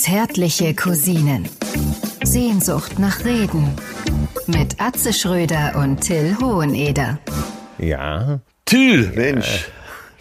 Zärtliche 0.00 0.74
Cousinen. 0.74 1.46
Sehnsucht 2.24 2.98
nach 2.98 3.22
Reden. 3.22 3.76
Mit 4.46 4.80
Atze 4.80 5.12
Schröder 5.12 5.76
und 5.76 6.00
Till 6.00 6.38
Hoheneder. 6.40 7.18
Ja. 7.76 8.40
Till, 8.64 9.12
Mensch, 9.14 9.68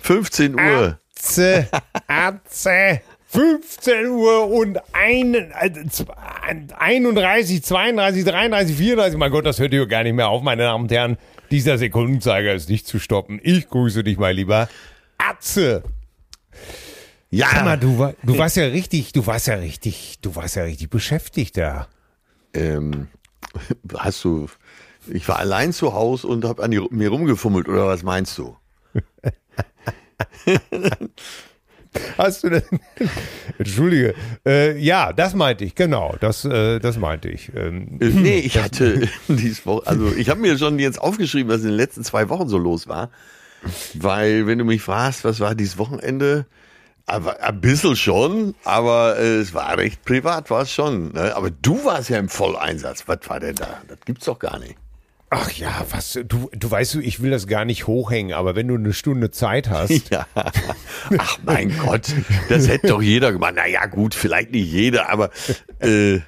15 0.02 0.56
Uhr. 0.56 1.00
Atze, 1.16 1.70
Atze. 2.08 3.00
15 3.28 4.08
Uhr 4.08 4.52
und 4.52 4.80
ein, 4.92 5.34
äh, 5.34 5.72
31, 6.78 7.64
32, 7.64 8.26
33, 8.26 8.76
34. 8.76 9.18
Mein 9.18 9.32
Gott, 9.32 9.46
das 9.46 9.60
hört 9.60 9.72
hier 9.72 9.88
gar 9.88 10.04
nicht 10.04 10.14
mehr 10.14 10.28
auf, 10.28 10.42
meine 10.42 10.64
Damen 10.64 10.84
und 10.84 10.92
Herren. 10.92 11.18
Dieser 11.52 11.78
Sekundenzeiger 11.78 12.54
ist 12.54 12.70
nicht 12.70 12.86
zu 12.86 13.00
stoppen. 13.00 13.40
Ich 13.44 13.70
grüße 13.70 14.04
dich, 14.04 14.18
mein 14.18 14.36
Lieber. 14.36 14.68
Atze. 15.18 15.84
Ja, 17.32 17.48
Sag 17.54 17.66
mal, 17.66 17.78
du, 17.78 18.14
du 18.24 18.38
warst 18.38 18.58
ja 18.58 18.66
richtig, 18.66 19.12
du 19.14 19.26
warst 19.28 19.48
ja 19.48 19.56
richtig, 19.56 20.18
du 20.22 20.36
warst 20.36 20.56
ja 20.56 20.64
richtig 20.64 20.90
beschäftigt 20.90 21.58
da. 21.58 21.88
ähm, 22.54 23.08
hast 23.98 24.24
du, 24.24 24.48
ich 25.08 25.28
war 25.28 25.40
allein 25.40 25.72
zu 25.72 25.94
Hause 25.94 26.28
und 26.28 26.44
habe 26.46 26.64
an 26.64 26.72
die, 26.72 26.80
mir 26.90 27.10
rumgefummelt, 27.10 27.68
oder 27.68 27.88
was 27.88 28.04
meinst 28.04 28.38
du? 28.38 28.56
Hast 32.20 32.44
du 32.44 32.50
denn? 32.50 32.62
Entschuldige. 33.58 34.14
Äh, 34.46 34.78
ja, 34.78 35.12
das 35.12 35.34
meinte 35.34 35.66
ich, 35.66 35.74
genau. 35.74 36.16
Das, 36.20 36.46
äh, 36.46 36.78
das 36.80 36.98
meinte 36.98 37.30
ich. 37.30 37.52
Ähm, 37.56 37.98
Äh, 38.00 38.06
Nee, 38.10 38.40
ich 38.40 38.60
hatte 38.60 39.10
dieses 39.28 39.66
Woche, 39.66 39.88
also 39.88 40.14
ich 40.16 40.30
habe 40.30 40.40
mir 40.40 40.56
schon 40.60 40.78
jetzt 40.78 41.02
aufgeschrieben, 41.02 41.52
was 41.52 41.62
in 41.62 41.70
den 41.70 41.78
letzten 41.78 42.04
zwei 42.04 42.30
Wochen 42.30 42.48
so 42.48 42.60
los 42.60 42.88
war. 42.88 43.10
Weil, 43.96 44.46
wenn 44.46 44.60
du 44.60 44.66
mich 44.66 44.84
fragst, 44.84 45.24
was 45.24 45.40
war 45.40 45.56
dieses 45.56 45.80
Wochenende? 45.80 46.46
Aber 47.10 47.42
ein 47.42 47.60
bisschen 47.60 47.96
schon, 47.96 48.54
aber 48.64 49.18
äh, 49.18 49.38
es 49.38 49.54
war 49.54 49.78
recht 49.78 50.06
privat, 50.06 50.50
war 50.50 50.62
es 50.62 50.72
schon. 50.72 51.12
Ne? 51.14 51.36
Aber 51.36 51.50
du 51.50 51.84
warst 51.84 52.10
ja 52.10 52.18
im 52.20 52.30
Volleinsatz. 52.30 53.04
Was 53.08 53.20
war 53.28 53.40
denn 53.40 53.56
da? 53.56 53.82
Das 53.88 53.98
gibt's 54.06 54.26
doch 54.26 54.38
gar 54.38 54.60
nicht. 54.60 54.76
ach 55.32 55.52
ja, 55.52 55.86
was, 55.92 56.20
du, 56.26 56.50
du 56.54 56.72
weißt 56.72 56.96
du, 56.96 57.00
ich 57.02 57.22
will 57.22 57.32
das 57.32 57.48
gar 57.48 57.66
nicht 57.66 57.88
hochhängen, 57.88 58.34
aber 58.34 58.56
wenn 58.56 58.68
du 58.68 58.76
eine 58.76 58.94
Stunde 58.94 59.32
Zeit 59.32 59.70
hast. 59.70 59.90
Ja. 60.12 60.26
Ach 61.18 61.38
mein 61.44 61.76
Gott, 61.78 62.14
das 62.50 62.68
hätte 62.68 62.88
doch 62.88 63.02
jeder 63.02 63.32
gemacht. 63.32 63.56
Naja, 63.56 63.86
gut, 63.86 64.16
vielleicht 64.16 64.52
nicht 64.52 64.72
jeder, 64.72 65.10
aber 65.10 65.30
äh, 65.80 66.20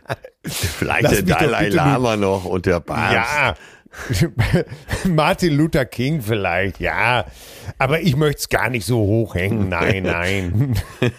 vielleicht 0.44 1.04
Lass 1.04 1.24
der 1.24 1.24
Dalai 1.24 1.70
Lama 1.70 2.16
noch 2.16 2.46
und 2.46 2.66
der 2.66 2.80
Papst. 2.80 3.14
Ja. 3.14 3.56
Martin 5.06 5.54
Luther 5.56 5.86
King 5.86 6.22
vielleicht, 6.22 6.80
ja. 6.80 7.26
Aber 7.78 8.02
ich 8.02 8.16
möchte 8.16 8.40
es 8.40 8.50
gar 8.50 8.70
nicht 8.70 8.86
so 8.86 8.98
hochhängen. 9.00 9.70
Nein, 9.70 10.04
nein. 10.04 10.76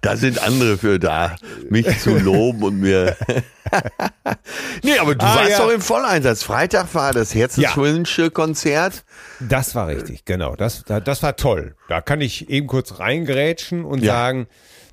Da 0.00 0.16
sind 0.16 0.42
andere 0.42 0.76
für 0.78 0.98
da, 0.98 1.36
mich 1.70 1.98
zu 2.00 2.16
loben 2.18 2.62
und 2.62 2.80
mir. 2.80 3.16
nee, 4.82 4.98
aber 4.98 5.14
du 5.14 5.24
Ah, 5.24 5.36
warst 5.36 5.50
ja. 5.50 5.58
doch 5.58 5.70
im 5.70 5.80
Volleinsatz. 5.80 6.42
Freitag 6.42 6.94
war 6.94 7.12
das 7.12 7.34
Herzenswünsche 7.34 8.30
Konzert. 8.30 9.04
Das 9.40 9.74
war 9.74 9.88
richtig, 9.88 10.24
genau. 10.24 10.56
Das, 10.56 10.84
das 10.84 11.22
war 11.22 11.36
toll. 11.36 11.74
Da 11.88 12.00
kann 12.00 12.20
ich 12.20 12.50
eben 12.50 12.66
kurz 12.66 12.98
reingrätschen 12.98 13.84
und 13.84 14.02
Ja. 14.02 14.12
sagen, 14.12 14.46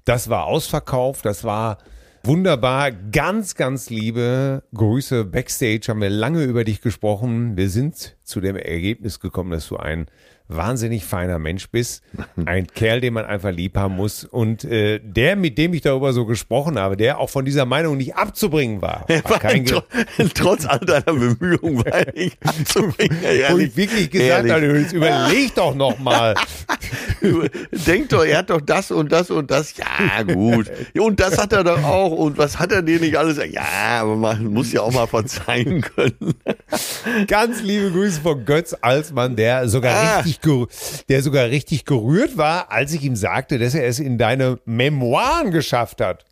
das 0.06 0.30
war 0.30 0.46
ausverkauft, 0.46 1.26
das 1.26 1.44
war 1.44 1.78
wunderbar. 2.24 2.92
Ganz, 2.92 3.56
ganz 3.56 3.90
liebe 3.90 4.64
Grüße 4.74 5.26
backstage. 5.26 5.88
Haben 5.88 6.02
wir 6.02 6.10
lange 6.10 6.44
über 6.44 6.64
dich 6.64 6.82
gesprochen. 6.82 7.58
Wir 7.58 7.70
sind 7.70 8.16
zu 8.24 8.42
dem 8.42 8.56
Ergebnis 8.56 9.20
gekommen, 9.20 9.52
dass 9.52 9.68
du 9.68 9.78
ein 9.78 10.08
wahnsinnig 10.56 11.06
feiner 11.06 11.40
Mensch 11.40 11.70
bist. 11.70 12.04
Ein 12.46 12.68
Kerl, 12.68 13.02
den 13.02 13.14
man 13.14 13.26
einfach 13.26 13.52
lieb 13.52 13.78
haben 13.78 13.96
muss. 13.96 14.24
Und 14.26 14.64
äh, 14.66 15.00
der, 15.04 15.36
mit 15.36 15.58
dem 15.58 15.74
ich 15.74 15.82
darüber 15.82 16.14
so 16.14 16.26
gesprochen 16.26 16.78
habe, 16.80 16.98
der 16.98 17.20
auch 17.20 17.30
von 17.30 17.46
dieser 17.46 17.66
Meinung 17.66 17.98
nicht 17.98 18.16
abzubringen 18.16 18.82
war. 18.82 19.06
war 19.24 19.40
kein 19.40 19.64
Ge- 19.66 19.78
Tr- 19.80 20.34
Trotz 20.34 20.66
all 20.66 20.80
deiner 20.80 21.02
Bemühungen 21.14 21.78
war 21.86 21.94
er 21.94 22.14
nicht 22.14 22.38
anzubringen. 22.46 23.18
wo 23.22 23.28
Ehrlich, 23.28 23.68
ich 23.70 23.76
wirklich 23.78 24.12
gesagt 24.12 24.50
habe, 24.50 24.66
überleg 24.66 25.56
doch 25.56 25.76
noch 25.76 25.98
mal. 26.00 26.36
Denk 27.88 28.10
doch, 28.10 28.24
er 28.24 28.40
hat 28.40 28.50
doch 28.50 28.62
das 28.62 28.92
und 28.92 29.12
das 29.12 29.30
und 29.32 29.52
das. 29.52 29.74
Ja, 29.78 30.24
gut. 30.24 30.72
Und 30.98 31.20
das 31.20 31.38
hat 31.38 31.54
er 31.54 31.64
doch 31.64 31.84
auch. 31.84 32.12
Und 32.12 32.38
was 32.38 32.60
hat 32.60 32.72
er 32.72 32.82
dir 32.82 33.00
nicht 33.00 33.16
alles? 33.18 33.40
Ja, 33.52 34.02
aber 34.02 34.16
man 34.16 34.46
muss 34.46 34.72
ja 34.72 34.82
auch 34.82 34.92
mal 34.92 35.08
verzeihen 35.08 35.82
können. 35.82 36.36
Ganz 37.28 37.62
liebe 37.62 37.92
Grüße 37.92 38.22
von 38.22 38.46
Götz 38.46 38.76
Alsmann, 38.82 39.36
der 39.36 39.68
sogar 39.70 39.92
Ah. 39.96 40.18
richtig, 40.18 40.41
der 41.10 41.22
sogar 41.22 41.46
richtig 41.46 41.86
gerührt 41.86 42.38
war, 42.38 42.72
als 42.72 42.94
ich 42.94 43.04
ihm 43.04 43.16
sagte, 43.16 43.60
dass 43.60 43.76
er 43.76 43.86
es 43.88 44.00
in 44.00 44.18
deine 44.18 44.60
Memoiren 44.66 45.52
geschafft 45.52 46.02
hat. 46.02 46.26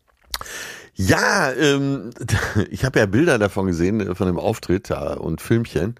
Ja, 0.94 1.52
ähm, 1.52 2.10
ich 2.70 2.84
habe 2.84 2.98
ja 2.98 3.06
Bilder 3.06 3.38
davon 3.38 3.66
gesehen, 3.66 4.00
äh, 4.00 4.14
von 4.14 4.26
dem 4.26 4.38
Auftritt 4.38 4.90
da 4.90 5.14
und 5.14 5.40
Filmchen. 5.40 5.94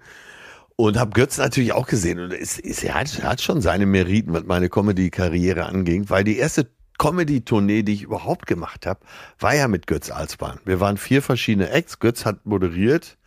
Und 0.75 0.97
habe 0.97 1.11
Götz 1.11 1.37
natürlich 1.37 1.73
auch 1.73 1.87
gesehen. 1.87 2.19
Und 2.19 2.33
es, 2.33 2.59
es, 2.59 2.83
er, 2.83 2.95
hat, 2.95 3.19
er 3.19 3.29
hat 3.29 3.41
schon 3.41 3.61
seine 3.61 3.85
Meriten, 3.85 4.33
was 4.33 4.43
meine 4.43 4.69
Comedy-Karriere 4.69 5.65
anging, 5.65 6.09
weil 6.09 6.23
die 6.23 6.37
erste 6.37 6.67
Comedy-Tournee, 6.97 7.83
die 7.83 7.93
ich 7.93 8.03
überhaupt 8.03 8.45
gemacht 8.47 8.85
habe, 8.85 8.99
war 9.39 9.55
ja 9.55 9.67
mit 9.67 9.87
Götz 9.87 10.11
Alsbahn. 10.11 10.59
Wir 10.65 10.79
waren 10.79 10.97
vier 10.97 11.21
verschiedene 11.21 11.69
Acts. 11.71 11.99
Götz 11.99 12.25
hat 12.25 12.45
moderiert. 12.45 13.17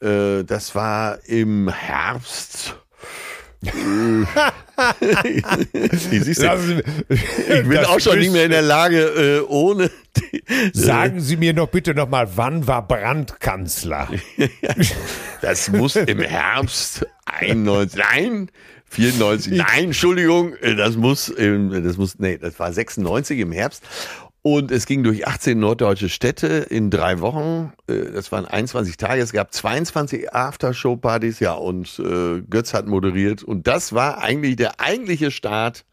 Äh, 0.00 0.44
das 0.44 0.74
war 0.74 1.18
im 1.26 1.68
Herbst. 1.68 2.76
Du? 3.64 4.26
Ich 7.08 7.68
bin 7.68 7.78
auch 7.84 8.00
schon 8.00 8.18
nicht 8.18 8.32
mehr 8.32 8.44
in 8.44 8.50
der 8.50 8.62
Lage, 8.62 8.98
äh, 8.98 9.40
ohne. 9.48 9.90
Die, 10.16 10.42
Sagen 10.72 11.20
Sie 11.20 11.36
mir 11.36 11.52
doch 11.54 11.68
bitte 11.68 11.94
noch 11.94 12.08
mal, 12.08 12.28
wann 12.36 12.66
war 12.66 12.86
Brandt 12.86 13.40
Kanzler? 13.40 14.08
Das 15.40 15.70
muss 15.70 15.96
im 15.96 16.20
Herbst 16.20 17.06
91, 17.26 18.00
nein, 18.00 18.50
94, 18.88 19.52
nein, 19.52 19.84
Entschuldigung, 19.84 20.54
äh, 20.54 20.74
das 20.74 20.96
muss, 20.96 21.30
das 21.36 21.96
muss, 21.98 22.18
nee, 22.18 22.38
das 22.38 22.58
war 22.58 22.72
96 22.72 23.40
im 23.40 23.52
Herbst. 23.52 23.82
Und 24.46 24.70
es 24.70 24.84
ging 24.84 25.02
durch 25.02 25.26
18 25.26 25.58
norddeutsche 25.58 26.10
Städte 26.10 26.48
in 26.68 26.90
drei 26.90 27.20
Wochen. 27.20 27.72
Äh, 27.88 28.12
Das 28.12 28.30
waren 28.30 28.44
21 28.44 28.98
Tage. 28.98 29.22
Es 29.22 29.32
gab 29.32 29.54
22 29.54 30.34
Aftershow-Partys, 30.34 31.40
ja, 31.40 31.54
und 31.54 31.98
äh, 31.98 32.42
Götz 32.42 32.74
hat 32.74 32.86
moderiert. 32.86 33.42
Und 33.42 33.66
das 33.66 33.94
war 33.94 34.18
eigentlich 34.18 34.56
der 34.56 34.80
eigentliche 34.80 35.30
Start 35.30 35.86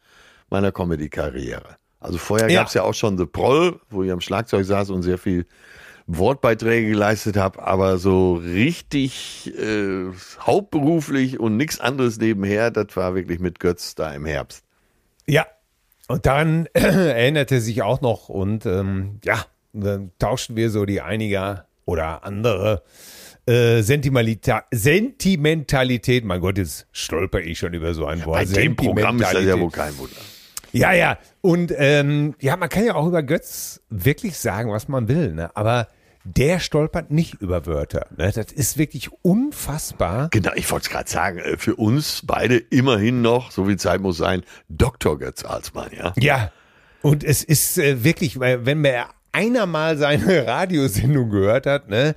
meiner 0.50 0.70
Comedy-Karriere. 0.70 1.76
Also 1.98 2.18
vorher 2.18 2.50
Ja. 2.50 2.60
gab 2.60 2.68
es 2.68 2.74
ja 2.74 2.82
auch 2.82 2.92
schon 2.92 3.16
The 3.16 3.24
Proll, 3.24 3.80
wo 3.88 4.02
ich 4.02 4.12
am 4.12 4.20
Schlagzeug 4.20 4.66
saß 4.66 4.90
und 4.90 5.00
sehr 5.02 5.16
viel 5.16 5.46
Wortbeiträge 6.06 6.90
geleistet 6.90 7.38
habe, 7.38 7.62
aber 7.62 7.96
so 7.96 8.34
richtig 8.34 9.50
äh, 9.58 10.10
hauptberuflich 10.40 11.40
und 11.40 11.56
nichts 11.56 11.80
anderes 11.80 12.18
nebenher, 12.18 12.70
das 12.70 12.94
war 12.96 13.14
wirklich 13.14 13.38
mit 13.38 13.60
Götz 13.60 13.94
da 13.94 14.12
im 14.12 14.26
Herbst. 14.26 14.62
Ja, 15.26 15.46
und 16.12 16.26
daran 16.26 16.66
erinnerte 16.74 17.60
sich 17.60 17.82
auch 17.82 18.00
noch 18.00 18.28
und 18.28 18.66
ähm, 18.66 19.18
ja, 19.24 19.44
dann 19.72 20.12
tauschten 20.18 20.56
wir 20.56 20.70
so 20.70 20.84
die 20.84 21.00
einiger 21.00 21.66
oder 21.86 22.24
andere 22.24 22.82
äh, 23.46 23.80
Sentimentalita 23.80 24.64
Sentimentalität. 24.70 26.24
Mein 26.24 26.40
Gott, 26.40 26.58
jetzt 26.58 26.86
stolper 26.92 27.40
ich 27.40 27.58
schon 27.58 27.72
über 27.72 27.94
so 27.94 28.06
ein 28.06 28.24
Wort. 28.26 28.38
Bei 28.38 28.44
dem 28.44 28.76
Programm 28.76 29.20
ist 29.20 29.32
das 29.32 29.44
ja 29.44 29.58
wohl 29.58 29.70
kein 29.70 29.96
Wunder. 29.98 30.20
Ja, 30.72 30.92
ja. 30.92 31.18
Und 31.40 31.72
ähm, 31.76 32.34
ja, 32.40 32.56
man 32.56 32.68
kann 32.68 32.84
ja 32.84 32.94
auch 32.94 33.06
über 33.06 33.22
Götz 33.22 33.80
wirklich 33.88 34.38
sagen, 34.38 34.70
was 34.70 34.88
man 34.88 35.08
will, 35.08 35.32
ne? 35.32 35.54
Aber 35.56 35.88
der 36.24 36.60
stolpert 36.60 37.10
nicht 37.10 37.34
über 37.34 37.66
Wörter. 37.66 38.06
Ne? 38.16 38.30
Das 38.32 38.52
ist 38.52 38.78
wirklich 38.78 39.10
unfassbar. 39.22 40.28
Genau, 40.30 40.52
ich 40.54 40.70
wollte 40.70 40.84
es 40.84 40.90
gerade 40.90 41.10
sagen, 41.10 41.38
äh, 41.38 41.56
für 41.56 41.76
uns 41.76 42.22
beide 42.24 42.56
immerhin 42.56 43.22
noch, 43.22 43.50
so 43.50 43.66
viel 43.66 43.78
Zeit 43.78 44.00
muss 44.00 44.16
sein, 44.16 44.42
Dr. 44.68 45.18
Götz 45.18 45.44
Alsmann, 45.44 45.90
ja. 45.96 46.12
Ja. 46.18 46.52
Und 47.02 47.24
es 47.24 47.42
ist 47.42 47.78
äh, 47.78 48.04
wirklich, 48.04 48.38
wenn 48.38 48.80
mir 48.80 49.06
einer 49.32 49.66
mal 49.66 49.96
seine 49.96 50.46
Radiosendung 50.46 51.30
gehört 51.30 51.66
hat, 51.66 51.88
ne? 51.88 52.14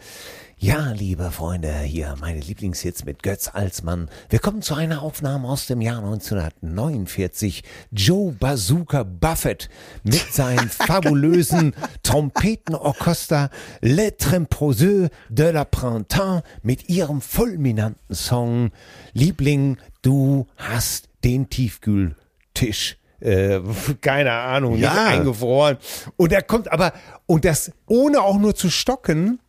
Ja, 0.58 0.92
liebe 0.94 1.32
Freunde, 1.32 1.80
hier 1.82 2.16
meine 2.22 2.40
Lieblingshits 2.40 3.04
mit 3.04 3.22
Götz 3.24 3.50
Alsmann. 3.54 4.10
Wir 4.30 4.40
kommen 4.40 4.62
zu 4.62 4.74
einer 4.74 5.02
Aufnahme 5.02 5.50
aus 5.50 5.68
dem 5.68 5.82
Jahr 5.82 5.98
1949. 5.98 7.62
Joe 7.92 8.32
Bazooka 8.32 9.04
Buffett 9.04 9.68
mit 10.04 10.34
seinem 10.34 10.70
fabulösen 10.70 11.76
Trompetenorchester 12.04 13.50
Le 13.82 14.16
Tremposeux 14.16 15.10
de 15.30 15.52
la 15.52 15.66
Printemps 15.66 16.42
mit 16.64 16.88
ihrem 16.90 17.20
fulminanten 17.20 18.16
Song 18.16 18.72
Liebling, 19.14 19.78
du 20.04 20.48
hast 20.56 21.10
den 21.26 21.50
Tiefkühltisch 21.50 22.98
äh, 23.20 23.60
keine 24.02 24.32
Ahnung, 24.32 24.78
Ja. 24.78 24.94
nicht 24.94 25.02
eingefroren. 25.20 25.78
Und 26.16 26.32
er 26.32 26.42
kommt 26.44 26.72
aber, 26.72 26.94
und 27.26 27.44
das 27.44 27.72
ohne 27.88 28.22
auch 28.22 28.38
nur 28.40 28.56
zu 28.56 28.70
stocken, 28.70 29.40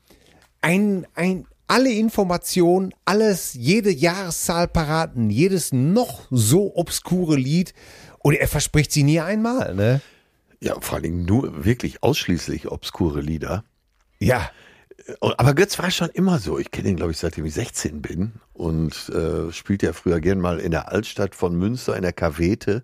ein, 0.60 1.06
ein, 1.14 1.46
alle 1.66 1.90
Informationen, 1.92 2.92
alles, 3.04 3.54
jede 3.54 3.90
Jahreszahl 3.90 4.68
paraten, 4.68 5.30
jedes 5.30 5.72
noch 5.72 6.26
so 6.30 6.76
obskure 6.76 7.36
Lied. 7.36 7.74
Und 8.18 8.34
er 8.34 8.48
verspricht 8.48 8.92
sie 8.92 9.02
nie 9.02 9.20
einmal, 9.20 9.74
ne? 9.74 10.00
Ja, 10.60 10.80
vor 10.80 10.94
allen 10.94 11.02
Dingen 11.02 11.24
nur 11.24 11.64
wirklich 11.64 12.02
ausschließlich 12.02 12.68
obskure 12.68 13.20
Lieder. 13.20 13.62
Ja, 14.18 14.50
Aber 15.20 15.54
Götz 15.54 15.78
war 15.78 15.90
schon 15.90 16.08
immer 16.10 16.38
so. 16.38 16.58
Ich 16.58 16.70
kenne 16.70 16.88
ihn, 16.88 16.96
glaube 16.96 17.12
ich, 17.12 17.18
seitdem 17.18 17.44
ich 17.44 17.54
16 17.54 18.02
bin 18.02 18.32
und 18.52 19.08
äh, 19.10 19.52
spielt 19.52 19.82
ja 19.82 19.92
früher 19.92 20.20
gern 20.20 20.40
mal 20.40 20.58
in 20.58 20.70
der 20.70 20.90
Altstadt 20.90 21.34
von 21.34 21.56
Münster 21.56 21.96
in 21.96 22.02
der 22.02 22.12
Kavete 22.12 22.82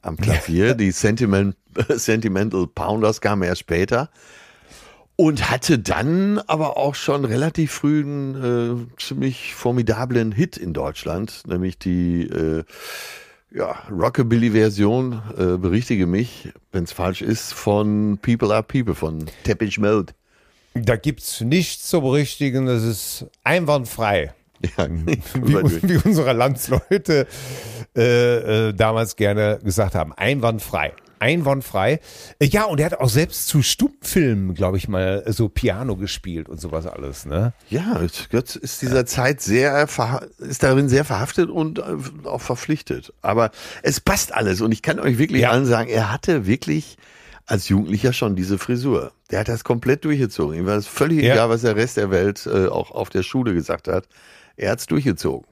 am 0.00 0.16
Klavier. 0.16 0.74
Die 0.74 0.92
Sentiment, 0.92 1.56
Sentimental 1.88 2.66
Pounders 2.66 3.20
kamen 3.20 3.42
erst 3.42 3.60
später. 3.60 4.10
Und 5.16 5.50
hatte 5.50 5.78
dann 5.78 6.38
aber 6.46 6.76
auch 6.76 6.94
schon 6.94 7.24
relativ 7.24 7.72
früh 7.72 8.02
einen 8.02 8.88
äh, 8.88 9.00
ziemlich 9.00 9.54
formidablen 9.54 10.32
Hit 10.32 10.56
in 10.56 10.72
Deutschland, 10.72 11.42
nämlich 11.46 11.78
die 11.78 12.22
äh, 12.22 12.64
ja, 13.54 13.82
Rockabilly-Version, 13.90 15.22
äh, 15.36 15.58
berichtige 15.58 16.06
mich, 16.06 16.48
wenn 16.72 16.84
es 16.84 16.92
falsch 16.92 17.22
ist, 17.22 17.52
von 17.52 18.18
People 18.22 18.52
Are 18.54 18.62
People, 18.62 18.94
von 18.94 19.26
Teppich 19.44 19.78
Mode. 19.78 20.14
da 20.74 20.96
gibt's 20.96 21.40
nichts 21.42 21.86
zu 21.88 22.00
berichtigen, 22.00 22.66
das 22.66 22.82
ist 22.82 23.26
einwandfrei. 23.44 24.34
Ja, 24.78 24.88
Wie, 24.88 25.18
wie 25.82 25.96
unsere 26.08 26.32
Landsleute 26.32 27.26
äh, 27.96 28.68
äh, 28.68 28.72
damals 28.72 29.16
gerne 29.16 29.58
gesagt 29.64 29.96
haben. 29.96 30.12
Einwandfrei. 30.12 30.92
Einwandfrei. 31.22 32.00
Äh, 32.40 32.46
ja, 32.46 32.64
und 32.64 32.80
er 32.80 32.86
hat 32.86 32.98
auch 33.00 33.08
selbst 33.08 33.46
zu 33.46 33.62
Stummfilmen, 33.62 34.54
glaube 34.54 34.76
ich 34.76 34.88
mal, 34.88 35.22
so 35.28 35.48
Piano 35.48 35.96
gespielt 35.96 36.48
und 36.48 36.60
sowas 36.60 36.86
alles, 36.86 37.24
ne? 37.24 37.52
Ja, 37.70 38.00
Götz 38.30 38.56
ist 38.56 38.82
dieser 38.82 39.06
Zeit 39.06 39.40
sehr, 39.40 39.88
ist 40.38 40.62
darin 40.62 40.88
sehr 40.88 41.04
verhaftet 41.04 41.48
und 41.48 41.78
äh, 41.78 41.82
auch 42.24 42.40
verpflichtet. 42.40 43.12
Aber 43.22 43.50
es 43.82 44.00
passt 44.00 44.34
alles 44.34 44.60
und 44.60 44.72
ich 44.72 44.82
kann 44.82 44.98
euch 44.98 45.16
wirklich 45.18 45.42
Ja. 45.42 45.50
allen 45.50 45.64
sagen, 45.66 45.88
er 45.88 46.12
hatte 46.12 46.46
wirklich 46.46 46.96
als 47.46 47.68
Jugendlicher 47.68 48.12
schon 48.12 48.36
diese 48.36 48.58
Frisur. 48.58 49.12
Der 49.30 49.40
hat 49.40 49.48
das 49.48 49.64
komplett 49.64 50.04
durchgezogen. 50.04 50.56
Ihm 50.58 50.66
war 50.66 50.76
es 50.76 50.86
völlig 50.86 51.22
Ja. 51.22 51.34
egal, 51.34 51.48
was 51.50 51.62
der 51.62 51.76
Rest 51.76 51.96
der 51.96 52.10
Welt 52.10 52.46
äh, 52.46 52.66
auch 52.66 52.90
auf 52.90 53.08
der 53.10 53.22
Schule 53.22 53.54
gesagt 53.54 53.88
hat. 53.88 54.06
Er 54.56 54.72
hat's 54.72 54.86
durchgezogen. 54.86 55.46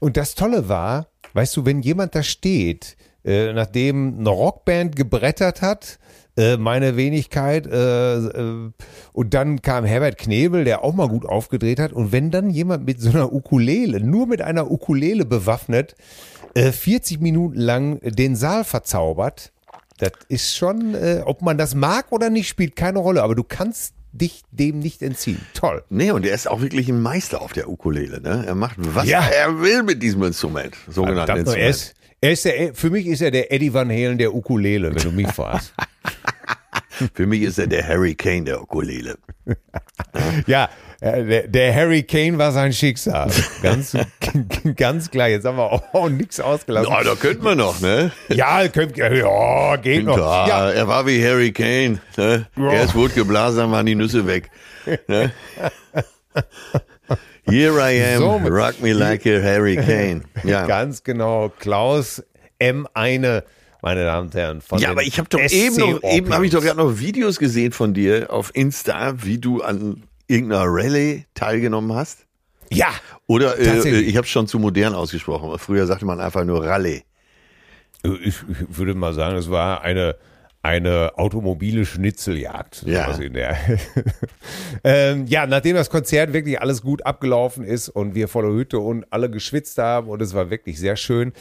Und 0.00 0.16
das 0.16 0.34
Tolle 0.34 0.68
war, 0.68 1.06
weißt 1.32 1.56
du, 1.56 1.64
wenn 1.64 1.80
jemand 1.80 2.14
da 2.14 2.22
steht, 2.22 2.96
äh, 3.24 3.52
nachdem 3.52 4.18
eine 4.20 4.30
Rockband 4.30 4.96
gebrettert 4.96 5.62
hat, 5.62 5.98
äh, 6.36 6.56
meine 6.56 6.96
Wenigkeit, 6.96 7.66
äh, 7.66 8.70
und 9.12 9.34
dann 9.34 9.62
kam 9.62 9.84
Herbert 9.84 10.16
Knebel, 10.18 10.64
der 10.64 10.84
auch 10.84 10.94
mal 10.94 11.08
gut 11.08 11.26
aufgedreht 11.26 11.80
hat, 11.80 11.92
und 11.92 12.12
wenn 12.12 12.30
dann 12.30 12.50
jemand 12.50 12.86
mit 12.86 13.00
so 13.00 13.10
einer 13.10 13.32
Ukulele, 13.32 14.00
nur 14.00 14.26
mit 14.26 14.40
einer 14.42 14.70
Ukulele 14.70 15.24
bewaffnet, 15.24 15.94
äh, 16.54 16.72
40 16.72 17.20
Minuten 17.20 17.58
lang 17.58 18.00
den 18.02 18.36
Saal 18.36 18.64
verzaubert, 18.64 19.52
das 19.98 20.12
ist 20.28 20.56
schon, 20.56 20.96
ob 21.26 21.42
man 21.42 21.58
das 21.58 21.74
mag 21.74 22.06
oder 22.10 22.30
nicht, 22.30 22.48
spielt 22.48 22.74
keine 22.74 23.00
Rolle, 23.00 23.22
aber 23.22 23.34
du 23.34 23.44
kannst 23.44 23.92
dich 24.12 24.42
dem 24.50 24.78
nicht 24.78 25.02
entziehen. 25.02 25.40
Toll. 25.52 25.84
Nee, 25.90 26.10
und 26.10 26.24
er 26.24 26.34
ist 26.34 26.48
auch 26.48 26.62
wirklich 26.62 26.88
ein 26.88 27.02
Meister 27.02 27.42
auf 27.42 27.52
der 27.52 27.68
Ukulele. 27.68 28.20
Ne? 28.22 28.44
Er 28.46 28.54
macht, 28.54 28.76
was 28.78 29.06
Ja. 29.06 29.20
er 29.20 29.60
will 29.60 29.82
mit 29.82 30.02
diesem 30.02 30.22
Instrument. 30.24 30.74
Sogenannten 30.88 31.36
Instrument. 31.36 31.62
er 31.62 31.68
ist, 31.68 31.94
er 32.20 32.32
ist 32.32 32.44
der, 32.44 32.74
für 32.74 32.90
mich 32.90 33.06
ist 33.06 33.20
er 33.22 33.30
der 33.30 33.52
Eddie 33.52 33.72
Van 33.72 33.90
Halen 33.90 34.18
der 34.18 34.34
Ukulele, 34.34 34.94
wenn 34.94 35.02
du 35.02 35.12
mich 35.12 35.28
fragst. 35.32 35.74
Für 37.14 37.26
mich 37.26 37.42
ist 37.42 37.58
er 37.58 37.66
der 37.66 37.86
Harry 37.86 38.14
Kane 38.14 38.44
der 38.44 38.60
Ukulele. 38.60 39.16
ja, 40.46 40.68
äh, 41.00 41.24
der, 41.24 41.48
der 41.48 41.74
Harry 41.74 42.02
Kane 42.02 42.36
war 42.36 42.52
sein 42.52 42.74
Schicksal. 42.74 43.30
Ganz, 43.62 43.96
ganz 44.76 45.10
klar. 45.10 45.28
Jetzt 45.28 45.46
haben 45.46 45.56
wir 45.56 45.72
auch, 45.94 46.10
nichts 46.10 46.40
ausgelassen. 46.40 46.92
Oh, 46.92 47.02
da 47.02 47.14
könnte 47.14 47.42
man 47.42 47.56
noch, 47.56 47.80
ne? 47.80 48.12
Ja, 48.28 48.68
könnt, 48.68 48.98
ja, 48.98 49.76
geht 49.76 50.04
noch. 50.04 50.18
Ja, 50.18 50.46
Ja, 50.46 50.70
er 50.70 50.88
war 50.88 51.06
wie 51.06 51.24
Harry 51.24 51.52
Kane. 51.52 52.00
Ne? 52.18 52.46
Ja. 52.56 52.72
Erst 52.72 52.94
wurde 52.94 53.14
geblasen, 53.14 53.60
dann 53.60 53.72
waren 53.72 53.86
die 53.86 53.94
Nüsse 53.94 54.26
weg. 54.26 54.50
Ne? 55.08 55.32
Here 57.48 57.72
I 57.80 58.14
am, 58.14 58.20
So 58.20 58.36
rock 58.48 58.80
me 58.80 58.92
like 58.92 59.26
a 59.26 59.40
Harry 59.42 59.76
Kane. 59.76 60.24
Ja, 60.44 60.66
ganz 60.66 61.02
genau. 61.02 61.52
Klaus 61.58 62.22
M. 62.58 62.86
Eine, 62.94 63.44
meine 63.82 64.04
Damen 64.04 64.26
und 64.28 64.34
Herren. 64.34 64.60
Von 64.60 64.78
ja 64.78 64.90
aber 64.90 65.02
ich 65.02 65.18
habe 65.18 65.28
doch 65.28 65.40
SC 65.40 65.52
eben, 65.52 65.76
noch, 65.76 66.02
eben 66.02 66.32
habe 66.32 66.46
ich 66.46 66.52
doch 66.52 66.62
gerade 66.62 66.78
noch 66.78 66.98
Videos 66.98 67.38
gesehen 67.38 67.72
von 67.72 67.94
dir 67.94 68.30
auf 68.30 68.50
Insta, 68.54 69.22
wie 69.22 69.38
du 69.38 69.62
an 69.62 70.02
irgendeiner 70.26 70.64
Rallye 70.66 71.24
teilgenommen 71.34 71.94
hast. 71.94 72.26
Ja, 72.72 72.88
Oder 73.26 73.58
äh, 73.58 74.00
ich 74.00 74.16
habe 74.16 74.24
es 74.24 74.30
schon 74.30 74.46
zu 74.46 74.58
modern 74.58 74.94
ausgesprochen. 74.94 75.58
Früher 75.58 75.86
sagte 75.86 76.04
man 76.04 76.20
einfach 76.20 76.44
nur 76.44 76.64
Rallye. 76.64 77.02
ich, 78.02 78.12
ich 78.24 78.34
würde 78.68 78.94
mal 78.94 79.12
sagen, 79.12 79.36
es 79.36 79.50
war 79.50 79.82
eine, 79.82 80.16
eine 80.62 81.12
automobile 81.16 81.86
Schnitzeljagd. 81.86 82.82
Ja. 82.86 83.06
sowas 83.06 83.18
In 83.18 83.32
der. 83.32 83.56
ähm, 84.84 85.26
ja, 85.26 85.46
nachdem 85.46 85.76
das 85.76 85.90
Konzert 85.90 86.32
wirklich 86.32 86.60
alles 86.60 86.82
gut 86.82 87.04
abgelaufen 87.06 87.64
ist 87.64 87.88
und 87.88 88.14
wir 88.14 88.28
voller 88.28 88.52
Hütte 88.52 88.78
und 88.78 89.06
alle 89.10 89.30
geschwitzt 89.30 89.78
haben 89.78 90.08
und 90.08 90.20
es 90.20 90.34
war 90.34 90.50
wirklich 90.50 90.78
sehr 90.78 90.96
schön, 90.96 91.32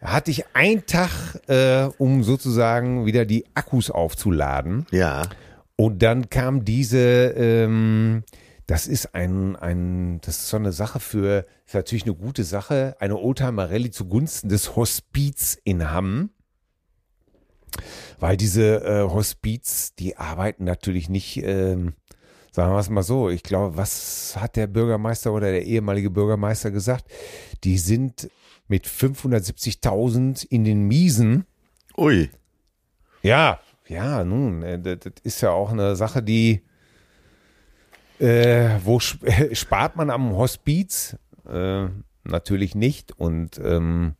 hatte 0.00 0.30
ich 0.30 0.44
einen 0.52 0.86
Tag, 0.86 1.10
äh, 1.48 1.88
um 1.98 2.22
sozusagen 2.22 3.06
wieder 3.06 3.24
die 3.24 3.44
Akkus 3.54 3.90
aufzuladen. 3.90 4.86
Ja. 4.90 5.22
Und 5.76 6.02
dann 6.02 6.30
kam 6.30 6.64
diese, 6.64 7.34
ähm, 7.36 8.22
das 8.66 8.86
ist 8.86 9.14
ein, 9.14 9.56
ein, 9.56 10.20
das 10.20 10.38
ist 10.38 10.48
so 10.48 10.56
eine 10.56 10.72
Sache 10.72 11.00
für, 11.00 11.46
ist 11.66 11.74
natürlich 11.74 12.04
eine 12.04 12.14
gute 12.14 12.44
Sache, 12.44 12.96
eine 13.00 13.16
Oldtimer 13.18 13.70
Rallye 13.70 13.90
zugunsten 13.90 14.48
des 14.48 14.76
Hospiz 14.76 15.58
in 15.64 15.90
Hamm. 15.90 16.30
Weil 18.18 18.36
diese 18.36 18.84
äh, 18.84 19.02
Hospiz, 19.02 19.94
die 19.94 20.16
arbeiten 20.16 20.64
natürlich 20.64 21.08
nicht, 21.08 21.42
ähm, 21.42 21.94
sagen 22.52 22.72
wir 22.72 22.78
es 22.78 22.90
mal 22.90 23.02
so, 23.02 23.28
ich 23.30 23.42
glaube, 23.42 23.76
was 23.76 24.36
hat 24.38 24.56
der 24.56 24.66
Bürgermeister 24.66 25.32
oder 25.32 25.50
der 25.50 25.64
ehemalige 25.64 26.10
Bürgermeister 26.10 26.70
gesagt? 26.70 27.06
Die 27.64 27.78
sind 27.78 28.30
mit 28.68 28.86
570.000 28.86 30.46
in 30.48 30.64
den 30.64 30.84
Miesen. 30.86 31.44
Ui. 31.96 32.30
Ja, 33.22 33.60
ja, 33.86 34.24
nun, 34.24 34.62
äh, 34.62 34.80
das, 34.80 35.12
ist 35.22 35.40
ja 35.42 35.50
auch 35.50 35.70
eine 35.70 35.96
Sache, 35.96 36.22
die, 36.22 36.62
äh, 38.18 38.78
wo 38.82 38.98
sp 39.00 39.24
spart 39.54 39.96
man 39.96 40.10
am 40.10 40.36
Hospiz? 40.36 41.16
Äh, 41.48 41.86
natürlich 42.24 42.74
nicht. 42.74 43.12
Und 43.18 43.58
ähm, 43.62 44.14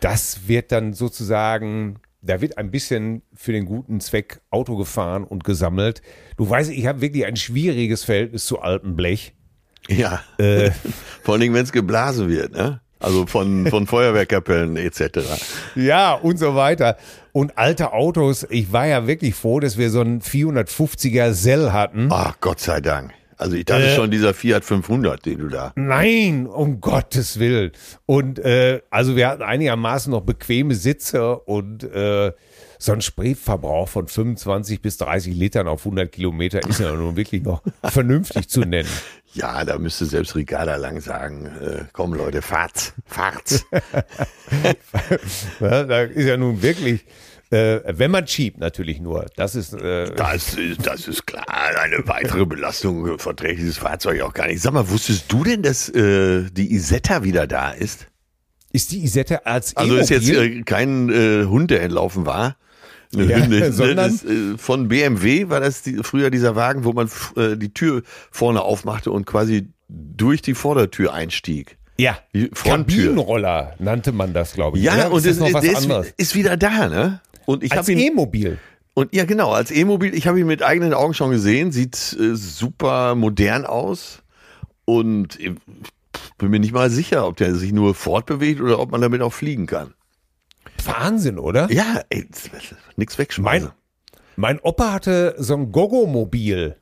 das 0.00 0.48
wird 0.48 0.72
dann 0.72 0.92
sozusagen, 0.92 2.00
da 2.26 2.40
wird 2.40 2.58
ein 2.58 2.70
bisschen 2.70 3.22
für 3.34 3.52
den 3.52 3.64
guten 3.64 4.00
Zweck 4.00 4.40
Auto 4.50 4.76
gefahren 4.76 5.24
und 5.24 5.44
gesammelt. 5.44 6.02
Du 6.36 6.48
weißt, 6.48 6.70
ich 6.70 6.86
habe 6.86 7.00
wirklich 7.00 7.24
ein 7.26 7.36
schwieriges 7.36 8.04
Verhältnis 8.04 8.44
zu 8.44 8.60
altem 8.60 8.96
Blech. 8.96 9.34
Ja. 9.88 10.22
Äh. 10.38 10.70
Vor 11.22 11.34
allen 11.34 11.40
Dingen, 11.40 11.54
wenn 11.54 11.64
es 11.64 11.72
geblasen 11.72 12.28
wird, 12.28 12.52
ne? 12.52 12.80
Also 12.98 13.26
von, 13.26 13.66
von 13.66 13.86
Feuerwehrkapellen 13.86 14.76
etc. 14.76 15.20
Ja, 15.74 16.14
und 16.14 16.38
so 16.38 16.54
weiter. 16.54 16.96
Und 17.32 17.58
alte 17.58 17.92
Autos, 17.92 18.46
ich 18.48 18.72
war 18.72 18.86
ja 18.86 19.06
wirklich 19.06 19.34
froh, 19.34 19.60
dass 19.60 19.76
wir 19.76 19.90
so 19.90 20.00
einen 20.00 20.22
450er 20.22 21.34
Cell 21.34 21.72
hatten. 21.72 22.08
Ach, 22.10 22.36
Gott 22.40 22.60
sei 22.60 22.80
Dank. 22.80 23.12
Also 23.36 23.54
ich 23.56 23.64
dachte 23.64 23.84
Äh. 23.86 23.94
schon, 23.94 24.10
dieser 24.10 24.32
Fiat 24.34 24.64
500, 24.64 25.24
den 25.26 25.38
du 25.38 25.48
da. 25.48 25.72
Nein, 25.76 26.46
um 26.46 26.80
Gottes 26.80 27.38
Willen. 27.38 27.72
Und 28.06 28.38
äh, 28.38 28.80
also 28.90 29.14
wir 29.16 29.28
hatten 29.28 29.42
einigermaßen 29.42 30.10
noch 30.10 30.22
bequeme 30.22 30.74
Sitze 30.74 31.36
und 31.38 31.84
äh, 31.84 32.32
so 32.78 32.92
ein 32.92 33.00
Spritverbrauch 33.00 33.88
von 33.88 34.06
25 34.06 34.82
bis 34.82 34.98
30 34.98 35.34
Litern 35.34 35.66
auf 35.68 35.80
100 35.80 36.12
Kilometer 36.12 36.60
ist 36.68 36.80
ja 36.80 36.92
nun 36.92 37.16
wirklich 37.16 37.42
noch 37.42 37.62
vernünftig 37.84 38.48
zu 38.48 38.60
nennen. 38.60 38.88
Ja, 39.32 39.64
da 39.64 39.78
müsste 39.78 40.04
selbst 40.06 40.34
Ricarda 40.34 40.76
lang 40.76 41.00
sagen, 41.00 41.46
äh, 41.46 41.84
komm 41.92 42.12
Leute, 42.14 42.42
fahrt's. 42.42 42.92
Ja, 45.60 45.84
da 45.84 46.02
ist 46.02 46.26
ja 46.26 46.36
nun 46.36 46.62
wirklich, 46.62 47.04
äh, 47.50 47.80
wenn 47.86 48.10
man 48.10 48.26
schiebt 48.26 48.58
natürlich 48.58 49.00
nur, 49.00 49.26
das 49.36 49.54
ist, 49.54 49.72
äh, 49.74 50.14
Das 50.14 50.54
ist, 50.54 50.86
das 50.86 51.06
ist 51.08 51.26
klar, 51.26 51.46
eine 51.48 52.06
weitere 52.08 52.44
Belastung 52.44 53.18
verträgt 53.18 53.58
dieses 53.60 53.78
Fahrzeug 53.78 54.20
auch 54.22 54.32
gar 54.34 54.46
nicht. 54.48 54.60
Sag 54.62 54.72
mal, 54.72 54.88
wusstest 54.90 55.30
du 55.32 55.44
denn, 55.44 55.62
dass 55.62 55.88
äh, 55.90 56.44
die 56.50 56.72
Isetta 56.74 57.22
wieder 57.24 57.46
da 57.46 57.70
ist? 57.70 58.06
ist 58.72 58.92
die 58.92 59.02
Isette 59.04 59.46
als 59.46 59.74
Also 59.76 59.96
ist 59.96 60.10
jetzt 60.10 60.28
äh, 60.28 60.62
kein 60.62 61.08
äh, 61.08 61.44
Hund, 61.46 61.70
der 61.70 61.82
entlaufen 61.82 62.26
war. 62.26 62.56
Ja, 63.12 63.36
Hündin, 63.38 63.72
sondern- 63.72 63.96
das, 64.12 64.24
äh, 64.24 64.58
von 64.58 64.88
BMW 64.88 65.48
war 65.48 65.60
das 65.60 65.82
die, 65.82 65.98
früher 66.02 66.28
dieser 66.30 66.56
Wagen, 66.56 66.84
wo 66.84 66.92
man 66.92 67.08
äh, 67.36 67.56
die 67.56 67.72
Tür 67.72 68.02
vorne 68.30 68.60
aufmachte 68.62 69.12
und 69.12 69.24
quasi 69.24 69.68
durch 69.88 70.42
die 70.42 70.54
Vordertür 70.54 71.14
einstieg. 71.14 71.78
ja, 71.96 72.18
die 72.34 72.50
Fronttür. 72.52 73.04
Kabinenroller 73.06 73.74
nannte 73.78 74.12
man 74.12 74.34
das, 74.34 74.52
glaube 74.52 74.76
ich. 74.78 74.84
Ja, 74.84 74.94
oder? 74.94 75.12
und 75.12 75.18
ist 75.18 75.26
das 75.26 75.32
es, 75.36 75.40
noch 75.40 75.52
was 75.54 75.64
ist, 75.64 75.76
anderes. 75.76 76.12
ist 76.18 76.34
wieder 76.34 76.56
da, 76.58 76.88
ne? 76.88 77.20
Und 77.46 77.62
ich 77.62 77.72
Als 77.72 77.88
E-Mobil. 77.88 78.58
und 78.94 79.14
ja 79.14 79.24
genau 79.24 79.52
als 79.52 79.70
E-Mobil. 79.70 80.14
Ich 80.14 80.26
habe 80.26 80.38
ihn 80.40 80.46
mit 80.46 80.62
eigenen 80.62 80.92
Augen 80.94 81.14
schon 81.14 81.30
gesehen. 81.30 81.72
Sieht 81.72 82.16
äh, 82.20 82.34
super 82.34 83.14
modern 83.14 83.64
aus 83.64 84.22
und 84.84 85.38
ich 85.40 85.52
bin 86.38 86.50
mir 86.50 86.60
nicht 86.60 86.72
mal 86.72 86.90
sicher, 86.90 87.26
ob 87.26 87.36
der 87.36 87.54
sich 87.54 87.72
nur 87.72 87.94
fortbewegt 87.94 88.60
oder 88.60 88.78
ob 88.78 88.90
man 88.90 89.00
damit 89.00 89.22
auch 89.22 89.32
fliegen 89.32 89.66
kann. 89.66 89.94
Wahnsinn, 90.84 91.38
oder? 91.38 91.70
Ja, 91.72 92.02
ey, 92.10 92.26
nix 92.96 93.18
wegschmeißen. 93.18 93.68
Mein, 94.36 94.56
mein 94.56 94.60
Opa 94.60 94.92
hatte 94.92 95.34
so 95.38 95.54
ein 95.54 95.72
Gogo-Mobil. 95.72 96.76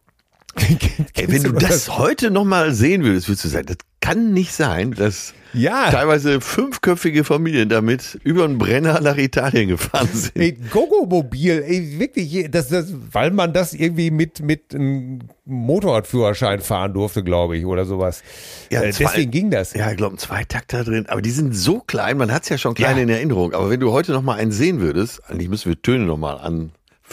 Ey, 1.14 1.30
wenn 1.30 1.42
du 1.42 1.52
das 1.52 1.99
heute 1.99 2.30
noch 2.30 2.44
mal 2.44 2.73
sehen 2.73 3.04
würdest, 3.04 3.28
würdest 3.28 3.44
du 3.44 3.49
sagen, 3.49 3.66
das 3.66 3.76
kann 4.00 4.32
nicht 4.32 4.52
sein, 4.52 4.92
dass 4.92 5.32
Ja. 5.54 5.90
teilweise 5.90 6.40
fünfköpfige 6.40 7.25
Familien 7.25 7.68
damit 7.68 8.18
über 8.23 8.46
den 8.46 8.58
Brenner 8.58 9.00
nach 9.00 9.16
Italien 9.16 9.68
gefahren 9.68 10.08
sind. 10.12 10.37
Ey, 10.37 10.52
Gogo-Mobil, 10.70 11.62
ey, 11.66 11.99
wirklich, 11.99 12.49
das, 12.50 12.68
das, 12.68 12.92
weil 13.12 13.30
man 13.30 13.52
das 13.52 13.73
irgendwie 13.73 14.11
mit, 14.11 14.40
mit 14.42 14.75
einem 14.75 15.20
Motorradführerschein 15.46 16.61
fahren 16.61 16.92
durfte, 16.94 17.23
glaube 17.25 17.56
ich, 17.56 17.64
oder 17.66 17.84
sowas. 17.84 18.23
Ja, 18.70 18.82
äh, 18.82 18.90
zwei- 18.92 19.04
deswegen 19.04 19.30
ging 19.30 19.50
das. 19.50 19.73
Ja, 19.75 19.90
ich 19.90 19.96
glaube, 19.96 20.16
ein 20.16 20.18
Zweitakter 20.18 20.84
drin. 20.84 21.06
Aber 21.08 21.23
die 21.23 21.30
sind 21.30 21.54
so 21.56 21.80
klein, 21.80 22.16
man 22.18 22.30
hat 22.32 22.44
es 22.44 22.49
ja 22.50 22.58
schon 22.58 22.75
klein 22.75 22.96
Ja. 22.96 23.02
in 23.02 23.08
Erinnerung. 23.08 23.54
Aber 23.54 23.70
wenn 23.70 23.80
du 23.80 23.90
heute 23.92 24.12
noch 24.12 24.23
mal 24.23 24.34
einen 24.38 24.52
sehen 24.52 24.80
würdest, 24.80 25.23
eigentlich 25.28 25.49
müssen 25.49 25.68
wir 25.70 25.80
Töne 25.80 26.04
noch 26.04 26.18
mal 26.18 26.37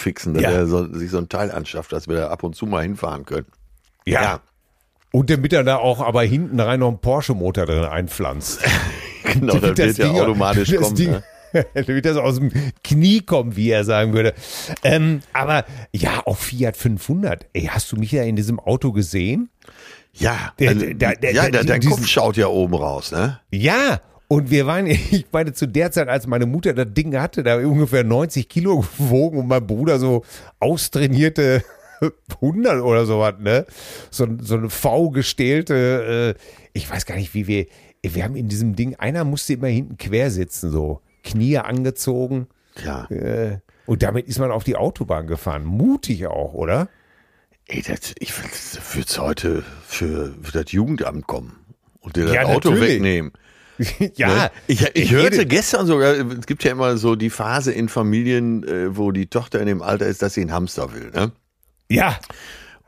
anfixen, 0.02 0.34
dass 0.34 0.44
Ja. 0.44 0.52
er 0.52 0.68
so, 0.68 0.92
sich 0.94 1.12
so 1.12 1.18
ein 1.20 1.30
Teil 1.30 1.52
anschafft, 1.52 1.92
dass 1.92 2.08
wir 2.08 2.16
da 2.16 2.28
ab 2.30 2.44
und 2.44 2.56
zu 2.56 2.66
mal 2.66 2.82
hinfahren 2.84 3.26
können. 3.26 3.46
Ja. 4.06 4.42
Und 5.12 5.30
damit 5.30 5.54
er 5.54 5.64
da 5.64 5.78
auch 5.78 6.00
aber 6.00 6.24
hinten 6.24 6.60
rein 6.60 6.80
noch 6.80 6.88
einen 6.88 7.00
Porsche-Motor 7.00 7.66
drin 7.66 7.84
einpflanzt. 7.84 8.62
genau, 9.24 9.54
dann 9.54 9.62
Damit 9.62 9.78
wird 9.78 9.98
ja 9.98 10.06
Ding- 10.08 10.16
automatisch 10.22 10.70
das 10.72 10.82
kommen. 10.82 10.96
Ding- 10.96 11.12
Ne? 11.54 11.66
damit 11.86 12.06
das 12.06 12.16
aus 12.16 12.38
dem 12.38 12.50
Knie 12.82 13.20
kommt, 13.20 13.58
wie 13.58 13.70
er 13.72 13.84
sagen 13.84 14.14
würde. 14.14 14.34
Ähm, 14.86 15.20
aber 15.34 15.66
ja, 15.94 16.22
auch 16.26 16.38
Fiat 16.38 16.78
500. 16.78 17.46
Ey, 17.52 17.64
hast 17.66 17.92
du 17.92 17.98
mich 17.98 18.14
ja 18.14 18.24
in 18.24 18.38
diesem 18.38 18.58
Auto 18.58 18.94
gesehen? 18.94 19.50
Ja, 20.14 20.54
Der- 20.60 20.70
also, 20.70 20.86
der- 20.94 21.16
der- 21.18 21.34
ja 21.34 21.50
der- 21.50 21.66
der, 21.66 21.80
diesen- 21.80 21.92
Kopf 21.98 22.08
schaut 22.08 22.38
ja 22.38 22.48
oben 22.48 22.74
raus, 22.74 23.12
ne? 23.12 23.42
Ja. 23.52 24.00
Und 24.32 24.50
wir 24.50 24.66
waren, 24.66 24.86
ich 24.88 25.26
meine, 25.34 25.52
zu 25.52 25.68
der 25.68 25.92
Zeit, 25.92 26.08
als 26.08 26.26
meine 26.26 26.46
Mutter 26.46 26.74
das 26.74 26.88
Ding 26.94 27.14
hatte, 27.20 27.44
da 27.44 27.58
ungefähr 27.58 28.06
90 28.06 28.48
Kilo 28.48 28.86
gewogen 28.98 29.40
und 29.40 29.48
mein 29.48 29.68
Bruder 29.68 30.00
so 30.00 30.24
austrainierte 30.62 31.66
100 32.36 32.82
oder 32.82 33.06
sowas, 33.06 33.34
ne? 33.40 33.66
So, 34.10 34.26
so 34.40 34.56
eine 34.56 34.70
V-gestählte, 34.70 36.38
äh, 36.38 36.70
ich 36.72 36.90
weiß 36.90 37.06
gar 37.06 37.16
nicht, 37.18 37.34
wie 37.34 37.46
wir, 37.46 37.66
wir 38.04 38.24
haben 38.24 38.38
in 38.38 38.48
diesem 38.48 38.78
Ding, 38.78 38.96
einer 38.96 39.26
musste 39.26 39.52
immer 39.52 39.68
hinten 39.68 39.98
quer 39.98 40.32
sitzen, 40.32 40.72
so 40.72 41.02
Knie 41.26 41.58
angezogen. 41.58 42.48
Ja. 42.86 43.12
Äh, 43.12 43.60
und 43.86 44.02
damit 44.02 44.30
ist 44.30 44.40
man 44.40 44.50
auf 44.50 44.64
die 44.64 44.78
Autobahn 44.78 45.28
gefahren. 45.28 45.66
Mutig 45.66 46.26
auch, 46.28 46.54
oder? 46.54 46.88
Ey, 47.68 47.82
das, 47.82 48.14
ich 48.18 48.34
würde 48.38 49.02
es 49.02 49.20
heute 49.20 49.66
für, 49.86 50.34
für 50.42 50.64
das 50.64 50.72
Jugendamt 50.72 51.28
kommen 51.28 51.58
und 52.00 52.16
dir 52.16 52.28
das 52.28 52.34
Ja, 52.34 52.44
Auto 52.44 52.70
natürlich. 52.70 52.94
wegnehmen. 52.94 53.34
ja. 54.16 54.28
Ne? 54.28 54.52
Ich, 54.68 54.82
ich 54.96 55.12
hörte 55.12 55.46
gestern 55.46 55.86
sogar, 55.88 56.14
es 56.14 56.46
gibt 56.46 56.64
ja 56.64 56.72
immer 56.72 56.98
so 56.98 57.16
die 57.16 57.30
Phase 57.30 57.72
in 57.72 57.90
Familien, 57.90 58.64
äh, 58.68 58.96
wo 58.96 59.12
die 59.12 59.28
Tochter 59.28 59.60
in 59.60 59.66
dem 59.68 59.82
Alter 59.82 60.06
ist, 60.08 60.22
dass 60.22 60.34
sie 60.34 60.42
einen 60.42 60.52
Hamster 60.54 60.94
will. 60.94 61.12
Ne? 61.14 61.32
Ja. 61.90 62.20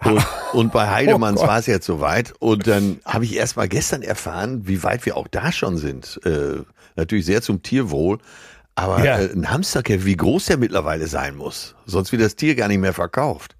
Und, 0.03 0.23
und 0.53 0.71
bei 0.73 0.89
Heidemanns 0.89 1.41
Oh 1.41 1.47
war 1.47 1.59
es 1.59 1.65
jetzt 1.67 1.85
soweit. 1.85 2.33
Und 2.39 2.67
dann 2.67 2.99
habe 3.05 3.25
ich 3.25 3.35
erst 3.35 3.57
mal 3.57 3.67
gestern 3.67 4.01
erfahren, 4.01 4.67
wie 4.67 4.83
weit 4.83 5.05
wir 5.05 5.17
auch 5.17 5.27
da 5.27 5.51
schon 5.51 5.77
sind. 5.77 6.19
Äh, 6.25 6.61
natürlich 6.95 7.25
sehr 7.25 7.41
zum 7.41 7.63
Tierwohl. 7.63 8.19
Aber 8.75 9.03
Ja. 9.03 9.19
äh, 9.19 9.31
ein 9.31 9.49
Hamsterkäfig, 9.51 10.05
wie 10.05 10.17
groß 10.17 10.45
der 10.47 10.57
mittlerweile 10.57 11.07
sein 11.07 11.35
muss. 11.35 11.75
Sonst 11.85 12.11
wird 12.11 12.21
das 12.21 12.35
Tier 12.35 12.55
gar 12.55 12.67
nicht 12.67 12.79
mehr 12.79 12.93
verkauft. 12.93 13.55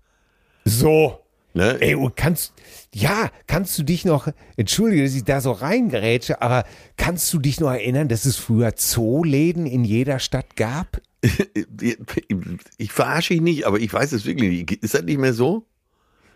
So. 0.65 1.19
Ne? 1.53 1.77
Ey, 1.81 1.93
und 1.95 2.15
kannst, 2.15 2.53
ja, 2.93 3.31
kannst 3.47 3.77
du 3.77 3.83
dich 3.83 4.05
noch, 4.05 4.27
entschuldige, 4.55 5.03
dass 5.03 5.15
ich 5.15 5.23
da 5.23 5.41
so 5.41 5.51
reingerätsche, 5.51 6.41
aber 6.41 6.63
kannst 6.95 7.33
du 7.33 7.39
dich 7.39 7.59
noch 7.59 7.71
erinnern, 7.71 8.07
dass 8.07 8.25
es 8.25 8.37
früher 8.37 8.75
Zooläden 8.75 9.65
in 9.65 9.83
jeder 9.83 10.19
Stadt 10.19 10.55
gab? 10.55 11.01
Ich 12.77 12.91
verarsche 12.91 13.33
dich 13.33 13.41
nicht, 13.41 13.65
aber 13.65 13.79
ich 13.79 13.91
weiß 13.91 14.11
es 14.11 14.25
wirklich 14.25 14.69
nicht. 14.69 14.83
Ist 14.83 14.93
das 14.93 15.03
nicht 15.03 15.17
mehr 15.17 15.33
so? 15.33 15.65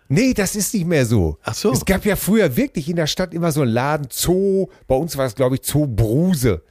Nee, 0.07 0.33
das 0.33 0.55
ist 0.55 0.73
nicht 0.73 0.85
mehr 0.85 1.05
so. 1.05 1.37
Ach 1.43 1.53
so. 1.53 1.71
Es 1.71 1.83
gab 1.83 2.05
ja 2.05 2.15
früher 2.15 2.55
wirklich 2.55 2.89
in 2.89 2.95
der 2.95 3.07
Stadt 3.07 3.33
immer 3.33 3.51
so 3.51 3.61
einen 3.61 3.71
Laden 3.71 4.07
Zoo. 4.09 4.67
Bei 4.87 4.95
uns 4.95 5.17
war 5.17 5.25
es, 5.25 5.35
glaube 5.35 5.55
ich, 5.55 5.61
Zoo 5.63 5.85
Bruse. 5.85 6.63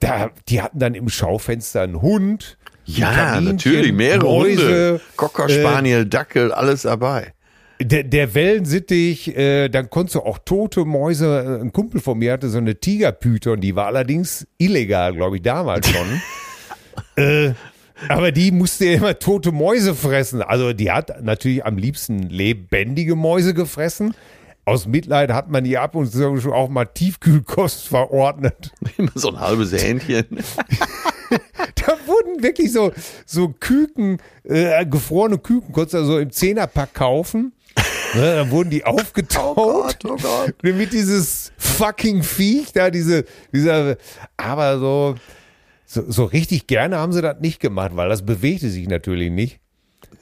Da, 0.00 0.30
die 0.48 0.62
hatten 0.62 0.78
dann 0.78 0.94
im 0.94 1.08
Schaufenster 1.08 1.82
einen 1.82 2.00
Hund. 2.00 2.56
Ja, 2.84 3.12
Kaninchen, 3.12 3.72
natürlich. 3.72 3.92
Mehrere 3.92 4.24
Mäuse, 4.24 4.62
Hunde. 4.62 5.00
Cocker 5.16 5.48
äh, 5.48 5.60
Spaniel, 5.60 6.06
Dackel, 6.06 6.52
alles 6.52 6.82
dabei. 6.82 7.34
Der, 7.80 8.04
der 8.04 8.34
Wellensittich, 8.34 9.36
äh, 9.36 9.68
dann 9.68 9.90
konntest 9.90 10.14
du 10.14 10.20
auch 10.20 10.38
tote 10.38 10.84
Mäuse, 10.84 11.58
äh, 11.60 11.62
ein 11.62 11.72
Kumpel 11.72 12.00
von 12.00 12.18
mir 12.18 12.32
hatte 12.32 12.48
so 12.48 12.58
eine 12.58 12.80
Tigerpython, 12.80 13.60
die 13.60 13.76
war 13.76 13.86
allerdings 13.86 14.46
illegal, 14.56 15.14
glaube 15.14 15.36
ich, 15.36 15.42
damals 15.42 15.88
schon. 15.88 16.22
äh, 17.16 17.52
aber 18.08 18.32
die 18.32 18.50
musste 18.50 18.86
immer 18.86 19.18
tote 19.18 19.52
Mäuse 19.52 19.94
fressen. 19.94 20.42
Also 20.42 20.72
die 20.72 20.90
hat 20.90 21.22
natürlich 21.22 21.64
am 21.64 21.76
liebsten 21.76 22.28
lebendige 22.28 23.14
Mäuse 23.14 23.54
gefressen. 23.54 24.14
Aus 24.64 24.86
Mitleid 24.86 25.30
hat 25.30 25.48
man 25.48 25.64
die 25.64 25.78
ab 25.78 25.94
und 25.94 26.10
zu 26.10 26.52
auch 26.52 26.68
mal 26.68 26.86
Tiefkühlkost 26.86 27.88
verordnet. 27.88 28.72
Immer 28.96 29.12
so 29.14 29.30
ein 29.30 29.40
halbes 29.40 29.72
Hähnchen. 29.72 30.26
Da 31.74 31.92
wurden 32.06 32.42
wirklich 32.42 32.72
so, 32.72 32.92
so 33.26 33.48
Küken, 33.48 34.18
äh, 34.42 34.84
gefrorene 34.86 35.38
Küken, 35.38 35.72
konntest 35.72 35.94
du 35.94 35.98
also 35.98 36.18
im 36.18 36.30
Zehnerpack 36.30 36.94
kaufen. 36.94 37.52
Ne, 38.16 38.34
dann 38.36 38.50
wurden 38.50 38.70
die 38.70 38.84
aufgetaut. 38.84 39.98
oh 40.04 40.16
Gott. 40.16 40.54
Damit 40.62 40.92
dieses 40.92 41.52
fucking 41.58 42.22
Viech 42.22 42.72
da, 42.72 42.90
diese, 42.90 43.24
dieser, 43.52 43.96
aber 44.36 44.78
so, 44.78 45.14
so, 45.84 46.10
so 46.10 46.24
richtig 46.24 46.66
gerne 46.66 46.96
haben 46.98 47.12
sie 47.12 47.22
das 47.22 47.40
nicht 47.40 47.60
gemacht, 47.60 47.92
weil 47.94 48.08
das 48.08 48.24
bewegte 48.24 48.70
sich 48.70 48.88
natürlich 48.88 49.30
nicht. 49.30 49.60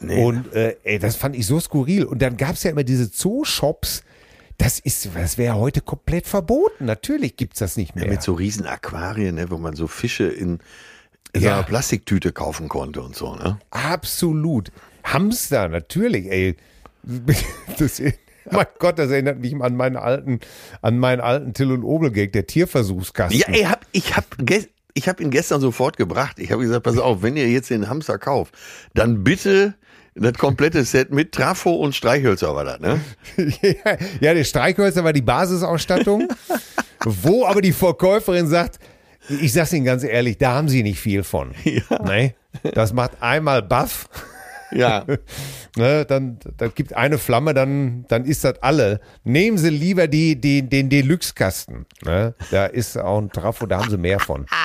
Und 0.01 0.53
äh, 0.53 0.77
ey, 0.85 0.99
das 0.99 1.17
fand 1.17 1.35
ich 1.37 1.47
so 1.47 1.59
skurril. 1.61 2.05
Und 2.05 2.21
dann 2.21 2.37
gab's 2.37 2.63
ja 2.65 2.71
immer 2.71 2.85
diese 2.85 3.07
Zoo-Shops. 3.07 4.03
Das 4.59 4.79
ist, 4.79 5.09
das 5.15 5.39
wäre 5.39 5.57
heute 5.57 5.81
komplett 5.81 6.27
verboten. 6.27 6.85
Natürlich 6.85 7.37
gibt's 7.37 7.59
das 7.61 7.77
nicht 7.77 7.97
mehr. 7.97 8.07
Mit 8.07 8.23
so 8.23 8.35
riesen 8.35 8.67
Aquarien, 8.67 9.37
ne, 9.37 9.51
wo 9.51 9.57
man 9.57 9.75
so 9.77 9.87
Fische 9.87 10.25
in, 10.29 10.59
in 11.33 11.41
Ja. 11.43 11.49
so 11.51 11.55
einer 11.55 11.63
Plastiktüte 11.63 12.33
kaufen 12.33 12.69
konnte 12.69 13.03
und 13.03 13.17
so. 13.17 13.35
Ne? 13.35 13.59
Absolut. 13.71 14.71
Hamster, 15.05 15.69
natürlich, 15.69 16.27
ey. 16.31 16.57
Das, 17.79 18.01
mein 18.51 18.67
Gott, 18.79 18.99
das 18.99 19.11
erinnert 19.11 19.41
mich 19.41 19.55
an 19.61 19.75
meinen 19.77 19.97
alten, 19.97 20.41
an 20.83 20.99
meinen 20.99 21.21
alten 21.21 21.55
Till 21.55 21.73
und 21.73 21.83
Obel 21.83 22.11
Gag, 22.11 22.33
der 22.33 22.47
Tierversuchskasten. 22.47 23.41
Ja, 23.41 23.47
ey, 23.49 23.65
hab, 23.65 23.87
ich 23.93 24.17
habe 24.17 24.27
ich 24.95 25.09
hab 25.09 25.21
ihn 25.21 25.31
gestern 25.31 25.61
sofort 25.61 25.97
gebracht. 25.97 26.39
Ich 26.39 26.53
habe 26.53 26.63
gesagt, 26.63 26.85
pass 26.85 26.99
auf, 26.99 27.23
wenn 27.23 27.37
ihr 27.37 27.49
jetzt 27.49 27.71
den 27.71 27.89
Hamster 27.89 28.19
kauft, 28.19 28.55
dann 28.95 29.25
bitte 29.25 29.75
das 30.15 30.35
komplette 30.35 30.85
Set 30.85 31.11
mit 31.11 31.33
Trafo 31.33 31.73
und 31.73 31.95
Streichhölzer 31.95 32.55
war 32.55 32.65
das, 32.65 32.81
ne? 32.81 33.01
ja, 33.37 33.97
ja, 34.21 34.35
der 34.35 34.45
Streichhölzer 34.45 35.03
war 35.03 35.13
die 35.13 35.23
Basisausstattung, 35.23 36.29
wo 37.05 37.45
aber 37.47 37.61
die 37.61 37.73
Verkäuferin 37.73 38.47
sagt, 38.47 38.79
ich 39.29 39.53
sag's 39.53 39.73
Ihnen 39.73 39.85
ganz 39.85 40.05
ehrlich, 40.05 40.39
da 40.39 40.53
haben 40.53 40.69
Sie 40.69 40.83
nicht 40.83 41.01
viel 41.01 41.25
von. 41.25 41.53
Ja. 41.65 42.05
Nee, 42.05 42.35
das 42.75 42.93
macht 42.93 43.21
einmal 43.21 43.63
Baff. 43.63 44.09
Ja. 44.75 45.05
Ne, 45.77 46.05
dann, 46.05 46.39
dann 46.57 46.71
gibt 46.73 46.95
eine 46.95 47.19
Flamme, 47.19 47.53
dann, 47.53 48.05
dann 48.07 48.27
ist 48.27 48.45
das 48.45 48.63
alle. 48.63 49.01
Nehmen 49.25 49.59
Sie 49.59 49.71
lieber 49.71 50.07
die, 50.07 50.41
die, 50.41 50.63
den 50.63 50.89
Deluxe-Kasten. 50.89 51.85
Ne? 52.05 52.33
Da 52.53 52.67
ist 52.67 52.97
auch 52.97 53.19
ein 53.19 53.29
Trafo, 53.31 53.67
da 53.67 53.81
haben 53.81 53.91
Sie 53.91 53.99
mehr 53.99 54.21
von. 54.21 54.47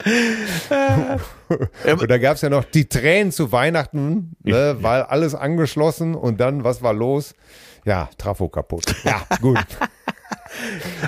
und 1.86 2.10
da 2.10 2.18
gab 2.18 2.34
es 2.34 2.42
ja 2.42 2.48
noch 2.48 2.64
die 2.64 2.88
Tränen 2.88 3.30
zu 3.30 3.52
Weihnachten, 3.52 4.34
ne, 4.42 4.76
weil 4.80 5.02
alles 5.02 5.36
angeschlossen 5.36 6.16
und 6.16 6.40
dann, 6.40 6.64
was 6.64 6.82
war 6.82 6.94
los? 6.94 7.36
Ja, 7.84 8.10
Trafo 8.18 8.48
kaputt. 8.48 8.92
Ja, 9.04 9.22
gut. 9.40 9.58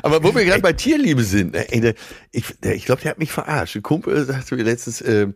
Aber 0.03 0.23
wo 0.23 0.35
wir 0.35 0.45
gerade 0.45 0.63
bei 0.63 0.73
Tierliebe 0.73 1.23
sind, 1.23 1.53
ne, 1.53 1.71
ey, 1.71 1.81
der, 1.81 1.95
ich, 2.31 2.45
ich 2.63 2.85
glaube, 2.85 3.03
der 3.03 3.11
hat 3.11 3.19
mich 3.19 3.33
verarscht. 3.33 3.77
Ein 3.77 3.83
Kumpel 3.83 4.25
sagte 4.25 4.57
mir 4.57 4.63
letztens, 4.63 5.01
äh, 5.01 5.29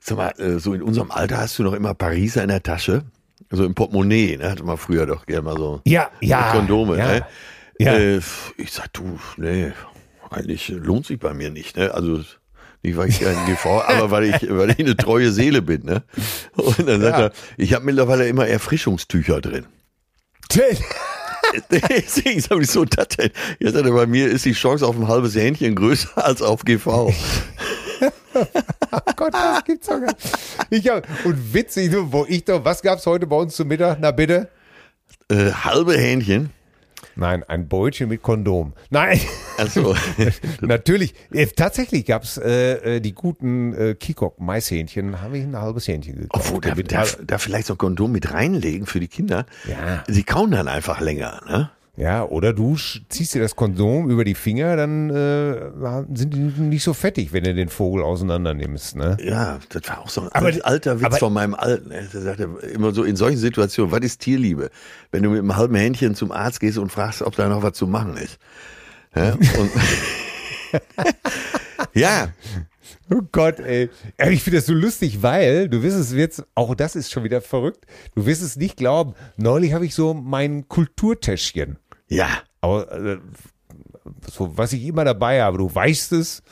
sag 0.00 0.16
mal, 0.18 0.30
äh, 0.38 0.58
so 0.58 0.74
in 0.74 0.82
unserem 0.82 1.10
Alter 1.10 1.38
hast 1.38 1.58
du 1.58 1.62
noch 1.62 1.72
immer 1.74 1.94
Pariser 1.94 2.42
in 2.42 2.48
der 2.48 2.62
Tasche. 2.62 3.02
So 3.50 3.64
im 3.64 3.74
Portemonnaie, 3.74 4.36
ne? 4.36 4.50
Hatte 4.50 4.64
man 4.64 4.76
früher 4.76 5.06
doch 5.06 5.24
gerne 5.24 5.42
mal 5.42 5.56
so 5.56 5.80
Ja, 5.86 6.10
ja. 6.20 6.52
Kondome, 6.52 6.98
ja. 6.98 7.06
ne? 7.06 7.26
Ja. 7.78 7.94
Äh, 7.94 8.20
ich 8.56 8.72
sag, 8.72 8.92
du, 8.92 9.18
nee, 9.36 9.72
eigentlich 10.30 10.68
lohnt 10.68 11.06
sich 11.06 11.18
bei 11.18 11.32
mir 11.32 11.48
nicht, 11.50 11.76
ne? 11.76 11.94
Also 11.94 12.22
nicht, 12.82 12.96
weil 12.96 13.08
ich 13.08 13.26
ein 13.26 13.36
GV, 13.46 13.66
aber 13.86 14.10
weil 14.10 14.24
ich, 14.24 14.48
weil 14.50 14.70
ich 14.70 14.80
eine 14.80 14.96
treue 14.96 15.32
Seele 15.32 15.62
bin, 15.62 15.84
ne? 15.84 16.02
Und 16.56 16.86
dann 16.86 17.00
sagt 17.00 17.18
Ja. 17.18 17.24
er, 17.26 17.32
ich 17.56 17.72
habe 17.74 17.84
mittlerweile 17.86 18.28
immer 18.28 18.46
Erfrischungstücher 18.46 19.40
drin. 19.40 19.66
Deswegen 21.70 22.40
sag 22.40 22.60
ich 22.60 22.70
so, 22.70 22.84
das 22.84 23.08
denn? 23.08 23.30
Jetzt 23.58 23.72
sagt 23.74 23.86
er, 23.86 23.92
bei 23.92 24.06
mir 24.06 24.28
ist 24.28 24.44
die 24.44 24.52
Chance 24.52 24.86
auf 24.86 24.96
ein 24.96 25.08
halbes 25.08 25.34
Hähnchen 25.34 25.74
größer 25.74 26.22
als 26.22 26.42
auf 26.42 26.64
GV. 26.64 27.12
Gott, 29.16 29.34
das 29.34 29.64
gibt's 29.64 29.86
doch 29.86 30.00
gar 30.00 30.06
nicht. 30.06 30.38
Ich 30.70 30.88
hab, 30.88 31.06
und 31.24 31.54
witzig, 31.54 31.92
wo 31.94 32.24
ich 32.28 32.44
doch, 32.44 32.64
was 32.64 32.82
gab's 32.82 33.06
heute 33.06 33.26
bei 33.26 33.36
uns 33.36 33.56
zum 33.56 33.68
Mittag? 33.68 33.98
Na 34.00 34.10
bitte? 34.10 34.48
Äh, 35.30 35.50
halbe 35.52 35.96
Hähnchen. 35.96 36.50
Nein, 37.16 37.42
ein 37.48 37.66
Beutchen 37.68 38.08
mit 38.08 38.22
Kondom. 38.22 38.74
Nein, 38.90 39.20
Also, 39.56 39.96
natürlich. 40.60 41.14
Äh, 41.32 41.46
tatsächlich 41.46 42.06
gab's 42.06 42.38
äh, 42.38 42.96
äh, 42.96 43.00
die 43.00 43.12
guten 43.12 43.74
äh, 43.74 43.94
Kikok 43.94 44.40
Maishähnchen, 44.40 45.20
habe 45.20 45.38
ich 45.38 45.44
ein 45.44 45.56
halbes 45.56 45.88
Hähnchen 45.88 46.20
gekauft. 46.20 46.52
obwohl, 46.52 46.60
da, 46.60 46.74
da, 46.74 47.04
da 47.26 47.38
vielleicht 47.38 47.66
so 47.66 47.74
Kondom 47.74 48.12
mit 48.12 48.32
reinlegen 48.32 48.86
für 48.86 49.00
die 49.00 49.08
Kinder. 49.08 49.46
Ja. 49.68 50.04
Sie 50.06 50.22
kauen 50.22 50.52
dann 50.52 50.68
einfach 50.68 51.00
länger, 51.00 51.40
ne? 51.48 51.70
Ja, 51.98 52.24
oder 52.24 52.52
du 52.52 52.76
ziehst 53.08 53.34
dir 53.34 53.42
das 53.42 53.56
Kondom 53.56 54.08
über 54.08 54.24
die 54.24 54.34
Finger, 54.34 54.76
dann 54.76 55.10
äh, 55.10 55.70
sind 56.14 56.32
die 56.32 56.38
nicht 56.38 56.84
so 56.84 56.94
fettig, 56.94 57.32
wenn 57.32 57.42
du 57.44 57.54
den 57.54 57.68
Vogel 57.68 58.02
auseinander 58.04 58.54
nimmst. 58.54 58.94
Ne? 58.96 59.16
Ja, 59.20 59.58
das 59.68 59.82
war 59.88 60.00
auch 60.00 60.08
so 60.08 60.22
ein 60.22 60.28
Aber- 60.32 60.46
alt, 60.46 60.64
alter 60.64 60.98
Witz 61.00 61.06
aber- 61.06 61.16
von 61.18 61.32
meinem 61.32 61.54
Alten. 61.54 61.90
Er 61.90 62.06
sagte 62.06 62.44
immer 62.72 62.92
so 62.94 63.02
in 63.02 63.16
solchen 63.16 63.38
Situationen, 63.38 63.90
was 63.92 64.00
ist 64.00 64.20
Tierliebe? 64.20 64.70
Wenn 65.10 65.22
du 65.24 65.30
mit 65.30 65.40
einem 65.40 65.56
halben 65.56 65.74
Händchen 65.74 66.14
zum 66.14 66.30
Arzt 66.32 66.60
gehst 66.60 66.78
und 66.78 66.90
fragst, 66.92 67.22
ob 67.22 67.34
da 67.36 67.48
noch 67.48 67.62
was 67.62 67.72
zu 67.74 67.86
machen 67.86 68.16
ist. 68.16 68.38
Ja, 69.14 69.32
und 69.32 69.70
ja, 71.94 72.28
Oh 73.10 73.22
Gott, 73.32 73.58
ey. 73.58 73.88
Ich 74.30 74.42
finde 74.42 74.58
das 74.58 74.66
so 74.66 74.74
lustig, 74.74 75.22
weil 75.22 75.68
du 75.70 75.82
wirst 75.82 75.96
es 75.96 76.12
jetzt, 76.12 76.44
auch 76.54 76.74
das 76.74 76.94
ist 76.94 77.10
schon 77.10 77.24
wieder 77.24 77.40
verrückt, 77.40 77.86
du 78.14 78.26
wirst 78.26 78.42
es 78.42 78.56
nicht 78.56 78.76
glauben. 78.76 79.14
Neulich 79.38 79.72
habe 79.72 79.86
ich 79.86 79.94
so 79.94 80.12
mein 80.12 80.68
Kulturtäschchen. 80.68 81.78
Ja, 82.08 82.28
Aber 82.60 82.90
äh, 82.92 83.18
so, 84.30 84.56
was 84.56 84.72
ich 84.72 84.84
immer 84.84 85.04
dabei 85.04 85.42
habe, 85.42 85.58
du 85.58 85.74
weißt 85.74 86.12
es. 86.12 86.42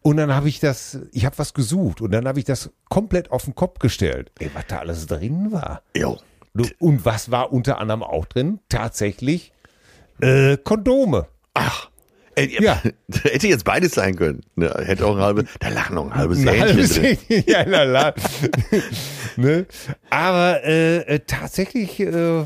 Und 0.00 0.16
dann 0.16 0.34
habe 0.34 0.48
ich 0.48 0.58
das, 0.58 0.98
ich 1.12 1.24
habe 1.26 1.38
was 1.38 1.54
gesucht 1.54 2.00
und 2.00 2.10
dann 2.12 2.26
habe 2.26 2.38
ich 2.40 2.44
das 2.44 2.70
komplett 2.88 3.30
auf 3.30 3.44
den 3.44 3.54
Kopf 3.54 3.78
gestellt. 3.78 4.32
Ey, 4.40 4.50
was 4.54 4.66
da 4.66 4.78
alles 4.78 5.06
drin 5.06 5.52
war. 5.52 5.82
jo. 5.96 6.18
Und 6.80 7.04
was 7.06 7.30
war 7.30 7.50
unter 7.52 7.78
anderem 7.78 8.02
auch 8.02 8.26
drin? 8.26 8.58
Tatsächlich 8.68 9.52
äh, 10.20 10.58
Kondome. 10.58 11.28
Ach. 11.54 11.88
Äh, 12.34 12.48
Ja. 12.62 12.82
Hätte 13.22 13.48
jetzt 13.48 13.64
beides 13.64 13.92
sein 13.92 14.16
können. 14.16 14.42
Ne, 14.56 14.70
hätte 14.84 15.06
auch 15.06 15.16
ein 15.16 15.22
halbes, 15.22 15.44
da 15.60 15.68
lag 15.68 15.88
noch 15.90 16.04
ein 16.06 16.14
halbes 16.14 16.40
Ein 16.46 16.60
halbes 16.60 16.94
drin. 16.94 17.16
Ja, 17.46 17.62
la, 17.62 17.84
la. 17.84 18.14
ne? 19.36 19.66
Aber 20.10 20.62
äh, 20.64 20.98
äh, 20.98 21.20
tatsächlich, 21.20 21.98
äh, 22.00 22.44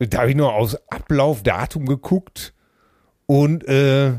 da 0.00 0.18
habe 0.18 0.30
ich 0.30 0.36
nur 0.36 0.52
aus 0.54 0.76
Ablaufdatum 0.90 1.86
geguckt 1.86 2.54
und 3.26 3.66
äh, 3.68 4.14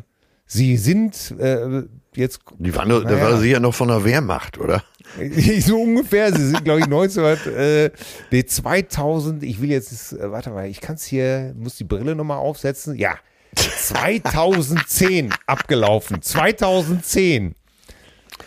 sie 0.45 0.77
sind 0.77 1.35
äh, 1.39 1.83
jetzt 2.15 2.39
Die 2.59 2.75
waren, 2.75 2.89
doch- 2.89 3.03
da 3.03 3.11
Naja. 3.11 3.23
war 3.23 3.37
sie 3.39 3.49
ja 3.51 3.59
noch 3.59 3.73
von 3.73 3.87
der 3.89 4.03
Wehrmacht, 4.05 4.57
oder? 4.59 4.83
so 5.59 5.81
ungefähr, 5.81 6.33
sie 6.33 6.47
sind 6.47 6.63
glaube 6.63 6.79
ich 6.79 6.85
1900, 6.85 7.47
äh, 7.47 7.91
nee, 8.31 8.45
2000, 8.45 9.43
ich 9.43 9.61
will 9.61 9.69
jetzt, 9.71 10.13
äh, 10.13 10.31
warte 10.31 10.51
mal, 10.51 10.67
ich 10.67 10.79
kann 10.79 10.95
es 10.95 11.03
hier, 11.03 11.53
muss 11.57 11.75
die 11.75 11.83
Brille 11.83 12.15
nochmal 12.15 12.37
aufsetzen, 12.37 12.95
ja, 12.95 13.15
2010 13.55 15.33
abgelaufen, 15.47 16.21
2010. 16.21 17.55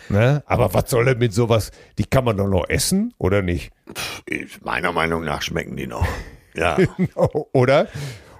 Ne? 0.09 0.43
Aber 0.45 0.73
was 0.73 0.89
soll 0.89 1.05
denn 1.05 1.17
mit 1.17 1.33
sowas, 1.33 1.71
die 1.97 2.05
kann 2.05 2.23
man 2.25 2.37
doch 2.37 2.47
noch 2.47 2.67
essen, 2.69 3.13
oder 3.17 3.41
nicht? 3.41 3.71
Ich- 4.25 4.61
Meiner 4.63 4.91
Meinung 4.91 5.23
nach 5.23 5.41
schmecken 5.41 5.75
die 5.75 5.87
noch. 5.87 6.07
Ja. 6.55 6.77
oder? 7.53 7.87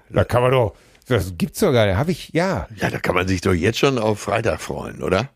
Da 0.09 0.23
kann 0.23 0.41
man 0.41 0.51
doch, 0.51 0.75
das 1.07 1.33
gibt's 1.37 1.59
doch 1.59 1.71
gar 1.71 1.85
nicht, 1.85 1.97
habe 1.97 2.11
ich, 2.11 2.29
ja, 2.33 2.67
Ja, 2.75 2.89
da 2.89 2.99
kann 2.99 3.15
man 3.15 3.27
sich 3.27 3.41
doch 3.41 3.53
jetzt 3.53 3.79
schon 3.79 3.97
auf 3.97 4.19
Freitag 4.19 4.61
freuen, 4.61 5.01
oder? 5.03 5.29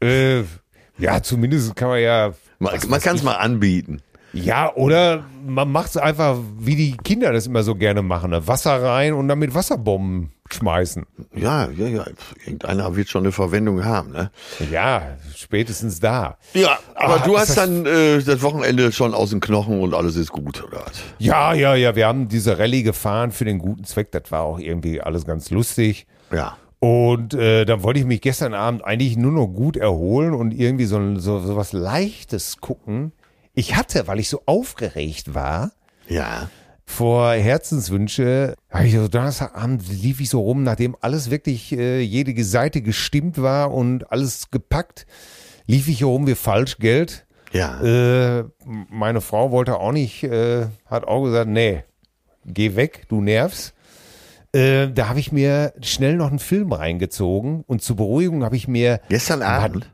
äh, 0.00 0.42
ja, 0.98 1.22
zumindest 1.22 1.74
kann 1.76 1.88
man 1.88 2.00
ja, 2.00 2.34
Man, 2.58 2.78
man 2.88 3.00
kann 3.00 3.16
es 3.16 3.22
mal 3.22 3.34
anbieten. 3.34 4.00
Ja, 4.34 4.74
oder 4.74 5.24
man 5.46 5.70
macht 5.70 5.90
es 5.90 5.96
einfach, 5.96 6.36
wie 6.58 6.74
die 6.76 6.96
Kinder 6.96 7.32
das 7.32 7.46
immer 7.46 7.62
so 7.62 7.74
gerne 7.74 8.02
machen, 8.02 8.30
ne? 8.30 8.46
Wasser 8.46 8.82
rein 8.82 9.12
und 9.14 9.28
dann 9.28 9.38
mit 9.38 9.54
Wasserbomben 9.54 10.30
schmeißen. 10.50 11.06
Ja, 11.34 11.68
ja, 11.70 11.86
ja. 11.86 12.04
Irgendeiner 12.44 12.96
wird 12.96 13.08
schon 13.08 13.22
eine 13.22 13.32
Verwendung 13.32 13.84
haben, 13.84 14.10
ne? 14.12 14.30
Ja, 14.70 15.16
spätestens 15.34 16.00
da. 16.00 16.36
Ja, 16.52 16.78
aber 16.94 17.22
Ah, 17.22 17.26
du 17.26 17.36
hast 17.38 17.50
das- 17.50 17.56
dann 17.56 17.86
äh, 17.86 18.22
das 18.22 18.42
Wochenende 18.42 18.90
schon 18.92 19.14
aus 19.14 19.30
den 19.30 19.40
Knochen 19.40 19.80
und 19.80 19.94
alles 19.94 20.16
ist 20.16 20.32
gut, 20.32 20.62
oder 20.64 20.80
was? 20.84 21.00
Ja, 21.18 21.54
ja, 21.54 21.74
ja, 21.74 21.94
wir 21.94 22.06
haben 22.06 22.28
diese 22.28 22.58
Rallye 22.58 22.82
gefahren 22.82 23.30
für 23.30 23.44
den 23.44 23.58
guten 23.58 23.84
Zweck. 23.84 24.10
Das 24.12 24.30
war 24.32 24.40
auch 24.42 24.58
irgendwie 24.58 25.00
alles 25.00 25.24
ganz 25.24 25.50
lustig. 25.50 26.06
Ja. 26.32 26.56
Und 26.80 27.32
äh, 27.34 27.64
dann 27.64 27.82
wollte 27.82 28.00
ich 28.00 28.04
mich 28.06 28.20
gestern 28.20 28.52
Abend 28.52 28.84
eigentlich 28.84 29.16
nur 29.16 29.32
noch 29.32 29.46
gut 29.46 29.76
erholen 29.76 30.34
und 30.34 30.52
irgendwie 30.52 30.84
so, 30.84 31.16
so, 31.18 31.38
so 31.40 31.56
was 31.56 31.72
Leichtes 31.72 32.58
gucken. 32.60 33.12
Ich 33.54 33.76
hatte, 33.76 34.06
weil 34.06 34.18
ich 34.20 34.28
so 34.28 34.42
aufgeregt 34.46 35.34
war, 35.34 35.72
Ja. 36.08 36.48
vor 36.84 37.32
Herzenswünsche, 37.32 38.54
habe 38.70 38.86
ich 38.86 38.94
so 38.94 39.08
Donnerstagabend 39.08 39.88
lief 39.88 40.20
ich 40.20 40.28
so 40.30 40.40
rum, 40.40 40.62
nachdem 40.64 40.96
alles 41.00 41.30
wirklich 41.30 41.72
äh, 41.72 42.00
jede 42.00 42.42
Seite 42.44 42.82
gestimmt 42.82 43.40
war 43.40 43.72
und 43.72 44.10
alles 44.12 44.50
gepackt, 44.50 45.06
lief 45.66 45.88
ich 45.88 45.98
hier 45.98 46.08
rum 46.08 46.26
wie 46.26 46.34
Falschgeld. 46.34 47.26
Ja. 47.52 47.80
Äh, 47.80 48.44
meine 48.64 49.20
Frau 49.20 49.50
wollte 49.52 49.78
auch 49.78 49.92
nicht, 49.92 50.24
äh, 50.24 50.66
hat 50.86 51.04
auch 51.04 51.24
gesagt, 51.24 51.48
nee, 51.48 51.84
geh 52.44 52.74
weg, 52.76 53.04
du 53.08 53.20
nervst. 53.20 53.72
Äh, 54.52 54.88
da 54.92 55.08
habe 55.08 55.20
ich 55.20 55.32
mir 55.32 55.72
schnell 55.82 56.16
noch 56.16 56.28
einen 56.28 56.38
Film 56.38 56.72
reingezogen 56.72 57.64
und 57.66 57.82
zur 57.82 57.96
Beruhigung 57.96 58.44
habe 58.44 58.56
ich 58.56 58.68
mir 58.68 59.00
Gestern 59.08 59.42
Abend? 59.42 59.90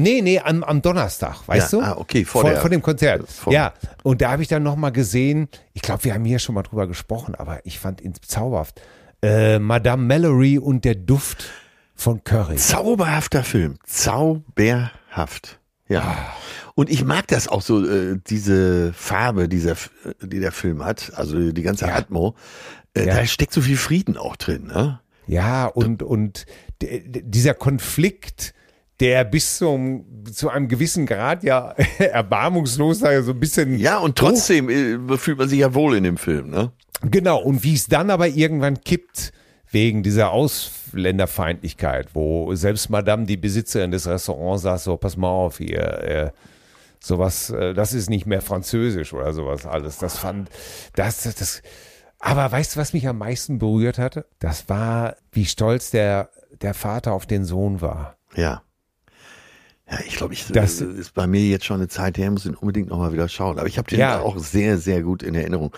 Nee, 0.00 0.22
nee, 0.22 0.38
am, 0.40 0.62
am 0.64 0.82
Donnerstag, 0.82 1.46
weißt 1.46 1.72
Ja, 1.72 1.78
du? 1.78 1.84
ah, 1.84 1.96
okay, 1.98 2.24
vor 2.24 2.42
vor, 2.42 2.50
der- 2.50 2.60
vor 2.60 2.70
dem 2.70 2.82
Konzert. 2.82 3.28
vor- 3.30 3.52
ja, 3.52 3.72
und 4.02 4.20
da 4.20 4.30
habe 4.32 4.42
ich 4.42 4.48
dann 4.48 4.62
nochmal 4.62 4.92
gesehen, 4.92 5.48
ich 5.72 5.82
glaube, 5.82 6.04
wir 6.04 6.14
haben 6.14 6.24
hier 6.24 6.38
schon 6.38 6.54
mal 6.54 6.62
drüber 6.62 6.86
gesprochen, 6.86 7.34
aber 7.34 7.64
ich 7.64 7.78
fand 7.78 8.00
ihn 8.00 8.12
zauberhaft. 8.26 8.80
Äh, 9.22 9.58
Madame 9.58 10.02
Mallory 10.04 10.58
und 10.58 10.84
der 10.84 10.96
Duft 10.96 11.44
von 11.94 12.22
Curry. 12.24 12.56
Zauberhafter 12.56 13.44
Film. 13.44 13.78
Zauberhaft. 13.86 15.60
Ja. 15.88 16.00
Ah. 16.00 16.16
Und 16.74 16.90
ich 16.90 17.04
mag 17.04 17.28
das 17.28 17.46
auch 17.46 17.62
so, 17.62 17.86
äh, 17.86 18.18
diese 18.26 18.92
Farbe, 18.94 19.48
dieser, 19.48 19.76
die 20.22 20.40
der 20.40 20.50
Film 20.52 20.84
hat, 20.84 21.12
also 21.14 21.52
die 21.52 21.62
ganze 21.62 21.86
Ja. 21.86 21.94
Atmo. 21.96 22.34
Äh, 22.94 23.06
Ja. 23.06 23.14
Da 23.16 23.26
steckt 23.26 23.52
so 23.52 23.60
viel 23.60 23.76
Frieden 23.76 24.16
auch 24.16 24.36
drin, 24.36 24.66
ne? 24.66 25.00
Ja, 25.26 25.66
und, 25.66 26.02
und 26.02 26.46
dieser 26.82 27.54
Konflikt, 27.54 28.52
der 29.00 29.24
bis 29.24 29.58
zum, 29.58 30.04
zu 30.32 30.48
einem 30.50 30.68
gewissen 30.68 31.06
Grad 31.06 31.42
ja 31.42 31.70
erbarmungslos 31.98 33.00
so 33.00 33.06
ein 33.06 33.40
bisschen. 33.40 33.78
Ja, 33.78 33.98
und 33.98 34.16
trotzdem 34.16 34.68
äh, 34.68 35.16
fühlt 35.18 35.38
man 35.38 35.48
sich 35.48 35.60
ja 35.60 35.74
wohl 35.74 35.96
in 35.96 36.04
dem 36.04 36.16
Film, 36.16 36.50
ne? 36.50 36.72
Genau, 37.02 37.42
und 37.42 37.64
wie 37.64 37.74
es 37.74 37.86
dann 37.86 38.10
aber 38.10 38.28
irgendwann 38.28 38.80
kippt, 38.80 39.32
wegen 39.74 40.02
dieser 40.02 40.30
Ausländerfeindlichkeit, 40.30 42.14
wo 42.14 42.54
selbst 42.54 42.88
Madame, 42.88 43.26
die 43.26 43.36
Besitzerin 43.36 43.90
des 43.90 44.06
Restaurants, 44.06 44.62
sagt 44.62 44.80
so, 44.80 44.96
pass 44.96 45.16
mal 45.16 45.28
auf 45.28 45.58
hier, 45.58 45.80
äh, 45.80 46.30
sowas, 47.00 47.50
äh, 47.50 47.74
das 47.74 47.92
ist 47.92 48.08
nicht 48.08 48.24
mehr 48.24 48.40
französisch 48.40 49.12
oder 49.12 49.32
sowas 49.32 49.66
alles. 49.66 49.98
Das 49.98 50.16
fand, 50.16 50.48
das, 50.94 51.24
das, 51.24 51.34
das, 51.34 51.62
aber 52.20 52.50
weißt 52.50 52.76
du, 52.76 52.80
was 52.80 52.92
mich 52.92 53.06
am 53.08 53.18
meisten 53.18 53.58
berührt 53.58 53.98
hatte? 53.98 54.26
Das 54.38 54.68
war, 54.68 55.16
wie 55.32 55.44
stolz 55.44 55.90
der, 55.90 56.30
der 56.62 56.72
Vater 56.72 57.12
auf 57.12 57.26
den 57.26 57.44
Sohn 57.44 57.80
war. 57.80 58.16
Ja. 58.36 58.62
Ja, 59.94 60.00
ich 60.06 60.16
glaube, 60.16 60.34
ich 60.34 60.46
Das- 60.48 60.78
das 60.78 60.88
ist 60.88 61.14
bei 61.14 61.26
mir 61.26 61.40
jetzt 61.42 61.64
schon 61.64 61.76
eine 61.76 61.88
Zeit 61.88 62.18
her, 62.18 62.30
muss 62.30 62.46
ihn 62.46 62.54
unbedingt 62.54 62.88
nochmal 62.88 63.12
wieder 63.12 63.28
schauen. 63.28 63.58
Aber 63.58 63.68
ich 63.68 63.78
habe 63.78 63.88
den 63.88 63.98
Ja. 64.00 64.20
auch 64.20 64.38
sehr, 64.38 64.78
sehr 64.78 65.02
gut 65.02 65.22
in 65.22 65.34
Erinnerung. 65.34 65.74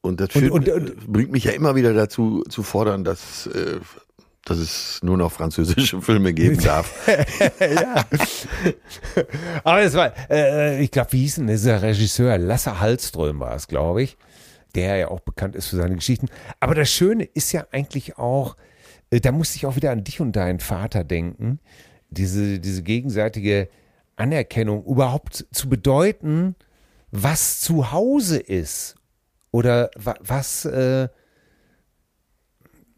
Und 0.00 0.20
das 0.20 0.28
Und- 0.34 0.40
führt, 0.42 0.52
und- 0.52 0.68
äh, 0.68 0.72
und- 0.72 1.12
bringt 1.12 1.32
mich 1.32 1.44
ja 1.44 1.52
immer 1.52 1.74
wieder 1.76 1.92
dazu 1.94 2.44
zu 2.48 2.62
fordern, 2.62 3.04
dass, 3.04 3.46
äh, 3.46 3.78
dass 4.44 4.58
es 4.58 5.00
nur 5.02 5.16
noch 5.16 5.32
französische 5.32 6.02
Filme 6.02 6.34
geben 6.34 6.58
darf. 6.64 6.92
Aber 9.64 9.80
es 9.82 9.94
war, 9.94 10.12
äh, 10.30 10.82
ich 10.82 10.90
glaube, 10.90 11.12
wie 11.12 11.20
hieß 11.20 11.36
denn 11.36 11.46
dieser 11.46 11.82
Regisseur? 11.82 12.36
Lasse 12.38 12.80
Hallström 12.80 13.40
war 13.40 13.54
es, 13.54 13.68
glaube 13.68 14.02
ich, 14.02 14.16
der 14.74 14.96
ja 14.96 15.08
auch 15.08 15.20
bekannt 15.20 15.56
ist 15.56 15.68
für 15.68 15.76
seine 15.76 15.94
Geschichten. 15.94 16.26
Aber 16.60 16.74
das 16.74 16.90
Schöne 16.90 17.24
ist 17.24 17.52
ja 17.52 17.66
eigentlich 17.72 18.18
auch, 18.18 18.56
äh, 19.10 19.20
da 19.20 19.32
musste 19.32 19.56
ich 19.56 19.66
auch 19.66 19.76
wieder 19.76 19.90
an 19.90 20.04
dich 20.04 20.20
und 20.20 20.32
deinen 20.36 20.60
Vater 20.60 21.04
denken, 21.04 21.60
diese, 22.14 22.58
diese 22.58 22.82
gegenseitige 22.82 23.68
Anerkennung 24.16 24.84
überhaupt 24.84 25.46
zu 25.52 25.68
bedeuten, 25.68 26.54
was 27.10 27.60
zu 27.60 27.92
Hause 27.92 28.38
ist 28.38 28.96
oder 29.50 29.90
wa 29.96 30.14
was, 30.20 30.64
äh, 30.64 31.08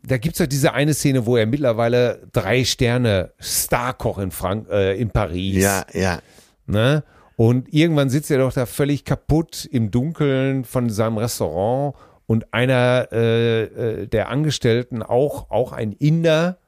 da 0.03 0.19
gibt's 0.19 0.39
ja 0.39 0.47
diese 0.47 0.73
eine 0.73 0.95
Szene, 0.95 1.27
wo 1.27 1.37
er 1.37 1.47
mittlerweile 1.47 2.29
drei 2.33 2.65
Sterne 2.65 3.33
Starkoch 3.39 4.19
in 4.19 4.31
Frank 4.31 4.69
äh, 4.71 4.99
in 4.99 5.11
Paris. 5.11 5.57
ja, 5.63 5.85
ja. 5.93 6.21
Ne? 6.67 7.05
Und 7.37 7.73
irgendwann 7.73 8.09
sitzt 8.09 8.31
er 8.31 8.39
doch 8.39 8.53
da 8.53 8.65
völlig 8.65 9.05
kaputt 9.05 9.69
im 9.71 9.91
Dunkeln 9.91 10.65
von 10.65 10.89
seinem 10.89 11.19
Restaurant 11.19 11.95
und 12.27 12.53
einer 12.53 13.09
äh, 13.13 13.63
äh, 13.63 14.07
der 14.07 14.31
Angestellten, 14.31 15.03
auch, 15.03 15.51
auch 15.51 15.73
ein 15.73 15.93
Inder, 15.93 16.59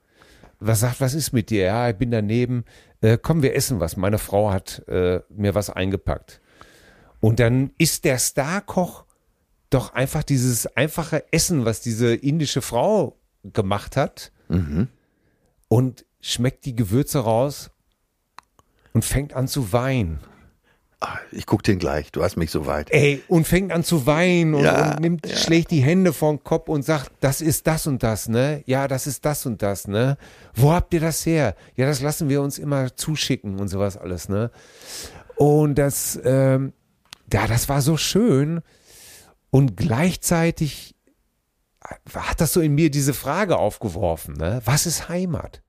was 0.60 0.80
sagt, 0.80 1.00
was 1.00 1.14
ist 1.14 1.32
mit 1.32 1.50
dir? 1.50 1.64
Ja, 1.64 1.88
ich 1.90 1.96
bin 1.96 2.10
daneben. 2.10 2.64
Äh, 3.00 3.18
komm, 3.20 3.42
wir 3.42 3.54
essen 3.54 3.80
was. 3.80 3.96
Meine 3.96 4.18
Frau 4.18 4.50
hat 4.50 4.82
äh, 4.88 5.20
mir 5.28 5.54
was 5.54 5.70
eingepackt. 5.70 6.40
Und 7.20 7.40
dann 7.40 7.70
isst 7.78 8.04
der 8.04 8.18
Starkoch 8.18 9.04
doch 9.70 9.92
einfach 9.92 10.22
dieses 10.22 10.66
einfache 10.76 11.24
Essen, 11.32 11.64
was 11.64 11.80
diese 11.80 12.14
indische 12.14 12.62
Frau 12.62 13.18
gemacht 13.44 13.96
hat 13.96 14.32
und 15.68 16.04
schmeckt 16.20 16.64
die 16.64 16.74
Gewürze 16.74 17.20
raus 17.20 17.70
und 18.92 19.04
fängt 19.04 19.34
an 19.34 19.46
zu 19.46 19.72
weinen. 19.72 20.20
Ah, 21.00 21.18
Ich 21.30 21.46
guck 21.46 21.62
den 21.62 21.78
gleich, 21.78 22.10
du 22.10 22.24
hast 22.24 22.36
mich 22.36 22.50
so 22.50 22.66
weit. 22.66 22.90
Ey, 22.90 23.22
und 23.28 23.46
fängt 23.46 23.70
an 23.70 23.84
zu 23.84 24.06
weinen 24.06 24.54
und, 24.54 24.64
Ja, 24.64 24.92
und 24.94 25.00
nimmt, 25.00 25.28
schlägt 25.28 25.70
die 25.70 25.80
Hände 25.80 26.12
vom 26.12 26.42
Kopf 26.42 26.68
und 26.68 26.82
sagt, 26.82 27.12
das 27.20 27.40
ist 27.40 27.68
das 27.68 27.86
und 27.86 28.02
das, 28.02 28.28
ne? 28.28 28.62
Ja, 28.66 28.88
das 28.88 29.06
ist 29.06 29.24
das 29.24 29.46
und 29.46 29.62
das, 29.62 29.86
ne? 29.86 30.18
Wo 30.54 30.72
habt 30.72 30.92
ihr 30.92 31.00
das 31.00 31.24
her? 31.24 31.54
Ja, 31.76 31.86
das 31.86 32.00
lassen 32.00 32.28
wir 32.28 32.42
uns 32.42 32.58
immer 32.58 32.96
zuschicken 32.96 33.60
und 33.60 33.68
sowas 33.68 33.96
alles, 33.96 34.28
ne? 34.28 34.50
Und 35.36 35.76
das, 35.76 36.18
ähm, 36.24 36.72
ja, 37.32 37.46
das 37.46 37.68
war 37.68 37.80
so 37.80 37.96
schön. 37.96 38.60
Und 39.50 39.76
gleichzeitig 39.76 40.96
hat 42.12 42.40
das 42.40 42.52
so 42.52 42.60
in 42.60 42.74
mir 42.74 42.90
diese 42.90 43.14
Frage 43.14 43.56
aufgeworfen, 43.56 44.34
ne? 44.34 44.60
Was 44.64 44.84
ist 44.84 45.08
Heimat? 45.08 45.62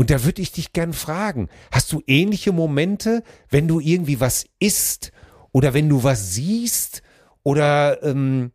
Und 0.00 0.08
da 0.08 0.24
würde 0.24 0.40
ich 0.40 0.50
dich 0.50 0.72
gern 0.72 0.94
fragen, 0.94 1.50
hast 1.70 1.92
du 1.92 2.02
ähnliche 2.06 2.52
Momente, 2.52 3.22
wenn 3.50 3.68
du 3.68 3.80
irgendwie 3.80 4.18
was 4.18 4.46
isst 4.58 5.12
oder 5.52 5.74
wenn 5.74 5.90
du 5.90 6.02
was 6.02 6.32
siehst 6.32 7.02
oder 7.42 8.02
ähm, 8.02 8.52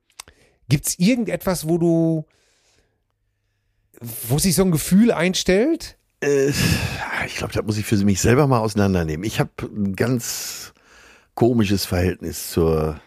gibt 0.70 0.88
es 0.88 0.98
irgendetwas, 0.98 1.68
wo 1.68 1.78
du, 1.78 2.26
wo 4.28 4.40
sich 4.40 4.56
so 4.56 4.64
ein 4.64 4.72
Gefühl 4.72 5.12
einstellt? 5.12 6.00
Äh, 6.20 6.50
ich 7.28 7.36
glaube, 7.36 7.54
da 7.54 7.62
muss 7.62 7.78
ich 7.78 7.86
für 7.86 7.98
mich 7.98 8.22
selber 8.22 8.48
mal 8.48 8.62
auseinandernehmen. 8.62 9.24
Ich 9.24 9.40
habe 9.40 9.52
ein 9.62 9.96
ganz 9.96 10.74
komisches 11.36 11.86
Verhältnis 11.86 12.50
zur 12.50 13.00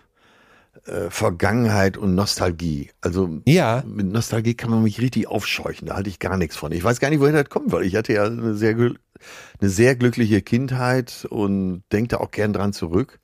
äh, 0.86 1.10
Vergangenheit 1.10 1.96
und 1.96 2.14
Nostalgie. 2.14 2.90
Also 3.00 3.40
Ja. 3.46 3.82
mit 3.86 4.06
Nostalgie 4.06 4.54
kann 4.54 4.70
man 4.70 4.82
mich 4.82 5.00
richtig 5.00 5.26
aufscheuchen. 5.28 5.88
Da 5.88 5.94
halte 5.96 6.08
ich 6.10 6.18
gar 6.18 6.36
nichts 6.36 6.56
von. 6.56 6.72
Ich 6.72 6.82
weiß 6.84 7.00
gar 7.00 7.10
nicht, 7.10 7.20
woher 7.20 7.32
das 7.32 7.48
kommt, 7.50 7.72
weil 7.72 7.84
ich 7.84 7.96
hatte 7.96 8.12
ja 8.12 8.24
eine 8.24 8.54
sehr, 8.54 8.74
eine 8.76 9.68
sehr 9.70 9.96
glückliche 9.96 10.42
Kindheit 10.42 11.26
und 11.30 11.82
denke 11.92 12.08
da 12.08 12.16
auch 12.18 12.30
gern 12.30 12.52
dran 12.52 12.72
zurück. 12.72 13.18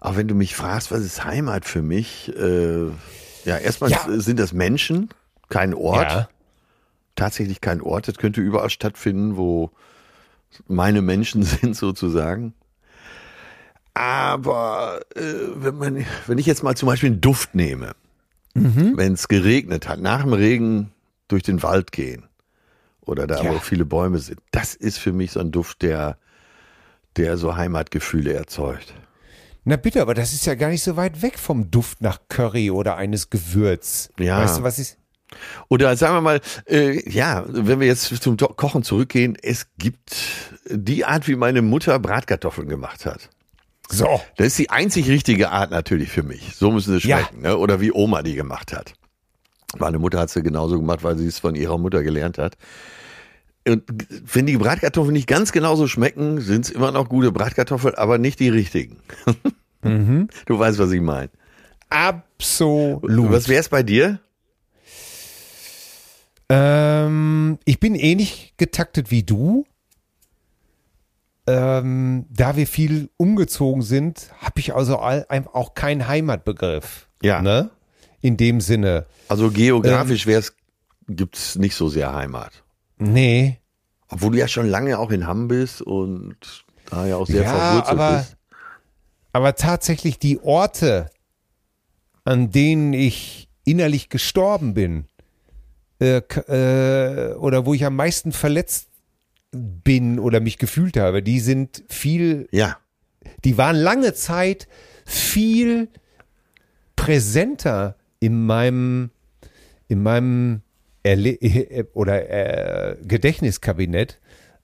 Aber 0.00 0.16
wenn 0.16 0.28
du 0.28 0.34
mich 0.34 0.56
fragst, 0.56 0.90
was 0.90 1.00
ist 1.00 1.24
Heimat 1.24 1.64
für 1.66 1.82
mich? 1.82 2.32
Äh, 2.36 2.86
ja, 3.44 3.58
erstmal 3.58 3.90
Ja. 3.90 4.06
sind 4.08 4.38
das 4.38 4.52
Menschen, 4.52 5.10
kein 5.48 5.74
Ort 5.74 6.28
tatsächlich 7.16 7.60
kein 7.60 7.82
Ort. 7.82 8.08
Das 8.08 8.16
könnte 8.16 8.40
überall 8.40 8.70
stattfinden, 8.70 9.36
wo 9.36 9.70
meine 10.68 11.02
Menschen 11.02 11.42
sind, 11.42 11.76
sozusagen. 11.76 12.54
Aber 13.94 15.00
äh, 15.14 15.22
wenn, 15.56 15.76
man, 15.76 16.06
wenn 16.26 16.38
ich 16.38 16.46
jetzt 16.46 16.62
mal 16.62 16.76
zum 16.76 16.86
Beispiel 16.86 17.10
einen 17.10 17.20
Duft 17.20 17.54
nehme, 17.54 17.92
wenn 18.54 19.12
es 19.12 19.28
geregnet 19.28 19.88
hat, 19.88 20.00
nach 20.00 20.22
dem 20.22 20.32
Regen 20.32 20.90
durch 21.28 21.42
den 21.44 21.62
Wald 21.62 21.92
gehen 21.92 22.24
oder 23.00 23.26
da, 23.26 23.42
Ja. 23.42 23.54
wo 23.54 23.58
viele 23.58 23.84
Bäume 23.84 24.18
sind, 24.18 24.40
das 24.50 24.74
ist 24.74 24.98
für 24.98 25.12
mich 25.12 25.32
so 25.32 25.40
ein 25.40 25.52
Duft, 25.52 25.82
der, 25.82 26.18
der 27.16 27.36
so 27.36 27.56
Heimatgefühle 27.56 28.32
erzeugt. 28.32 28.92
Na 29.64 29.76
bitte, 29.76 30.00
aber 30.02 30.14
das 30.14 30.32
ist 30.32 30.46
ja 30.46 30.54
gar 30.54 30.68
nicht 30.70 30.82
so 30.82 30.96
weit 30.96 31.22
weg 31.22 31.38
vom 31.38 31.70
Duft 31.70 32.00
nach 32.00 32.18
Curry 32.28 32.70
oder 32.70 32.96
eines 32.96 33.30
Gewürz. 33.30 34.10
Ja. 34.18 34.38
Weißt 34.42 34.58
du, 34.58 34.62
was 34.62 34.78
ist? 34.78 34.96
Oder 35.68 35.96
sagen 35.96 36.14
wir 36.16 36.20
mal, 36.22 36.40
äh, 36.66 37.08
ja, 37.08 37.44
wenn 37.46 37.78
wir 37.78 37.86
jetzt 37.86 38.06
zum 38.22 38.36
Kochen 38.36 38.82
zurückgehen, 38.82 39.36
es 39.40 39.66
gibt 39.78 40.16
die 40.68 41.04
Art, 41.04 41.28
wie 41.28 41.36
meine 41.36 41.62
Mutter 41.62 41.98
Bratkartoffeln 42.00 42.68
gemacht 42.68 43.06
hat. 43.06 43.30
So. 43.90 44.20
Das 44.36 44.46
ist 44.48 44.58
die 44.58 44.70
einzig 44.70 45.08
richtige 45.08 45.50
Art 45.50 45.70
natürlich 45.70 46.10
für 46.10 46.22
mich. 46.22 46.54
So 46.54 46.70
müssen 46.70 46.98
sie 46.98 47.08
Ja. 47.08 47.18
schmecken. 47.18 47.42
Ne? 47.42 47.56
Oder 47.58 47.80
wie 47.80 47.92
Oma 47.92 48.22
die 48.22 48.34
gemacht 48.34 48.72
hat. 48.72 48.94
Meine 49.78 49.98
Mutter 49.98 50.18
hat 50.20 50.30
sie 50.30 50.42
genauso 50.42 50.78
gemacht, 50.78 51.02
weil 51.02 51.16
sie 51.18 51.26
es 51.26 51.38
von 51.38 51.54
ihrer 51.54 51.78
Mutter 51.78 52.02
gelernt 52.02 52.38
hat. 52.38 52.56
Und 53.66 53.82
wenn 54.32 54.46
die 54.46 54.56
Bratkartoffeln 54.56 55.12
nicht 55.12 55.26
ganz 55.26 55.52
genauso 55.52 55.86
schmecken, 55.86 56.40
sind 56.40 56.64
es 56.64 56.70
immer 56.70 56.92
noch 56.92 57.08
gute 57.08 57.30
Bratkartoffeln, 57.30 57.94
aber 57.96 58.18
nicht 58.18 58.40
die 58.40 58.48
richtigen. 58.48 58.98
Mhm. 59.82 60.28
Du 60.44 60.58
weißt, 60.58 60.78
was 60.78 60.90
ich 60.92 61.00
meine. 61.00 61.30
Absolut. 61.88 63.02
Was 63.32 63.48
wäre 63.48 63.60
es 63.60 63.70
bei 63.70 63.82
dir? 63.82 64.20
Ähm, 66.50 67.58
ich 67.64 67.80
bin 67.80 67.94
ähnlich 67.94 68.52
getaktet 68.58 69.10
wie 69.10 69.22
du. 69.22 69.64
Ähm, 71.50 72.26
da 72.30 72.56
wir 72.56 72.66
viel 72.66 73.10
umgezogen 73.16 73.82
sind, 73.82 74.30
habe 74.40 74.60
ich 74.60 74.74
also 74.74 74.98
all, 74.98 75.26
auch 75.52 75.74
keinen 75.74 76.06
Heimatbegriff. 76.06 77.08
Ja. 77.22 77.42
Ne? 77.42 77.70
In 78.20 78.36
dem 78.36 78.60
Sinne. 78.60 79.06
Also 79.28 79.50
geografisch 79.50 80.26
wär's, 80.26 80.54
gibt's 81.08 81.56
nicht 81.56 81.74
so 81.74 81.88
sehr 81.88 82.12
Heimat. 82.14 82.62
Nee. 82.98 83.58
Obwohl 84.08 84.32
du 84.32 84.38
ja 84.38 84.48
schon 84.48 84.68
lange 84.68 84.98
auch 84.98 85.10
in 85.10 85.26
Hamm 85.26 85.48
bist 85.48 85.82
und 85.82 86.36
da 86.90 87.06
ja 87.06 87.16
auch 87.16 87.26
sehr 87.26 87.42
Ja, 87.42 87.50
verwurzelt 87.54 87.98
aber- 87.98 88.18
bist. 88.18 88.36
Aber 89.32 89.54
tatsächlich 89.54 90.18
die 90.18 90.40
Orte, 90.42 91.08
an 92.24 92.50
denen 92.50 92.92
ich 92.92 93.48
innerlich 93.64 94.08
gestorben 94.08 94.74
bin, 94.74 95.06
äh, 96.00 96.16
äh, 96.18 97.34
oder 97.34 97.64
wo 97.64 97.72
ich 97.74 97.84
am 97.84 97.94
meisten 97.94 98.32
verletzt 98.32 98.88
bin 99.52 100.18
oder 100.18 100.40
mich 100.40 100.58
gefühlt 100.58 100.96
habe, 100.96 101.22
die 101.22 101.40
sind 101.40 101.82
viel 101.88 102.48
Ja, 102.52 102.78
die 103.44 103.58
waren 103.58 103.76
lange 103.76 104.14
Zeit 104.14 104.68
viel 105.04 105.88
präsenter 106.96 107.96
in 108.20 108.44
meinem, 108.44 109.10
in 109.88 110.02
meinem 110.02 110.62
Erle 111.02 111.38
oder 111.94 112.28
äh, 112.30 112.96
Gedächtniskabinett 113.02 114.20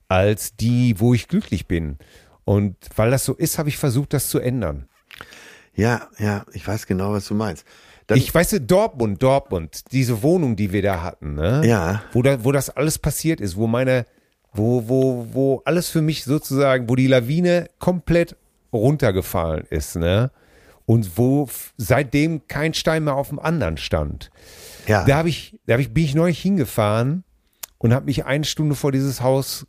als 0.07 0.55
die, 0.55 0.99
wo 0.99 1.13
ich 1.13 1.27
glücklich 1.27 1.67
bin. 1.67 1.97
Und 2.45 2.77
weil 2.95 3.11
das 3.11 3.25
so 3.25 3.33
ist, 3.33 3.57
habe 3.57 3.69
ich 3.69 3.77
versucht, 3.77 4.13
das 4.13 4.29
zu 4.29 4.39
ändern. 4.39 4.87
ja, 5.75 6.07
ja, 6.17 6.45
ich 6.53 6.65
weiß 6.65 6.87
genau, 6.87 7.11
was 7.11 7.27
du 7.27 7.33
meinst. 7.33 7.65
Dann, 8.05 8.17
Ich 8.17 8.33
weiß, 8.33 8.57
Dortmund, 8.61 9.21
Dortmund, 9.21 9.91
diese 9.91 10.23
Wohnung, 10.23 10.55
die 10.55 10.71
wir 10.71 10.81
da 10.81 11.03
hatten, 11.03 11.33
ne? 11.33 11.61
Ja. 11.65 12.03
Wo, 12.13 12.21
da, 12.21 12.41
wo 12.45 12.53
das 12.53 12.69
alles 12.69 12.99
passiert 12.99 13.41
ist, 13.41 13.57
wo 13.57 13.67
meine, 13.67 14.05
wo, 14.53 14.87
wo, 14.87 15.27
wo 15.31 15.61
alles 15.65 15.89
für 15.89 16.01
mich 16.01 16.23
sozusagen, 16.23 16.89
wo 16.89 16.95
die 16.95 17.07
Lawine 17.07 17.69
komplett 17.79 18.35
runtergefallen 18.73 19.65
ist, 19.69 19.95
ne? 19.95 20.31
Und 20.85 21.17
wo 21.17 21.49
seitdem 21.75 22.47
kein 22.47 22.73
Stein 22.73 23.03
mehr 23.03 23.15
auf 23.15 23.29
dem 23.29 23.39
anderen 23.39 23.75
stand. 23.77 24.31
ja, 24.87 25.03
Da 25.03 25.17
habe 25.17 25.29
ich, 25.29 25.59
da 25.65 25.73
hab 25.73 25.81
ich, 25.81 25.93
bin 25.93 26.05
ich 26.05 26.15
neulich 26.15 26.39
hingefahren 26.39 27.25
und 27.77 27.93
habe 27.93 28.05
mich 28.05 28.25
eine 28.25 28.45
Stunde 28.45 28.73
vor 28.73 28.93
dieses 28.93 29.21
Haus 29.21 29.67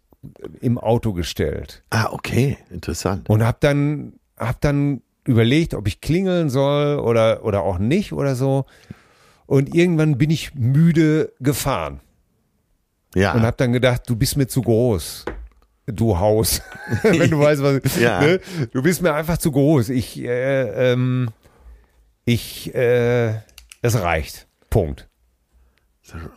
im 0.60 0.78
Auto 0.78 1.12
gestellt 1.12 1.82
ah, 1.90 2.08
okay, 2.10 2.58
interessant. 2.70 3.28
und 3.28 3.44
habe 3.44 3.58
dann, 3.60 4.14
hab 4.36 4.60
dann 4.60 5.02
überlegt, 5.24 5.74
ob 5.74 5.86
ich 5.86 6.00
klingeln 6.00 6.50
soll 6.50 6.98
oder, 6.98 7.44
oder 7.44 7.62
auch 7.62 7.78
nicht 7.78 8.12
oder 8.12 8.34
so. 8.34 8.64
Und 9.46 9.74
irgendwann 9.74 10.18
bin 10.18 10.30
ich 10.30 10.54
müde 10.54 11.32
gefahren 11.40 12.00
Ja, 13.14 13.32
und 13.34 13.42
habe 13.42 13.56
dann 13.56 13.72
gedacht, 13.72 14.02
du 14.06 14.16
bist 14.16 14.36
mir 14.36 14.46
zu 14.46 14.62
groß. 14.62 15.24
Du 15.86 16.18
Haus, 16.18 16.60
wenn 17.02 17.30
du 17.30 17.38
weißt, 17.40 17.62
was. 17.62 17.98
Ja. 17.98 18.20
Ne? 18.20 18.40
Du 18.72 18.82
bist 18.82 19.00
mir 19.02 19.14
einfach 19.14 19.38
zu 19.38 19.50
groß. 19.50 19.88
Ich, 19.88 20.18
äh, 20.18 20.92
ähm, 20.92 21.30
ich, 22.24 22.74
äh, 22.74 23.34
es 23.80 24.00
reicht. 24.00 24.46
Punkt. 24.70 25.08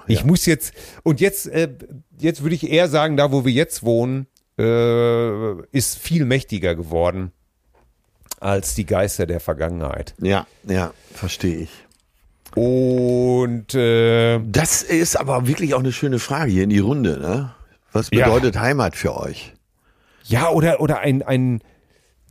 Ich 0.07 0.25
muss 0.25 0.45
jetzt 0.45 0.73
und 1.03 1.21
jetzt, 1.21 1.47
äh, 1.47 1.69
jetzt 2.17 2.43
würde 2.43 2.55
ich 2.55 2.69
eher 2.69 2.89
sagen, 2.89 3.15
da 3.15 3.31
wo 3.31 3.45
wir 3.45 3.53
jetzt 3.53 3.84
wohnen, 3.84 4.27
äh, 4.57 5.62
ist 5.71 5.97
viel 5.97 6.25
mächtiger 6.25 6.75
geworden 6.75 7.31
als 8.39 8.75
die 8.75 8.86
Geister 8.86 9.25
der 9.25 9.39
Vergangenheit. 9.39 10.15
ja, 10.19 10.47
ja, 10.63 10.93
verstehe 11.13 11.57
ich. 11.57 11.69
Und 12.56 13.74
äh, 13.76 14.40
Das 14.46 14.84
ist 14.84 15.16
aber 15.20 15.48
wirklich 15.48 15.74
auch 15.74 15.80
eine 15.80 15.92
schöne 15.92 16.20
Frage 16.20 16.52
hier 16.52 16.64
in 16.64 16.70
die 16.70 16.80
Runde. 16.80 17.20
Ne? 17.20 17.52
Was 17.92 18.10
Ja. 18.12 18.26
bedeutet 18.26 18.60
Heimat 18.60 18.96
für 18.96 19.16
euch? 19.18 19.54
ja, 20.26 20.50
oder 20.50 20.80
oder 20.82 21.00
ein 21.00 21.24
ein 21.24 21.62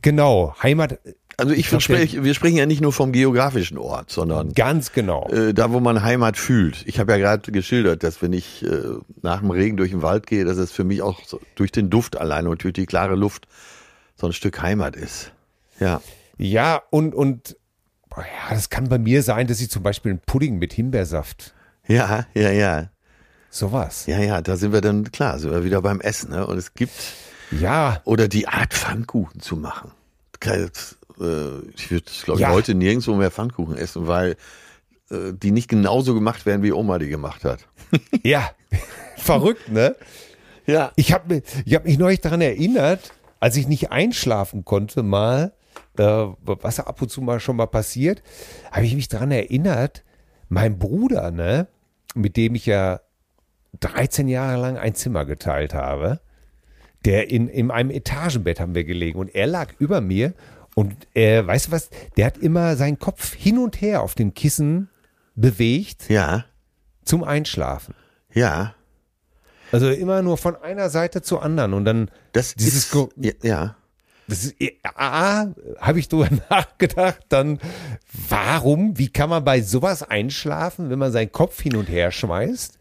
genau 0.01 0.55
Heimat 0.63 0.99
Also 1.37 1.53
ich, 1.53 1.67
glaub, 1.67 1.81
sprech, 1.81 2.23
wir 2.23 2.33
sprechen 2.33 2.55
ja 2.57 2.65
nicht 2.65 2.81
nur 2.81 2.93
vom 2.93 3.11
geografischen 3.11 3.77
Ort, 3.77 4.09
sondern 4.11 4.53
ganz 4.53 4.91
genau. 4.93 5.27
äh, 5.29 5.53
da, 5.53 5.71
wo 5.71 5.79
man 5.79 6.01
Heimat 6.01 6.37
fühlt. 6.37 6.83
Ich 6.87 6.99
habe 6.99 7.11
ja 7.11 7.17
gerade 7.17 7.51
geschildert, 7.51 8.03
dass 8.03 8.21
wenn 8.21 8.33
ich 8.33 8.63
äh, 8.65 8.79
nach 9.21 9.41
dem 9.41 9.51
Regen 9.51 9.77
durch 9.77 9.91
den 9.91 10.01
Wald 10.01 10.25
gehe, 10.25 10.45
dass 10.45 10.57
es 10.57 10.71
für 10.71 10.83
mich 10.83 11.01
auch 11.01 11.19
so, 11.25 11.39
durch 11.55 11.71
den 11.71 11.89
Duft 11.89 12.17
alleine 12.17 12.49
und 12.49 12.63
durch 12.63 12.73
die 12.73 12.85
klare 12.85 13.15
Luft 13.15 13.47
so 14.15 14.25
ein 14.27 14.33
Stück 14.33 14.61
Heimat 14.61 14.95
ist. 14.95 15.31
Ja, 15.79 16.01
Ja, 16.37 16.81
und, 16.91 17.13
und 17.13 17.55
boah, 18.13 18.21
ja, 18.23 18.53
das 18.53 18.69
kann 18.69 18.87
bei 18.89 18.99
mir 18.99 19.23
sein, 19.23 19.47
dass 19.47 19.59
ich 19.61 19.69
zum 19.71 19.81
Beispiel 19.83 20.11
einen 20.11 20.19
Pudding 20.19 20.57
mit 20.59 20.73
Himbeersaft, 20.73 21.53
ja, 21.87 22.25
ja, 22.35 22.51
ja. 22.51 22.89
sowas. 23.49 24.05
Ja, 24.05 24.19
ja, 24.19 24.41
da 24.41 24.55
sind 24.57 24.71
wir 24.73 24.81
dann, 24.81 25.11
klar, 25.11 25.39
sind 25.39 25.51
wir 25.51 25.63
wieder 25.63 25.81
beim 25.81 25.99
Essen. 26.01 26.29
Ne? 26.31 26.45
Und 26.45 26.57
es 26.57 26.73
gibt, 26.75 26.93
Ja, 27.51 28.01
oder 28.05 28.27
die 28.27 28.47
Art 28.47 28.73
Pfannkuchen 28.73 29.41
zu 29.41 29.55
machen. 29.57 29.91
äh, 30.45 30.65
ich 31.75 31.91
würde, 31.91 32.05
glaube 32.23 32.39
ich, 32.39 32.45
Ja. 32.47 32.51
heute 32.51 32.75
nirgendwo 32.75 33.15
mehr 33.15 33.31
Pfannkuchen 33.31 33.77
essen, 33.77 34.07
weil 34.07 34.35
äh, 35.09 35.33
die 35.33 35.51
nicht 35.51 35.67
genauso 35.69 36.13
gemacht 36.13 36.45
werden, 36.45 36.63
wie 36.63 36.71
Oma 36.71 36.99
die 36.99 37.09
gemacht 37.09 37.43
hat. 37.43 37.67
Ja, 38.23 38.51
verrückt, 39.17 39.69
ne? 39.69 39.95
Ja. 40.65 40.91
Ich 40.95 41.11
habe 41.13 41.41
ich 41.65 41.75
hab 41.75 41.85
mich 41.85 41.97
neulich 41.97 42.21
daran 42.21 42.39
erinnert, 42.41 43.11
als 43.39 43.57
ich 43.57 43.67
nicht 43.67 43.91
einschlafen 43.91 44.63
konnte, 44.63 45.03
mal, 45.03 45.51
äh, 45.97 46.03
was 46.03 46.79
ab 46.79 47.01
und 47.01 47.09
zu 47.09 47.21
mal 47.21 47.39
schon 47.39 47.55
mal 47.55 47.67
passiert, 47.67 48.21
habe 48.71 48.85
ich 48.85 48.95
mich 48.95 49.07
daran 49.07 49.31
erinnert, 49.31 50.03
mein 50.49 50.79
Bruder, 50.79 51.31
ne, 51.31 51.67
mit 52.15 52.37
dem 52.37 52.55
ich 52.55 52.65
ja 52.65 52.99
13 53.79 54.27
Jahre 54.27 54.59
lang 54.61 54.77
ein 54.77 54.95
Zimmer 54.95 55.25
geteilt 55.25 55.73
habe, 55.73 56.19
der 57.05 57.29
in, 57.31 57.47
in 57.47 57.71
einem 57.71 57.89
Etagenbett 57.89 58.59
haben 58.59 58.75
wir 58.75 58.83
gelegen 58.83 59.17
und 59.17 59.33
er 59.33 59.47
lag 59.47 59.73
über 59.79 60.01
mir 60.01 60.33
und 60.75 60.95
äh, 61.15 61.45
weißt 61.45 61.67
du 61.67 61.71
was, 61.71 61.89
der 62.17 62.25
hat 62.27 62.37
immer 62.37 62.75
seinen 62.75 62.99
Kopf 62.99 63.33
hin 63.33 63.57
und 63.57 63.81
her 63.81 64.01
auf 64.01 64.13
dem 64.15 64.33
Kissen 64.33 64.89
bewegt 65.35 66.09
Ja. 66.09 66.45
zum 67.05 67.23
Einschlafen. 67.23 67.95
Ja. 68.33 68.75
Also 69.71 69.89
immer 69.89 70.21
nur 70.21 70.37
von 70.37 70.55
einer 70.57 70.89
Seite 70.89 71.21
zur 71.21 71.43
anderen 71.43 71.73
und 71.73 71.85
dann 71.85 72.11
Das 72.33 72.55
dieses 72.55 72.93
ist, 72.93 73.07
ja, 73.17 73.31
ja. 73.41 73.75
A, 74.95 75.47
habe 75.79 75.99
ich 75.99 76.07
drüber 76.09 76.29
nachgedacht, 76.49 77.19
dann 77.29 77.59
warum, 78.29 78.97
wie 78.97 79.09
kann 79.09 79.29
man 79.29 79.43
bei 79.43 79.61
sowas 79.61 80.03
einschlafen, 80.03 80.89
wenn 80.89 80.99
man 80.99 81.11
seinen 81.11 81.31
Kopf 81.31 81.61
hin 81.61 81.75
und 81.75 81.89
her 81.89 82.11
schmeißt 82.11 82.77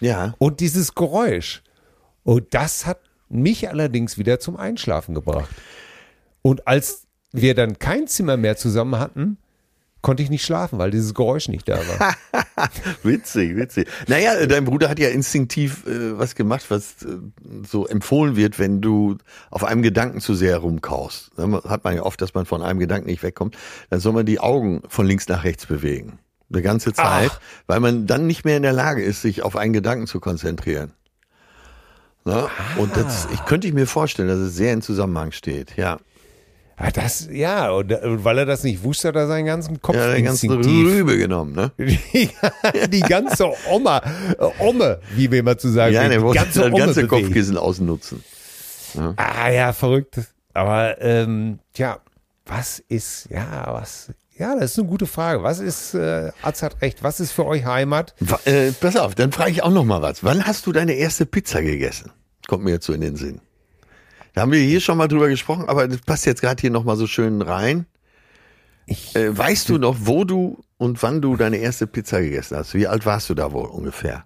Ja. 0.00 0.34
und 0.38 0.60
dieses 0.60 0.94
Geräusch. 0.94 1.62
Und 2.24 2.54
das 2.54 2.86
hat 2.86 3.00
mich 3.28 3.68
allerdings 3.68 4.18
wieder 4.18 4.38
zum 4.38 4.56
Einschlafen 4.56 5.14
gebracht. 5.14 5.50
Und 6.42 6.66
als 6.68 7.06
wir 7.32 7.54
dann 7.54 7.78
kein 7.78 8.06
Zimmer 8.06 8.36
mehr 8.36 8.56
zusammen 8.56 8.98
hatten, 8.98 9.38
konnte 10.02 10.22
ich 10.22 10.30
nicht 10.30 10.44
schlafen, 10.44 10.78
weil 10.78 10.90
dieses 10.90 11.14
Geräusch 11.14 11.48
nicht 11.48 11.68
da 11.68 11.78
war. 11.78 12.14
Witzig, 13.02 13.56
witzig. 13.56 13.88
Naja, 14.08 14.46
dein 14.46 14.64
Bruder 14.64 14.88
hat 14.88 14.98
ja 14.98 15.08
instinktiv 15.08 15.86
äh, 15.86 16.18
was 16.18 16.34
gemacht, 16.34 16.66
was 16.68 17.02
äh, 17.02 17.16
so 17.66 17.86
empfohlen 17.86 18.36
wird, 18.36 18.58
wenn 18.58 18.80
du 18.80 19.16
auf 19.50 19.64
einem 19.64 19.82
Gedanken 19.82 20.20
zu 20.20 20.34
sehr 20.34 20.58
rumkaust. 20.58 21.30
Hat 21.38 21.84
man 21.84 21.96
ja 21.96 22.02
oft, 22.02 22.20
dass 22.20 22.34
man 22.34 22.46
von 22.46 22.62
einem 22.62 22.78
Gedanken 22.78 23.06
nicht 23.08 23.22
wegkommt. 23.22 23.56
Dann 23.90 24.00
soll 24.00 24.12
man 24.12 24.26
die 24.26 24.38
Augen 24.38 24.82
von 24.88 25.06
links 25.06 25.28
nach 25.28 25.44
rechts 25.44 25.66
bewegen. 25.66 26.18
Eine 26.52 26.62
ganze 26.62 26.92
Zeit, 26.92 27.30
Ach. 27.32 27.40
weil 27.66 27.80
man 27.80 28.06
dann 28.06 28.26
nicht 28.26 28.44
mehr 28.44 28.56
in 28.56 28.62
der 28.62 28.74
Lage 28.74 29.02
ist, 29.02 29.22
sich 29.22 29.42
auf 29.42 29.56
einen 29.56 29.72
Gedanken 29.72 30.06
zu 30.06 30.20
konzentrieren. 30.20 30.92
Ne? 32.24 32.48
Und 32.76 32.96
das 32.96 33.26
ich, 33.32 33.44
könnte 33.46 33.66
ich 33.66 33.74
mir 33.74 33.86
vorstellen, 33.86 34.28
dass 34.28 34.38
es 34.38 34.54
sehr 34.54 34.72
in 34.72 34.82
Zusammenhang 34.82 35.32
steht. 35.32 35.76
Ja, 35.76 35.98
Ja, 36.80 36.90
das, 36.90 37.28
ja, 37.30 37.70
und, 37.70 37.92
und 37.92 38.24
weil 38.24 38.38
er 38.38 38.46
das 38.46 38.64
nicht 38.64 38.82
wusste, 38.82 39.08
hat 39.08 39.16
er 39.16 39.26
seinen 39.26 39.46
ganzen 39.46 39.80
Kopf 39.80 39.96
ja 39.96 40.12
den 40.12 40.24
ganzen 40.24 40.50
Rübe 40.50 41.16
genommen. 41.16 41.54
Ne? 41.54 41.72
die, 41.78 42.28
die 42.88 43.00
ganze 43.00 43.52
Oma, 43.70 44.02
äh, 44.38 44.44
Omme, 44.58 45.00
wie 45.14 45.30
wir 45.30 45.40
immer 45.40 45.56
zu 45.58 45.68
sagen 45.68 45.94
Ja, 45.94 46.08
der 46.08 46.22
wollte 46.22 46.42
ganze 46.42 46.70
das 46.70 46.78
ganze. 46.78 47.06
Kopfkissen 47.06 47.56
ausnutzen. 47.56 48.22
Ah 49.16 49.48
ja, 49.50 49.72
verrückt. 49.72 50.20
Aber 50.54 51.00
ähm, 51.00 51.60
tja, 51.72 51.98
was 52.46 52.80
ist, 52.88 53.28
ja, 53.30 53.68
was, 53.68 54.10
ja, 54.36 54.54
das 54.54 54.72
ist 54.72 54.78
eine 54.78 54.88
gute 54.88 55.06
Frage. 55.06 55.42
Was 55.42 55.60
ist, 55.60 55.94
äh, 55.94 56.30
Arzt 56.42 56.62
hat 56.62 56.82
recht, 56.82 57.02
was 57.02 57.20
ist 57.20 57.32
für 57.32 57.46
euch 57.46 57.64
Heimat? 57.64 58.14
Äh, 58.44 58.72
pass 58.72 58.96
auf, 58.96 59.14
dann 59.14 59.32
frage 59.32 59.50
ich 59.52 59.62
auch 59.62 59.70
noch 59.70 59.84
mal 59.84 60.02
was. 60.02 60.24
Wann 60.24 60.44
hast 60.44 60.66
du 60.66 60.72
deine 60.72 60.94
erste 60.94 61.26
Pizza 61.26 61.62
gegessen? 61.62 62.10
Kommt 62.48 62.64
mir 62.64 62.72
jetzt 62.72 62.86
so 62.86 62.92
in 62.92 63.00
den 63.00 63.16
Sinn. 63.16 63.40
Da 64.34 64.42
haben 64.42 64.52
wir 64.52 64.60
hier 64.60 64.80
schon 64.80 64.96
mal 64.98 65.08
drüber 65.08 65.28
gesprochen, 65.28 65.68
aber 65.68 65.88
das 65.88 65.98
passt 66.00 66.24
jetzt 66.26 66.40
gerade 66.40 66.60
hier 66.60 66.70
noch 66.70 66.84
mal 66.84 66.96
so 66.96 67.06
schön 67.06 67.42
rein. 67.42 67.86
Äh, 69.14 69.28
weißt 69.30 69.68
du 69.68 69.78
noch, 69.78 69.96
wo 70.00 70.24
du 70.24 70.62
und 70.78 71.02
wann 71.02 71.20
du 71.22 71.36
deine 71.36 71.58
erste 71.58 71.86
Pizza 71.86 72.20
gegessen 72.20 72.56
hast? 72.56 72.74
Wie 72.74 72.86
alt 72.86 73.06
warst 73.06 73.30
du 73.30 73.34
da 73.34 73.52
wohl 73.52 73.66
ungefähr? 73.68 74.24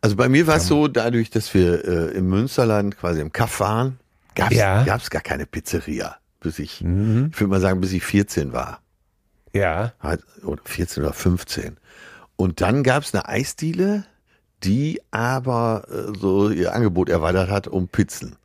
Also 0.00 0.16
bei 0.16 0.28
mir 0.28 0.46
war 0.46 0.56
es 0.56 0.66
so, 0.66 0.86
dadurch, 0.86 1.30
dass 1.30 1.52
wir 1.54 1.84
äh, 1.84 2.16
im 2.16 2.28
Münsterland 2.28 2.96
quasi 2.98 3.20
im 3.20 3.32
Kaff 3.32 3.58
waren, 3.60 3.98
gab 4.34 4.52
es 4.52 4.58
Ja. 4.58 4.84
gar 4.84 5.22
keine 5.22 5.46
Pizzeria, 5.46 6.16
bis 6.40 6.58
ich, 6.58 6.80
ich 6.82 6.84
würde 6.86 7.46
mal 7.46 7.60
sagen, 7.60 7.80
bis 7.80 7.92
ich 7.92 8.04
14 8.04 8.52
war. 8.52 8.80
ja, 9.52 9.92
Halt, 10.00 10.22
oder 10.44 10.62
14 10.64 11.02
oder 11.02 11.12
15. 11.12 11.78
Und 12.36 12.60
dann 12.60 12.82
gab 12.84 13.02
es 13.02 13.14
eine 13.14 13.26
Eisdiele, 13.28 14.04
die 14.64 15.00
aber 15.10 15.84
äh, 15.90 16.18
so 16.18 16.50
ihr 16.50 16.74
Angebot 16.74 17.08
erweitert 17.08 17.50
hat 17.50 17.68
um 17.68 17.88
Pizzen. 17.88 18.36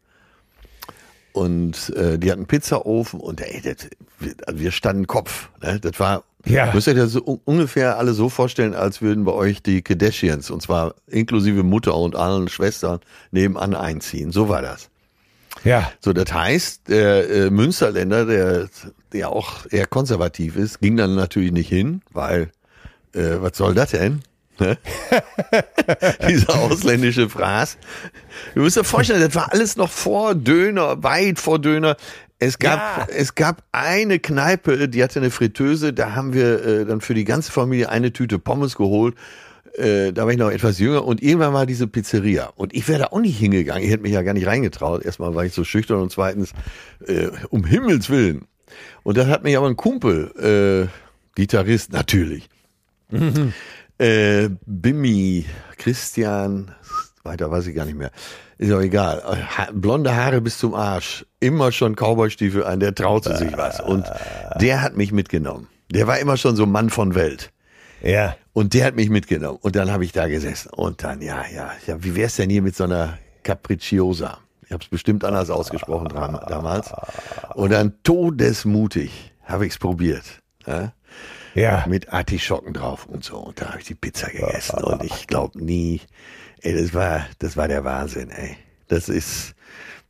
Und 1.34 1.89
äh, 1.95 2.19
die 2.19 2.30
hatten 2.30 2.41
einen 2.41 2.47
Pizzaofen 2.47 3.19
und 3.19 3.41
ey, 3.41 3.60
das, 3.62 3.89
wir, 4.19 4.36
wir 4.54 4.71
standen 4.71 5.08
Kopf. 5.08 5.49
Ne? 5.63 5.80
Das 5.80 5.99
war, 5.99 6.23
Ja. 6.45 6.71
müsst 6.73 6.86
ihr 6.88 6.93
dir 6.93 7.08
so 7.08 7.23
un- 7.26 7.39
ungefähr 7.45 7.97
alle 7.97 8.13
so 8.13 8.30
vorstellen, 8.30 8.76
als 8.76 9.02
würden 9.02 9.26
bei 9.26 9.32
euch 9.32 9.63
die 9.63 9.82
Kardashians, 9.82 10.52
und 10.52 10.62
zwar 10.62 10.93
inklusive 11.08 11.63
Mutter 11.63 11.95
und 11.95 12.15
allen 12.15 12.49
Schwestern, 12.49 12.99
nebenan 13.32 13.73
einziehen. 13.73 14.32
So 14.32 14.47
war 14.47 14.62
das. 14.62 14.89
ja, 15.63 15.91
So, 16.02 16.13
das 16.13 16.32
heißt, 16.32 16.88
der 16.89 17.28
äh, 17.32 17.49
Münsterländer, 17.49 18.28
der, 18.28 18.69
der 19.12 19.30
auch 19.30 19.65
eher 19.71 19.88
konservativ 19.88 20.56
ist, 20.56 20.82
ging 20.82 20.97
dann 20.97 21.15
natürlich 21.15 21.52
nicht 21.52 21.69
hin, 21.69 22.02
weil, 22.12 22.52
äh, 23.15 23.38
was 23.39 23.58
soll 23.58 23.73
das 23.73 23.89
denn? 23.89 24.21
Ne? 24.60 24.78
Dieser 26.30 26.56
ausländische 26.60 27.30
Fraß. 27.30 27.78
Du 28.56 28.62
musst 28.62 28.78
dir 28.78 28.84
vorstellen, 28.84 29.22
das 29.22 29.36
war 29.36 29.52
alles 29.52 29.76
noch 29.76 29.89
vor 29.89 30.36
Döner, 30.36 31.02
weit 31.04 31.39
vor 31.39 31.60
Döner. 31.60 31.98
Es 32.39 32.60
gab, 32.60 33.10
Ja. 33.10 33.16
es 33.16 33.36
gab 33.36 33.63
eine 33.72 34.20
Kneipe, 34.20 34.89
die 34.89 35.02
hatte 35.04 35.20
eine 35.20 35.32
Fritteuse, 35.32 35.94
da 35.94 36.13
haben 36.13 36.34
wir 36.34 36.66
äh, 36.66 36.86
dann 36.86 37.02
für 37.02 37.13
die 37.13 37.24
ganze 37.24 37.52
Familie 37.52 37.89
eine 37.89 38.12
Tüte 38.13 38.38
Pommes 38.38 38.76
geholt. 38.76 39.16
Äh, 39.76 40.12
da 40.13 40.26
war 40.26 40.32
ich 40.32 40.38
noch 40.38 40.52
etwas 40.52 40.78
jünger 40.78 41.04
und 41.06 41.24
irgendwann 41.24 41.54
war 41.54 41.66
diese 41.66 41.88
Pizzeria. 41.88 42.52
Und 42.56 42.74
ich 42.76 42.88
wäre 42.88 43.00
da 43.00 43.06
auch 43.08 43.20
nicht 43.22 43.39
hingegangen. 43.39 43.84
Ich 43.84 43.89
hätte 43.89 44.04
mich 44.04 44.12
ja 44.12 44.22
gar 44.22 44.34
nicht 44.34 44.46
reingetraut. 44.46 45.04
Erstmal 45.04 45.34
war 45.34 45.46
ich 45.46 45.54
so 45.54 45.63
schüchtern 45.63 46.00
und 46.00 46.12
zweitens, 46.12 46.52
äh, 47.08 47.30
um 47.50 47.66
Himmels 47.66 48.10
Willen. 48.10 48.46
Und 49.04 49.18
dann 49.18 49.28
hat 49.30 49.44
mich 49.44 49.58
aber 49.58 49.68
ein 49.68 49.76
Kumpel, 49.76 50.89
äh, 50.89 50.89
Gitarrist, 51.36 51.92
natürlich. 51.92 52.50
Äh, 53.97 54.49
Bimmi, 54.65 55.45
Christian, 55.77 56.73
weiter 57.23 57.49
weiß 57.51 57.67
ich 57.67 57.75
gar 57.75 57.86
nicht 57.86 57.97
mehr. 57.97 58.12
Ist 58.58 58.71
auch 58.71 58.82
egal. 58.82 59.21
Ha 59.58 59.69
blonde 59.73 60.15
Haare 60.15 60.41
bis 60.41 60.58
zum 60.58 60.73
Arsch. 60.73 61.25
Immer 61.39 61.71
schon 61.71 61.95
Cowboystiefel 61.95 62.63
an, 62.63 62.79
der 62.79 62.95
traute 62.95 63.36
sich 63.38 63.56
was. 63.58 63.79
Und 63.79 64.06
der 64.60 64.82
hat 64.82 64.95
mich 64.95 65.12
mitgenommen. 65.12 65.67
Der 65.91 66.08
war 66.08 66.19
immer 66.19 66.38
schon 66.38 66.56
so 66.56 66.65
Mann 66.65 66.89
von 66.89 67.15
Welt. 67.15 67.51
ja. 68.01 68.36
Und 68.53 68.75
der 68.75 68.86
hat 68.86 68.95
mich 68.95 69.10
mitgenommen. 69.10 69.58
Und 69.62 69.75
dann 69.75 69.91
habe 69.91 70.06
ich 70.06 70.12
da 70.12 70.27
gesessen. 70.27 70.69
Und 70.69 71.03
dann, 71.03 71.23
ja, 71.23 71.43
ja, 71.51 71.71
ja, 71.88 72.03
wie 72.03 72.15
wär's 72.15 72.36
denn 72.36 72.51
hier 72.51 72.62
mit 72.62 72.75
so 72.75 72.84
einer 72.84 73.17
Capricciosa? 73.41 74.38
Ich 74.63 74.71
habe 74.71 74.84
es 74.84 74.89
bestimmt 74.89 75.25
anders 75.25 75.49
ausgesprochen 75.49 76.10
damals. 76.10 76.91
Und 77.56 77.71
dann 77.71 77.93
todesmutig 78.03 79.34
habe 79.43 79.65
ich's 79.65 79.79
probiert. 79.79 80.23
Ja? 80.67 80.93
Ja. 81.56 81.86
Mit 81.88 82.12
Artischocken 82.12 82.74
drauf 82.74 83.06
und 83.06 83.24
so. 83.24 83.38
Und 83.38 83.62
da 83.62 83.70
habe 83.70 83.80
ich 83.80 83.86
die 83.86 83.96
Pizza 83.96 84.30
gegessen. 84.30 84.84
Und 84.84 85.04
ich 85.04 85.28
glaube 85.28 85.63
nie, 85.63 86.02
ey, 86.62 86.76
das 86.76 86.94
war, 86.94 87.26
das 87.39 87.56
war 87.58 87.68
der 87.68 87.84
Wahnsinn, 87.84 88.30
ey. 88.32 88.58
Das 88.88 89.10
ist, 89.10 89.54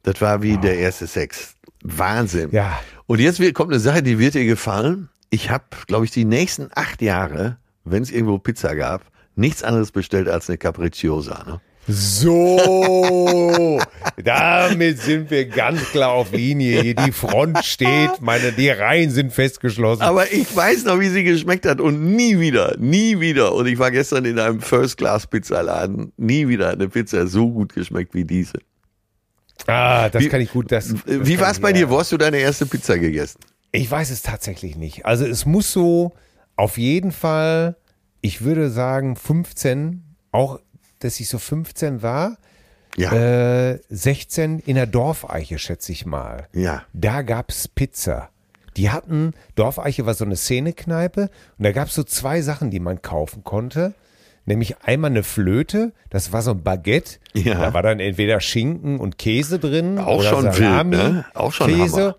das 0.03 0.21
war 0.21 0.41
wie 0.41 0.57
der 0.57 0.77
erste 0.77 1.07
Sex. 1.07 1.55
Wahnsinn. 1.83 2.49
Ja. 2.51 2.79
Und 3.07 3.19
jetzt 3.19 3.39
wird- 3.39 3.53
kommt 3.55 3.71
eine 3.71 3.79
Sache, 3.79 4.01
die 4.03 4.19
wird 4.19 4.35
dir 4.35 4.45
gefallen. 4.45 5.09
Ich 5.29 5.49
habe, 5.49 5.65
glaube 5.87 6.05
ich, 6.05 6.11
die 6.11 6.25
nächsten 6.25 6.69
acht 6.75 7.01
Jahre, 7.01 7.57
wenn 7.83 8.03
es 8.03 8.11
irgendwo 8.11 8.37
Pizza 8.37 8.75
gab, 8.75 9.01
nichts 9.35 9.63
anderes 9.63 9.91
bestellt 9.91 10.29
als 10.29 10.47
eine 10.49 10.57
Capricciosa. 10.57 11.43
Ne? 11.45 11.61
So, 11.87 13.79
damit 14.23 14.99
sind 14.99 15.29
wir 15.29 15.45
ganz 15.45 15.81
klar 15.91 16.11
auf 16.11 16.31
Linie. 16.31 16.81
Hier 16.81 16.95
die 16.95 17.11
Front 17.11 17.63
steht, 17.65 18.21
meine, 18.21 18.51
die 18.53 18.69
Reihen 18.69 19.09
sind 19.11 19.33
festgeschlossen. 19.33 20.01
Aber 20.01 20.31
ich 20.31 20.55
weiß 20.55 20.85
noch, 20.85 20.99
wie 20.99 21.09
sie 21.09 21.23
geschmeckt 21.23 21.65
hat 21.65 21.81
und 21.81 22.15
nie 22.15 22.39
wieder, 22.39 22.75
nie 22.79 23.19
wieder. 23.19 23.53
Und 23.53 23.67
ich 23.67 23.77
war 23.79 23.91
gestern 23.91 24.23
in 24.25 24.39
einem 24.39 24.61
First-Class-Pizzaladen. 24.61 26.13
Nie 26.17 26.47
wieder 26.47 26.67
hat 26.67 26.75
eine 26.75 26.87
Pizza 26.89 27.27
so 27.27 27.49
gut 27.51 27.73
geschmeckt 27.73 28.13
wie 28.13 28.23
diese. 28.25 28.59
ah, 29.67 30.07
das 30.09 30.23
Wie- 30.23 30.29
kann 30.29 30.41
ich 30.41 30.51
gut. 30.51 30.71
Das, 30.71 30.87
das 30.87 30.99
Wie 31.05 31.39
war 31.39 31.51
es 31.51 31.59
bei 31.59 31.69
ja. 31.71 31.75
dir? 31.77 31.89
Wo 31.89 31.99
hast 31.99 32.11
du 32.11 32.17
deine 32.17 32.37
erste 32.37 32.65
Pizza 32.65 32.97
gegessen? 32.97 33.39
Ich 33.71 33.89
weiß 33.91 34.09
es 34.11 34.21
tatsächlich 34.21 34.77
nicht. 34.77 35.05
Also 35.05 35.25
es 35.25 35.45
muss 35.45 35.71
so 35.73 36.13
auf 36.55 36.77
jeden 36.77 37.11
Fall, 37.11 37.75
ich 38.21 38.43
würde 38.43 38.69
sagen 38.69 39.15
15, 39.15 40.03
auch 40.31 40.59
dass 41.03 41.19
ich 41.19 41.29
so 41.29 41.37
15 41.39 42.01
war, 42.01 42.37
Ja. 42.97 43.11
äh, 43.71 43.79
16 43.89 44.59
in 44.59 44.75
der 44.75 44.85
Dorfeiche, 44.87 45.57
schätze 45.59 45.91
ich 45.91 46.05
mal. 46.05 46.47
Ja. 46.53 46.83
Da 46.93 47.21
gab's 47.23 47.67
Pizza. 47.67 48.29
Die 48.77 48.89
hatten, 48.89 49.33
Dorfeiche 49.55 50.05
war 50.05 50.13
so 50.15 50.25
eine 50.25 50.35
Szenekneipe 50.35 51.29
und 51.57 51.63
da 51.63 51.71
gab's 51.71 51.93
so 51.95 52.03
zwei 52.03 52.41
Sachen, 52.41 52.71
die 52.71 52.79
man 52.79 53.01
kaufen 53.01 53.43
konnte. 53.43 53.93
nämlich 54.45 54.81
einmal 54.83 55.09
eine 55.11 55.23
Flöte, 55.23 55.93
das 56.09 56.33
war 56.33 56.41
so 56.41 56.51
ein 56.51 56.63
Baguette, 56.63 57.17
Ja. 57.33 57.53
da 57.61 57.73
war 57.73 57.81
dann 57.81 58.01
entweder 58.01 58.41
Schinken 58.41 58.99
und 58.99 59.17
Käse 59.17 59.57
drin 59.57 59.97
Auch 59.97 60.17
oder 60.19 60.29
schon 60.31 60.43
wild, 60.43 60.55
Salami, 60.55 60.95
ne? 60.97 61.25
Auch 61.33 61.53
schon 61.53 61.67
Käse 61.69 62.01
Hammer. 62.01 62.15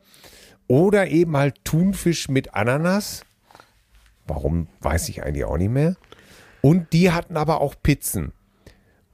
oder 0.67 1.09
eben 1.09 1.37
halt 1.37 1.63
Thunfisch 1.65 2.31
mit 2.31 2.55
Ananas. 2.55 3.25
Warum, 4.27 4.69
weiß 4.81 5.11
ich 5.11 5.23
eigentlich 5.23 5.45
auch 5.45 5.59
nicht 5.59 5.71
mehr. 5.71 5.97
Und 6.63 6.95
die 6.95 7.11
hatten 7.13 7.37
aber 7.37 7.61
auch 7.61 7.75
Pizzen. 7.83 8.33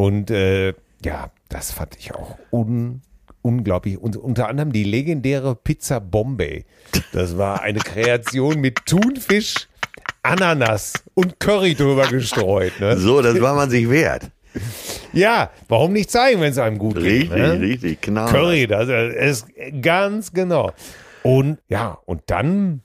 Und 0.01 0.31
äh, 0.31 0.73
ja, 1.05 1.31
das 1.51 1.73
fand 1.73 1.95
ich 1.99 2.15
auch 2.15 2.39
un, 2.51 3.03
unglaublich. 3.43 3.99
Und 3.99 4.17
unter 4.17 4.49
anderem 4.49 4.73
die 4.73 4.85
legendäre 4.85 5.55
Pizza 5.55 6.01
Bombay. 6.01 6.65
Das 7.13 7.37
war 7.37 7.61
eine 7.61 7.81
Kreation 7.81 8.63
mit 8.63 8.87
Thunfisch, 8.87 9.69
Ananas 10.23 10.95
und 11.13 11.39
Curry 11.39 11.75
drüber 11.75 12.07
gestreut. 12.07 12.81
Ne? 12.81 12.97
So, 12.97 13.21
das 13.21 13.43
war 13.43 13.55
man 13.55 13.69
sich 13.69 13.91
wert. 13.91 14.31
Ja, 15.13 15.51
warum 15.69 15.93
nicht 15.93 16.11
zeigen, 16.11 16.41
wenn 16.41 16.53
es 16.53 16.59
einem 16.59 16.79
gut 16.79 16.97
Richtig, 16.97 17.29
geht? 17.29 17.39
Ne? 17.39 17.61
richtig, 17.61 18.01
genau. 18.01 18.25
Curry, 18.25 18.67
das 18.67 18.89
ist 18.89 19.49
ganz 19.83 20.33
genau. 20.33 20.73
Und 21.23 21.59
ja, 21.69 21.99
und 22.07 22.23
dann, 22.29 22.81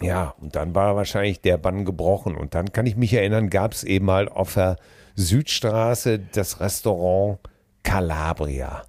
ja, 0.00 0.34
und 0.40 0.56
dann 0.56 0.74
war 0.74 0.96
wahrscheinlich 0.96 1.42
der 1.42 1.58
Bann 1.58 1.84
gebrochen. 1.84 2.34
Und 2.36 2.54
dann 2.54 2.72
kann 2.72 2.86
ich 2.86 2.96
mich 2.96 3.12
erinnern, 3.12 3.50
gab 3.50 3.74
es 3.74 3.84
eben 3.84 4.10
halt 4.10 4.32
auf 4.32 4.54
der 4.54 4.78
Südstraße 5.16 6.18
das 6.18 6.60
Restaurant 6.60 7.38
Calabria. 7.82 8.84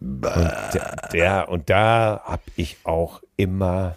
Und, 0.00 0.22
der, 1.12 1.48
und 1.48 1.70
da 1.70 2.20
habe 2.24 2.42
ich 2.56 2.76
auch 2.84 3.22
immer, 3.36 3.96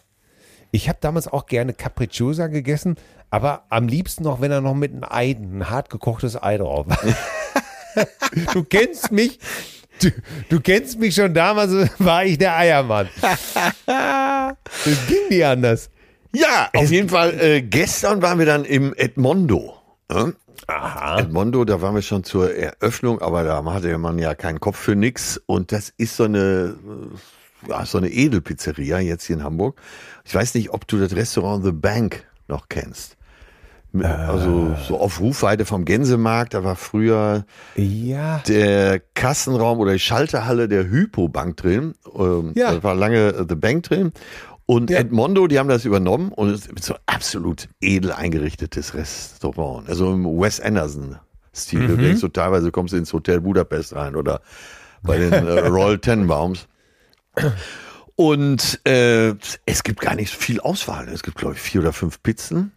ich 0.71 0.87
habe 0.87 0.99
damals 1.01 1.27
auch 1.27 1.47
gerne 1.47 1.73
Capricciosa 1.73 2.47
gegessen, 2.47 2.95
aber 3.29 3.63
am 3.69 3.87
liebsten 3.87 4.23
noch, 4.23 4.39
wenn 4.39 4.51
er 4.51 4.61
noch 4.61 4.73
mit 4.73 4.93
einem 4.93 5.03
Ei, 5.03 5.31
ein 5.31 5.69
hart 5.69 5.89
gekochtes 5.89 6.41
Ei 6.41 6.57
drauf 6.57 6.87
war. 6.87 6.99
Du 8.53 8.63
kennst 8.63 9.11
mich. 9.11 9.39
Du, 9.99 10.11
du 10.49 10.59
kennst 10.59 10.99
mich 10.99 11.15
schon 11.15 11.33
damals, 11.33 11.71
war 11.99 12.23
ich 12.23 12.37
der 12.37 12.55
Eiermann. 12.55 13.09
Das 13.87 15.07
ging 15.07 15.29
nie 15.29 15.43
anders. 15.43 15.89
Ja, 16.33 16.69
auf 16.75 16.91
jeden 16.91 17.09
Fall. 17.09 17.39
Äh, 17.39 17.61
gestern 17.63 18.21
waren 18.21 18.37
wir 18.37 18.45
dann 18.45 18.65
im 18.65 18.93
Edmondo. 18.95 19.75
Ne? 20.09 20.35
Aha. 20.67 21.19
Edmondo, 21.19 21.63
da 21.65 21.81
waren 21.81 21.95
wir 21.95 22.01
schon 22.01 22.23
zur 22.23 22.53
Eröffnung, 22.53 23.21
aber 23.21 23.43
da 23.43 23.63
hatte 23.73 23.97
man 23.97 24.19
ja 24.19 24.35
keinen 24.35 24.59
Kopf 24.59 24.77
für 24.77 24.95
nix. 24.95 25.41
Und 25.45 25.71
das 25.71 25.89
ist 25.97 26.17
so 26.17 26.25
eine, 26.25 26.75
äh, 27.65 27.69
ja, 27.69 27.85
so 27.85 27.97
eine 27.97 28.09
Edelpizzeria 28.09 28.99
jetzt 28.99 29.25
hier 29.25 29.37
in 29.37 29.43
Hamburg. 29.43 29.79
Ich 30.25 30.35
weiß 30.35 30.53
nicht, 30.55 30.71
ob 30.71 30.87
du 30.87 30.99
das 30.99 31.15
Restaurant 31.15 31.63
The 31.63 31.71
Bank 31.71 32.25
noch 32.47 32.67
kennst. 32.69 33.15
Mit- 33.93 34.05
Also 34.05 34.75
so 34.87 34.99
auf 34.99 35.21
Rufweite 35.21 35.63
vom 35.65 35.85
Gänsemarkt, 35.85 36.53
da 36.53 36.63
war 36.65 36.75
früher 36.75 37.45
Ja. 37.75 38.39
der 38.47 38.99
Kassenraum 39.15 39.79
oder 39.79 39.93
die 39.93 39.99
Schalterhalle 39.99 40.67
der 40.67 40.89
Hypo-Bank 40.89 41.55
drin. 41.55 41.95
Ähm, 42.13 42.51
Ja. 42.55 42.73
Da 42.73 42.83
war 42.83 42.93
lange 42.95 43.29
äh, 43.29 43.45
The 43.47 43.55
Bank 43.55 43.83
drin. 43.83 44.11
Und 44.67 44.89
Ja. 44.89 44.99
Edmondo, 44.99 45.47
die 45.47 45.57
haben 45.59 45.69
das 45.69 45.85
übernommen 45.85 46.31
und 46.33 46.49
es 46.49 46.67
ist 46.67 46.83
so 46.83 46.95
absolut 47.05 47.69
edel 47.81 48.11
eingerichtetes 48.11 48.93
Restaurant. 48.93 49.87
Also 49.87 50.13
im 50.13 50.25
Wes 50.25 50.59
Anderson-Stil. 50.59 51.97
Denkst 51.97 52.19
so 52.19 52.27
teilweise 52.27 52.69
kommst 52.71 52.93
du 52.93 52.97
ins 52.97 53.13
Hotel 53.13 53.39
Budapest 53.41 53.95
rein 53.95 54.15
oder 54.17 54.41
bei 55.03 55.17
den 55.17 55.31
äh, 55.31 55.37
Royal 55.67 55.97
Tenenbaums. 55.97 56.67
Und 58.15 58.81
äh, 58.85 59.35
es 59.65 59.83
gibt 59.83 60.01
gar 60.01 60.15
nicht 60.15 60.31
so 60.33 60.37
viel 60.37 60.59
Auswahl. 60.59 61.07
Es 61.07 61.23
gibt, 61.23 61.37
glaube 61.37 61.55
ich, 61.55 61.61
vier 61.61 61.79
oder 61.81 61.93
fünf 61.93 62.21
Pizzen. 62.21 62.73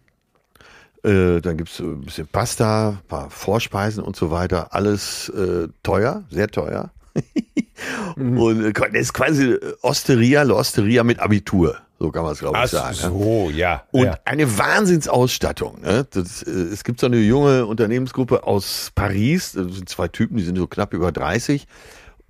Äh, 1.02 1.40
dann 1.40 1.56
gibt's 1.56 1.80
ein 1.80 2.02
bisschen 2.02 2.28
Pasta, 2.28 2.90
ein 2.90 3.08
paar 3.08 3.30
Vorspeisen 3.30 4.04
und 4.04 4.14
so 4.14 4.30
weiter. 4.30 4.74
Alles 4.74 5.28
äh, 5.30 5.66
teuer, 5.82 6.24
sehr 6.30 6.48
teuer. 6.48 6.92
Und 8.16 8.64
äh, 8.64 8.72
das 8.72 9.00
ist 9.00 9.12
quasi 9.12 9.56
Osteria, 9.82 10.42
La 10.42 10.54
Osteria 10.54 11.04
mit 11.04 11.20
Abitur. 11.20 11.76
So 11.98 12.10
kann 12.10 12.22
man 12.22 12.32
es, 12.32 12.38
glaube 12.38 12.56
ich, 12.56 12.62
Ach 12.64 12.68
sagen. 12.68 12.96
ne? 13.18 13.24
so, 13.24 13.50
ja. 13.50 13.82
Und 13.90 14.04
ja. 14.06 14.18
eine 14.24 14.58
Wahnsinnsausstattung. 14.58 15.82
Ne? 15.82 16.06
Das, 16.10 16.42
äh, 16.42 16.50
es 16.50 16.82
gibt 16.84 17.00
so 17.00 17.06
eine 17.06 17.18
junge 17.18 17.66
Unternehmensgruppe 17.66 18.44
aus 18.44 18.90
Paris. 18.94 19.52
Das 19.52 19.66
sind 19.74 19.88
zwei 19.88 20.08
Typen, 20.08 20.36
die 20.38 20.42
sind 20.44 20.56
so 20.56 20.66
knapp 20.66 20.94
über 20.94 21.12
30. 21.12 21.66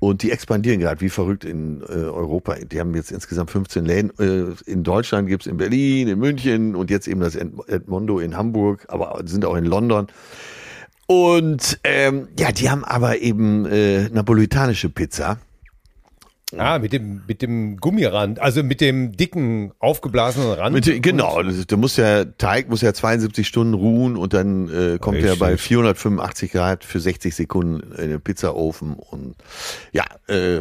Und 0.01 0.23
die 0.23 0.33
expandieren 0.33 0.81
gerade 0.81 1.01
wie 1.03 1.11
verrückt 1.11 1.45
in 1.45 1.83
äh, 1.83 1.93
Europa. 1.93 2.55
Die 2.55 2.81
haben 2.81 2.95
jetzt 2.95 3.13
insgesamt 3.13 3.51
15 3.51 3.85
Läden. 3.85 4.11
Äh, 4.19 4.55
in 4.69 4.83
Deutschland 4.83 5.29
gibt's 5.29 5.47
in 5.47 5.59
Berlin, 5.59 6.09
in 6.09 6.19
München 6.19 6.75
und 6.75 6.91
jetzt 6.91 7.07
eben 7.07 7.21
das 7.21 7.37
Ed- 7.37 7.53
Edmondo 7.69 8.19
in 8.19 8.37
Hamburg, 8.37 8.87
aber 8.89 9.21
sind 9.27 9.45
auch 9.45 9.57
in 9.57 9.67
London. 9.67 10.07
Und 11.11 11.81
ähm, 11.83 12.29
ja, 12.39 12.53
die 12.53 12.71
haben 12.71 12.85
aber 12.85 13.19
eben 13.19 13.67
äh, 13.67 14.09
napolitanische 14.11 14.89
Pizza. 14.91 15.39
Ah, 16.57 16.79
mit 16.79 16.93
dem, 16.93 17.23
mit 17.27 17.43
dem 17.43 17.79
Gummirand, 17.79 18.39
also 18.39 18.63
mit 18.63 18.81
dem 18.81 19.17
dicken, 19.17 19.73
aufgeblasenen 19.81 20.53
Rand. 20.53 20.73
Mit, 20.73 21.03
genau, 21.03 21.43
da 21.43 21.77
muss 21.77 21.97
der 21.97 22.39
Teig 22.39 22.69
muss 22.69 22.81
ja 22.81 22.95
72 22.95 23.45
Stunden 23.45 23.75
ruhen 23.75 24.17
und 24.17 24.35
dann 24.35 24.69
äh, 24.69 24.99
kommt 24.99 25.19
er 25.19 25.35
bei 25.35 25.57
485 25.57 26.53
Grad 26.53 26.85
für 26.85 27.01
60 27.01 27.35
Sekunden 27.35 27.93
in 28.01 28.11
den 28.11 28.21
Pizzaofen 28.21 28.95
und 28.95 29.35
ja, 29.91 30.05
äh, 30.29 30.61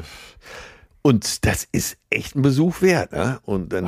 und 1.04 1.46
das 1.46 1.68
ist 1.72 1.98
echt 2.10 2.36
ein 2.36 2.42
Besuch 2.42 2.82
wert, 2.82 3.12
ne? 3.12 3.40
Und 3.46 3.72
dann 3.72 3.86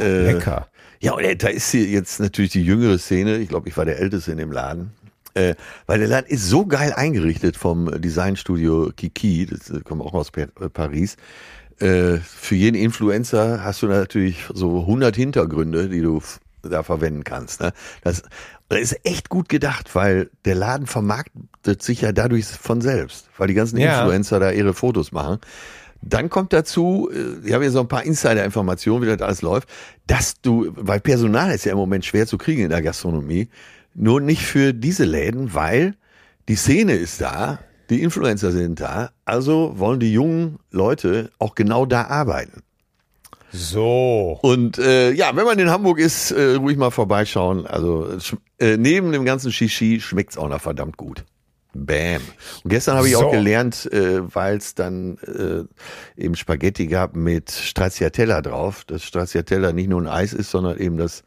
äh, 0.00 0.32
lecker. 0.32 0.68
Ja, 1.00 1.12
und 1.12 1.42
da 1.42 1.48
ist 1.48 1.70
hier 1.70 1.84
jetzt 1.84 2.18
natürlich 2.18 2.50
die 2.52 2.64
jüngere 2.64 2.98
Szene. 2.98 3.36
Ich 3.36 3.48
glaube, 3.48 3.68
ich 3.68 3.76
war 3.76 3.84
der 3.84 3.98
Älteste 3.98 4.32
in 4.32 4.38
dem 4.38 4.50
Laden. 4.50 4.92
Äh, 5.38 5.54
weil 5.86 6.00
der 6.00 6.08
Laden 6.08 6.26
ist 6.26 6.48
so 6.48 6.66
geil 6.66 6.92
eingerichtet 6.92 7.56
vom 7.56 7.88
Designstudio 8.00 8.90
Kiki, 8.96 9.46
das 9.46 9.70
äh, 9.70 9.80
kommt 9.80 10.02
auch 10.02 10.14
aus 10.14 10.30
äh, 10.34 10.46
Paris. 10.68 11.16
Äh, 11.78 12.16
für 12.18 12.56
jeden 12.56 12.76
Influencer 12.76 13.62
hast 13.62 13.82
du 13.82 13.86
natürlich 13.86 14.46
so 14.52 14.80
100 14.80 15.14
Hintergründe, 15.14 15.88
die 15.88 16.00
du 16.00 16.20
da 16.62 16.82
verwenden 16.82 17.22
kannst. 17.22 17.60
Ne? 17.60 17.72
Das, 18.02 18.24
das 18.68 18.80
ist 18.80 19.00
echt 19.04 19.28
gut 19.28 19.48
gedacht, 19.48 19.94
weil 19.94 20.28
der 20.44 20.56
Laden 20.56 20.88
vermarktet 20.88 21.82
sich 21.82 22.00
ja 22.00 22.10
dadurch 22.10 22.46
von 22.46 22.80
selbst, 22.80 23.28
weil 23.38 23.46
die 23.46 23.54
ganzen 23.54 23.78
Ja. 23.78 24.00
Influencer 24.00 24.40
da 24.40 24.50
ihre 24.50 24.74
Fotos 24.74 25.12
machen. 25.12 25.38
Dann 26.02 26.30
kommt 26.30 26.52
dazu, 26.52 27.10
äh, 27.12 27.46
ich 27.46 27.52
habe 27.52 27.62
hier 27.62 27.70
so 27.70 27.80
ein 27.80 27.88
paar 27.88 28.02
Insider-Informationen, 28.02 29.02
wie 29.02 29.06
das 29.06 29.22
alles 29.22 29.42
läuft, 29.42 29.68
dass 30.08 30.40
du, 30.40 30.72
weil 30.74 30.98
Personal 30.98 31.52
ist 31.52 31.64
ja 31.64 31.72
im 31.72 31.78
Moment 31.78 32.04
schwer 32.04 32.26
zu 32.26 32.38
kriegen 32.38 32.62
in 32.62 32.70
der 32.70 32.82
Gastronomie, 32.82 33.48
nur 33.98 34.20
nicht 34.20 34.42
für 34.42 34.72
diese 34.72 35.04
Läden, 35.04 35.54
weil 35.54 35.94
die 36.48 36.56
Szene 36.56 36.94
ist 36.94 37.20
da, 37.20 37.58
die 37.90 38.02
Influencer 38.02 38.52
sind 38.52 38.80
da, 38.80 39.10
also 39.24 39.74
wollen 39.76 40.00
die 40.00 40.12
jungen 40.12 40.58
Leute 40.70 41.30
auch 41.38 41.54
genau 41.54 41.84
da 41.84 42.04
arbeiten. 42.04 42.62
So. 43.50 44.38
Und 44.42 44.78
äh, 44.78 45.10
ja, 45.12 45.34
wenn 45.34 45.44
man 45.44 45.58
in 45.58 45.70
Hamburg 45.70 45.98
ist, 45.98 46.30
äh, 46.30 46.54
ruhig 46.56 46.76
mal 46.76 46.90
vorbeischauen. 46.90 47.66
Also 47.66 48.06
äh, 48.58 48.76
neben 48.76 49.10
dem 49.12 49.24
ganzen 49.24 49.52
Shishi 49.52 50.00
schmeckt's 50.00 50.36
auch 50.36 50.48
noch 50.48 50.60
verdammt 50.60 50.98
gut. 50.98 51.24
Bam. 51.74 52.20
Und 52.64 52.70
gestern 52.70 52.96
habe 52.96 53.08
ich 53.08 53.14
So. 53.14 53.26
auch 53.26 53.32
gelernt, 53.32 53.90
äh, 53.92 54.34
weil 54.34 54.58
es 54.58 54.74
dann 54.74 55.16
äh, 55.18 56.22
eben 56.22 56.34
Spaghetti 56.34 56.86
gab 56.88 57.16
mit 57.16 57.50
Stracciatella 57.50 58.42
drauf, 58.42 58.84
dass 58.84 59.02
Stracciatella 59.02 59.72
nicht 59.72 59.88
nur 59.88 60.02
ein 60.02 60.08
Eis 60.08 60.34
ist, 60.34 60.50
sondern 60.50 60.78
eben 60.78 60.98
das 60.98 61.22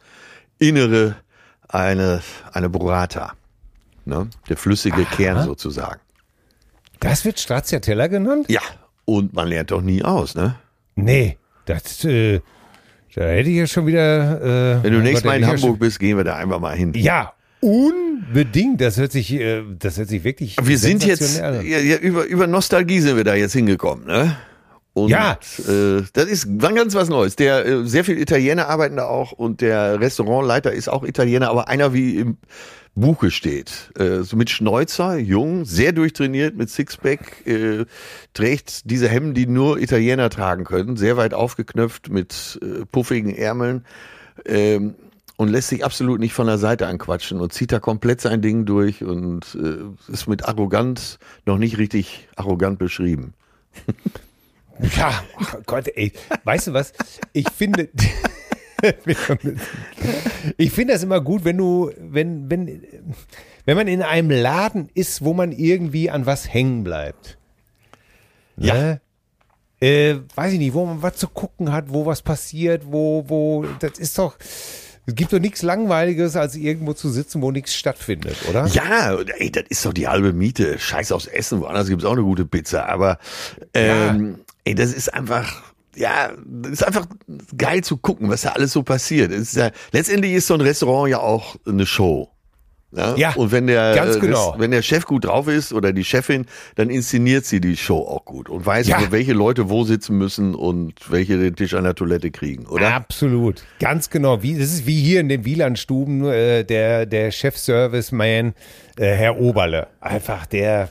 Innere 0.60 1.16
eine, 1.72 2.22
eine 2.54 2.70
Burrata. 2.70 3.34
Ne? 4.06 4.28
Der 4.50 4.58
flüssige 4.58 5.06
Kern 5.06 5.44
sozusagen. 5.46 6.00
Das 7.00 7.26
wird 7.26 7.40
Stracciatella 7.40 8.08
genannt? 8.08 8.46
Ja, 8.50 8.62
und 9.06 9.34
man 9.34 9.48
lernt 9.48 9.72
doch 9.72 9.82
nie 9.82 10.04
aus, 10.04 10.36
ne? 10.36 10.56
Nee, 10.96 11.38
das, 11.66 12.04
äh, 12.06 12.42
da 13.16 13.24
hätte 13.24 13.50
ich 13.50 13.58
ja 13.58 13.68
schon 13.68 13.88
wieder. 13.88 14.42
Äh, 14.80 14.84
Wenn 14.84 14.94
du 14.94 15.00
nächstes 15.00 15.24
Mal 15.26 15.38
in 15.38 15.48
Hamburg 15.48 15.80
bist, 15.80 16.00
gehen 16.00 16.18
wir 16.18 16.24
da 16.24 16.36
einfach 16.36 16.60
mal 16.60 16.76
hin. 16.76 16.94
Ja, 16.96 17.34
unbedingt. 17.60 18.82
Das 18.82 18.98
hört 18.98 19.12
sich, 19.12 19.34
äh, 19.34 19.64
das 19.80 19.98
hört 19.98 20.10
sich 20.10 20.24
wirklich. 20.24 20.58
Wir 20.62 20.78
sind 20.78 21.04
jetzt, 21.04 21.40
ja, 21.40 21.62
über, 21.98 22.26
über 22.26 22.48
Nostalgie 22.48 23.00
sind 23.00 23.18
wir 23.18 23.24
da 23.24 23.36
jetzt 23.36 23.54
hingekommen, 23.54 24.06
ne? 24.06 24.38
Und 24.94 25.10
Ja. 25.10 25.40
äh, 25.68 26.04
das 26.14 26.26
ist 26.26 26.48
war 26.62 26.74
ganz 26.74 26.94
was 26.96 27.08
Neues. 27.10 27.36
Der 27.38 27.66
äh, 27.66 27.86
sehr 27.86 28.04
viel 28.04 28.18
Italiener 28.20 28.68
arbeiten 28.68 28.98
da 28.98 29.06
auch 29.06 29.32
und 29.32 29.62
der 29.62 30.00
Restaurantleiter 30.02 30.74
ist 30.74 30.90
auch 30.90 31.04
Italiener, 31.04 31.50
aber 31.50 31.70
einer 31.70 31.94
wie 31.94 32.18
im 32.18 32.38
Buche 32.94 33.32
steht. 33.32 33.92
Äh, 33.98 34.24
so 34.24 34.36
mit 34.36 34.50
Schnäuzer, 34.50 35.18
jung, 35.18 35.64
sehr 35.64 35.94
durchtrainiert, 35.94 36.58
mit 36.58 36.70
Sixpack, 36.70 37.48
äh, 37.48 37.86
trägt 38.34 38.90
diese 38.92 39.08
Hemden, 39.08 39.34
die 39.34 39.48
nur 39.48 39.80
Italiener 39.80 40.30
tragen 40.30 40.66
können, 40.66 40.98
sehr 40.98 41.16
weit 41.16 41.34
aufgeknöpft 41.34 42.10
mit 42.10 42.60
äh, 42.62 42.86
puffigen 42.86 43.34
Ärmeln. 43.34 43.86
Ähm, 44.46 44.96
und 45.38 45.48
lässt 45.48 45.70
sich 45.70 45.84
absolut 45.84 46.20
nicht 46.20 46.34
von 46.34 46.46
der 46.46 46.60
Seite 46.60 46.86
anquatschen 46.86 47.40
und 47.40 47.52
zieht 47.52 47.72
da 47.72 47.80
komplett 47.80 48.22
sein 48.22 48.42
Ding 48.44 48.66
durch 48.66 49.04
und 49.04 49.58
äh, 49.60 50.12
ist 50.12 50.28
mit 50.28 50.46
arrogant 50.48 51.18
noch 51.48 51.58
nicht 51.58 51.80
richtig 51.80 52.28
arrogant 52.36 52.78
beschrieben. 52.78 53.34
Ja, 54.98 55.24
ach 55.38 55.56
Gott, 55.66 55.88
ey. 55.96 56.12
Weißt 56.44 56.68
du 56.68 56.74
was? 56.74 56.94
Ich 57.34 57.50
finde. 57.50 57.90
ich 60.58 60.72
finde 60.72 60.94
das 60.94 61.04
immer 61.04 61.22
gut, 61.22 61.44
wenn 61.44 61.58
du, 61.58 61.92
wenn, 62.00 62.50
wenn, 62.50 62.84
wenn 63.66 63.78
man 63.78 63.88
in 63.88 64.02
einem 64.02 64.32
Laden 64.32 64.90
ist, 64.94 65.24
wo 65.24 65.34
man 65.34 65.52
irgendwie 65.52 66.10
an 66.10 66.26
was 66.26 66.52
hängen 66.52 66.84
bleibt. 66.84 67.38
Ja. 68.58 68.74
Ne? 68.74 69.02
Äh, 69.80 70.18
weiß 70.36 70.54
ich 70.54 70.60
nicht, 70.60 70.74
wo 70.74 70.86
man 70.86 71.02
was 71.02 71.18
zu 71.18 71.28
gucken 71.28 71.72
hat, 71.72 71.86
wo 71.90 72.06
was 72.06 72.22
passiert, 72.22 72.84
wo, 72.86 73.26
wo, 73.28 73.66
das 73.80 73.98
ist 73.98 74.18
doch, 74.18 74.38
es 75.08 75.16
gibt 75.16 75.34
doch 75.34 75.40
nichts 75.40 75.64
Langweiliges, 75.64 76.36
als 76.36 76.56
irgendwo 76.56 76.94
zu 76.94 77.10
sitzen, 77.10 77.42
wo 77.42 77.50
nichts 77.50 77.74
stattfindet, 77.74 78.38
oder? 78.48 78.68
Ja, 78.68 79.18
ey, 79.40 79.52
das 79.52 79.64
ist 79.70 79.84
doch 79.84 79.94
die 79.94 80.08
halbe 80.08 80.34
Miete. 80.34 80.78
Scheiß 80.78 81.12
aufs 81.12 81.26
Essen, 81.26 81.62
woanders 81.62 81.88
gibt's 81.88 82.06
auch 82.06 82.12
eine 82.12 82.22
gute 82.22 82.46
Pizza. 82.46 82.88
Aber 82.88 83.18
ähm, 83.74 84.42
ey, 84.66 84.76
das 84.76 84.94
ist 84.94 85.14
einfach, 85.14 85.62
ja, 85.96 86.32
das 86.46 86.72
ist 86.74 86.84
einfach 86.84 87.08
geil 87.58 87.84
zu 87.84 87.98
gucken, 87.98 88.30
was 88.30 88.42
da 88.42 88.50
alles 88.50 88.72
so 88.72 88.84
passiert. 88.84 89.32
Ist 89.32 89.56
ja, 89.56 89.72
letztendlich 89.92 90.34
ist 90.34 90.48
so 90.48 90.54
ein 90.54 90.62
Restaurant 90.62 91.10
ja 91.10 91.20
auch 91.20 91.56
eine 91.68 91.86
Show. 91.86 92.30
Ne? 92.94 93.14
Ja, 93.16 93.34
und 93.36 93.54
wenn 93.54 93.68
der, 93.68 93.96
ganz 93.96 94.18
äh, 94.18 94.20
genau. 94.20 94.56
Wenn 94.58 94.72
der 94.72 94.82
Chef 94.82 95.06
gut 95.06 95.24
drauf 95.24 95.48
ist 95.48 95.72
oder 95.72 95.94
die 95.94 96.04
Chefin, 96.04 96.46
dann 96.76 96.90
inszeniert 96.90 97.46
sie 97.46 97.62
die 97.62 97.78
Show 97.78 98.00
auch 98.00 98.26
gut 98.26 98.50
und 98.50 98.66
weiß, 98.66 98.88
Ja. 98.88 99.00
welche 99.12 99.32
Leute 99.32 99.70
wo 99.70 99.86
sitzen 99.86 100.18
müssen 100.18 100.56
und 100.56 101.10
welche 101.10 101.38
den 101.38 101.56
Tisch 101.56 101.74
an 101.74 101.86
der 101.86 101.96
Toilette 101.96 102.32
kriegen, 102.32 102.66
oder? 102.66 102.94
Absolut, 102.94 103.64
ganz 103.80 104.10
genau. 104.10 104.44
Wie, 104.44 104.56
das 104.60 104.74
ist 104.74 104.86
wie 104.88 105.02
hier 105.02 105.22
in 105.22 105.30
den 105.30 105.46
Wielandstuben 105.46 106.26
äh, 106.26 106.66
der, 106.66 107.06
der 107.06 107.32
Chef-Service-Man, 107.32 108.54
äh, 108.98 109.06
Herr 109.16 109.40
Oberle. 109.40 109.88
Einfach 110.02 110.46
der, 110.46 110.90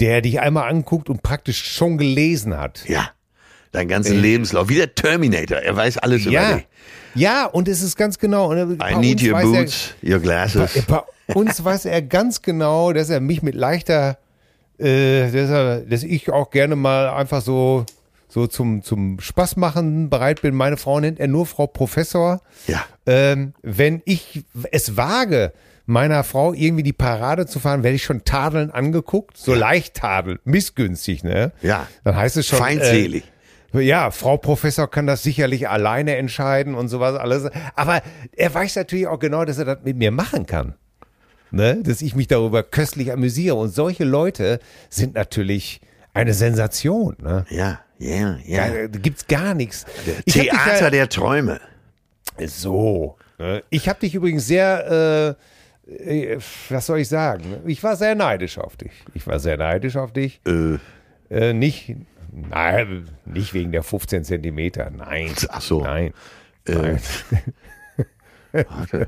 der 0.00 0.20
dich 0.20 0.40
einmal 0.40 0.68
anguckt 0.68 1.08
und 1.08 1.22
praktisch 1.22 1.64
schon 1.72 1.98
gelesen 1.98 2.56
hat. 2.56 2.84
Ja. 2.88 3.10
Dein 3.72 3.88
ganzen 3.88 4.20
Lebenslauf. 4.20 4.68
Wie 4.68 4.76
der 4.76 4.94
Terminator. 4.94 5.58
Er 5.58 5.76
weiß 5.76 5.98
alles 5.98 6.22
über 6.22 6.32
Ja, 6.32 6.54
dich. 6.56 6.66
ja, 7.14 7.44
und 7.46 7.68
es 7.68 7.82
ist 7.82 7.96
ganz 7.96 8.18
genau. 8.18 8.50
Und 8.50 8.80
I 8.82 8.94
need 8.96 9.22
your 9.22 9.32
weiß 9.34 9.44
er- 9.44 9.50
boots, 9.62 9.94
your 10.02 10.18
glasses. 10.20 10.82
Bei, 10.86 11.02
bei 11.26 11.34
uns 11.34 11.62
weiß 11.62 11.84
er 11.86 12.00
ganz 12.02 12.40
genau, 12.42 12.92
dass 12.92 13.10
er 13.10 13.20
mich 13.20 13.42
mit 13.42 13.54
leichter, 13.54 14.16
äh, 14.78 15.30
dass, 15.30 15.50
er, 15.50 15.80
dass 15.80 16.02
ich 16.04 16.30
auch 16.30 16.50
gerne 16.50 16.76
mal 16.76 17.08
einfach 17.10 17.42
so, 17.42 17.84
so 18.28 18.46
zum, 18.46 18.82
zum 18.82 19.20
Spaß 19.20 19.56
machen 19.56 20.08
bereit 20.08 20.40
bin. 20.42 20.54
Meine 20.54 20.76
Frau 20.78 20.98
nennt 21.00 21.18
er 21.20 21.28
nur 21.28 21.44
Frau 21.46 21.66
Professor. 21.66 22.40
Ja. 22.68 22.84
Ähm, 23.04 23.52
wenn 23.62 24.00
ich 24.06 24.44
es 24.70 24.96
wage, 24.96 25.52
meiner 25.86 26.24
Frau 26.24 26.52
irgendwie 26.52 26.82
die 26.82 26.92
Parade 26.92 27.46
zu 27.46 27.60
fahren, 27.60 27.82
werde 27.82 27.94
ich 27.94 28.04
schon 28.04 28.24
tadeln 28.24 28.70
angeguckt. 28.70 29.36
So 29.36 29.54
leicht 29.54 29.94
tadeln, 29.94 30.38
missgünstig, 30.44 31.24
ne? 31.24 31.52
Ja. 31.62 31.86
Dann 32.04 32.16
heißt 32.16 32.36
es 32.36 32.46
schon. 32.46 32.58
Feindselig. 32.58 33.24
Äh, 33.72 33.80
ja, 33.80 34.10
Frau 34.10 34.36
Professor 34.36 34.90
kann 34.90 35.06
das 35.06 35.22
sicherlich 35.22 35.68
alleine 35.68 36.16
entscheiden 36.16 36.74
und 36.74 36.88
sowas 36.88 37.14
alles. 37.16 37.50
Aber 37.74 38.02
er 38.34 38.54
weiß 38.54 38.76
natürlich 38.76 39.06
auch 39.06 39.18
genau, 39.18 39.44
dass 39.44 39.58
er 39.58 39.64
das 39.64 39.78
mit 39.84 39.96
mir 39.96 40.10
machen 40.10 40.46
kann. 40.46 40.74
Ne? 41.50 41.82
Dass 41.82 42.02
ich 42.02 42.14
mich 42.14 42.26
darüber 42.26 42.62
köstlich 42.62 43.12
amüsiere. 43.12 43.54
Und 43.54 43.70
solche 43.70 44.04
Leute 44.04 44.60
sind 44.88 45.14
natürlich 45.14 45.80
eine 46.14 46.34
Sensation. 46.34 47.16
Ne? 47.22 47.44
Ja, 47.50 47.80
ja, 47.98 48.38
ja. 48.44 48.88
Da 48.88 48.98
gibt's 48.98 49.26
gar 49.26 49.54
nichts. 49.54 49.84
Theater 50.26 50.84
ja, 50.84 50.90
der 50.90 51.08
Träume. 51.08 51.60
so. 52.46 53.16
Ne? 53.38 53.62
Ich 53.70 53.88
habe 53.88 54.00
dich 54.00 54.14
übrigens 54.14 54.46
sehr, 54.46 55.36
äh, 55.38 55.55
was 56.68 56.86
soll 56.86 56.98
ich 57.00 57.08
sagen? 57.08 57.56
Ich 57.66 57.82
war 57.82 57.96
sehr 57.96 58.14
neidisch 58.14 58.58
auf 58.58 58.76
dich. 58.76 58.90
Ich 59.14 59.26
war 59.26 59.38
sehr 59.38 59.56
neidisch 59.56 59.96
auf 59.96 60.12
dich. 60.12 60.40
Äh, 60.46 60.78
Äh, 61.28 61.52
nicht, 61.52 61.94
nein, 62.32 63.08
nicht 63.24 63.52
wegen 63.54 63.72
der 63.72 63.82
15 63.82 64.22
Zentimeter. 64.24 64.90
Nein. 64.90 65.32
Ach 65.48 65.60
so. 65.60 65.82
Nein. 65.82 66.12
äh, 66.66 66.72
Nein. 66.72 67.00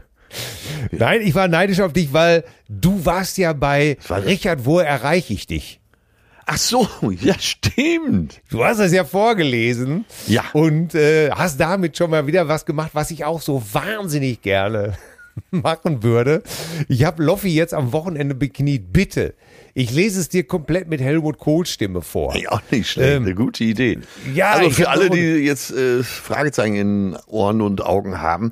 Nein, 0.90 1.22
ich 1.22 1.34
war 1.34 1.48
neidisch 1.48 1.80
auf 1.80 1.92
dich, 1.92 2.12
weil 2.12 2.44
du 2.68 3.04
warst 3.06 3.38
ja 3.38 3.52
bei 3.54 3.96
war- 4.08 4.24
Richard, 4.24 4.64
wo 4.66 4.78
erreiche 4.78 5.32
ich 5.32 5.46
dich? 5.46 5.80
ach 6.50 6.56
so, 6.56 6.88
ja, 7.20 7.34
stimmt. 7.38 8.40
Du 8.50 8.64
hast 8.64 8.78
das 8.80 8.90
ja 8.92 9.04
vorgelesen. 9.04 10.06
Ja. 10.26 10.44
Und 10.54 10.94
äh, 10.94 11.30
hast 11.30 11.60
damit 11.60 11.96
schon 11.98 12.10
mal 12.10 12.26
wieder 12.26 12.48
was 12.48 12.64
gemacht, 12.64 12.90
was 12.94 13.10
ich 13.10 13.24
auch 13.26 13.42
so 13.42 13.62
wahnsinnig 13.74 14.40
gerne 14.40 14.94
machen 15.50 16.02
würde. 16.02 16.42
Ich 16.88 17.04
habe 17.04 17.22
Loffi 17.22 17.48
jetzt 17.48 17.74
am 17.74 17.92
Wochenende 17.92 18.34
bekniet. 18.34 18.92
Bitte, 18.92 19.34
ich 19.74 19.90
lese 19.92 20.20
es 20.20 20.28
dir 20.28 20.44
komplett 20.44 20.88
mit 20.88 21.00
Helmut 21.00 21.38
Kohl 21.38 21.66
Stimme 21.66 22.02
vor. 22.02 22.36
Ja, 22.36 22.50
auch 22.52 22.62
nicht 22.70 22.90
schlecht. 22.90 23.16
Ähm, 23.16 23.22
Eine 23.24 23.34
gute 23.34 23.64
Idee. 23.64 23.98
ja, 24.34 24.52
also 24.52 24.70
für 24.70 24.88
alle, 24.88 25.10
die 25.10 25.20
jetzt 25.20 25.70
äh, 25.70 26.02
Fragezeichen 26.02 26.74
in 26.76 27.16
Ohren 27.26 27.60
und 27.60 27.84
Augen 27.84 28.20
haben. 28.20 28.50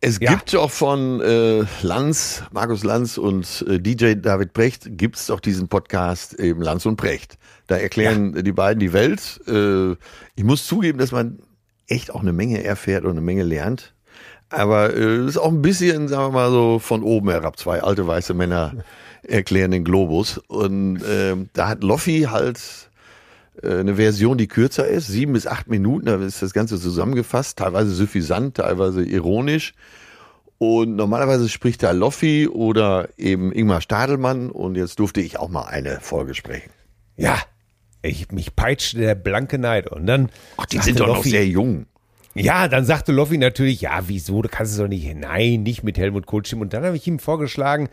Es 0.00 0.18
Ja. 0.20 0.30
gibt 0.34 0.54
auch 0.56 0.70
von 0.70 1.20
äh, 1.20 1.64
Lanz, 1.82 2.42
Markus 2.52 2.82
Lanz 2.84 3.18
und 3.18 3.64
äh, 3.68 3.78
DJ 3.78 4.14
David 4.14 4.52
Brecht, 4.52 4.98
gibt 4.98 5.16
es 5.16 5.30
auch 5.30 5.40
diesen 5.40 5.68
Podcast 5.68 6.34
eben 6.34 6.60
Lanz 6.60 6.86
und 6.86 6.96
Brecht. 6.96 7.38
Da 7.68 7.76
erklären 7.76 8.42
die 8.42 8.52
beiden 8.52 8.80
die 8.80 8.92
Welt. 8.92 9.40
Äh, 9.46 9.92
ich 10.34 10.44
muss 10.44 10.66
zugeben, 10.66 10.98
dass 10.98 11.12
man 11.12 11.38
echt 11.86 12.10
auch 12.12 12.20
eine 12.22 12.32
Menge 12.32 12.64
erfährt 12.64 13.04
und 13.04 13.12
eine 13.12 13.20
Menge 13.20 13.42
lernt. 13.44 13.94
Aber 14.52 14.94
äh, 14.94 15.16
es 15.16 15.30
ist 15.30 15.38
auch 15.38 15.48
ein 15.48 15.62
bisschen, 15.62 16.08
sagen 16.08 16.26
wir 16.26 16.30
mal 16.40 16.50
so, 16.50 16.78
von 16.78 17.02
oben 17.02 17.30
herab. 17.30 17.58
Zwei 17.58 17.82
alte 17.82 18.06
weiße 18.06 18.34
Männer 18.34 18.74
erklären 19.22 19.70
den 19.70 19.84
Globus. 19.84 20.38
Und 20.38 21.00
ähm, 21.08 21.48
da 21.52 21.68
hat 21.68 21.82
Loffi 21.82 22.28
halt 22.30 22.60
äh, 23.62 23.78
eine 23.78 23.96
Version, 23.96 24.38
die 24.38 24.48
kürzer 24.48 24.86
ist, 24.86 25.06
sieben 25.08 25.32
bis 25.32 25.46
acht 25.46 25.68
Minuten, 25.68 26.06
da 26.06 26.16
ist 26.16 26.42
das 26.42 26.52
Ganze 26.52 26.78
zusammengefasst, 26.80 27.58
teilweise 27.58 27.90
suffisant, 27.90 28.56
teilweise 28.56 29.02
ironisch. 29.02 29.74
Und 30.58 30.94
normalerweise 30.94 31.48
spricht 31.48 31.82
da 31.82 31.90
Loffi 31.90 32.46
oder 32.46 33.08
eben 33.16 33.50
Ingmar 33.52 33.80
Stadelmann 33.80 34.48
und 34.50 34.76
jetzt 34.76 34.98
durfte 35.00 35.20
ich 35.20 35.38
auch 35.38 35.48
mal 35.48 35.64
eine 35.64 35.98
Folge 36.00 36.34
sprechen. 36.34 36.70
Ja, 37.16 37.36
ich, 38.00 38.30
mich 38.30 38.54
peitschte 38.54 38.98
der 38.98 39.14
blanke 39.16 39.58
Neid. 39.58 39.88
Und 39.88 40.06
dann 40.06 40.30
Ach, 40.56 40.66
die 40.66 40.78
sind 40.78 41.00
doch 41.00 41.08
noch 41.08 41.16
Loffi- 41.24 41.30
sehr 41.30 41.46
jung. 41.46 41.86
Ja, 42.34 42.68
dann 42.68 42.84
sagte 42.84 43.12
Loffi 43.12 43.36
natürlich, 43.36 43.82
ja, 43.82 44.00
wieso, 44.06 44.40
du 44.42 44.48
kannst 44.48 44.72
es 44.72 44.78
doch 44.78 44.88
nicht, 44.88 45.14
nein, 45.16 45.62
nicht 45.62 45.82
mit 45.82 45.98
Helmut 45.98 46.26
Kohl 46.26 46.44
stimmen. 46.44 46.62
Und 46.62 46.72
dann 46.72 46.84
habe 46.84 46.96
ich 46.96 47.06
ihm 47.06 47.18
vorgeschlagen, 47.18 47.88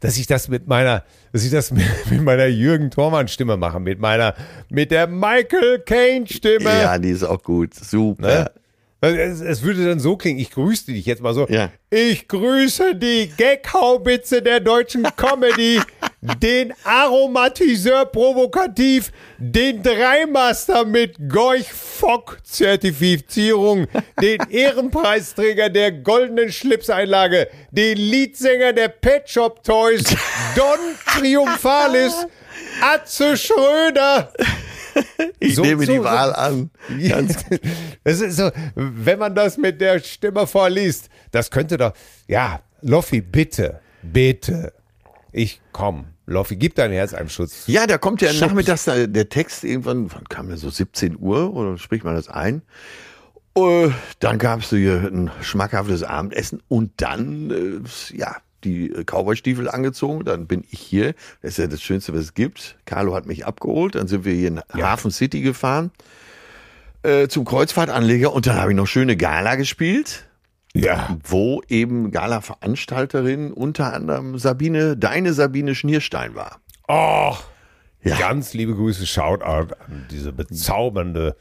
dass 0.00 0.16
ich 0.16 0.26
das 0.26 0.48
mit 0.48 0.66
meiner, 0.66 1.04
dass 1.32 1.44
ich 1.44 1.50
das 1.50 1.70
mit, 1.70 1.84
mit 2.10 2.22
meiner 2.22 2.46
Jürgen 2.46 2.90
Thormann 2.90 3.28
Stimme 3.28 3.56
mache, 3.56 3.80
mit 3.80 4.00
meiner, 4.00 4.34
mit 4.70 4.90
der 4.90 5.06
Michael 5.06 5.80
Caine 5.84 6.26
Stimme. 6.26 6.64
Ja, 6.64 6.98
die 6.98 7.10
ist 7.10 7.24
auch 7.24 7.42
gut. 7.42 7.74
Super. 7.74 8.26
Ne? 8.26 8.61
Es, 9.04 9.40
es 9.40 9.62
würde 9.62 9.84
dann 9.84 9.98
so 9.98 10.16
klingen, 10.16 10.38
ich 10.38 10.52
grüße 10.52 10.92
dich 10.92 11.06
jetzt 11.06 11.22
mal 11.22 11.34
so. 11.34 11.48
Ja. 11.48 11.72
Ich 11.90 12.28
grüße 12.28 12.94
die 12.94 13.32
Gaghaubitze 13.36 14.42
der 14.42 14.60
deutschen 14.60 15.02
Comedy, 15.16 15.80
den 16.40 16.72
Aromatiseur 16.84 18.06
provokativ, 18.06 19.10
den 19.38 19.82
Dreimaster 19.82 20.84
mit 20.84 21.16
Gorch-Fock-Zertifizierung, 21.28 23.88
den 24.20 24.40
Ehrenpreisträger 24.48 25.68
der 25.68 25.90
goldenen 25.90 26.52
Schlipseinlage, 26.52 27.48
den 27.72 27.98
Leadsänger 27.98 28.72
der 28.72 28.86
Pet 28.86 29.28
Shop 29.28 29.64
Toys, 29.64 30.04
Don 30.54 30.78
Triumphalis, 31.06 32.28
Atze 32.80 33.36
Schröder. 33.36 34.32
Ich 35.40 35.54
So- 35.56 35.62
nehme 35.62 35.84
so- 35.84 35.92
die 35.92 35.98
so- 35.98 36.04
Wahl 36.04 36.32
an. 36.34 36.70
Ganz 37.08 37.36
Es 38.04 38.20
ist 38.20 38.36
so, 38.36 38.50
wenn 38.74 39.18
man 39.18 39.34
das 39.34 39.56
mit 39.58 39.80
der 39.80 39.98
Stimme 40.00 40.46
vorliest, 40.46 41.08
das 41.30 41.50
könnte 41.50 41.76
doch, 41.76 41.92
ja, 42.28 42.60
Loffi, 42.80 43.20
bitte, 43.20 43.80
bitte. 44.02 44.72
Ich 45.32 45.60
komm, 45.72 46.06
Loffi, 46.26 46.56
gib 46.56 46.74
dein 46.74 46.92
Herz 46.92 47.14
einem 47.14 47.28
Schutz. 47.28 47.64
Ja, 47.66 47.86
da 47.86 47.98
kommt 47.98 48.22
ja 48.22 48.28
Schutz. 48.30 48.40
nachmittags 48.40 48.84
der, 48.84 49.06
der 49.06 49.28
Text 49.28 49.64
irgendwann, 49.64 50.12
wann 50.12 50.24
kam 50.28 50.48
der 50.48 50.56
so 50.58 50.68
17 50.70 51.16
Uhr 51.18 51.54
oder 51.54 51.78
spricht 51.78 52.04
man 52.04 52.14
das 52.16 52.28
ein? 52.28 52.62
Äh, 53.54 53.90
dann 54.20 54.38
gab 54.38 54.60
es 54.60 54.70
hier 54.70 54.94
ein 55.12 55.30
schmackhaftes 55.42 56.02
Abendessen 56.02 56.62
und 56.68 56.92
dann, 56.96 57.50
äh, 57.50 58.16
ja, 58.16 58.36
die 58.64 58.90
äh, 58.90 59.04
Cowboy-Stiefel 59.04 59.68
angezogen. 59.68 60.24
Dann 60.24 60.46
bin 60.46 60.64
ich 60.70 60.78
hier. 60.80 61.14
Das 61.42 61.52
ist 61.52 61.56
ja 61.58 61.66
das 61.66 61.82
Schönste, 61.82 62.12
was 62.14 62.20
es 62.20 62.34
gibt. 62.34 62.76
Carlo 62.84 63.14
hat 63.14 63.26
mich 63.26 63.46
abgeholt. 63.46 63.94
Dann 63.94 64.08
sind 64.08 64.24
wir 64.24 64.32
hier 64.34 64.48
in 64.48 64.60
Hafen 64.72 65.10
City 65.10 65.40
gefahren 65.42 65.90
äh, 67.02 67.28
zum 67.28 67.44
Kreuzfahrtanleger 67.44 68.32
und 68.32 68.46
dann 68.46 68.56
habe 68.56 68.70
ich 68.72 68.76
noch 68.76 68.86
schöne 68.86 69.16
Gala 69.16 69.56
gespielt 69.56 70.26
Ja. 70.74 71.16
wo 71.24 71.62
eben 71.68 72.10
Gala-Veranstalterin 72.12 73.52
unter 73.52 73.92
anderem 73.92 74.38
Sabine, 74.38 74.96
deine 74.96 75.32
Sabine 75.32 75.74
Schnierstein 75.74 76.34
war. 76.34 76.60
Oh, 76.88 77.34
Ja. 78.04 78.18
ganz 78.18 78.54
liebe 78.54 78.74
Grüße, 78.74 79.06
Shoutout 79.06 79.74
an 79.74 80.06
diese 80.10 80.32
bezaubernde, 80.32 81.36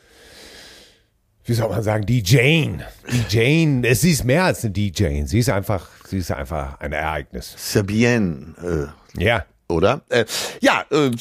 wie 1.45 1.53
soll 1.53 1.69
man 1.69 1.81
sagen, 1.83 2.05
die 2.05 2.21
Jane. 2.23 2.85
Die 3.11 3.23
Jane, 3.29 3.87
es 3.87 4.01
sie 4.01 4.11
ist 4.11 4.23
mehr 4.23 4.43
als 4.45 4.63
eine 4.63 4.71
DJ. 4.73 5.23
Sie 5.25 5.39
ist 5.39 5.49
einfach, 5.49 5.87
sie 6.07 6.17
ist 6.19 6.31
einfach 6.31 6.79
ein 6.79 6.91
Ereignis. 6.93 7.53
Sabienne, 7.57 8.91
Ja. 9.17 9.37
äh, 9.37 9.41
oder? 9.67 10.01
Äh, 10.09 10.25
ja, 10.61 10.83
äh, 10.91 11.11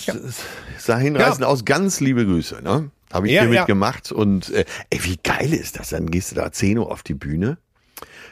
sah 0.79 0.99
hinreißend 0.99 1.41
Ja. 1.43 1.47
aus. 1.47 1.65
Ganz 1.65 2.01
liebe 2.01 2.25
Grüße, 2.25 2.61
ne? 2.63 2.91
Habe 3.13 3.27
ich 3.29 3.33
Ja, 3.35 3.41
hiermit 3.43 3.57
ja. 3.59 3.65
gemacht. 3.65 4.13
Und 4.13 4.51
äh, 4.51 4.65
ey, 4.91 5.03
wie 5.05 5.17
geil 5.23 5.53
ist 5.53 5.79
das? 5.79 5.91
Dann 5.91 6.11
gehst 6.11 6.31
du 6.31 6.37
da 6.37 6.53
10 6.53 6.79
Uhr 6.79 6.91
auf 6.91 7.03
die 7.03 7.15
Bühne. 7.15 7.59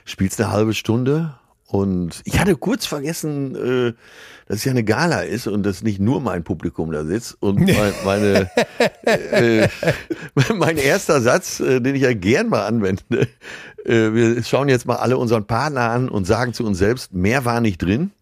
spielst 0.05 0.41
eine 0.41 0.51
halbe 0.53 0.73
Stunde 0.75 1.35
und 1.71 2.23
ich 2.25 2.41
hatte 2.41 2.57
kurz 2.57 2.87
vergessen, 2.87 3.55
äh, 3.55 3.93
dass 4.47 4.59
es 4.59 4.65
ja 4.65 4.71
eine 4.71 4.85
Gala 4.85 5.21
ist 5.21 5.47
und 5.47 5.65
dass 5.65 5.83
nicht 5.83 6.01
nur 6.01 6.19
mein 6.19 6.43
Publikum 6.43 6.91
da 6.91 7.05
sitzt. 7.05 7.37
Und 7.41 7.61
mein, 7.61 7.93
meine, 8.07 8.51
äh, 9.05 9.69
mein 10.55 10.79
erster 10.79 11.21
Satz, 11.21 11.61
äh, 11.61 11.81
den 11.81 11.95
ich 11.95 12.03
ja 12.03 12.15
gern 12.15 12.49
mal 12.49 12.65
anwende, 12.67 13.29
äh, 13.85 14.13
wir 14.15 14.43
schauen 14.45 14.71
jetzt 14.71 14.87
mal 14.87 14.97
alle 14.97 15.19
unseren 15.19 15.47
Partner 15.47 15.91
an 15.91 16.09
und 16.09 16.25
sagen 16.25 16.55
zu 16.55 16.65
uns 16.65 16.79
selbst, 16.79 17.13
mehr 17.13 17.45
war 17.45 17.61
nicht 17.61 17.83
drin. 17.83 18.13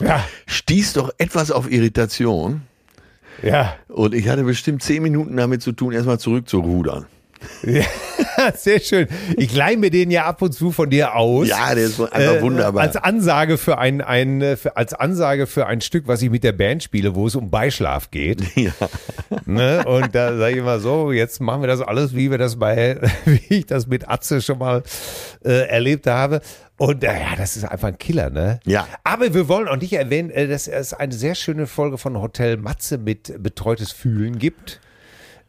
Ja, 0.00 0.24
Stieß 0.46 0.94
doch 0.94 1.12
etwas 1.18 1.50
auf 1.50 1.70
Irritation. 1.70 2.62
ja. 3.42 3.76
Und 3.88 4.14
ich 4.14 4.28
hatte 4.28 4.42
bestimmt 4.42 4.82
zehn 4.82 5.02
Minuten 5.02 5.36
damit 5.36 5.60
zu 5.60 5.72
tun, 5.72 5.92
erstmal 5.92 6.18
zurück 6.18 6.48
zu 6.48 6.60
rudern. 6.60 7.04
Ja, 7.62 7.84
sehr 8.54 8.80
schön. 8.80 9.08
Ich 9.36 9.54
leih 9.54 9.76
mir 9.76 9.90
den 9.90 10.10
ja 10.10 10.24
ab 10.24 10.42
und 10.42 10.52
zu 10.52 10.70
von 10.70 10.90
dir 10.90 11.14
aus. 11.14 11.48
Ja, 11.48 11.74
der 11.74 11.84
ist 11.84 12.00
einfach 12.00 12.18
Äh, 12.18 12.42
wunderbar. 12.42 12.82
Als 12.82 12.96
Ansage 12.96 13.58
für 13.58 13.78
ein, 13.78 14.00
ein 14.00 14.56
für, 14.56 14.76
als 14.76 14.94
Ansage 14.94 15.46
für 15.46 15.66
ein 15.66 15.80
Stück, 15.80 16.06
was 16.06 16.22
ich 16.22 16.30
mit 16.30 16.44
der 16.44 16.52
Band 16.52 16.82
spiele, 16.82 17.14
wo 17.14 17.26
es 17.26 17.34
um 17.34 17.50
Beischlaf 17.50 18.10
geht. 18.10 18.42
ja. 18.56 18.72
Ne? 19.46 19.84
Und 19.86 20.14
da 20.14 20.36
sage 20.36 20.52
ich 20.52 20.58
immer 20.58 20.80
so, 20.80 21.12
jetzt 21.12 21.40
machen 21.40 21.62
wir 21.62 21.68
das 21.68 21.80
alles, 21.80 22.14
wie 22.14 22.30
wir 22.30 22.38
das 22.38 22.56
bei, 22.56 22.98
wie 23.24 23.40
ich 23.48 23.66
das 23.66 23.86
mit 23.86 24.08
Atze 24.08 24.40
schon 24.42 24.58
mal 24.58 24.82
äh, 25.44 25.68
erlebt 25.68 26.06
habe. 26.06 26.40
Und 26.76 27.04
äh, 27.04 27.06
ja, 27.06 27.36
das 27.36 27.56
ist 27.56 27.64
einfach 27.64 27.88
ein 27.88 27.98
Killer, 27.98 28.30
ne? 28.30 28.58
Ja. 28.66 28.86
Aber 29.04 29.32
wir 29.32 29.48
wollen 29.48 29.68
auch 29.68 29.76
nicht 29.76 29.92
erwähnen, 29.92 30.30
äh, 30.30 30.48
dass 30.48 30.66
es 30.66 30.92
eine 30.92 31.12
sehr 31.12 31.34
schöne 31.36 31.66
Folge 31.66 31.98
von 31.98 32.20
Hotel 32.20 32.56
Matze 32.56 32.98
mit 32.98 33.42
betreutes 33.42 33.92
Fühlen 33.92 34.38
gibt. 34.38 34.80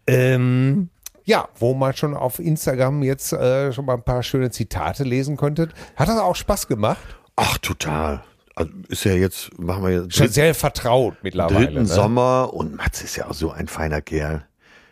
Ähm, 0.07 0.89
ja, 1.25 1.47
wo 1.59 1.73
man 1.73 1.93
schon 1.95 2.13
auf 2.15 2.39
Instagram 2.39 3.03
jetzt 3.03 3.33
äh, 3.33 3.73
schon 3.73 3.85
mal 3.85 3.95
ein 3.95 4.03
paar 4.03 4.23
schöne 4.23 4.51
Zitate 4.51 5.03
lesen 5.03 5.37
könntet. 5.37 5.73
Hat 5.95 6.07
das 6.07 6.17
auch 6.19 6.35
Spaß 6.35 6.67
gemacht? 6.67 7.01
Ach, 7.35 7.57
total. 7.57 8.23
Also 8.55 8.71
ist 8.87 9.03
ja 9.03 9.11
jetzt, 9.13 9.57
machen 9.59 9.83
wir 9.83 10.03
jetzt 10.03 10.15
Schon 10.15 10.29
sehr 10.29 10.55
vertraut 10.55 11.15
mittlerweile. 11.23 11.65
dritten 11.65 11.79
ne? 11.79 11.85
Sommer 11.85 12.53
und 12.53 12.75
Mats 12.75 13.01
ist 13.03 13.17
ja 13.17 13.27
auch 13.27 13.33
so 13.33 13.51
ein 13.51 13.67
feiner 13.67 14.01
Kerl. 14.01 14.45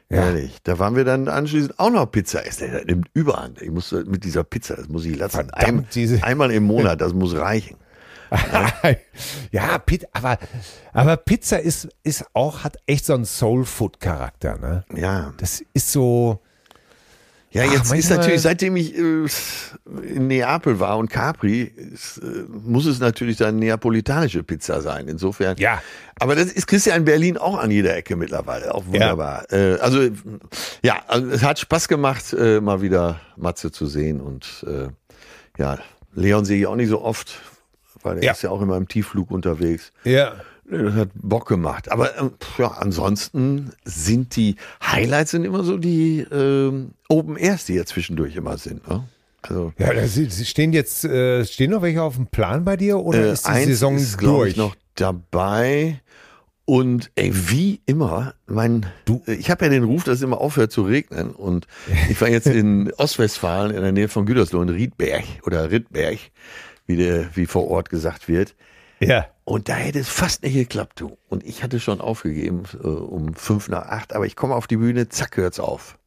Ehrlich. 0.09 0.57
Da 0.63 0.77
waren 0.77 0.95
wir 0.95 1.05
dann 1.05 1.27
anschließend 1.27 1.79
auch 1.79 1.89
noch 1.89 2.05
Pizza 2.11 2.45
essen. 2.45 2.69
Der 2.71 2.85
nimmt 2.85 3.07
überhand. 3.13 3.61
Ich 3.61 3.71
muss 3.71 3.91
mit 3.91 4.23
dieser 4.25 4.43
Pizza, 4.43 4.75
das 4.75 4.87
muss 4.89 5.05
ich 5.05 5.15
lassen. 5.17 5.35
Verdammt, 5.47 5.63
Ein, 5.63 5.87
diese- 5.93 6.23
einmal 6.23 6.51
im 6.51 6.63
Monat, 6.65 7.01
das 7.01 7.13
muss 7.13 7.35
reichen. 7.35 7.77
ja, 9.51 9.81
aber, 10.11 10.37
aber 10.93 11.17
Pizza 11.17 11.59
ist, 11.59 11.87
ist 12.03 12.25
auch, 12.33 12.63
hat 12.63 12.77
echt 12.85 13.05
so 13.05 13.13
einen 13.13 13.25
Soul-Food-Charakter, 13.25 14.57
ne? 14.57 14.83
Ja. 14.95 15.33
Das 15.37 15.63
ist 15.73 15.91
so, 15.91 16.39
Ja, 17.51 17.63
Ach, 17.67 17.71
jetzt 17.73 17.83
ist 17.83 17.89
manchmal- 17.91 18.17
natürlich, 18.17 18.41
seitdem 18.41 18.75
ich 18.75 18.97
äh, 18.97 19.25
in 20.07 20.27
Neapel 20.27 20.79
war 20.79 20.97
und 20.97 21.09
Capri, 21.09 21.61
ist, 21.61 22.17
äh, 22.17 22.45
muss 22.49 22.87
es 22.87 22.99
natürlich 22.99 23.37
dann 23.37 23.57
neapolitanische 23.57 24.41
Pizza 24.43 24.81
sein. 24.81 25.07
Insofern. 25.07 25.57
Ja. 25.57 25.81
Aber 26.19 26.35
das 26.35 26.51
ist 26.51 26.65
Christian 26.65 26.97
in 26.97 27.05
Berlin 27.05 27.37
auch 27.37 27.59
an 27.59 27.69
jeder 27.69 27.95
Ecke 27.95 28.15
mittlerweile. 28.15 28.73
Auch 28.73 28.87
wunderbar. 28.87 29.51
Äh, 29.51 29.75
also, 29.79 30.09
ja, 30.81 31.03
also 31.07 31.27
es 31.29 31.43
hat 31.43 31.59
Spaß 31.59 31.87
gemacht, 31.87 32.33
mal 32.33 32.81
wieder 32.81 33.19
Matze 33.37 33.71
zu 33.71 33.85
sehen. 33.85 34.19
Und 34.21 34.65
ja, 35.57 35.77
Leon 36.15 36.45
sehe 36.45 36.59
ich 36.59 36.65
auch 36.67 36.75
nicht 36.75 36.89
so 36.89 37.01
oft, 37.03 37.39
weil 38.03 38.17
er 38.17 38.23
Ja. 38.23 38.31
ist 38.33 38.41
ja 38.43 38.49
auch 38.49 38.61
immer 38.61 38.77
im 38.77 38.87
Tiefflug 38.87 39.31
unterwegs. 39.31 39.91
ja. 40.03 40.33
Das 40.71 40.93
hat 40.93 41.09
Bock 41.15 41.45
gemacht. 41.49 41.91
Aber 41.91 42.17
ähm, 42.17 42.31
ja, 42.57 42.69
ansonsten 42.69 43.73
sind 43.83 44.37
die 44.37 44.55
Highlights 44.81 45.31
sind 45.31 45.43
immer 45.43 45.61
so 45.65 45.77
die 45.77 46.21
ähm, 46.31 46.91
Open 47.09 47.35
Airs, 47.35 47.65
die 47.65 47.73
ja 47.73 47.85
zwischendurch 47.85 48.37
immer 48.37 48.57
sind. 48.57 48.87
Ne? 48.87 49.03
Also 49.41 49.73
Ja, 49.77 49.93
da 49.93 50.07
stehen 50.07 50.71
jetzt, 50.71 51.03
äh, 51.03 51.43
stehen 51.43 51.71
noch 51.71 51.81
welche 51.81 52.01
auf 52.01 52.15
dem 52.15 52.27
Plan 52.27 52.63
bei 52.63 52.77
dir 52.77 52.97
oder 52.99 53.25
äh, 53.25 53.33
ist 53.33 53.45
die 53.45 53.65
Saison 53.65 53.97
ist, 53.97 54.21
durch? 54.21 54.51
ich, 54.51 54.55
noch 54.57 54.73
dabei. 54.95 55.99
Und 56.65 57.11
ey, 57.15 57.29
wie 57.33 57.81
immer, 57.85 58.33
mein, 58.47 58.85
Du- 59.03 59.21
ich 59.27 59.51
habe 59.51 59.65
ja 59.65 59.69
den 59.71 59.83
Ruf, 59.83 60.05
dass 60.05 60.15
es 60.15 60.21
immer 60.21 60.39
aufhört 60.39 60.71
zu 60.71 60.83
regnen. 60.83 61.31
Und 61.31 61.67
ich 62.09 62.19
war 62.21 62.29
jetzt 62.29 62.47
in 62.47 62.89
Ostwestfalen 62.93 63.75
in 63.75 63.81
der 63.81 63.91
Nähe 63.91 64.07
von 64.07 64.25
Gütersloh 64.25 64.61
in 64.61 64.69
Riedberg 64.69 65.25
oder 65.45 65.69
Riedberg, 65.69 66.19
wie, 66.85 66.95
der, 66.95 67.35
wie 67.35 67.45
vor 67.45 67.69
Ort 67.69 67.89
gesagt 67.89 68.27
wird. 68.27 68.55
Ja. 68.99 69.27
Und 69.45 69.69
da 69.69 69.75
hätte 69.75 69.99
es 69.99 70.09
fast 70.09 70.43
nicht 70.43 70.53
geklappt, 70.53 71.01
du. 71.01 71.17
Und 71.27 71.43
ich 71.45 71.63
hatte 71.63 71.79
schon 71.79 71.99
aufgegeben 71.99 72.63
äh, 72.81 72.87
um 72.87 73.33
fünf 73.33 73.67
nach 73.67 73.85
acht, 73.85 74.13
aber 74.13 74.25
ich 74.25 74.35
komme 74.35 74.55
auf 74.55 74.67
die 74.67 74.77
Bühne, 74.77 75.09
zack, 75.09 75.37
hört's 75.37 75.59
auf. 75.59 75.97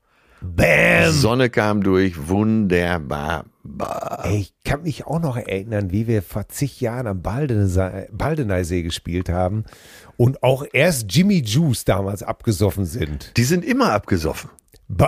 Bam! 0.40 1.12
Sonne 1.12 1.50
kam 1.50 1.82
durch, 1.82 2.28
wunderbar. 2.28 3.46
Ey, 4.22 4.38
ich 4.38 4.54
kann 4.64 4.82
mich 4.82 5.06
auch 5.06 5.18
noch 5.18 5.36
erinnern, 5.36 5.90
wie 5.90 6.06
wir 6.06 6.22
vor 6.22 6.48
zig 6.48 6.80
Jahren 6.80 7.06
am 7.06 7.22
Baldeneysee 7.22 8.82
gespielt 8.82 9.28
haben 9.28 9.64
und 10.16 10.42
auch 10.42 10.64
erst 10.72 11.12
Jimmy 11.12 11.42
Juice 11.44 11.84
damals 11.84 12.22
abgesoffen 12.22 12.84
sind. 12.84 13.32
Die 13.36 13.44
sind 13.44 13.64
immer 13.64 13.92
abgesoffen. 13.92 14.50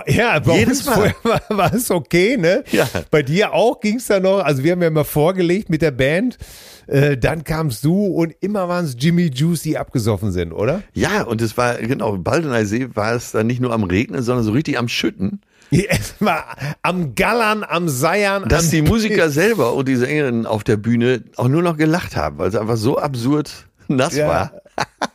Ja, 0.07 0.39
bei 0.39 0.59
Jedes 0.59 0.85
uns 0.87 0.97
Mal. 0.97 1.15
war, 1.49 1.73
es 1.73 1.89
okay, 1.89 2.35
ne? 2.37 2.63
Ja. 2.71 2.87
Bei 3.11 3.23
dir 3.23 3.53
auch 3.53 3.79
ging's 3.79 4.07
da 4.07 4.19
noch. 4.19 4.39
Also 4.43 4.63
wir 4.63 4.73
haben 4.73 4.81
ja 4.81 4.89
mal 4.89 5.05
vorgelegt 5.05 5.69
mit 5.69 5.81
der 5.81 5.91
Band. 5.91 6.37
Äh, 6.87 7.17
dann 7.17 7.43
kamst 7.43 7.85
du 7.85 8.07
und 8.07 8.33
immer 8.41 8.67
waren 8.67 8.83
es 8.85 8.95
Jimmy 8.99 9.27
Juice, 9.33 9.61
die 9.61 9.77
abgesoffen 9.77 10.31
sind, 10.31 10.51
oder? 10.51 10.81
Ja, 10.93 11.21
und 11.21 11.41
es 11.41 11.55
war, 11.55 11.75
genau, 11.75 12.17
Baldeneysee 12.17 12.89
war 12.95 13.13
es 13.13 13.31
dann 13.31 13.47
nicht 13.47 13.61
nur 13.61 13.71
am 13.73 13.83
Regnen, 13.83 14.21
sondern 14.23 14.43
so 14.43 14.51
richtig 14.51 14.77
am 14.77 14.87
Schütten, 14.87 15.41
Es 15.71 16.15
war 16.19 16.45
am 16.81 17.13
Gallern, 17.13 17.63
am 17.63 17.87
Seiern. 17.89 18.49
dass 18.49 18.65
am 18.65 18.71
die 18.71 18.81
Musiker 18.81 19.29
selber 19.29 19.73
und 19.75 19.87
die 19.87 19.95
Sängerinnen 19.97 20.47
auf 20.47 20.63
der 20.63 20.77
Bühne 20.77 21.23
auch 21.37 21.47
nur 21.47 21.61
noch 21.61 21.77
gelacht 21.77 22.15
haben, 22.15 22.39
weil 22.39 22.49
es 22.49 22.55
einfach 22.55 22.77
so 22.77 22.97
absurd 22.97 23.67
nass 23.87 24.15
Ja. 24.15 24.27
war. 24.27 24.51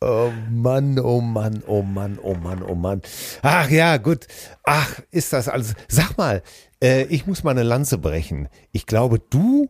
Oh 0.00 0.30
Mann, 0.50 0.98
oh 1.00 1.20
Mann, 1.20 1.62
oh 1.66 1.82
Mann, 1.82 2.18
oh 2.22 2.34
Mann, 2.34 2.62
oh 2.62 2.74
Mann. 2.76 3.02
Ach 3.42 3.68
ja, 3.68 3.96
gut. 3.96 4.26
Ach, 4.62 5.00
ist 5.10 5.32
das 5.32 5.48
alles. 5.48 5.74
Sag 5.88 6.16
mal, 6.16 6.42
äh, 6.82 7.02
ich 7.06 7.26
muss 7.26 7.42
mal 7.42 7.50
eine 7.50 7.64
Lanze 7.64 7.98
brechen. 7.98 8.48
Ich 8.70 8.86
glaube, 8.86 9.18
du 9.18 9.68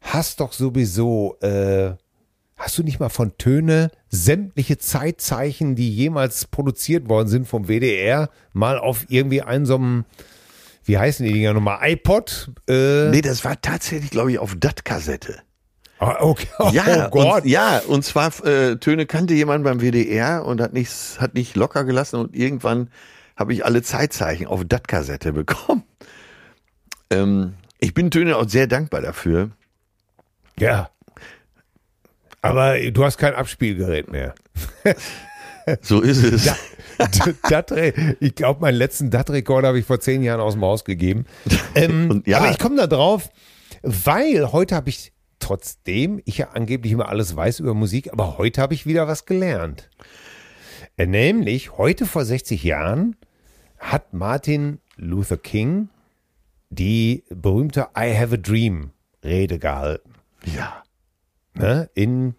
hast 0.00 0.40
doch 0.40 0.54
sowieso, 0.54 1.36
äh, 1.42 1.92
hast 2.56 2.78
du 2.78 2.82
nicht 2.82 2.98
mal 2.98 3.10
von 3.10 3.36
Töne 3.36 3.90
sämtliche 4.08 4.78
Zeitzeichen, 4.78 5.74
die 5.76 5.94
jemals 5.94 6.46
produziert 6.46 7.08
worden 7.10 7.28
sind 7.28 7.46
vom 7.46 7.68
WDR, 7.68 8.30
mal 8.54 8.78
auf 8.78 9.04
irgendwie 9.08 9.42
einen 9.42 9.66
so 9.66 9.74
einem, 9.74 10.06
wie 10.84 10.96
heißen 10.96 11.26
die 11.26 11.32
Dinger 11.34 11.52
nochmal, 11.52 11.78
iPod? 11.92 12.50
Äh, 12.68 13.10
Nee, 13.10 13.20
das 13.20 13.44
war 13.44 13.60
tatsächlich, 13.60 14.10
glaube 14.10 14.32
ich, 14.32 14.38
auf 14.38 14.54
DAT-Kassette. 14.56 15.40
Ah, 15.98 16.16
okay. 16.20 16.46
Oh, 16.58 16.70
Ja, 16.72 17.08
Gott. 17.08 17.42
Und, 17.44 17.50
ja, 17.50 17.78
und 17.86 18.04
zwar 18.04 18.32
äh, 18.44 18.76
Töne 18.76 19.06
kannte 19.06 19.34
jemand 19.34 19.64
beim 19.64 19.80
WDR 19.80 20.44
und 20.44 20.60
hat 20.60 20.72
nicht, 20.72 20.90
hat 21.20 21.34
nicht 21.34 21.56
locker 21.56 21.84
gelassen 21.84 22.16
und 22.16 22.34
irgendwann 22.34 22.90
habe 23.36 23.52
ich 23.52 23.64
alle 23.64 23.82
Zeitzeichen 23.82 24.46
auf 24.46 24.64
DAT-Kassette 24.64 25.32
bekommen. 25.32 25.82
Ähm, 27.10 27.54
ich 27.78 27.94
bin 27.94 28.10
Töne 28.10 28.36
auch 28.36 28.46
sehr 28.46 28.66
dankbar 28.66 29.00
dafür. 29.00 29.48
Ja. 30.58 30.90
Aber 32.42 32.78
du 32.78 33.02
hast 33.02 33.16
kein 33.16 33.34
Abspielgerät 33.34 34.10
mehr. 34.12 34.34
So 35.80 36.02
ist 36.02 36.22
es. 36.22 36.52
DAT-Re- 37.48 38.16
ich 38.20 38.34
glaube, 38.34 38.60
meinen 38.60 38.74
letzten 38.74 39.10
DAT-Rekorder 39.10 39.68
habe 39.68 39.78
ich 39.78 39.86
vor 39.86 40.00
zehn 40.00 40.22
Jahren 40.22 40.40
aus 40.40 40.52
dem 40.52 40.62
Haus 40.62 40.84
gegeben. 40.84 41.24
Ähm, 41.74 42.22
ja. 42.26 42.38
Aber 42.40 42.50
ich 42.50 42.58
komme 42.58 42.76
da 42.76 42.86
drauf, 42.86 43.30
weil 43.82 44.52
heute 44.52 44.74
habe 44.74 44.90
ich, 44.90 45.12
trotzdem 45.48 46.20
ich 46.26 46.38
ja 46.38 46.50
angeblich 46.50 46.92
immer 46.92 47.08
alles 47.08 47.34
weiß 47.34 47.60
über 47.60 47.72
Musik, 47.72 48.12
aber 48.12 48.36
heute 48.36 48.60
habe 48.60 48.74
ich 48.74 48.84
wieder 48.84 49.08
was 49.08 49.24
gelernt. 49.24 49.88
Äh, 50.98 51.06
Nämlich, 51.06 51.78
heute 51.78 52.04
vor 52.04 52.26
60 52.26 52.62
Jahren 52.64 53.16
hat 53.78 54.12
Martin 54.12 54.78
Luther 54.96 55.38
King 55.38 55.88
die 56.68 57.24
berühmte 57.30 57.88
I 57.96 58.14
Have 58.14 58.34
a 58.34 58.36
Dream 58.36 58.90
Rede 59.24 59.58
gehalten 59.58 60.12
Ja. 60.44 60.82
ne, 61.54 61.88
in, 61.94 62.34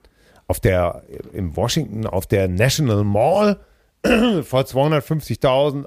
auf 0.46 0.60
der, 0.60 1.02
in 1.34 1.56
Washington 1.56 2.06
auf 2.06 2.28
der 2.28 2.48
National 2.48 3.04
Mall 3.04 3.60
vor 4.44 4.62
250.000 4.62 5.86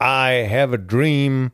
I 0.00 0.48
have 0.48 0.74
a 0.74 0.78
dream 0.78 1.50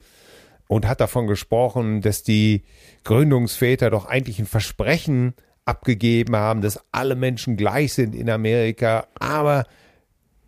und 0.69 0.87
hat 0.87 1.01
davon 1.01 1.27
gesprochen, 1.27 2.03
dass 2.03 2.23
die 2.23 2.65
Gründungsväter 3.09 3.89
doch 3.89 4.05
eigentlich 4.05 4.39
ein 4.39 4.45
Versprechen 4.45 5.33
abgegeben 5.65 6.37
haben, 6.37 6.61
dass 6.61 6.79
alle 6.93 7.17
Menschen 7.17 7.57
gleich 7.57 7.95
sind 7.95 8.15
in 8.15 8.29
Amerika, 8.29 9.07
aber 9.19 9.65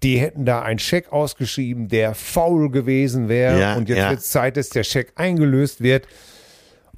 die 0.02 0.18
hätten 0.18 0.44
da 0.44 0.60
einen 0.60 0.78
Scheck 0.78 1.10
ausgeschrieben, 1.10 1.88
der 1.88 2.14
faul 2.14 2.70
gewesen 2.70 3.30
wäre 3.30 3.58
Ja, 3.58 3.76
und 3.76 3.88
jetzt 3.88 3.98
ja. 3.98 4.10
wird 4.10 4.20
es 4.20 4.30
Zeit, 4.30 4.58
dass 4.58 4.68
der 4.68 4.84
Scheck 4.84 5.12
eingelöst 5.16 5.80
wird. 5.80 6.06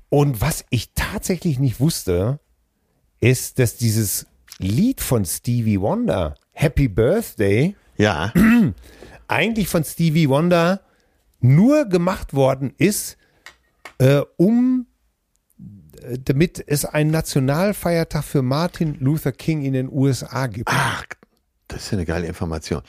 Und 0.08 0.40
was 0.40 0.64
ich 0.70 0.94
tatsächlich 0.94 1.60
nicht 1.60 1.78
wusste, 1.78 2.40
ist, 3.20 3.60
dass 3.60 3.76
dieses 3.76 4.26
Lied 4.58 5.00
von 5.00 5.24
Stevie 5.24 5.80
Wonder, 5.80 6.34
Happy 6.50 6.88
Birthday, 6.88 7.76
Ja. 7.98 8.32
eigentlich 9.28 9.68
von 9.68 9.84
Stevie 9.84 10.28
Wonder 10.28 10.80
nur 11.40 11.84
gemacht 11.84 12.34
worden 12.34 12.74
ist, 12.78 13.16
äh, 13.98 14.22
um 14.36 14.86
damit 16.24 16.62
es 16.66 16.84
einen 16.84 17.10
Nationalfeiertag 17.10 18.24
für 18.24 18.42
Martin 18.42 18.96
Luther 19.00 19.32
King 19.32 19.62
in 19.62 19.72
den 19.72 19.90
USA 19.90 20.46
gibt. 20.46 20.68
Ach, 20.70 21.04
das 21.68 21.84
ist 21.84 21.92
ja 21.92 21.98
eine 21.98 22.06
geile 22.06 22.26
Information. 22.26 22.82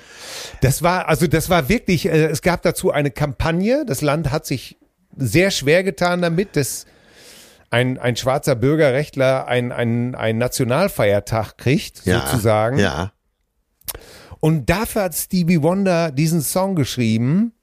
Das 0.61 0.81
war, 0.83 1.07
also 1.07 1.27
das 1.27 1.49
war 1.49 1.69
wirklich, 1.69 2.05
äh, 2.05 2.25
es 2.25 2.41
gab 2.41 2.61
dazu 2.63 2.91
eine 2.91 3.11
Kampagne. 3.11 3.85
Das 3.85 4.01
Land 4.01 4.31
hat 4.31 4.45
sich 4.45 4.77
sehr 5.15 5.51
schwer 5.51 5.83
getan 5.83 6.21
damit, 6.21 6.55
dass 6.55 6.85
ein, 7.69 7.97
ein 7.97 8.15
schwarzer 8.15 8.55
Bürgerrechtler 8.55 9.47
einen 9.47 10.15
ein 10.15 10.37
Nationalfeiertag 10.37 11.57
kriegt, 11.57 12.05
Ja, 12.05 12.21
sozusagen. 12.21 12.77
Ja. 12.77 13.13
Und 14.39 14.69
dafür 14.69 15.03
hat 15.03 15.15
Stevie 15.15 15.61
Wonder 15.61 16.11
diesen 16.11 16.41
Song 16.41 16.75
geschrieben, 16.75 17.53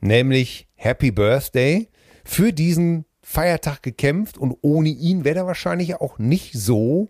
nämlich 0.00 0.66
Happy 0.74 1.10
Birthday, 1.10 1.88
für 2.24 2.52
diesen 2.52 3.04
Feiertag 3.28 3.82
gekämpft 3.82 4.38
und 4.38 4.56
ohne 4.62 4.88
ihn 4.88 5.24
wäre 5.24 5.40
er 5.40 5.46
wahrscheinlich 5.48 5.96
auch 5.96 6.18
nicht 6.20 6.52
so 6.54 7.08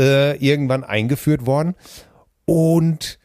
äh, 0.00 0.34
irgendwann 0.38 0.82
eingeführt 0.82 1.44
worden. 1.44 1.74
Und 2.46 3.18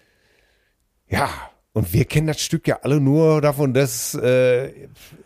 ja, 1.08 1.30
und 1.72 1.94
wir 1.94 2.04
kennen 2.04 2.28
das 2.28 2.42
Stück 2.42 2.68
ja 2.68 2.80
alle 2.84 3.00
nur 3.00 3.40
davon, 3.40 3.74
dass 3.74 4.14
äh, 4.16 4.74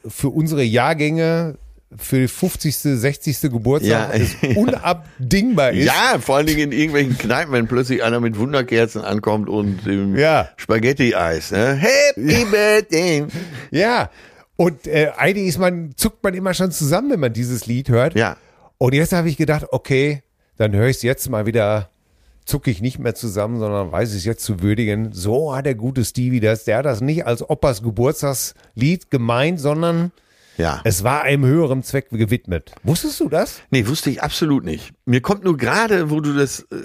für 0.08 0.30
unsere 0.30 0.62
Jahrgänge 0.62 1.58
für 1.98 2.20
die 2.20 2.28
50., 2.28 2.78
60. 2.78 3.42
Geburtstag 3.42 4.14
Ja. 4.14 4.22
es 4.22 4.36
unabdingbar 4.56 5.72
ist. 5.72 5.86
Ja, 5.86 6.20
vor 6.20 6.36
allen 6.38 6.46
Dingen 6.48 6.60
in 6.60 6.72
irgendwelchen 6.72 7.18
Kneipen, 7.18 7.52
wenn 7.52 7.68
plötzlich 7.68 8.04
einer 8.04 8.20
mit 8.20 8.38
Wunderkerzen 8.38 9.02
ankommt 9.02 9.50
und 9.50 9.86
dem 9.88 10.16
Ja. 10.16 10.50
Spaghetti-Eis. 10.58 11.50
Ne? 11.52 11.74
Happy 11.76 12.46
Birthday. 12.46 13.26
Ja. 13.72 14.12
Und 14.58 14.88
äh, 14.88 15.12
eigentlich 15.18 15.47
ist 15.47 15.60
man, 15.60 15.93
zuckt 15.97 16.24
man 16.24 16.34
immer 16.34 16.53
schon 16.53 16.72
zusammen, 16.72 17.12
wenn 17.12 17.20
man 17.20 17.34
dieses 17.34 17.66
Lied 17.66 17.89
hört. 17.89 18.16
Ja. 18.16 18.38
Und 18.78 18.93
jetzt 18.93 19.14
habe 19.14 19.30
ich 19.30 19.38
gedacht, 19.38 19.66
okay, 19.72 20.24
dann 20.58 20.74
höre 20.74 20.88
ich 20.88 20.97
es 20.97 21.03
jetzt 21.03 21.30
mal 21.30 21.45
wieder, 21.45 21.89
zucke 22.45 22.72
ich 22.72 22.82
nicht 22.82 22.99
mehr 22.99 23.16
zusammen, 23.16 23.60
sondern 23.60 23.91
weiß 23.91 24.14
es 24.14 24.24
jetzt 24.24 24.43
zu 24.45 24.62
würdigen. 24.62 25.12
So 25.12 25.53
hat 25.56 25.66
der 25.66 25.76
gute 25.76 26.06
Stevie 26.06 26.39
das. 26.39 26.64
Der 26.64 26.78
hat 26.78 26.86
das 26.86 27.01
nicht 27.01 27.26
als 27.26 27.47
Opas 27.49 27.82
Geburtstagslied 27.84 29.12
gemeint, 29.12 29.60
sondern 29.60 30.12
Ja. 30.58 30.80
es 30.86 31.03
war 31.03 31.24
einem 31.24 31.45
höheren 31.45 31.84
Zweck 31.84 32.10
gewidmet. 32.10 32.72
Wusstest 32.84 33.20
du 33.20 33.28
das? 33.28 33.60
Nee, 33.72 33.88
wusste 33.88 34.10
ich 34.10 34.24
absolut 34.24 34.64
nicht. 34.64 34.93
Mir 35.06 35.20
kommt 35.22 35.43
nur 35.43 35.58
gerade, 35.58 36.10
wo 36.12 36.22
du 36.22 36.34
das, 36.34 36.62
äh, 36.72 36.76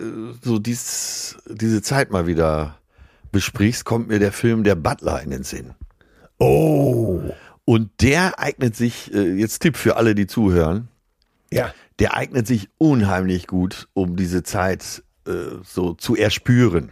so 0.42 0.58
dies, 0.58 1.36
diese 1.48 1.82
Zeit 1.82 2.10
mal 2.10 2.26
wieder 2.26 2.78
besprichst, 3.30 3.84
kommt 3.84 4.08
mir 4.08 4.18
der 4.18 4.32
Film 4.32 4.64
Der 4.64 4.74
Butler 4.74 5.22
in 5.22 5.30
den 5.30 5.44
Sinn. 5.44 5.70
Oh. 6.38 7.20
Und 7.64 7.90
der 8.00 8.38
eignet 8.38 8.74
sich, 8.74 9.12
äh, 9.14 9.32
jetzt 9.34 9.60
Tipp 9.60 9.76
für 9.76 9.96
alle, 9.96 10.14
die 10.14 10.26
zuhören, 10.26 10.88
Ja. 11.52 11.72
der 11.98 12.14
eignet 12.14 12.46
sich 12.46 12.68
unheimlich 12.78 13.46
gut, 13.46 13.88
um 13.92 14.16
diese 14.16 14.42
Zeit 14.42 15.02
äh, 15.26 15.32
so 15.64 15.94
zu 15.94 16.16
erspüren. 16.16 16.90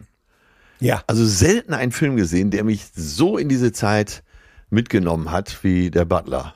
Ja. 0.81 1.03
Also 1.07 1.25
selten 1.27 1.75
einen 1.75 1.91
Film 1.93 2.17
gesehen, 2.17 2.51
der 2.51 2.63
mich 2.63 2.87
so 2.95 3.37
in 3.39 3.49
diese 3.49 3.73
Zeit 3.73 4.23
mitgenommen 4.71 5.31
hat 5.33 5.65
wie 5.65 5.91
Der 5.91 6.05
Butler. 6.05 6.55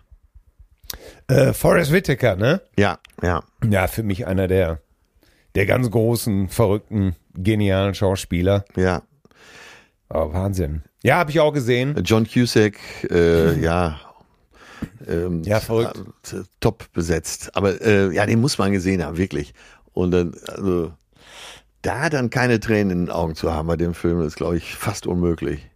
Äh, 1.27 1.53
Forrest 1.55 1.91
Whitaker, 1.93 2.37
ne? 2.37 2.61
Ja, 2.79 2.99
ja. 3.23 3.43
Ja, 3.69 3.87
für 3.89 4.03
mich 4.03 4.27
einer 4.27 4.47
der, 4.47 4.81
der 5.55 5.67
ganz 5.67 5.91
großen, 5.91 6.49
verrückten, 6.49 7.17
genialen 7.35 7.95
Schauspieler. 7.95 8.65
Ja, 8.77 9.03
Oh, 10.15 10.31
Wahnsinn. 10.35 10.83
Ja, 11.03 11.17
habe 11.17 11.31
ich 11.31 11.41
auch 11.41 11.53
gesehen. 11.53 12.01
John 12.05 12.27
Cusack, 12.27 12.75
äh, 13.11 13.61
ja, 13.61 14.01
ähm, 15.09 15.43
Ja, 15.45 15.61
verrückt. 15.61 15.99
äh, 16.33 16.43
top 16.61 16.93
besetzt. 16.93 17.55
Aber 17.57 17.81
äh, 17.81 18.13
ja, 18.15 18.27
den 18.27 18.41
muss 18.41 18.59
man 18.59 18.73
gesehen 18.73 19.05
haben, 19.05 19.17
wirklich. 19.17 19.53
Und 19.93 20.13
dann, 20.13 20.35
also, 20.49 20.93
da 21.83 22.09
dann 22.09 22.31
keine 22.31 22.61
Tränen 22.61 22.91
in 22.91 22.99
den 23.07 23.11
Augen 23.11 23.35
zu 23.35 23.53
haben 23.53 23.67
bei 23.69 23.77
dem 23.77 23.95
Film, 23.95 24.21
ist, 24.23 24.37
glaube 24.37 24.57
ich, 24.57 24.75
fast 24.75 25.07
unmöglich. 25.07 25.69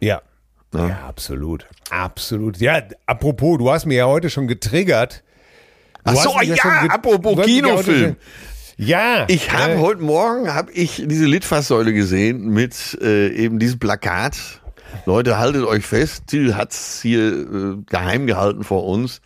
Ja. 0.00 0.20
Ne? 0.72 0.88
Ja, 0.90 1.06
absolut. 1.08 1.66
Absolut. 1.90 2.58
Ja, 2.58 2.82
apropos, 3.06 3.58
du 3.58 3.70
hast 3.70 3.86
mir 3.86 3.96
ja 3.98 4.06
heute 4.06 4.28
schon 4.28 4.48
getriggert. 4.48 5.22
Du 6.04 6.12
Ach 6.12 6.16
so, 6.16 6.40
ja, 6.42 6.54
ge- 6.54 6.90
apropos 6.90 7.36
mich 7.36 7.46
ja 7.46 7.54
Kinofilm. 7.62 8.16
Ja. 8.78 9.24
Ich 9.28 9.52
habe 9.52 9.72
äh, 9.72 9.78
heute 9.78 10.02
Morgen 10.02 10.54
hab 10.54 10.70
ich 10.70 11.02
diese 11.04 11.26
Litfaßsäule 11.26 11.92
gesehen 11.92 12.48
mit 12.48 12.96
äh, 13.02 13.28
eben 13.28 13.58
diesem 13.58 13.80
Plakat. 13.80 14.60
Leute, 15.04 15.38
haltet 15.38 15.64
euch 15.64 15.84
fest, 15.84 16.28
Till 16.28 16.54
hat's 16.54 17.02
hier 17.02 17.32
äh, 17.32 17.76
geheim 17.90 18.26
gehalten 18.26 18.62
vor 18.62 18.86
uns. 18.86 19.20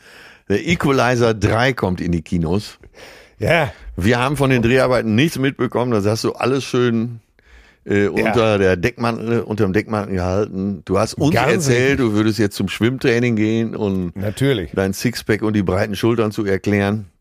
Der 0.48 0.66
Equalizer 0.66 1.34
3 1.34 1.74
kommt 1.74 2.00
in 2.00 2.12
die 2.12 2.22
Kinos. 2.22 2.78
Ja. 3.38 3.72
Wir 3.96 4.18
haben 4.18 4.38
von 4.38 4.48
den 4.48 4.62
Dreharbeiten 4.62 5.14
nichts 5.14 5.38
mitbekommen. 5.38 5.92
Das 5.92 6.06
hast 6.06 6.24
du 6.24 6.32
alles 6.32 6.64
schön 6.64 7.20
äh, 7.84 8.06
unter 8.06 8.56
der 8.56 8.76
Deckmantel, 8.76 9.42
unter 9.42 9.64
dem 9.64 9.74
Deckmantel 9.74 10.14
gehalten. 10.14 10.82
Du 10.86 10.98
hast 10.98 11.14
uns 11.14 11.34
Ganz 11.34 11.68
erzählt, 11.68 12.00
du 12.00 12.14
würdest 12.14 12.38
jetzt 12.38 12.56
zum 12.56 12.68
Schwimmtraining 12.68 13.36
gehen 13.36 13.76
und 13.76 14.16
Natürlich. 14.16 14.70
dein 14.74 14.94
Sixpack 14.94 15.42
und 15.42 15.52
die 15.52 15.62
breiten 15.62 15.94
Schultern 15.94 16.32
zu 16.32 16.46
erklären. 16.46 17.11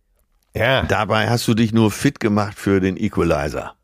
Ja. 0.55 0.83
Dabei 0.83 1.29
hast 1.29 1.47
du 1.47 1.53
dich 1.53 1.73
nur 1.73 1.91
fit 1.91 2.19
gemacht 2.19 2.57
für 2.57 2.79
den 2.79 2.97
Equalizer. 2.97 3.75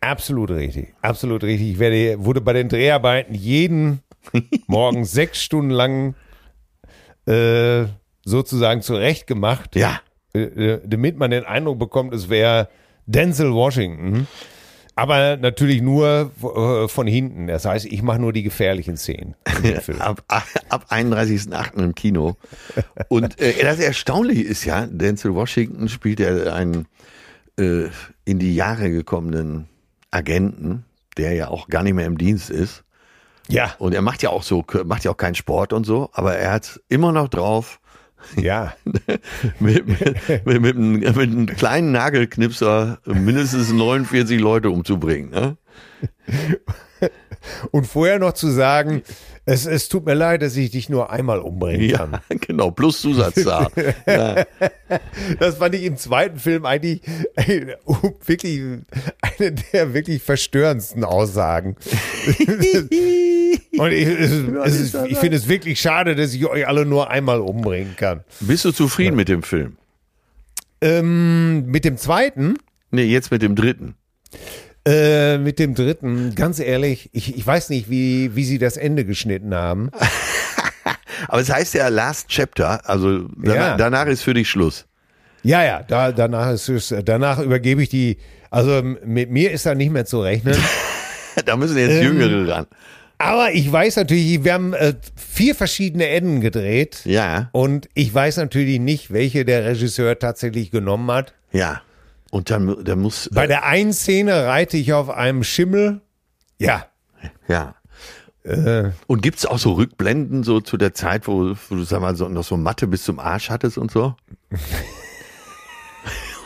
Absolut 0.00 0.50
richtig. 0.50 0.94
Absolut 1.02 1.42
richtig. 1.44 1.72
Ich 1.72 1.78
werde, 1.78 2.24
wurde 2.24 2.40
bei 2.40 2.54
den 2.54 2.68
Dreharbeiten 2.68 3.34
jeden 3.34 4.00
Morgen 4.66 5.04
sechs 5.04 5.42
Stunden 5.42 5.70
lang 5.70 6.14
äh, 7.26 7.84
sozusagen 8.24 8.82
zurechtgemacht. 8.82 9.76
Ja. 9.76 10.00
äh, 10.34 10.40
äh, 10.40 10.80
damit 10.84 11.18
man 11.18 11.30
den 11.30 11.44
Eindruck 11.44 11.78
bekommt, 11.78 12.14
es 12.14 12.28
wäre 12.30 12.68
Denzel 13.06 13.52
Washington. 13.52 14.26
Aber 15.00 15.38
natürlich 15.38 15.80
nur 15.80 16.30
äh, 16.42 16.86
von 16.86 17.06
hinten. 17.06 17.46
Das 17.46 17.64
heißt, 17.64 17.86
ich 17.86 18.02
mache 18.02 18.18
nur 18.18 18.34
die 18.34 18.42
gefährlichen 18.42 18.98
Szenen. 18.98 19.34
ab, 19.98 20.22
ab 20.28 20.86
31.8. 20.90 21.82
im 21.82 21.94
Kino. 21.94 22.36
Und 23.08 23.40
äh, 23.40 23.54
das 23.62 23.78
Erstaunliche 23.78 24.42
ist 24.42 24.66
ja, 24.66 24.86
Denzel 24.86 25.34
Washington 25.34 25.88
spielt 25.88 26.20
ja 26.20 26.52
einen 26.52 26.84
äh, 27.58 27.84
in 28.26 28.38
die 28.38 28.54
Jahre 28.54 28.90
gekommenen 28.90 29.68
Agenten, 30.10 30.84
der 31.16 31.32
ja 31.32 31.48
auch 31.48 31.68
gar 31.68 31.82
nicht 31.82 31.94
mehr 31.94 32.04
im 32.04 32.18
Dienst 32.18 32.50
ist. 32.50 32.84
Ja, 33.48 33.74
Und 33.78 33.94
er 33.94 34.02
macht 34.02 34.22
ja 34.22 34.28
auch 34.28 34.42
so, 34.42 34.66
macht 34.84 35.04
ja 35.04 35.12
auch 35.12 35.16
keinen 35.16 35.34
Sport 35.34 35.72
und 35.72 35.86
so, 35.86 36.10
aber 36.12 36.36
er 36.36 36.52
hat 36.52 36.78
immer 36.90 37.10
noch 37.12 37.28
drauf, 37.28 37.80
ja. 38.36 38.74
mit, 39.58 39.86
mit, 39.86 39.86
mit, 39.86 40.60
mit, 40.60 40.76
einem, 40.76 40.92
mit 41.00 41.16
einem 41.16 41.46
kleinen 41.46 41.92
Nagelknipser 41.92 42.98
mindestens 43.04 43.72
49 43.72 44.40
Leute 44.40 44.70
umzubringen. 44.70 45.30
Ne? 45.30 45.56
Und 47.70 47.86
vorher 47.86 48.18
noch 48.18 48.34
zu 48.34 48.50
sagen, 48.50 49.02
es, 49.46 49.66
es 49.66 49.88
tut 49.88 50.04
mir 50.04 50.14
leid, 50.14 50.42
dass 50.42 50.56
ich 50.56 50.70
dich 50.70 50.88
nur 50.88 51.10
einmal 51.10 51.40
umbringen 51.40 51.92
kann. 51.92 52.12
Ja, 52.12 52.36
genau, 52.40 52.70
plus 52.70 53.00
Zusatzzahl. 53.00 53.68
ja. 54.06 54.44
Das 55.38 55.56
fand 55.56 55.74
ich 55.74 55.84
im 55.84 55.96
zweiten 55.96 56.38
Film 56.38 56.66
eigentlich 56.66 57.00
äh, 57.36 57.76
wirklich 58.24 58.60
eine 59.22 59.52
der 59.52 59.94
wirklich 59.94 60.22
verstörendsten 60.22 61.04
Aussagen. 61.04 61.76
Und 63.78 63.92
ich, 63.92 64.06
es, 64.06 64.30
es 64.64 64.80
ist, 64.80 64.94
ich 65.08 65.18
finde 65.18 65.36
es 65.36 65.48
wirklich 65.48 65.80
schade, 65.80 66.14
dass 66.16 66.34
ich 66.34 66.44
euch 66.46 66.66
alle 66.66 66.84
nur 66.86 67.10
einmal 67.10 67.40
umbringen 67.40 67.96
kann. 67.96 68.24
Bist 68.40 68.64
du 68.64 68.72
zufrieden 68.72 69.16
mit 69.16 69.28
dem 69.28 69.42
Film? 69.42 69.76
Ähm, 70.80 71.66
mit 71.66 71.84
dem 71.84 71.96
zweiten, 71.96 72.56
Nee, 72.92 73.04
jetzt 73.04 73.30
mit 73.30 73.42
dem 73.42 73.54
dritten. 73.54 73.94
äh, 74.86 75.38
mit 75.38 75.58
dem 75.58 75.74
dritten, 75.74 76.34
ganz 76.34 76.58
ehrlich, 76.58 77.10
ich, 77.12 77.36
ich 77.36 77.46
weiß 77.46 77.68
nicht, 77.70 77.88
wie, 77.90 78.34
wie 78.34 78.44
sie 78.44 78.58
das 78.58 78.76
Ende 78.76 79.04
geschnitten 79.04 79.54
haben. 79.54 79.90
Aber 81.28 81.40
es 81.40 81.50
heißt 81.52 81.74
ja 81.74 81.88
Last 81.88 82.28
Chapter, 82.28 82.88
also 82.88 83.28
danach, 83.36 83.54
Ja. 83.54 83.76
danach 83.76 84.06
ist 84.06 84.22
für 84.22 84.34
dich 84.34 84.48
Schluss. 84.48 84.86
Ja, 85.42 85.62
ja, 85.64 85.82
da, 85.82 86.12
danach 86.12 86.50
ist 86.52 86.68
es, 86.68 86.94
danach 87.04 87.38
übergebe 87.38 87.82
ich 87.82 87.88
die, 87.90 88.16
also 88.50 88.82
mit 88.82 89.30
mir 89.30 89.52
ist 89.52 89.66
da 89.66 89.74
nicht 89.74 89.90
mehr 89.92 90.04
zu 90.06 90.20
rechnen. 90.22 90.56
Da 91.46 91.56
müssen 91.56 91.78
jetzt 91.78 91.92
Ähm. 91.92 92.18
Jüngere 92.18 92.48
ran. 92.48 92.66
Aber 93.20 93.52
ich 93.52 93.70
weiß 93.70 93.96
natürlich, 93.96 94.44
wir 94.44 94.54
haben 94.54 94.72
äh, 94.72 94.94
vier 95.14 95.54
verschiedene 95.54 96.08
Enden 96.08 96.40
gedreht. 96.40 97.02
Ja, 97.04 97.50
Und 97.52 97.88
ich 97.92 98.12
weiß 98.14 98.38
natürlich 98.38 98.80
nicht, 98.80 99.12
welche 99.12 99.44
der 99.44 99.66
Regisseur 99.66 100.18
tatsächlich 100.18 100.70
genommen 100.70 101.10
hat. 101.10 101.34
ja. 101.52 101.82
Und 102.32 102.48
dann, 102.48 102.84
dann 102.84 103.00
muss, 103.00 103.28
Bei 103.32 103.48
der 103.48 103.64
einen 103.66 103.92
Szene 103.92 104.46
reite 104.46 104.76
ich 104.76 104.92
auf 104.92 105.10
einem 105.10 105.42
Schimmel. 105.42 106.00
Ja. 106.58 106.86
ja. 107.48 107.74
Äh, 108.44 108.90
Und 109.08 109.20
gibt's 109.20 109.44
auch 109.46 109.58
so 109.58 109.72
Rückblenden 109.72 110.44
so 110.44 110.60
zu 110.60 110.76
der 110.76 110.94
Zeit, 110.94 111.26
wo, 111.26 111.56
wo 111.68 111.74
du 111.74 111.82
sag 111.82 112.00
mal 112.00 112.14
so 112.14 112.28
noch 112.28 112.44
so 112.44 112.56
Mathe 112.56 112.86
bis 112.86 113.02
zum 113.02 113.18
Arsch 113.18 113.50
hattest 113.50 113.78
und 113.78 113.90
so? 113.90 114.14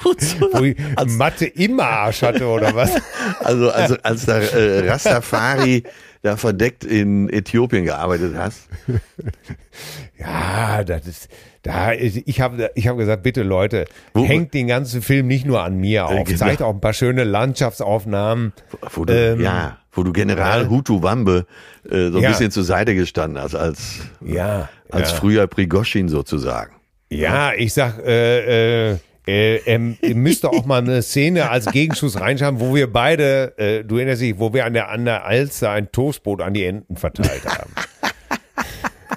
Wo 0.03 0.63
ich 0.65 0.77
Mathe 1.17 1.47
im 1.47 1.81
Arsch 1.81 2.23
hatte 2.23 2.47
oder 2.47 2.75
was? 2.75 2.91
Also, 3.41 3.71
also 3.71 3.97
als 4.03 4.27
der 4.27 4.53
äh, 4.53 4.89
Rastafari 4.89 5.85
da 6.25 6.37
verdeckt 6.39 6.85
in 6.85 7.29
Äthiopien 7.29 7.85
gearbeitet 7.85 8.35
hast. 8.37 8.69
Ja, 10.19 10.85
das 10.85 11.07
ist, 11.07 11.29
da, 11.63 11.93
ich 11.93 12.41
habe 12.41 12.71
ich 12.77 12.87
hab 12.89 12.97
gesagt, 12.97 13.23
bitte 13.25 13.43
Leute, 13.43 13.85
Wo- 14.15 14.25
hängt 14.25 14.55
den 14.55 14.69
ganzen 14.69 15.03
Film 15.03 15.27
nicht 15.27 15.45
nur 15.45 15.63
an 15.63 15.77
mir 15.77 16.07
auf, 16.07 16.25
genau. 16.25 16.39
zeigt 16.39 16.63
auch 16.63 16.73
ein 16.73 16.81
paar 16.81 16.93
schöne 16.93 17.25
Landschaftsaufnahmen. 17.25 18.53
Wo 18.93 19.05
du, 19.05 19.13
Ähm, 19.13 19.41
ja, 19.41 19.79
wo 19.93 20.03
du 20.05 20.13
General 20.13 20.63
ja. 20.63 20.69
Hutu 20.69 21.03
Wambe 21.03 21.47
äh, 21.91 22.11
so 22.11 22.19
ein 22.19 22.23
Ja. 22.23 22.31
bisschen 22.31 22.51
zur 22.53 22.65
Seite 22.65 22.95
gestanden 22.95 23.43
hast, 23.43 23.55
als, 23.55 24.01
Ja, 24.25 24.69
als 24.91 25.11
ja. 25.11 25.17
früher 25.17 25.47
Prigoschin 25.49 26.09
sozusagen. 26.09 26.73
Ja, 27.11 27.53
ich 27.55 27.75
sag, 27.75 27.99
äh, 27.99 28.93
äh, 28.93 28.97
äh, 29.27 29.57
ähm, 29.67 29.97
ihr 30.03 30.15
müsst 30.15 30.45
doch 30.45 30.53
auch 30.53 30.67
mal 30.67 30.83
eine 30.83 31.03
Szene 31.03 31.51
als 31.51 31.67
Gegenschuss 31.67 32.21
reinschauen, 32.21 32.61
wo 32.61 32.75
wir 32.75 32.93
beide, 32.93 33.57
äh, 33.59 33.83
du 33.83 33.97
erinnerst 33.97 34.21
dich, 34.21 34.39
wo 34.39 34.53
wir 34.53 34.67
an 34.67 34.75
der, 34.75 34.91
an 34.91 35.05
der 35.05 35.25
Alster 35.25 35.71
ein 35.71 35.91
Toastbrot 35.91 36.43
an 36.43 36.53
die 36.53 36.65
Enten 36.65 36.97
verteilt 36.97 37.43
haben. 37.47 37.73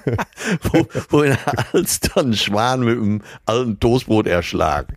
wo, 0.62 0.86
wo 1.10 1.22
in 1.22 1.30
der 1.30 1.74
Alster 1.74 2.22
ein 2.22 2.32
Schwan 2.32 2.80
mit 2.80 2.96
einem 2.96 3.22
alten 3.44 3.80
Toastbrot 3.80 4.26
erschlagen. 4.26 4.94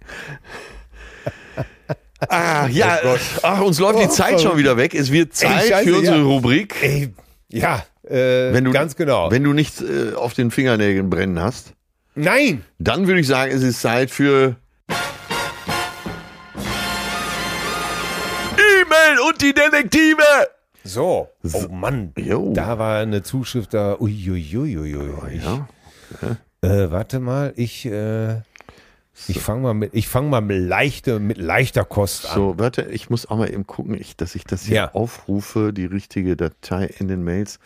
Ah, 2.29 2.67
ja, 2.67 2.99
ach, 3.41 3.61
uns 3.61 3.79
läuft 3.79 3.99
die 3.99 4.09
Zeit 4.09 4.39
schon 4.39 4.57
wieder 4.57 4.77
weg. 4.77 4.93
Es 4.93 5.11
wird 5.11 5.33
Zeit 5.33 5.67
scheiße, 5.67 5.89
für 5.89 5.97
unsere 5.97 6.17
ja. 6.17 6.23
Rubrik. 6.23 6.75
Ey, 6.81 7.13
ja, 7.49 7.83
äh, 8.07 8.53
Wenn 8.53 8.63
du, 8.63 8.71
ganz 8.71 8.95
genau. 8.95 9.31
Wenn 9.31 9.43
du 9.43 9.53
nichts 9.53 9.81
äh, 9.81 10.13
auf 10.15 10.33
den 10.33 10.51
Fingernägeln 10.51 11.09
brennen 11.09 11.39
hast, 11.41 11.73
Nein! 12.15 12.63
dann 12.77 13.07
würde 13.07 13.21
ich 13.21 13.27
sagen, 13.27 13.51
es 13.51 13.63
ist 13.63 13.81
Zeit 13.81 14.11
für 14.11 14.55
und 19.27 19.41
die 19.41 19.53
Detektive. 19.53 20.23
So, 20.83 21.29
oh 21.53 21.67
Mann, 21.69 22.11
Jo. 22.17 22.53
da 22.53 22.79
war 22.79 22.99
eine 22.99 23.21
Zuschrift 23.23 23.73
da. 23.73 23.97
Uiuiuiui. 23.99 25.39
Ja. 25.43 25.67
Äh, 26.63 26.91
warte 26.91 27.19
mal, 27.19 27.53
ich, 27.55 27.85
äh, 27.85 28.41
ich 29.27 29.39
fange 29.39 29.61
mal 29.61 29.73
mit, 29.73 29.93
ich 29.93 30.07
fange 30.07 30.29
mal 30.29 30.41
mit 30.41 30.59
leichter, 30.67 31.19
mit 31.19 31.37
leichter 31.37 31.85
Kost 31.85 32.27
an. 32.29 32.35
So, 32.35 32.53
warte, 32.57 32.83
ich 32.83 33.09
muss 33.09 33.27
auch 33.29 33.37
mal 33.37 33.49
eben 33.51 33.67
gucken, 33.67 33.93
ich, 33.99 34.15
dass 34.17 34.33
ich 34.35 34.43
das 34.43 34.63
hier 34.63 34.75
Ja. 34.75 34.91
aufrufe, 34.93 35.71
die 35.73 35.85
richtige 35.85 36.35
Datei 36.35 36.85
in 36.99 37.07
den 37.07 37.23
Mails. 37.23 37.59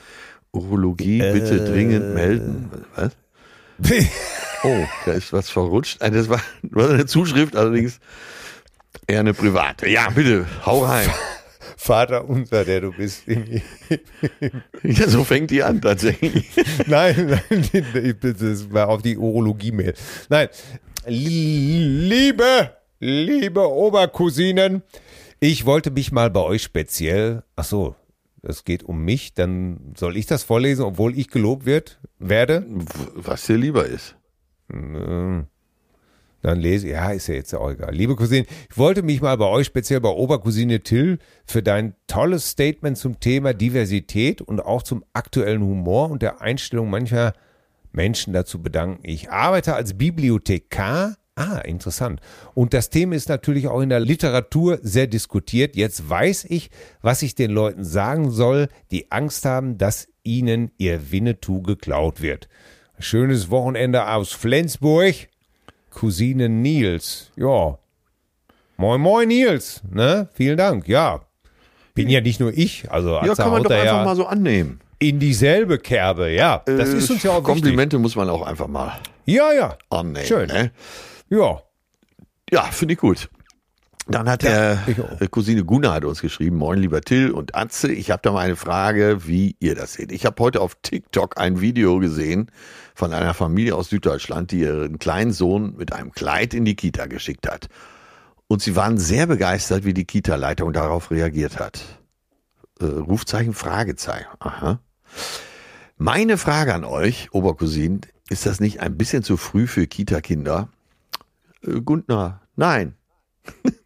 Urologie, 0.52 1.20
bitte 1.20 1.56
Äh. 1.64 1.66
dringend 1.70 2.14
melden. 2.14 2.72
Was? 2.96 3.12
Oh, 4.64 4.84
da 5.06 5.12
ist 5.12 5.32
was 5.32 5.50
verrutscht. 5.52 6.02
Ah, 6.02 6.10
Das 6.10 6.28
war, 6.28 6.42
das 6.64 6.72
war 6.74 6.90
eine 6.90 7.06
Zuschrift, 7.06 7.56
allerdings 7.56 8.00
eher 9.06 9.20
eine 9.20 9.36
private. 9.36 9.88
Ja, 9.88 10.10
bitte, 10.10 10.46
hau 10.66 10.84
rein. 10.86 11.08
Vater 11.86 12.28
unser, 12.28 12.66
der 12.66 12.82
du 12.82 12.92
bist. 12.92 13.26
Ja, 14.82 15.08
so 15.08 15.24
fängt 15.24 15.52
die 15.52 15.62
an 15.62 15.82
tatsächlich. 15.82 16.50
nein, 16.88 17.40
nein, 17.52 18.18
das 18.22 18.74
war 18.74 18.90
auf 18.90 19.04
die 19.04 19.18
Urologie-Mail. 19.18 19.94
Nein, 20.30 20.50
liebe, 21.06 22.72
liebe 23.00 23.70
Obercousinen, 23.70 24.82
ich 25.40 25.68
wollte 25.68 25.92
mich 25.92 26.12
mal 26.12 26.32
bei 26.32 26.42
euch 26.42 26.64
speziell, 26.64 27.44
ach 27.56 27.66
so, 27.66 27.96
es 28.42 28.64
geht 28.64 28.82
um 28.82 29.06
mich, 29.06 29.36
dann 29.36 29.94
soll 29.96 30.18
ich 30.18 30.26
das 30.26 30.42
vorlesen, 30.42 30.86
obwohl 30.86 31.16
ich 31.16 31.30
gelobt 31.30 31.68
wird, 31.68 32.00
werde. 32.18 32.66
Was 33.14 33.46
dir 33.46 33.58
lieber 33.58 33.86
ist. 33.86 34.16
Dann 36.46 36.60
lese 36.60 36.90
ja, 36.90 37.10
ist 37.10 37.26
ja 37.26 37.34
jetzt 37.34 37.56
auch 37.56 37.72
egal. 37.72 37.92
Liebe 37.92 38.16
Cousine, 38.16 38.46
ich 38.70 38.78
wollte 38.78 39.02
mich 39.02 39.20
mal 39.20 39.36
bei 39.36 39.48
euch, 39.48 39.66
speziell 39.66 40.00
bei 40.00 40.10
Obercousine 40.10 40.82
Till, 40.82 41.18
für 41.44 41.64
dein 41.64 41.96
tolles 42.06 42.52
Statement 42.52 43.00
zum 43.00 43.20
Thema 43.20 43.56
Diversität 43.56 44.44
und 44.44 44.60
auch 44.60 44.84
zum 44.84 45.04
aktuellen 45.14 45.64
Humor 45.64 46.12
und 46.12 46.22
der 46.22 46.42
Einstellung 46.42 46.92
mancher 46.92 47.34
Menschen 47.92 48.32
dazu 48.32 48.62
bedanken. 48.62 49.00
Ich 49.02 49.32
arbeite 49.32 49.74
als 49.74 49.98
Bibliothekar. 49.98 51.16
Ah, 51.34 51.62
interessant. 51.66 52.22
Und 52.54 52.76
das 52.76 52.92
Thema 52.92 53.16
ist 53.16 53.28
natürlich 53.28 53.68
auch 53.68 53.82
in 53.82 53.90
der 53.90 54.00
Literatur 54.00 54.78
sehr 54.84 55.08
diskutiert. 55.08 55.76
Jetzt 55.76 56.08
weiß 56.08 56.46
ich, 56.46 56.70
was 57.02 57.24
ich 57.24 57.34
den 57.34 57.50
Leuten 57.50 57.84
sagen 57.84 58.30
soll, 58.30 58.68
die 58.92 59.12
Angst 59.12 59.46
haben, 59.46 59.80
dass 59.80 60.10
ihnen 60.22 60.70
ihr 60.78 61.12
Winnetou 61.12 61.64
geklaut 61.64 62.22
wird. 62.22 62.50
Schönes 63.00 63.50
Wochenende 63.50 64.08
aus 64.08 64.32
Flensburg. 64.32 65.28
Cousine 65.96 66.50
Nils. 66.50 67.32
Ja. 67.36 67.78
Moin, 68.78 69.00
moin, 69.02 69.28
Nils. 69.28 69.82
Ne? 69.90 70.28
Vielen 70.34 70.58
Dank. 70.58 70.88
Ja. 70.88 71.22
Bin 71.94 72.10
ja 72.10 72.20
nicht 72.22 72.40
nur 72.42 72.52
ich. 72.56 72.92
Also, 72.92 73.12
Ja, 73.24 73.34
kann 73.36 73.50
man 73.52 73.64
doch 73.64 73.72
einfach 73.72 74.04
mal 74.06 74.16
so 74.16 74.26
annehmen. 74.26 74.82
in 75.00 75.20
dieselbe 75.20 75.78
Kerbe. 75.80 76.30
Ja, 76.32 76.62
das 76.66 76.90
Äh, 76.94 76.98
ist 76.98 77.10
uns 77.10 77.24
ja 77.24 77.32
auch 77.32 77.36
wichtig. 77.38 77.46
Komplimente 77.64 77.98
muss 78.00 78.16
man 78.18 78.30
auch 78.30 78.42
einfach 78.46 78.68
mal 78.68 79.00
Ja, 79.26 79.52
ja. 79.54 79.78
annehmen. 79.90 80.26
Schön. 80.26 80.48
Ne? 80.50 80.72
Ja. 81.30 81.62
Ja, 82.52 82.64
finde 82.64 82.94
ich 82.96 83.00
gut. 83.00 83.30
Dann 84.08 84.30
hat 84.30 84.44
Ja, 84.44 84.76
der 84.76 85.28
Cousine 85.30 85.64
Gunnar 85.64 85.96
hat 85.96 86.06
uns 86.06 86.22
geschrieben, 86.22 86.58
moin 86.58 86.78
lieber 86.80 87.02
Till 87.02 87.32
und 87.32 87.56
Atze, 87.56 87.92
ich 87.92 88.12
habe 88.12 88.22
da 88.22 88.32
mal 88.32 88.42
eine 88.42 88.56
Frage, 88.56 89.26
wie 89.26 89.56
ihr 89.60 89.74
das 89.74 89.94
seht. 89.94 90.12
Ich 90.12 90.26
habe 90.26 90.42
heute 90.44 90.62
auf 90.62 90.76
TikTok 90.82 91.40
ein 91.40 91.60
Video 91.60 91.98
gesehen 92.00 92.52
von 92.94 93.14
einer 93.14 93.34
Familie 93.34 93.76
aus 93.76 93.90
Süddeutschland, 93.90 94.52
die 94.52 94.60
ihren 94.60 95.00
kleinen 95.00 95.32
Sohn 95.32 95.76
mit 95.76 95.92
einem 95.92 96.12
Kleid 96.12 96.54
in 96.54 96.66
die 96.66 96.76
Kita 96.76 97.08
geschickt 97.08 97.50
hat. 97.50 97.68
Und 98.48 98.62
sie 98.62 98.76
waren 98.76 99.00
sehr 99.00 99.26
begeistert, 99.26 99.86
wie 99.86 99.94
die 99.96 100.06
Kita-Leitung 100.06 100.72
darauf 100.72 101.10
reagiert 101.10 101.60
hat. 101.60 101.82
Äh, 102.80 102.86
Rufzeichen, 102.86 103.54
Fragezeichen. 103.54 104.28
Aha. 104.40 104.80
Meine 105.98 106.38
Frage 106.38 106.76
an 106.76 106.84
euch, 106.84 107.30
Obercousinen, 107.32 108.02
ist 108.30 108.46
das 108.46 108.60
nicht 108.60 108.82
ein 108.82 108.98
bisschen 108.98 109.24
zu 109.24 109.36
früh 109.38 109.66
für 109.66 109.88
Kita-Kinder? 109.88 110.70
Äh, 111.64 111.82
Gundner, 111.82 112.42
nein. 112.56 112.96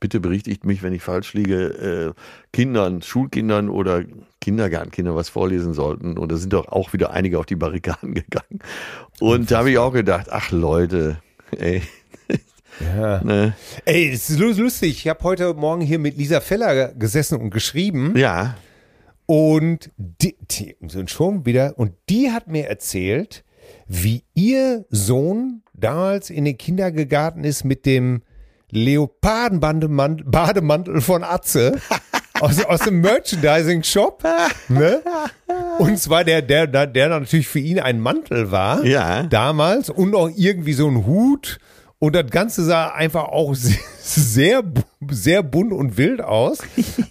bitte 0.00 0.20
berichtigt 0.20 0.64
mich, 0.64 0.82
wenn 0.82 0.92
ich 0.92 1.02
falsch 1.02 1.34
liege, 1.34 2.14
äh, 2.16 2.20
Kindern, 2.52 3.02
Schulkindern 3.02 3.68
oder 3.68 4.02
Kindergartenkindern 4.42 5.14
was 5.16 5.30
vorlesen 5.30 5.72
sollten. 5.72 6.18
Und 6.18 6.30
da 6.30 6.36
sind 6.36 6.52
doch 6.52 6.68
auch 6.68 6.92
wieder 6.92 7.12
einige 7.12 7.38
auf 7.38 7.46
die 7.46 7.56
Barrikaden 7.56 8.12
gegangen. 8.22 8.58
Und 9.20 9.50
da 9.50 9.58
habe 9.60 9.70
ich 9.70 9.78
auch 9.78 9.92
gedacht, 9.92 10.26
ach 10.30 10.50
Leute, 10.50 11.16
ey, 11.56 11.80
Ja. 12.80 13.22
ne, 13.24 13.54
Ey, 13.86 14.10
es 14.10 14.28
ist 14.30 14.38
lu- 14.38 14.52
lustig. 14.52 14.90
Ich 14.98 15.08
habe 15.08 15.22
heute 15.24 15.54
Morgen 15.54 15.80
hier 15.82 15.98
mit 15.98 16.16
Lisa 16.18 16.40
Feller 16.40 16.88
gesessen 16.88 17.38
und 17.40 17.50
geschrieben. 17.50 18.14
ja, 18.16 18.56
Und 19.26 19.90
die, 19.96 20.36
die 20.50 20.76
sind 20.88 21.10
schon 21.10 21.46
wieder, 21.46 21.74
und 21.78 21.92
die 22.10 22.30
hat 22.32 22.48
mir 22.48 22.66
erzählt, 22.68 23.44
wie 23.86 24.24
ihr 24.34 24.84
Sohn 24.90 25.62
damals 25.74 26.30
in 26.30 26.44
den 26.44 26.58
Kindergarten 26.58 27.44
ist 27.44 27.64
mit 27.64 27.86
dem 27.86 28.22
Leopardenbademantel 28.70 30.24
Bademantel 30.26 31.00
von 31.00 31.22
Atze 31.24 31.78
aus, 32.42 32.64
aus 32.64 32.80
dem 32.80 33.00
Merchandising-Shop. 33.00 34.24
Ne? 34.68 35.00
Und 35.78 35.98
zwar 35.98 36.24
der, 36.24 36.42
der, 36.42 36.66
der, 36.66 37.08
natürlich 37.08 37.48
für 37.48 37.60
ihn 37.60 37.78
ein 37.78 38.00
Mantel 38.00 38.50
war. 38.50 38.84
Ja. 38.84 39.22
Damals 39.24 39.90
und 39.90 40.14
auch 40.14 40.30
irgendwie 40.34 40.72
so 40.72 40.88
ein 40.88 41.06
Hut. 41.06 41.58
Und 41.98 42.16
das 42.16 42.30
Ganze 42.30 42.64
sah 42.64 42.88
einfach 42.88 43.24
auch 43.24 43.54
sehr, 43.54 43.78
sehr, 44.00 44.62
sehr 45.08 45.42
bunt 45.44 45.72
und 45.72 45.96
wild 45.96 46.20
aus. 46.20 46.58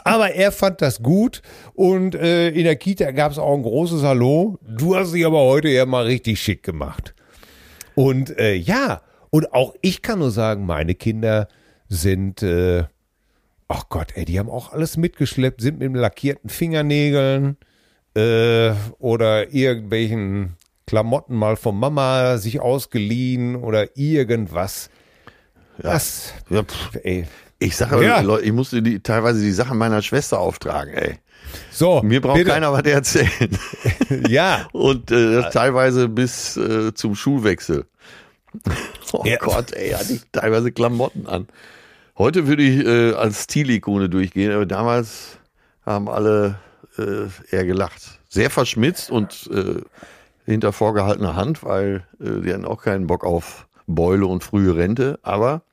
Aber 0.04 0.32
er 0.32 0.52
fand 0.52 0.82
das 0.82 1.02
gut. 1.02 1.42
Und 1.74 2.14
äh, 2.14 2.50
in 2.50 2.66
der 2.66 2.76
Kita 2.76 3.12
gab 3.12 3.32
es 3.32 3.38
auch 3.38 3.56
ein 3.56 3.64
großes 3.64 4.04
Hallo. 4.04 4.60
Du 4.68 4.96
hast 4.96 5.14
dich 5.14 5.26
aber 5.26 5.40
heute 5.40 5.70
ja 5.70 5.86
mal 5.86 6.06
richtig 6.06 6.42
schick 6.42 6.62
gemacht. 6.62 7.16
Und 7.96 8.38
äh, 8.38 8.54
ja, 8.54 9.02
und 9.30 9.54
auch 9.54 9.76
ich 9.82 10.02
kann 10.02 10.20
nur 10.20 10.32
sagen, 10.32 10.66
meine 10.66 10.94
Kinder 10.94 11.48
sind, 11.88 12.44
äh, 12.44 12.84
ach 13.72 13.86
Gott, 13.90 14.10
ey, 14.16 14.26
die 14.26 14.38
haben 14.40 14.50
auch 14.50 14.72
alles 14.74 14.98
mitgeschleppt, 14.98 15.62
sind 15.62 15.80
mit 15.80 15.94
lackierten 15.96 16.50
Fingernägeln 16.50 17.58
äh, 18.16 18.72
oder 19.00 19.54
irgendwelchen 19.54 20.56
Klamotten 20.88 21.36
mal 21.36 21.56
von 21.56 21.78
Mama 21.80 22.38
sich 22.38 22.60
ausgeliehen 22.60 23.56
oder 23.56 23.96
irgendwas. 23.98 24.90
Ja 26.50 26.64
pff, 26.64 26.96
ey. 27.04 27.26
ich 27.60 27.76
sage, 27.78 28.04
Ja. 28.04 28.20
Leute, 28.22 28.44
ich 28.46 28.52
musste 28.52 28.82
die, 28.82 29.00
teilweise 29.00 29.42
die 29.42 29.52
Sachen 29.52 29.78
meiner 29.78 30.02
Schwester 30.02 30.40
auftragen, 30.40 30.94
ey. 30.94 31.16
So, 31.72 32.02
Mir 32.02 32.22
braucht 32.22 32.38
bitte. 32.38 32.50
keiner 32.52 32.72
was 32.72 32.84
erzählen. 32.84 33.58
Ja, 34.28 34.68
Und 34.74 35.10
äh, 35.12 35.36
das 35.42 35.54
teilweise 35.54 36.10
bis 36.10 36.58
äh, 36.58 36.94
zum 36.94 37.16
Schulwechsel. 37.16 37.86
Oh 39.14 39.24
Ja. 39.26 39.38
Gott, 39.38 39.72
ey, 39.74 39.92
hatte 39.92 40.14
ich 40.14 40.22
teilweise 40.34 40.72
Klamotten 40.74 41.28
an. 41.28 41.48
Heute 42.22 42.46
würde 42.46 42.62
ich 42.62 42.86
äh, 42.86 43.14
als 43.14 43.46
Stilikone 43.46 44.08
durchgehen, 44.08 44.52
aber 44.52 44.68
damals 44.68 45.40
haben 45.84 46.08
alle 46.08 46.60
äh, 47.00 47.26
eher 47.50 47.66
gelacht. 47.66 48.20
Sehr 48.30 48.52
verschmitzt 48.52 49.10
und 49.10 49.50
äh, 49.52 49.82
hinter 50.46 50.72
vorgehaltener 50.72 51.36
Hand, 51.36 51.64
weil 51.64 52.06
äh, 52.20 52.42
die 52.42 52.54
hatten 52.54 52.66
auch 52.66 52.84
keinen 52.84 53.08
Bock 53.08 53.26
auf 53.26 53.66
Beule 53.88 54.28
und 54.28 54.44
frühe 54.44 54.76
Rente, 54.76 55.18
aber 55.24 55.64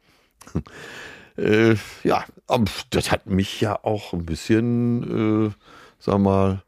äh, 1.36 1.74
ja, 2.02 2.24
das 2.88 3.10
hat 3.10 3.26
mich 3.26 3.60
ja 3.60 3.78
auch 3.84 4.14
ein 4.14 4.24
bisschen, 4.24 5.48
äh, 5.48 5.54
sag 5.98 6.18
mal, 6.18 6.62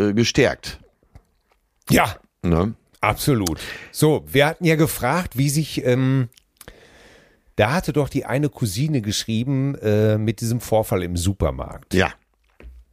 äh, 0.00 0.12
gestärkt. 0.12 0.80
Ja, 1.88 2.16
Ne? 2.42 2.74
absolut. 3.00 3.60
So, 3.92 4.24
wir 4.26 4.46
hatten 4.46 4.64
ja 4.64 4.74
gefragt, 4.74 5.38
wie 5.38 5.50
sich, 5.50 5.84
ähm, 5.86 6.30
da 7.56 7.72
hatte 7.72 7.92
doch 7.92 8.08
die 8.08 8.24
eine 8.24 8.48
Cousine 8.48 9.00
geschrieben 9.00 9.74
äh, 9.76 10.18
mit 10.18 10.40
diesem 10.40 10.60
Vorfall 10.60 11.02
im 11.02 11.16
Supermarkt. 11.16 11.94
Ja. 11.94 12.12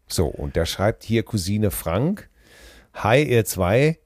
So, 0.07 0.27
und 0.27 0.57
da 0.57 0.65
schreibt 0.65 1.03
hier 1.03 1.23
Cousine 1.23 1.71
Frank, 1.71 2.29
Hi 2.93 3.23
ihr 3.23 3.45
zwei, 3.45 3.99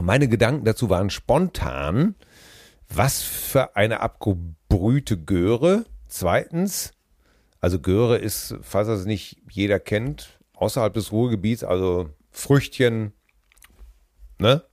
meine 0.00 0.28
Gedanken 0.28 0.64
dazu 0.64 0.90
waren 0.90 1.10
spontan, 1.10 2.16
was 2.88 3.22
für 3.22 3.76
eine 3.76 4.00
abgebrühte 4.00 5.16
Göre. 5.16 5.84
Zweitens, 6.08 6.92
also 7.60 7.78
Göre 7.78 8.18
ist, 8.18 8.56
falls 8.62 8.88
das 8.88 9.04
nicht 9.04 9.40
jeder 9.48 9.78
kennt, 9.78 10.38
außerhalb 10.54 10.92
des 10.92 11.12
Ruhrgebiets, 11.12 11.64
also 11.64 12.10
Früchtchen, 12.30 13.12
ne? 14.38 14.64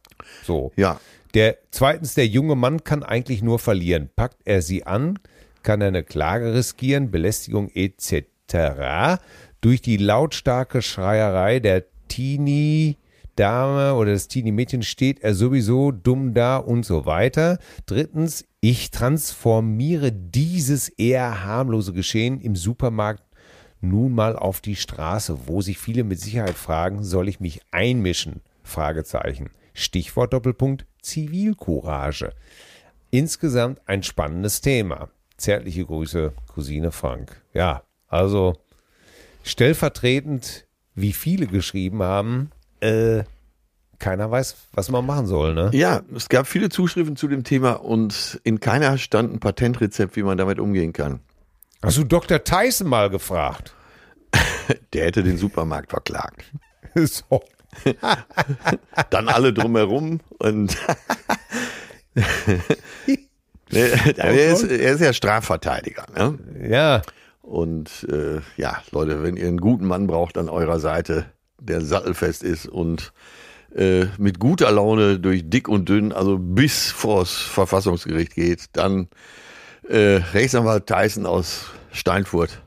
So. 0.44 0.72
Ja. 0.76 1.00
Der, 1.34 1.58
zweitens, 1.72 2.14
der 2.14 2.28
junge 2.28 2.56
Mann 2.56 2.84
kann 2.84 3.04
eigentlich 3.04 3.42
nur 3.42 3.60
verlieren. 3.60 4.10
Packt 4.16 4.42
er 4.46 4.62
sie 4.62 4.86
an, 4.86 5.20
kann 5.64 5.82
er 5.82 5.88
eine 5.88 6.04
Klage 6.04 6.54
riskieren, 6.54 7.12
Belästigung 7.12 7.70
etc. 7.70 9.20
Durch 9.62 9.82
die 9.82 9.98
lautstarke 9.98 10.82
Schreierei 10.82 11.60
der 11.60 11.86
Teenie-Dame 12.10 13.96
oder 13.96 14.12
des 14.12 14.28
Teenie-Mädchen 14.28 14.84
steht 14.84 15.24
er 15.24 15.34
sowieso 15.34 15.92
dumm 15.92 16.34
da 16.34 16.58
und 16.58 16.86
so 16.86 17.06
weiter. 17.06 17.60
Drittens, 17.86 18.46
ich 18.60 18.92
transformiere 18.92 20.12
dieses 20.12 20.90
eher 20.90 21.46
harmlose 21.46 21.94
Geschehen 21.94 22.42
im 22.42 22.56
Supermarkt 22.56 23.24
nun 23.80 24.14
mal 24.14 24.36
auf 24.36 24.62
die 24.62 24.76
Straße, 24.76 25.48
wo 25.48 25.62
sich 25.62 25.78
viele 25.78 26.04
mit 26.04 26.20
Sicherheit 26.20 26.56
fragen, 26.56 27.04
soll 27.04 27.28
ich 27.28 27.40
mich 27.40 27.62
einmischen? 27.72 28.42
Fragezeichen. 28.64 29.50
Stichwort 29.74 30.34
Doppelpunkt 30.34 30.86
Zivilcourage. 31.02 32.34
Insgesamt 33.10 33.82
ein 33.86 34.04
spannendes 34.04 34.62
Thema. 34.62 35.10
Zärtliche 35.38 35.86
Grüße, 35.86 36.34
Cousine 36.54 36.92
Frank. 36.92 37.42
Ja, 37.54 37.84
also 38.08 38.58
stellvertretend, 39.44 40.66
wie 40.96 41.14
viele 41.14 41.48
geschrieben 41.48 42.04
haben, 42.04 42.52
äh, 42.80 43.24
keiner 44.02 44.30
weiß, 44.30 44.56
was 44.74 44.90
man 44.90 45.06
machen 45.06 45.28
soll, 45.28 45.54
ne? 45.54 45.70
Ja, 45.74 46.02
es 46.16 46.28
gab 46.28 46.48
viele 46.48 46.70
Zuschriften 46.70 47.16
zu 47.16 47.28
dem 47.28 47.44
Thema 47.44 47.74
und 47.74 48.42
in 48.44 48.60
keiner 48.60 48.98
stand 48.98 49.34
ein 49.34 49.40
Patentrezept, 49.40 50.16
wie 50.16 50.24
man 50.24 50.38
damit 50.38 50.60
umgehen 50.60 50.92
kann. 50.92 51.22
Hast 51.82 51.98
du 51.98 52.04
Dr. 52.04 52.44
Tyson 52.44 52.88
mal 52.88 53.10
gefragt? 53.10 53.74
Der 54.94 55.06
hätte 55.06 55.24
den 55.24 55.38
Supermarkt 55.38 55.92
verklagt. 55.92 56.46
so. 56.96 57.42
Dann 59.10 59.30
alle 59.30 59.54
drumherum 59.54 60.20
und 60.40 60.78
er, 63.72 64.52
ist, 64.52 64.64
er 64.64 64.94
ist 64.94 65.02
ja 65.02 65.14
Strafverteidiger. 65.14 66.06
Ne? 66.16 66.38
Ja, 66.68 67.02
Und 67.42 68.08
äh, 68.10 68.42
ja, 68.58 68.82
Leute, 68.92 69.24
wenn 69.24 69.38
ihr 69.38 69.48
einen 69.48 69.60
guten 69.60 69.86
Mann 69.86 70.08
braucht 70.08 70.38
an 70.38 70.50
eurer 70.50 70.80
Seite, 70.80 71.26
der 71.60 71.82
sattelfest 71.82 72.44
ist 72.44 72.68
und 72.68 73.14
äh, 73.76 74.06
mit 74.18 74.40
guter 74.40 74.72
Laune 74.72 75.20
durch 75.20 75.50
dick 75.50 75.68
und 75.68 75.88
dünn, 75.90 76.12
also 76.12 76.38
bis 76.40 76.92
vors 76.92 77.32
Verfassungsgericht 77.32 78.36
geht, 78.36 78.66
dann 78.74 79.08
äh, 79.88 80.22
Rechtsanwalt 80.34 80.88
Tyson 80.88 81.26
aus 81.26 81.66
Steinfurt, 81.92 82.62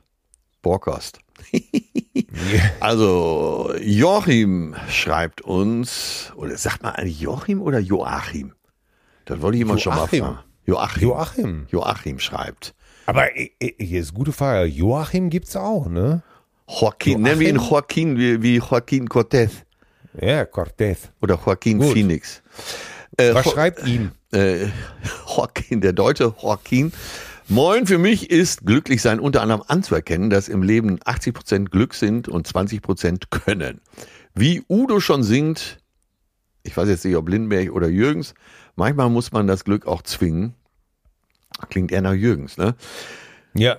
Borkost. 0.63 1.19
Also 2.81 3.73
Joachim 3.81 4.75
schreibt 4.89 5.41
uns, 5.41 6.33
oder 6.37 6.57
sagt 6.57 6.83
man 6.83 6.95
eigentlich 6.95 7.21
Joachim 7.21 7.61
oder 7.63 7.79
Joachim? 7.79 8.53
Das 9.25 9.41
wollte 9.41 9.57
ich 9.57 9.63
immer 9.63 9.79
schon 9.79 9.95
mal 9.95 10.01
Joachim. 10.03 10.25
fragen. 10.25 10.39
Joachim. 10.67 11.03
Joachim. 11.03 11.67
Joachim 11.71 12.19
schreibt. 12.19 12.75
Aber 13.07 13.37
äh, 13.37 13.51
äh, 13.61 13.75
hier 13.85 14.01
ist 14.01 14.15
gute 14.15 14.33
Frage. 14.33 14.67
Joachim 14.67 15.29
gibt's 15.31 15.57
auch, 15.57 15.89
ne? 15.89 16.23
Joaquin, 16.69 17.21
nennen 17.23 17.41
wir 17.41 17.49
ihn 17.51 17.57
Joaquin 17.57 18.17
wie, 18.17 18.41
wie 18.43 18.57
Joaquin 18.57 19.07
Cortez 19.09 19.51
Ja, 20.19 20.47
Cortez. 20.47 21.11
oder 21.21 21.39
Joaquin 21.45 21.79
Gut. 21.79 21.93
Phoenix. 21.93 22.43
Äh, 23.19 23.35
Was 23.35 23.45
Jo- 23.45 23.53
schreibt 23.53 23.87
ihm? 23.87 24.13
äh, 24.33 24.67
Joaquin, 25.37 25.81
der 25.83 25.93
deutsche 25.93 26.33
Joaquin. 26.43 26.93
Moin, 27.49 27.87
für 27.87 27.99
mich 27.99 28.31
ist 28.31 28.65
glücklich 28.65 29.03
sein 29.03 29.21
unter 29.21 29.43
anderem 29.43 29.63
anzuerkennen, 29.69 30.31
dass 30.31 30.49
im 30.49 30.63
Leben 30.63 30.99
80% 31.01 31.69
Glück 31.69 31.93
sind 31.93 32.27
und 32.27 32.49
20% 32.49 33.25
Können. 33.29 33.83
Wie 34.35 34.63
Udo 34.67 34.99
schon 34.99 35.23
singt, 35.23 35.79
ich 36.63 36.75
weiß 36.75 36.89
jetzt 36.89 37.05
nicht, 37.05 37.17
ob 37.17 37.29
Lindbergh 37.29 37.71
oder 37.71 37.89
Jürgens, 37.89 38.33
manchmal 38.77 39.11
muss 39.11 39.31
man 39.31 39.47
das 39.47 39.65
Glück 39.65 39.87
auch 39.87 40.01
zwingen. 40.01 40.55
Klingt 41.69 41.93
eher 41.93 42.01
nach 42.01 42.15
Jürgens, 42.15 42.57
ne? 42.57 42.77
Ja. 43.53 43.77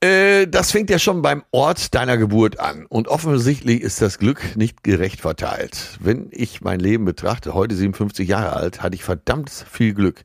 Äh, 0.00 0.46
das 0.46 0.70
fängt 0.70 0.90
ja 0.90 0.98
schon 0.98 1.22
beim 1.22 1.44
Ort 1.50 1.94
deiner 1.94 2.18
Geburt 2.18 2.60
an. 2.60 2.84
Und 2.84 3.08
offensichtlich 3.08 3.80
ist 3.80 4.02
das 4.02 4.18
Glück 4.18 4.54
nicht 4.54 4.84
gerecht 4.84 5.22
verteilt. 5.22 5.96
Wenn 5.98 6.28
ich 6.30 6.60
mein 6.60 6.78
Leben 6.78 7.06
betrachte, 7.06 7.54
heute 7.54 7.74
57 7.74 8.28
Jahre 8.28 8.52
alt, 8.52 8.82
hatte 8.82 8.94
ich 8.94 9.02
verdammt 9.02 9.50
viel 9.50 9.94
Glück. 9.94 10.24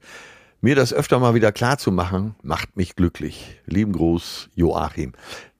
Mir 0.63 0.75
das 0.75 0.93
öfter 0.93 1.19
mal 1.19 1.35
wieder 1.35 1.51
klar 1.51 1.77
zu 1.77 1.91
machen, 1.91 2.35
macht 2.41 2.77
mich 2.77 2.95
glücklich. 2.95 3.59
Lieben 3.65 3.91
Gruß, 3.91 4.47
Joachim. 4.55 5.11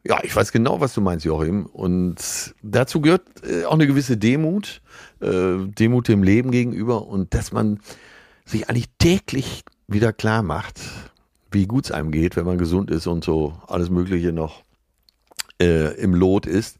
Ja, 0.05 0.23
ich 0.23 0.33
weiß 0.33 0.53
genau, 0.53 0.79
was 0.79 0.93
du 0.93 1.01
meinst, 1.01 1.25
Joachim. 1.25 1.65
Und 1.65 2.15
dazu 2.61 3.01
gehört 3.01 3.23
äh, 3.45 3.65
auch 3.65 3.73
eine 3.73 3.85
gewisse 3.85 4.15
Demut, 4.15 4.81
äh, 5.19 5.57
Demut 5.57 6.07
dem 6.07 6.23
Leben 6.23 6.51
gegenüber 6.51 7.05
und 7.05 7.33
dass 7.33 7.51
man 7.51 7.81
sich 8.45 8.69
eigentlich 8.69 8.87
täglich 8.97 9.65
wieder 9.89 10.13
klar 10.13 10.41
macht, 10.41 10.79
wie 11.51 11.67
gut 11.67 11.83
es 11.83 11.91
einem 11.91 12.11
geht, 12.13 12.37
wenn 12.37 12.45
man 12.45 12.57
gesund 12.57 12.89
ist 12.89 13.05
und 13.05 13.25
so 13.25 13.57
alles 13.67 13.89
Mögliche 13.89 14.31
noch 14.31 14.63
äh, 15.61 15.95
im 16.01 16.13
Lot 16.13 16.45
ist. 16.45 16.77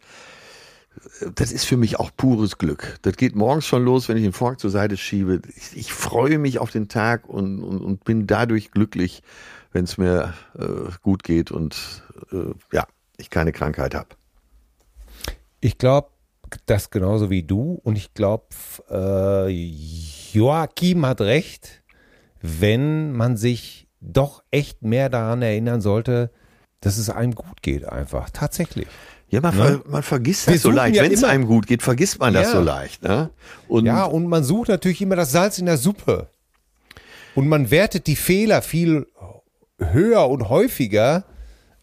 Das 1.35 1.51
ist 1.51 1.65
für 1.65 1.77
mich 1.77 1.99
auch 1.99 2.11
pures 2.15 2.57
Glück. 2.57 2.97
Das 3.01 3.15
geht 3.17 3.35
morgens 3.35 3.65
schon 3.65 3.83
los, 3.83 4.09
wenn 4.09 4.17
ich 4.17 4.23
den 4.23 4.33
Vorhang 4.33 4.57
zur 4.57 4.69
Seite 4.69 4.97
schiebe. 4.97 5.41
Ich, 5.55 5.77
ich 5.77 5.93
freue 5.93 6.37
mich 6.37 6.59
auf 6.59 6.71
den 6.71 6.87
Tag 6.87 7.27
und, 7.27 7.63
und, 7.63 7.81
und 7.81 8.03
bin 8.03 8.27
dadurch 8.27 8.71
glücklich, 8.71 9.21
wenn 9.71 9.85
es 9.85 9.97
mir 9.97 10.33
äh, 10.57 10.91
gut 11.01 11.23
geht 11.23 11.51
und 11.51 12.03
äh, 12.31 12.53
ja, 12.71 12.87
ich 13.17 13.29
keine 13.29 13.51
Krankheit 13.51 13.95
habe. 13.95 14.09
Ich 15.59 15.77
glaube, 15.77 16.09
das 16.65 16.89
genauso 16.89 17.29
wie 17.29 17.43
du. 17.43 17.79
Und 17.83 17.97
ich 17.97 18.13
glaube, 18.13 18.45
äh, 18.89 19.49
Joachim 20.33 21.05
hat 21.05 21.21
recht, 21.21 21.83
wenn 22.41 23.11
man 23.13 23.37
sich 23.37 23.87
doch 24.01 24.43
echt 24.51 24.81
mehr 24.81 25.09
daran 25.09 25.41
erinnern 25.41 25.81
sollte, 25.81 26.31
dass 26.81 26.97
es 26.97 27.09
einem 27.09 27.33
gut 27.33 27.61
geht 27.61 27.85
einfach. 27.85 28.29
Tatsächlich. 28.29 28.87
Ja, 29.33 29.41
man, 29.41 29.55
Ne? 29.57 29.63
ver, 29.63 29.81
man 29.89 30.03
vergisst 30.03 30.47
das 30.47 30.61
so 30.61 30.69
leicht. 30.69 30.95
ja 30.95 31.01
Wenn 31.03 31.11
es 31.11 31.23
einem 31.23 31.47
gut 31.47 31.65
geht, 31.65 31.81
vergisst 31.81 32.19
man 32.19 32.35
das 32.35 32.47
Ja. 32.53 32.59
so 32.59 32.61
leicht. 32.61 33.01
Ne? 33.01 33.31
Und 33.67 33.85
Ja, 33.87 34.03
und 34.03 34.27
man 34.27 34.43
sucht 34.43 34.69
natürlich 34.69 35.01
immer 35.01 35.15
das 35.15 35.31
Salz 35.31 35.57
in 35.57 35.65
der 35.65 35.77
Suppe. 35.77 36.27
Und 37.33 37.47
man 37.47 37.71
wertet 37.71 38.05
die 38.05 38.15
Fehler 38.15 38.61
viel 38.61 39.07
höher 39.79 40.29
und 40.29 40.49
häufiger 40.49 41.23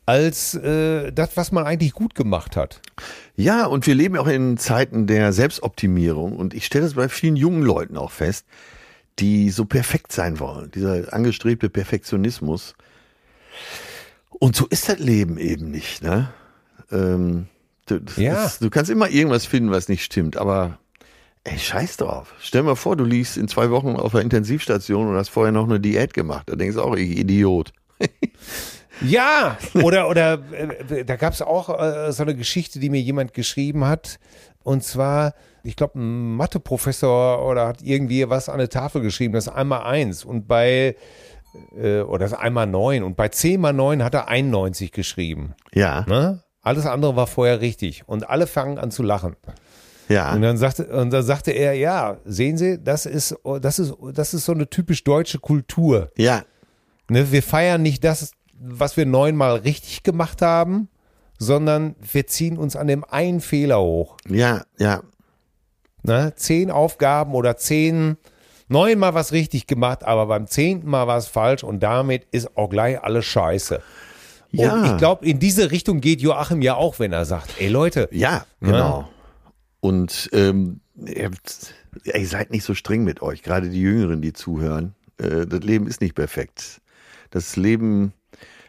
als 0.07 0.55
äh, 0.55 1.11
das, 1.13 1.37
was 1.37 1.51
man 1.51 1.67
eigentlich 1.67 1.93
gut 1.93 2.15
gemacht 2.15 2.55
hat. 2.57 2.81
Ja, 3.35 3.67
und 3.67 3.85
wir 3.89 3.97
leben 3.97 4.17
auch 4.17 4.29
in 4.29 4.57
Zeiten 4.57 5.09
der 5.09 5.33
Selbstoptimierung 5.33 6.37
und 6.37 6.55
ich 6.55 6.67
stelle 6.67 6.85
das 6.85 6.95
bei 6.95 7.09
vielen 7.09 7.35
jungen 7.35 7.63
Leuten 7.63 7.97
auch 7.97 8.13
fest, 8.13 8.47
die 9.19 9.51
so 9.51 9.65
perfekt 9.65 10.13
sein 10.13 10.39
wollen, 10.39 10.71
dieser 10.71 11.13
angestrebte 11.13 11.69
Perfektionismus. 11.69 12.75
Und 14.31 14.55
so 14.55 14.67
ist 14.69 14.89
das 14.89 15.01
Leben 15.01 15.37
eben 15.37 15.71
nicht, 15.73 16.03
ne? 16.03 16.33
Ähm, 16.93 17.47
du, 17.87 17.99
Ja. 18.17 18.45
ist, 18.47 18.63
du 18.63 18.71
kannst 18.71 18.91
immer 18.91 19.09
irgendwas 19.11 19.47
finden, 19.47 19.71
was 19.71 19.89
nicht 19.89 20.05
stimmt, 20.05 20.37
aber 20.37 20.79
ey, 21.45 21.59
scheiß 21.59 21.97
drauf. 21.99 22.35
Stell 22.41 22.63
mal 22.63 22.77
vor, 22.77 22.97
du 22.97 23.05
liegst 23.05 23.37
in 23.37 23.49
zwei 23.49 23.71
Wochen 23.71 23.97
auf 23.97 24.13
der 24.13 24.21
Intensivstation 24.23 25.09
und 25.09 25.17
hast 25.17 25.29
vorher 25.31 25.53
noch 25.53 25.65
eine 25.65 25.81
Diät 25.81 26.15
gemacht. 26.15 26.45
Da 26.49 26.57
denkst 26.57 26.77
du 26.77 26.83
auch, 26.83 26.95
ich 26.97 27.19
Idiot. 27.19 27.73
Ja, 29.03 29.57
oder, 29.83 30.11
oder 30.11 30.41
äh, 30.53 31.05
da 31.07 31.17
gab 31.17 31.33
es 31.33 31.41
auch 31.41 31.71
äh, 31.81 32.13
so 32.13 32.23
eine 32.23 32.35
Geschichte, 32.37 32.79
die 32.79 32.91
mir 32.91 33.01
jemand 33.01 33.33
geschrieben 33.33 33.87
hat. 33.87 34.19
Und 34.63 34.85
zwar, 34.85 35.33
ich 35.63 35.75
glaube, 35.77 35.99
ein 35.99 36.37
Matheprofessor 36.37 37.47
oder 37.49 37.67
hat 37.67 37.81
irgendwie 37.83 38.29
was 38.29 38.51
an 38.51 38.59
der 38.59 38.69
Tafel 38.69 39.01
geschrieben, 39.01 39.33
das 39.33 39.47
ist 39.47 39.53
einmal 39.55 39.85
eins. 39.85 40.23
Und 40.25 40.47
bei, 40.47 40.97
äh, 41.75 42.01
oder 42.01 42.19
das 42.27 42.33
ist 42.33 42.39
einmal 42.39 42.67
neun. 42.67 43.03
Und 43.03 43.17
bei 43.17 43.29
zehn 43.29 43.61
mal 43.63 43.73
neun 43.73 44.05
hat 44.05 44.13
er 44.13 44.29
91 44.29 44.93
geschrieben. 44.93 45.55
Ja. 45.73 46.05
Ne? 46.07 46.43
Alles 46.63 46.87
andere 46.87 47.17
war 47.17 47.27
vorher 47.27 47.61
richtig. 47.61 48.03
Und 48.07 48.29
alle 48.29 48.47
fangen 48.47 48.79
an 48.79 48.91
zu 48.91 49.03
lachen. 49.03 49.37
Ja. 50.09 50.33
Und 50.35 50.43
dann 50.43 50.57
sagte, 50.57 50.87
und 50.87 51.11
dann 51.11 51.23
sagte 51.23 51.53
er, 51.53 51.75
ja, 51.75 52.19
sehen 52.25 52.59
Sie, 52.59 52.83
das 52.83 53.07
ist, 53.07 53.37
das 53.61 53.79
ist, 53.79 53.95
das 54.13 54.35
ist 54.35 54.45
so 54.45 54.53
eine 54.53 54.69
typisch 54.69 55.05
deutsche 55.05 55.39
Kultur. 55.39 56.11
Ja. 56.17 56.43
Ne, 57.09 57.31
wir 57.33 57.43
feiern 57.43 57.83
nicht 57.83 58.05
das, 58.05 58.33
was 58.59 58.97
wir 58.97 59.07
neunmal 59.07 59.57
richtig 59.57 60.03
gemacht 60.03 60.43
haben, 60.43 60.89
sondern 61.39 61.97
wir 62.01 62.27
ziehen 62.27 62.59
uns 62.59 62.77
an 62.77 62.89
dem 62.89 63.05
einen 63.05 63.41
Fehler 63.41 63.81
hoch. 63.81 64.17
Ja, 64.29 64.63
ja. 64.79 65.03
Ne? 66.03 66.33
Zehn 66.37 66.71
Aufgaben 66.71 67.35
oder 67.35 67.57
zehn, 67.57 68.17
neunmal 68.69 69.15
was 69.15 69.33
richtig 69.33 69.67
gemacht, 69.67 70.05
aber 70.05 70.27
beim 70.27 70.47
zehnten 70.47 70.89
Mal 70.89 71.07
war 71.07 71.19
es 71.19 71.29
falsch 71.29 71.65
und 71.65 71.81
damit 71.83 72.27
ist 72.31 72.57
auch 72.57 72.69
gleich 72.69 73.03
alles 73.03 73.27
scheiße. 73.27 73.83
Ja. 74.53 74.75
Und 74.75 74.85
ich 74.87 74.97
glaube, 74.97 75.27
in 75.27 75.39
diese 75.39 75.71
Richtung 75.71 76.01
geht 76.01 76.21
Joachim 76.21 76.63
ja 76.63 76.75
auch, 76.75 76.99
wenn 76.99 77.13
er 77.13 77.25
sagt, 77.25 77.55
ey 77.59 77.69
Leute, 77.69 78.09
Ja, 78.13 78.45
genau. 78.61 79.09
Und 79.81 80.29
ähm, 80.33 80.81
ihr, 81.07 81.31
ihr 82.05 82.27
seid 82.27 82.51
nicht 82.51 82.65
so 82.65 82.75
streng 82.75 83.05
mit 83.05 83.23
euch, 83.23 83.43
gerade 83.43 83.71
die 83.71 83.81
Jüngeren, 83.81 84.21
die 84.21 84.33
zuhören. 84.33 84.95
Äh, 85.19 85.47
das 85.47 85.61
Leben 85.61 85.87
ist 85.87 86.01
nicht 86.01 86.15
perfekt. 86.15 86.81
Das 87.31 87.57
Leben 87.57 88.13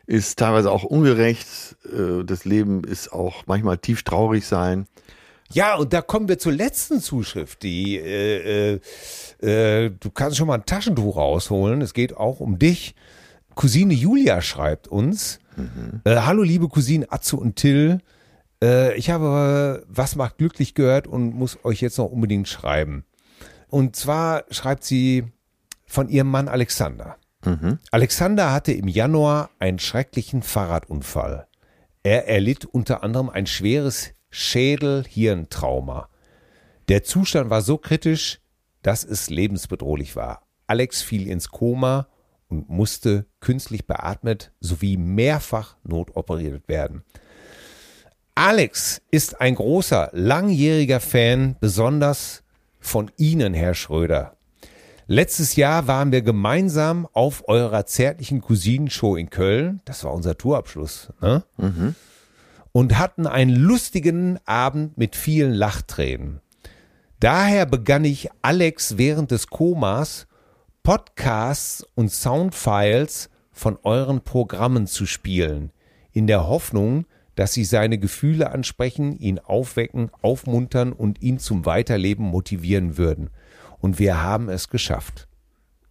ist 0.05 0.39
teilweise 0.39 0.71
auch 0.71 0.83
ungerecht. 0.83 1.75
Äh, 1.85 2.23
das 2.23 2.45
Leben 2.45 2.83
ist 2.83 3.11
auch 3.11 3.43
manchmal 3.47 3.77
tief 3.77 4.03
traurig 4.03 4.45
sein. 4.45 4.87
Ja, 5.53 5.75
und 5.75 5.91
da 5.91 6.01
kommen 6.01 6.29
wir 6.29 6.39
zur 6.39 6.53
letzten 6.53 7.01
Zuschrift, 7.01 7.63
die 7.63 7.97
äh, 7.97 8.79
äh, 9.41 9.85
äh, 9.85 9.91
du 9.99 10.09
kannst 10.09 10.37
schon 10.37 10.47
mal 10.47 10.55
ein 10.55 10.65
Taschentuch 10.65 11.17
rausholen. 11.17 11.81
Es 11.81 11.93
geht 11.93 12.15
auch 12.15 12.39
um 12.39 12.57
dich. 12.57 12.95
Cousine 13.55 13.93
Julia 13.93 14.41
schreibt 14.41 14.87
uns: 14.87 15.40
äh, 16.05 16.15
Hallo, 16.17 16.43
liebe 16.43 16.67
Cousinen 16.67 17.07
Atze 17.09 17.35
und 17.35 17.55
Till. 17.55 17.99
Äh, 18.63 18.95
ich 18.95 19.09
habe 19.09 19.85
Was 19.87 20.15
macht 20.15 20.37
glücklich 20.37 20.73
gehört 20.73 21.07
und 21.07 21.33
muss 21.33 21.63
euch 21.63 21.81
jetzt 21.81 21.97
noch 21.97 22.11
unbedingt 22.11 22.47
schreiben. 22.47 23.05
Und 23.69 23.95
zwar 23.95 24.43
schreibt 24.49 24.83
sie 24.83 25.25
von 25.85 26.09
ihrem 26.09 26.29
Mann 26.29 26.47
Alexander. 26.47 27.17
Alexander 27.91 28.51
hatte 28.53 28.71
im 28.71 28.87
Januar 28.87 29.49
einen 29.59 29.79
schrecklichen 29.79 30.43
Fahrradunfall. 30.43 31.47
Er 32.03 32.27
erlitt 32.27 32.65
unter 32.65 33.03
anderem 33.03 33.29
ein 33.29 33.45
schweres 33.45 34.13
Schädel-Hirntrauma. 34.29 36.09
Der 36.89 37.03
Zustand 37.03 37.49
war 37.49 37.61
so 37.61 37.77
kritisch, 37.77 38.41
dass 38.81 39.03
es 39.03 39.29
lebensbedrohlich 39.29 40.15
war. 40.15 40.45
Alex 40.67 41.01
fiel 41.01 41.27
ins 41.27 41.49
Koma 41.49 42.07
und 42.51 42.69
musste 42.69 43.25
künstlich 43.39 43.87
beatmet 43.87 44.51
sowie 44.59 44.97
mehrfach 44.97 45.77
notoperiert 45.83 46.67
werden. 46.67 47.03
Alex 48.35 49.01
ist 49.11 49.41
ein 49.41 49.55
großer, 49.55 50.09
langjähriger 50.13 50.99
Fan, 50.99 51.55
besonders 51.59 52.43
von 52.79 53.11
Ihnen, 53.17 53.53
Herr 53.53 53.73
Schröder. 53.73 54.35
Letztes 55.07 55.55
Jahr 55.55 55.87
waren 55.87 56.11
wir 56.11 56.21
gemeinsam 56.21 57.07
auf 57.11 57.47
eurer 57.49 57.85
zärtlichen 57.85 58.41
Cousinenshow 58.41 59.15
in 59.17 59.29
Köln. 59.29 59.81
Das 59.85 60.03
war 60.03 60.13
unser 60.13 60.37
Tourabschluss. 60.37 61.09
Ne? 61.21 61.43
Und 62.71 62.97
hatten 62.97 63.27
einen 63.27 63.55
lustigen 63.55 64.39
Abend 64.45 64.97
mit 64.97 65.17
vielen 65.17 65.51
Lachtränen. 65.51 66.39
Daher 67.19 67.65
begann 67.65 68.05
ich 68.05 68.29
Alex 68.41 68.97
während 68.97 69.31
des 69.31 69.47
Komas 69.47 70.27
Podcasts 70.83 71.85
und 71.93 72.11
Soundfiles 72.11 73.29
von 73.51 73.77
euren 73.83 74.21
Programmen 74.21 74.87
zu 74.87 75.05
spielen, 75.05 75.71
in 76.11 76.25
der 76.25 76.47
Hoffnung, 76.47 77.05
dass 77.35 77.53
sie 77.53 77.65
seine 77.65 77.99
Gefühle 77.99 78.49
ansprechen, 78.49 79.15
ihn 79.15 79.37
aufwecken, 79.37 80.09
aufmuntern 80.23 80.91
und 80.91 81.21
ihn 81.21 81.37
zum 81.37 81.67
Weiterleben 81.67 82.25
motivieren 82.25 82.97
würden. 82.97 83.29
Und 83.79 83.99
wir 83.99 84.23
haben 84.23 84.49
es 84.49 84.69
geschafft. 84.69 85.27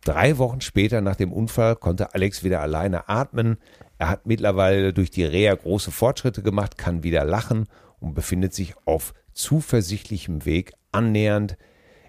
Drei 0.02 0.38
Wochen 0.38 0.60
später 0.60 1.00
nach 1.00 1.14
dem 1.14 1.32
Unfall 1.32 1.76
konnte 1.76 2.12
Alex 2.14 2.42
wieder 2.42 2.60
alleine 2.60 3.08
atmen. 3.08 3.58
Er 3.98 4.08
hat 4.08 4.26
mittlerweile 4.26 4.92
durch 4.92 5.12
die 5.12 5.24
Reha 5.24 5.54
große 5.54 5.92
Fortschritte 5.92 6.42
gemacht, 6.42 6.76
kann 6.76 7.04
wieder 7.04 7.24
lachen 7.24 7.68
und 8.00 8.14
befindet 8.14 8.54
sich 8.54 8.74
auf 8.86 9.14
zuversichtlichem 9.34 10.44
Weg, 10.46 10.72
annähernd 10.90 11.56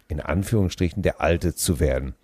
in 0.08 0.20
Anführungsstrichen 0.20 1.04
der 1.04 1.22
Alte 1.22 1.54
zu 1.54 1.80
werden. 1.80 2.16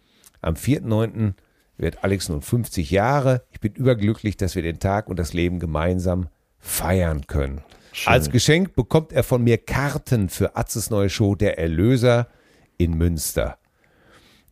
Am 0.48 0.56
4.9. 0.56 1.34
wird 1.78 2.06
Alex 2.06 2.30
nun 2.30 2.42
50 2.42 2.90
Jahre. 2.90 3.44
Ich 3.52 3.60
bin 3.60 3.74
überglücklich, 3.74 4.38
dass 4.38 4.56
wir 4.56 4.62
den 4.64 4.80
Tag 4.80 5.10
und 5.10 5.20
das 5.20 5.34
Leben 5.34 5.60
gemeinsam 5.60 6.30
feiern 6.58 7.28
können. 7.28 7.62
Als 8.06 8.30
Geschenk 8.30 8.74
bekommt 8.74 9.12
er 9.12 9.24
von 9.24 9.44
mir 9.44 9.58
Karten 9.58 10.30
für 10.30 10.56
Atzes 10.56 10.90
neue 10.90 11.10
Show 11.10 11.36
Der 11.36 11.60
Erlöser 11.60 12.30
in 12.78 12.98
Münster. 12.98 13.58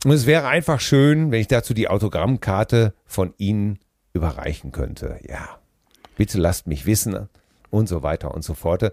Und 0.03 0.11
es 0.11 0.25
wäre 0.25 0.47
einfach 0.47 0.81
schön, 0.81 1.31
wenn 1.31 1.39
ich 1.39 1.47
dazu 1.47 1.73
die 1.73 1.87
Autogrammkarte 1.87 2.93
von 3.05 3.33
Ihnen 3.37 3.79
überreichen 4.13 4.73
könnte. 4.73 5.19
Ja, 5.27 5.59
bitte 6.17 6.39
lasst 6.39 6.67
mich 6.67 6.85
wissen 6.85 7.29
und 7.75 7.87
so 7.87 8.03
weiter 8.03 8.33
und 8.33 8.43
so 8.43 8.53
fort. 8.53 8.91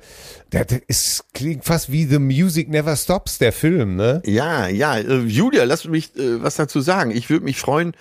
Das 0.50 0.66
ist, 0.86 1.24
klingt 1.34 1.64
fast 1.64 1.92
wie 1.92 2.04
The 2.04 2.18
Music 2.18 2.68
Never 2.68 2.96
Stops, 2.96 3.38
der 3.38 3.52
Film, 3.52 3.96
ne? 3.96 4.22
Ja, 4.26 4.66
ja. 4.66 4.96
Äh, 4.96 5.20
Julia, 5.20 5.64
lass 5.64 5.86
mich 5.86 6.16
äh, 6.16 6.42
was 6.42 6.56
dazu 6.56 6.80
sagen. 6.80 7.10
Ich 7.10 7.30
würde 7.30 7.44
mich 7.44 7.58
freuen, 7.58 7.92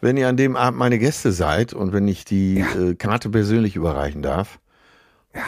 wenn 0.00 0.16
ihr 0.16 0.28
an 0.28 0.36
dem 0.36 0.56
Abend 0.56 0.78
meine 0.78 0.98
Gäste 0.98 1.32
seid 1.32 1.72
und 1.72 1.92
wenn 1.92 2.08
ich 2.08 2.24
die 2.24 2.60
äh, 2.60 2.94
Karte 2.94 3.30
persönlich 3.30 3.76
überreichen 3.76 4.22
darf. 4.22 4.58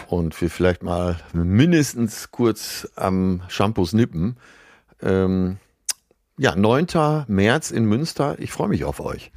Und 0.09 0.41
wir 0.41 0.51
vielleicht 0.51 0.83
mal 0.83 1.17
mindestens 1.33 2.33
kurz 2.33 2.89
am 2.97 3.43
Shampoos 3.49 3.93
nippen. 3.93 4.37
Ähm, 5.01 5.59
ja, 6.39 6.57
9. 6.57 6.87
März 7.29 7.71
in 7.71 7.85
Münster. 7.85 8.37
Ich 8.41 8.51
freue 8.51 8.69
mich 8.69 8.85
auf 8.85 9.01
euch. 9.01 9.31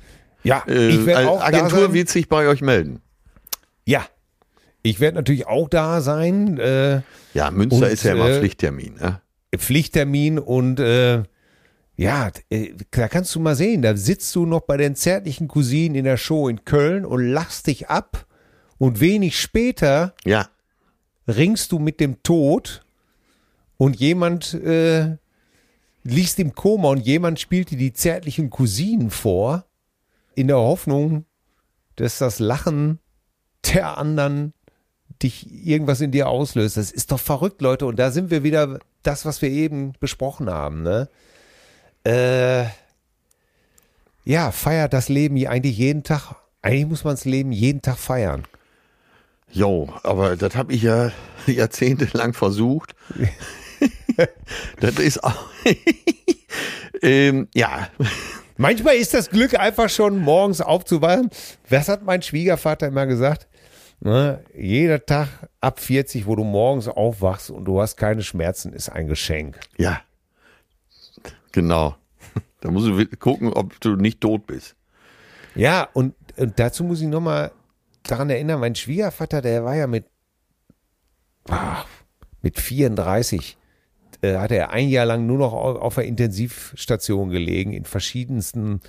Ja, 0.44 0.64
Äh, 0.68 0.90
ich 0.90 1.06
werde 1.06 1.30
auch 1.30 1.42
Agentur 1.42 1.94
wird 1.94 2.10
sich 2.10 2.30
bei 2.30 2.48
euch 2.48 2.62
melden. 2.62 3.02
Ja, 3.86 4.06
ich 4.82 5.00
werde 5.00 5.16
natürlich 5.16 5.48
auch 5.48 5.70
da 5.70 6.02
sein. 6.02 6.58
Äh, 6.58 7.02
Ja, 7.34 7.52
Münster 7.52 7.86
Und, 7.86 7.92
ist 7.92 8.04
ja 8.04 8.14
immer 8.14 8.30
äh, 8.30 8.40
Pflichttermin. 8.40 8.96
Ne? 8.96 9.22
Pflichttermin 9.56 10.40
und 10.40 10.80
äh, 10.80 11.24
ja, 11.96 12.32
äh, 12.50 12.74
da 12.92 13.08
kannst 13.08 13.36
du 13.36 13.40
mal 13.40 13.56
sehen, 13.56 13.82
da 13.82 13.96
sitzt 13.96 14.34
du 14.36 14.46
noch 14.46 14.62
bei 14.62 14.78
den 14.78 14.96
zärtlichen 14.96 15.48
Cousinen 15.48 15.96
in 15.96 16.06
der 16.06 16.18
Show 16.18 16.48
in 16.48 16.64
Köln 16.64 17.06
und 17.06 17.26
lachst 17.26 17.68
dich 17.68 17.90
ab 17.90 18.26
und 18.78 19.00
wenig 19.02 19.40
später 19.40 20.14
Ja, 20.26 20.48
ringst 21.28 21.72
du 21.72 21.80
mit 21.80 22.00
dem 22.00 22.24
Tod 22.24 22.86
und 23.78 23.98
jemand 23.98 24.54
äh, 24.54 25.18
liegt 26.04 26.40
im 26.40 26.56
Koma 26.56 26.90
und 26.90 27.00
jemand 27.00 27.40
spielt 27.40 27.72
dir 27.72 27.78
die 27.78 27.94
zärtlichen 27.94 28.50
Cousinen 28.50 29.10
vor, 29.10 29.66
in 30.36 30.48
der 30.48 30.58
Hoffnung, 30.58 31.26
dass 31.98 32.18
das 32.18 32.40
Lachen 32.40 33.00
der 33.74 33.98
anderen 33.98 34.54
dich 35.22 35.47
irgendwas 35.65 36.01
in 36.01 36.11
dir 36.11 36.30
auslöst. 36.30 36.78
Das 36.78 36.91
ist 36.91 37.11
doch 37.11 37.20
verrückt, 37.20 37.61
Leute. 37.61 37.86
Und 37.86 37.97
da 37.97 38.11
sind 38.11 38.32
wir 38.32 38.43
wieder 38.43 38.80
das, 39.03 39.26
was 39.26 39.41
wir 39.41 39.49
eben 39.49 39.93
besprochen 39.99 40.49
haben. 40.49 40.84
Ne? 40.84 41.09
Äh, 42.05 42.65
ja, 44.24 44.51
feiert 44.51 44.93
das 44.93 45.09
Leben 45.09 45.36
eigentlich 45.47 45.78
jeden 45.78 46.03
Tag. 46.03 46.36
Eigentlich 46.61 46.88
muss 46.88 47.03
man 47.03 47.15
das 47.15 47.26
Leben 47.26 47.51
jeden 47.51 47.82
Tag 47.82 47.97
feiern. 47.97 48.45
jo, 49.51 49.93
aber 50.03 50.36
das 50.36 50.55
habe 50.55 50.74
ich 50.74 50.84
ja 50.84 51.11
jahrzehntelang 51.47 52.34
versucht. 52.34 52.95
das 54.80 54.99
ist 54.99 55.24
auch. 55.24 55.45
ähm, 57.01 57.47
ja, 57.53 57.89
Manchmal 58.61 58.95
ist 58.95 59.13
das 59.13 59.30
Glück 59.30 59.57
einfach 59.57 59.89
schon 59.89 60.20
morgens 60.20 60.59
aufzuwachen. 60.59 61.30
Was 61.70 61.88
hat 61.88 62.03
mein 62.03 62.22
Schwiegervater 62.22 62.88
immer 62.88 63.07
gesagt? 63.07 63.47
Ne, 64.02 64.43
jeder 64.56 65.06
Tag 65.06 65.28
ab 65.60 65.80
40, 65.80 66.26
wo 66.26 66.36
du 66.36 66.43
morgens 66.43 66.88
aufwachst 66.88 67.52
und 67.52 67.66
du 67.66 67.82
hast 67.82 67.97
keine 67.97 68.24
Schmerzen, 68.24 68.72
ist 68.72 68.89
ein 68.89 69.08
Geschenk. 69.08 69.60
ja, 69.78 70.02
genau. 71.52 71.95
Da 72.62 72.72
musst 72.72 72.88
du 72.88 73.06
gucken, 73.18 73.54
ob 73.54 73.80
du 73.80 73.95
nicht 73.95 74.20
tot 74.20 74.45
bist. 74.45 74.76
Ja, 75.56 75.88
und, 75.93 76.14
und 76.38 76.60
dazu 76.60 76.84
muss 76.84 77.02
ich 77.02 77.08
nochmal 77.08 77.52
daran 78.04 78.30
erinnern, 78.30 78.60
mein 78.60 78.76
Schwiegervater, 78.76 79.41
der 79.41 79.64
war 79.64 79.76
ja 79.76 79.88
mit, 79.88 80.06
ah, 81.50 81.86
mit 82.41 82.60
34, 82.60 83.58
äh, 84.22 84.36
hatte 84.36 84.56
er 84.56 84.72
ein 84.72 84.89
Jahr 84.89 85.06
lang 85.06 85.26
nur 85.26 85.38
noch 85.38 85.54
auf, 85.54 85.78
auf 85.78 85.95
der 85.95 86.06
Intensivstation 86.06 87.30
gelegen, 87.30 87.74
in 87.74 87.86
verschiedensten 87.86 88.82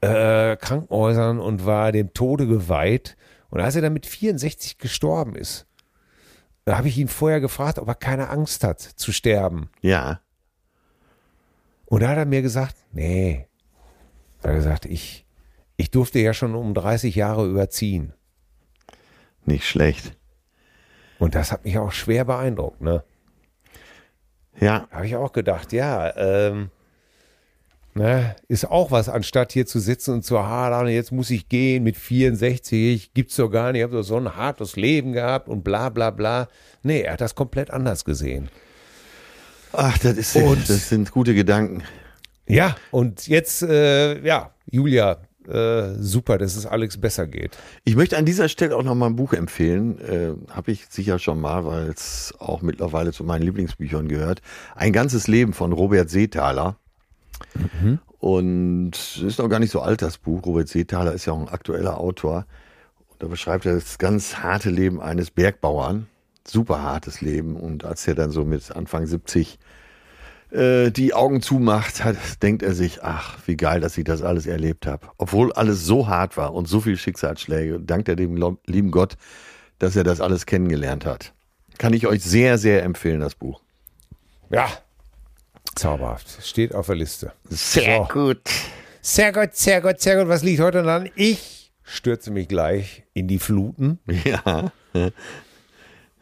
äh, 0.00 0.56
Krankenhäusern 0.56 1.40
und 1.40 1.66
war 1.66 1.92
dem 1.92 2.12
Tode 2.14 2.46
geweiht. 2.46 3.16
Und 3.50 3.60
als 3.60 3.76
er 3.76 3.82
dann 3.82 3.92
mit 3.92 4.06
64 4.06 4.78
gestorben 4.78 5.34
ist, 5.34 5.66
da 6.64 6.76
habe 6.76 6.88
ich 6.88 6.98
ihn 6.98 7.08
vorher 7.08 7.40
gefragt, 7.40 7.78
ob 7.78 7.88
er 7.88 7.94
keine 7.94 8.28
Angst 8.28 8.62
hat 8.62 8.80
zu 8.80 9.10
sterben. 9.12 9.70
Ja. 9.80 10.20
Und 11.86 12.02
da 12.02 12.10
hat 12.10 12.18
er 12.18 12.26
mir 12.26 12.42
gesagt, 12.42 12.76
nee. 12.92 13.46
Er 14.42 14.50
hat 14.50 14.56
gesagt, 14.56 14.84
ich, 14.84 15.26
ich 15.76 15.90
durfte 15.90 16.18
ja 16.18 16.34
schon 16.34 16.54
um 16.54 16.74
30 16.74 17.14
Jahre 17.14 17.48
überziehen. 17.48 18.12
Nicht 19.46 19.66
schlecht. 19.66 20.16
Und 21.18 21.34
das 21.34 21.50
hat 21.50 21.64
mich 21.64 21.78
auch 21.78 21.92
schwer 21.92 22.24
beeindruckt, 22.24 22.82
ne? 22.82 23.02
Ja. 24.60 24.88
Habe 24.90 25.06
ich 25.06 25.16
auch 25.16 25.32
gedacht, 25.32 25.72
ja, 25.72 26.14
ähm, 26.16 26.70
ne, 27.98 28.36
ist 28.48 28.64
auch 28.70 28.90
was, 28.90 29.08
anstatt 29.08 29.52
hier 29.52 29.66
zu 29.66 29.78
sitzen 29.80 30.14
und 30.14 30.24
zu 30.24 30.38
hadern, 30.46 30.88
jetzt 30.88 31.12
muss 31.12 31.30
ich 31.30 31.48
gehen 31.48 31.82
mit 31.84 31.96
64, 31.96 33.12
gibt's 33.14 33.36
doch 33.36 33.48
gar 33.50 33.72
nicht, 33.72 33.80
ich 33.80 33.84
habe 33.84 33.96
doch 33.96 34.02
so 34.02 34.16
ein 34.16 34.34
hartes 34.36 34.76
Leben 34.76 35.12
gehabt 35.12 35.48
und 35.48 35.62
bla 35.64 35.88
bla 35.90 36.10
bla. 36.10 36.48
Nee, 36.82 37.02
er 37.02 37.14
hat 37.14 37.20
das 37.20 37.34
komplett 37.34 37.70
anders 37.70 38.04
gesehen. 38.04 38.48
Ach, 39.72 39.98
das, 39.98 40.16
ist, 40.16 40.36
Und- 40.36 40.68
das 40.68 40.88
sind 40.88 41.10
gute 41.10 41.34
Gedanken. 41.34 41.82
Ja, 42.46 42.76
und 42.90 43.26
jetzt, 43.28 43.62
äh, 43.62 44.18
ja, 44.24 44.52
Julia, 44.70 45.18
äh, 45.46 45.94
super, 45.98 46.38
dass 46.38 46.56
es 46.56 46.64
Alex 46.64 46.98
besser 46.98 47.26
geht. 47.26 47.58
Ich 47.84 47.94
möchte 47.94 48.16
an 48.16 48.24
dieser 48.24 48.48
Stelle 48.48 48.74
auch 48.74 48.82
noch 48.82 48.94
mal 48.94 49.06
ein 49.06 49.16
Buch 49.16 49.34
empfehlen. 49.34 49.98
Äh, 50.00 50.52
Habe 50.52 50.72
ich 50.72 50.86
sicher 50.88 51.18
schon 51.18 51.40
mal, 51.40 51.66
weil 51.66 51.88
es 51.90 52.32
auch 52.38 52.62
mittlerweile 52.62 53.12
zu 53.12 53.24
meinen 53.24 53.42
Lieblingsbüchern 53.42 54.08
gehört. 54.08 54.40
Ein 54.74 54.92
ganzes 54.94 55.26
Leben 55.28 55.52
von 55.52 55.72
Robert 55.72 56.08
Seethaler. 56.08 56.76
Und 58.18 58.96
es 58.96 59.22
ist 59.22 59.38
noch 59.38 59.48
gar 59.48 59.60
nicht 59.60 59.70
so 59.70 59.80
alt, 59.80 60.02
das 60.02 60.18
Buch. 60.18 60.44
Robert 60.44 60.68
Seethaler 60.68 61.12
ist 61.12 61.26
ja 61.26 61.32
auch 61.32 61.40
ein 61.40 61.48
aktueller 61.48 61.98
Autor. 61.98 62.46
Und 63.10 63.22
da 63.22 63.28
beschreibt 63.28 63.66
er 63.66 63.74
das 63.74 63.98
ganz 63.98 64.38
harte 64.38 64.70
Leben 64.70 65.00
eines 65.00 65.30
Bergbauern. 65.30 66.06
Super 66.46 66.82
hartes 66.82 67.20
Leben. 67.20 67.56
Und 67.56 67.84
als 67.84 68.06
er 68.08 68.14
dann 68.14 68.30
so 68.30 68.44
mit 68.44 68.74
Anfang 68.74 69.06
70 69.06 69.58
äh, 70.50 70.90
die 70.90 71.14
Augen 71.14 71.42
zumacht, 71.42 72.02
hat, 72.04 72.16
denkt 72.42 72.62
er 72.62 72.74
sich, 72.74 73.04
ach, 73.04 73.38
wie 73.46 73.56
geil, 73.56 73.80
dass 73.80 73.96
ich 73.98 74.04
das 74.04 74.22
alles 74.22 74.46
erlebt 74.46 74.86
habe. 74.86 75.06
Obwohl 75.18 75.52
alles 75.52 75.84
so 75.84 76.08
hart 76.08 76.36
war 76.36 76.54
und 76.54 76.66
so 76.66 76.80
viel 76.80 76.96
Schicksalsschläge, 76.96 77.80
dankt 77.80 78.08
er 78.08 78.16
dem 78.16 78.36
lieben 78.66 78.90
Gott, 78.90 79.16
dass 79.78 79.94
er 79.94 80.04
das 80.04 80.20
alles 80.20 80.46
kennengelernt 80.46 81.06
hat. 81.06 81.34
Kann 81.76 81.92
ich 81.92 82.06
euch 82.06 82.24
sehr, 82.24 82.58
sehr 82.58 82.82
empfehlen, 82.82 83.20
das 83.20 83.36
Buch. 83.36 83.60
Ja, 84.50 84.66
zauberhaft. 85.74 86.26
Steht 86.44 86.74
auf 86.74 86.86
der 86.86 86.96
Liste. 86.96 87.32
Sehr 87.48 88.06
So. 88.08 88.12
gut. 88.12 88.40
Sehr 89.00 89.32
gut, 89.32 89.54
sehr 89.54 89.80
gut, 89.80 90.00
sehr 90.00 90.16
gut. 90.18 90.28
Was 90.28 90.42
liegt 90.42 90.60
heute 90.60 90.80
an? 90.82 91.08
Ich 91.14 91.72
stürze 91.82 92.30
mich 92.30 92.48
gleich 92.48 93.04
in 93.14 93.28
die 93.28 93.38
Fluten. 93.38 93.98
Ja. 94.24 94.70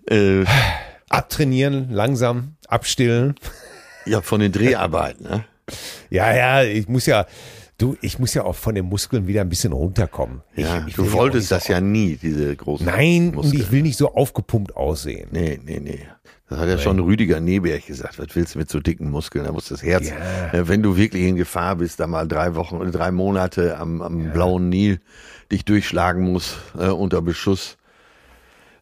Äh, 0.08 0.44
Abtrainieren, 1.08 1.90
langsam, 1.90 2.56
abstillen. 2.68 3.34
ja, 4.06 4.20
von 4.22 4.40
den 4.40 4.52
Dreharbeiten. 4.52 5.24
Ne? 5.24 5.44
Ja, 6.10 6.32
ja, 6.34 6.62
ich 6.62 6.88
muss 6.88 7.06
ja, 7.06 7.26
du, 7.78 7.96
ich 8.00 8.18
muss 8.18 8.34
ja 8.34 8.44
auch 8.44 8.54
von 8.56 8.74
den 8.74 8.84
Muskeln 8.86 9.26
wieder 9.26 9.40
ein 9.40 9.48
bisschen 9.48 9.72
runterkommen. 9.72 10.42
Ich, 10.54 10.64
Ja, 10.64 10.84
ich 10.86 10.94
du 10.94 11.10
wolltest 11.12 11.44
nicht 11.44 11.52
das 11.52 11.64
so, 11.66 11.72
ja 11.72 11.80
nie, 11.80 12.16
diese 12.16 12.54
großen 12.54 12.86
Nein, 12.86 13.28
und 13.30 13.34
Muskeln. 13.36 13.62
ich 13.62 13.70
will 13.72 13.82
nicht 13.82 13.96
so 13.96 14.14
aufgepumpt 14.14 14.76
aussehen. 14.76 15.28
Nee, 15.32 15.60
nee, 15.64 15.80
nee. 15.80 16.00
Das 16.48 16.60
hat 16.60 16.68
ja 16.68 16.78
schon 16.78 17.00
Rüdiger 17.00 17.40
Neberg 17.40 17.86
gesagt. 17.86 18.18
Was 18.20 18.28
willst 18.34 18.54
du 18.54 18.60
mit 18.60 18.70
so 18.70 18.78
dicken 18.78 19.10
Muskeln? 19.10 19.44
Da 19.44 19.52
muss 19.52 19.68
das 19.68 19.82
Herz, 19.82 20.08
Ja. 20.10 20.52
äh, 20.52 20.68
wenn 20.68 20.80
du 20.82 20.96
wirklich 20.96 21.24
in 21.24 21.34
Gefahr 21.36 21.74
bist, 21.76 21.98
da 21.98 22.06
mal 22.06 22.28
drei 22.28 22.54
Wochen 22.54 22.76
oder 22.76 22.90
drei 22.92 23.10
Monate 23.10 23.76
am, 23.78 24.00
am 24.00 24.30
blauen 24.32 24.68
Nil 24.68 25.00
dich 25.50 25.64
durchschlagen 25.64 26.22
muss 26.22 26.56
äh, 26.78 26.86
unter 26.86 27.20
Beschuss 27.20 27.76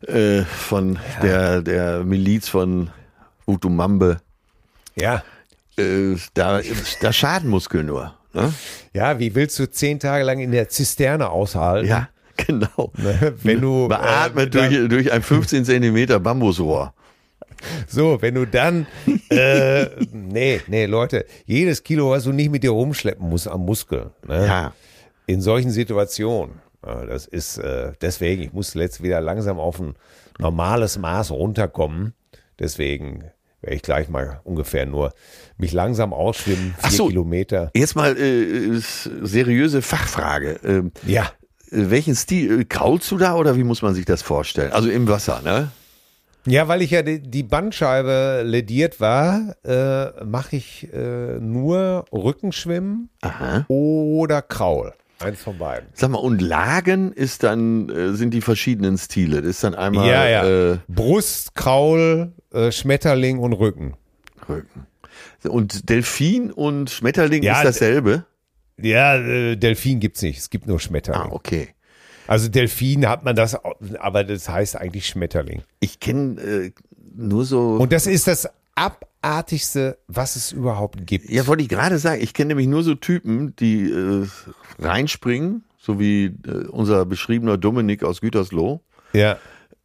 äh, 0.06 0.42
von 0.42 0.98
der, 1.22 1.62
der 1.62 2.04
Miliz 2.04 2.48
von 2.48 2.90
Utumambe. 3.46 4.18
Ja. 4.94 5.22
Äh, 5.78 6.16
da, 6.34 6.60
da 7.00 7.12
schaden 7.12 7.48
Muskeln 7.48 7.86
nur. 7.86 8.14
Ne? 8.34 8.52
Ja, 8.92 9.18
wie 9.18 9.34
willst 9.34 9.58
du 9.58 9.70
zehn 9.70 9.98
Tage 10.00 10.24
lang 10.24 10.40
in 10.40 10.52
der 10.52 10.68
Zisterne 10.68 11.30
aushalten? 11.30 11.88
Ja, 11.88 12.08
genau. 12.36 12.92
Ne, 12.98 13.32
Wenn 13.42 13.60
du 13.62 13.88
Beatmet 13.88 14.54
äh, 14.54 14.68
durch, 14.68 14.88
durch 14.88 15.12
ein 15.12 15.22
15 15.22 15.64
Zentimeter 15.64 16.20
Bambusrohr. 16.20 16.92
So, 17.88 18.20
wenn 18.22 18.34
du 18.34 18.46
dann, 18.46 18.86
äh, 19.30 19.86
nee, 20.12 20.60
nee, 20.66 20.86
Leute, 20.86 21.24
jedes 21.46 21.82
Kilo, 21.82 22.10
was 22.10 22.24
du 22.24 22.32
nicht 22.32 22.50
mit 22.50 22.62
dir 22.62 22.70
rumschleppen 22.70 23.28
musst 23.28 23.48
am 23.48 23.64
Muskel, 23.64 24.10
ne? 24.26 24.46
Ja. 24.46 24.72
in 25.26 25.40
solchen 25.40 25.70
Situationen, 25.70 26.60
ja, 26.86 27.06
das 27.06 27.26
ist 27.26 27.58
äh, 27.58 27.92
deswegen, 28.00 28.42
ich 28.42 28.52
muss 28.52 28.74
jetzt 28.74 29.02
wieder 29.02 29.20
langsam 29.20 29.58
auf 29.58 29.80
ein 29.80 29.94
normales 30.38 30.98
Maß 30.98 31.30
runterkommen, 31.30 32.12
deswegen 32.58 33.24
werde 33.60 33.76
ich 33.76 33.82
gleich 33.82 34.08
mal 34.10 34.40
ungefähr 34.44 34.84
nur 34.84 35.14
mich 35.56 35.72
langsam 35.72 36.12
ausschwimmen, 36.12 36.74
vier 36.78 36.82
Ach 36.82 36.90
so. 36.90 37.06
Kilometer. 37.08 37.70
Jetzt 37.74 37.96
mal 37.96 38.14
äh, 38.18 38.78
seriöse 39.22 39.80
Fachfrage. 39.80 40.60
Ähm, 40.64 40.92
Ja, 41.06 41.30
Äh, 41.70 41.88
Welchen 41.90 42.14
Stil 42.14 42.60
äh, 42.60 42.64
kraulst 42.64 43.10
du 43.10 43.16
da 43.16 43.34
oder 43.36 43.56
wie 43.56 43.64
muss 43.64 43.80
man 43.80 43.94
sich 43.94 44.04
das 44.04 44.20
vorstellen? 44.20 44.72
Also 44.72 44.90
im 44.90 45.08
Wasser, 45.08 45.40
ne? 45.42 45.70
Ja, 46.46 46.68
weil 46.68 46.82
ich 46.82 46.90
ja 46.90 47.02
die, 47.02 47.20
die 47.20 47.42
Bandscheibe 47.42 48.42
lediert 48.44 49.00
war, 49.00 49.56
äh, 49.64 50.24
mache 50.24 50.56
ich 50.56 50.92
äh, 50.92 51.38
nur 51.40 52.04
Rückenschwimmen 52.12 53.08
Aha. 53.22 53.64
oder 53.68 54.42
Kraul. 54.42 54.92
Eins 55.20 55.40
von 55.40 55.56
beiden. 55.56 55.88
Sag 55.94 56.10
mal, 56.10 56.18
und 56.18 56.42
Lagen 56.42 57.12
ist 57.12 57.44
dann, 57.44 57.88
äh, 57.88 58.12
sind 58.12 58.34
die 58.34 58.42
verschiedenen 58.42 58.98
Stile. 58.98 59.40
Das 59.40 59.50
ist 59.50 59.64
dann 59.64 59.74
einmal 59.74 60.08
ja, 60.08 60.28
ja. 60.28 60.72
Äh, 60.72 60.78
Brust, 60.88 61.54
Kraul, 61.54 62.32
äh, 62.52 62.70
Schmetterling 62.72 63.38
und 63.38 63.54
Rücken. 63.54 63.94
Rücken. 64.48 64.86
Und 65.44 65.88
Delfin 65.88 66.50
und 66.50 66.90
Schmetterling 66.90 67.42
Ja, 67.42 67.58
ist 67.58 67.64
dasselbe? 67.64 68.24
Ja, 68.76 69.16
äh, 69.16 69.56
Delfin 69.56 70.00
gibt's 70.00 70.20
nicht. 70.22 70.38
Es 70.38 70.50
gibt 70.50 70.66
nur 70.66 70.80
Schmetterling. 70.80 71.30
Ah, 71.30 71.34
okay. 71.34 71.73
Also 72.26 72.48
Delfin 72.48 73.06
hat 73.08 73.24
man 73.24 73.36
das, 73.36 73.56
aber 74.00 74.24
das 74.24 74.48
heißt 74.48 74.76
eigentlich 74.76 75.06
Schmetterling. 75.06 75.62
Ich 75.80 76.00
kenne 76.00 76.40
äh, 76.40 76.70
nur 77.14 77.44
so. 77.44 77.76
Und 77.76 77.92
das 77.92 78.06
ist 78.06 78.26
das 78.26 78.48
abartigste, 78.74 79.98
was 80.08 80.36
es 80.36 80.52
überhaupt 80.52 81.06
gibt. 81.06 81.28
ja, 81.30 81.46
wollte 81.46 81.62
ich 81.62 81.68
gerade 81.68 81.98
sagen, 81.98 82.22
ich 82.22 82.34
kenne 82.34 82.48
nämlich 82.48 82.66
nur 82.66 82.82
so 82.82 82.94
Typen, 82.94 83.54
die 83.56 83.90
äh, 83.90 84.26
reinspringen, 84.78 85.64
so 85.78 85.98
wie 86.00 86.26
äh, 86.46 86.66
unser 86.68 87.04
beschriebener 87.06 87.56
Dominik 87.58 88.02
aus 88.04 88.20
Gütersloh. 88.20 88.80
ja. 89.12 89.36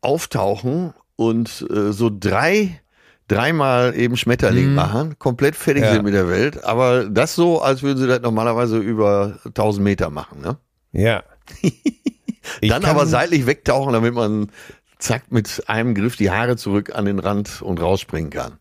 auftauchen 0.02 0.94
und 1.18 1.66
äh, 1.70 1.92
so 1.92 2.10
drei 2.10 2.80
dreimal 3.28 3.96
eben 3.96 4.18
Schmetterling 4.18 4.74
machen, 4.74 5.20
komplett 5.20 5.56
fertig 5.56 5.84
Mhm. 5.84 5.88
Ja. 5.88 5.94
sind 5.94 6.04
mit 6.06 6.14
der 6.16 6.30
Welt, 6.30 6.64
aber 6.64 7.06
das 7.06 7.36
so, 7.36 7.62
als 7.62 7.84
würden 7.84 8.00
sie 8.00 8.08
das 8.08 8.22
normalerweise 8.22 8.80
über 8.80 9.38
1000 9.46 9.84
Meter 9.84 10.10
machen, 10.10 10.42
ne? 10.42 10.58
Ja. 10.94 11.22
Ich 12.62 12.70
Dann 12.70 12.86
aber 12.86 13.06
seitlich 13.06 13.46
wegtauchen, 13.46 13.94
damit 13.94 14.14
man 14.14 14.52
zack 14.98 15.32
mit 15.32 15.64
einem 15.68 15.96
Griff 15.96 16.16
die 16.16 16.30
Haare 16.32 16.58
zurück 16.58 16.94
an 16.94 17.06
den 17.06 17.20
Rand 17.20 17.62
und 17.62 17.82
rausspringen 17.82 18.30
kann. 18.30 18.60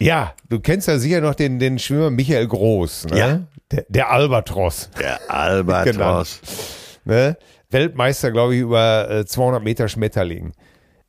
Ja, 0.00 0.34
du 0.48 0.60
kennst 0.60 0.86
ja 0.88 0.98
sicher 0.98 1.20
noch 1.20 1.34
den, 1.34 1.58
den 1.58 1.78
Schwimmer 1.78 2.10
Michael 2.10 2.46
Groß, 2.46 3.06
ne? 3.06 3.18
Ja. 3.18 3.40
Der, 3.70 3.84
der 3.88 4.10
Albatros, 4.10 4.90
Der 4.98 5.20
Albatros. 5.30 6.40
ne? 7.04 7.36
Weltmeister, 7.70 8.30
glaube 8.30 8.54
ich, 8.54 8.60
über 8.62 9.10
äh, 9.10 9.26
200 9.26 9.62
Meter 9.62 9.88
Schmetterling. 9.88 10.52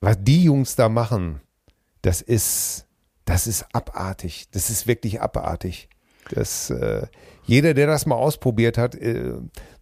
Was 0.01 0.18
die 0.20 0.43
Jungs 0.43 0.76
da 0.76 0.89
machen, 0.89 1.39
das 2.01 2.22
ist, 2.22 2.86
das 3.26 3.47
ist 3.47 3.66
abartig. 3.74 4.47
Das 4.51 4.70
ist 4.70 4.88
wirklich 4.88 5.21
abartig. 5.21 5.88
Das, 6.32 6.70
äh, 6.70 7.08
jeder, 7.46 7.74
der 7.74 7.88
das 7.88 8.05
mal 8.05 8.16
ausprobiert 8.16 8.78
hat, 8.78 8.96
äh, 8.96 9.34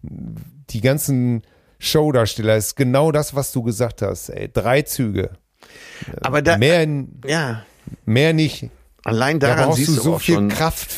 die 0.02 0.80
ganzen 0.80 1.42
Showdarsteller, 1.78 2.56
ist 2.56 2.76
genau 2.76 3.12
das, 3.12 3.34
was 3.34 3.52
du 3.52 3.62
gesagt 3.62 4.02
hast. 4.02 4.28
Ey. 4.30 4.50
Drei 4.52 4.82
Züge. 4.82 5.30
Aber 6.20 6.42
da, 6.42 6.56
Mehr, 6.58 6.86
ja, 7.26 7.64
mehr 8.04 8.32
nicht. 8.32 8.68
allein 9.04 9.38
Da 9.40 9.48
daran 9.48 9.66
brauchst 9.70 9.80
du 9.82 9.84
siehst 9.86 9.98
du 9.98 10.02
so 10.02 10.14
auch 10.14 10.20
viel 10.20 10.34
schon, 10.36 10.48
Kraft. 10.48 10.90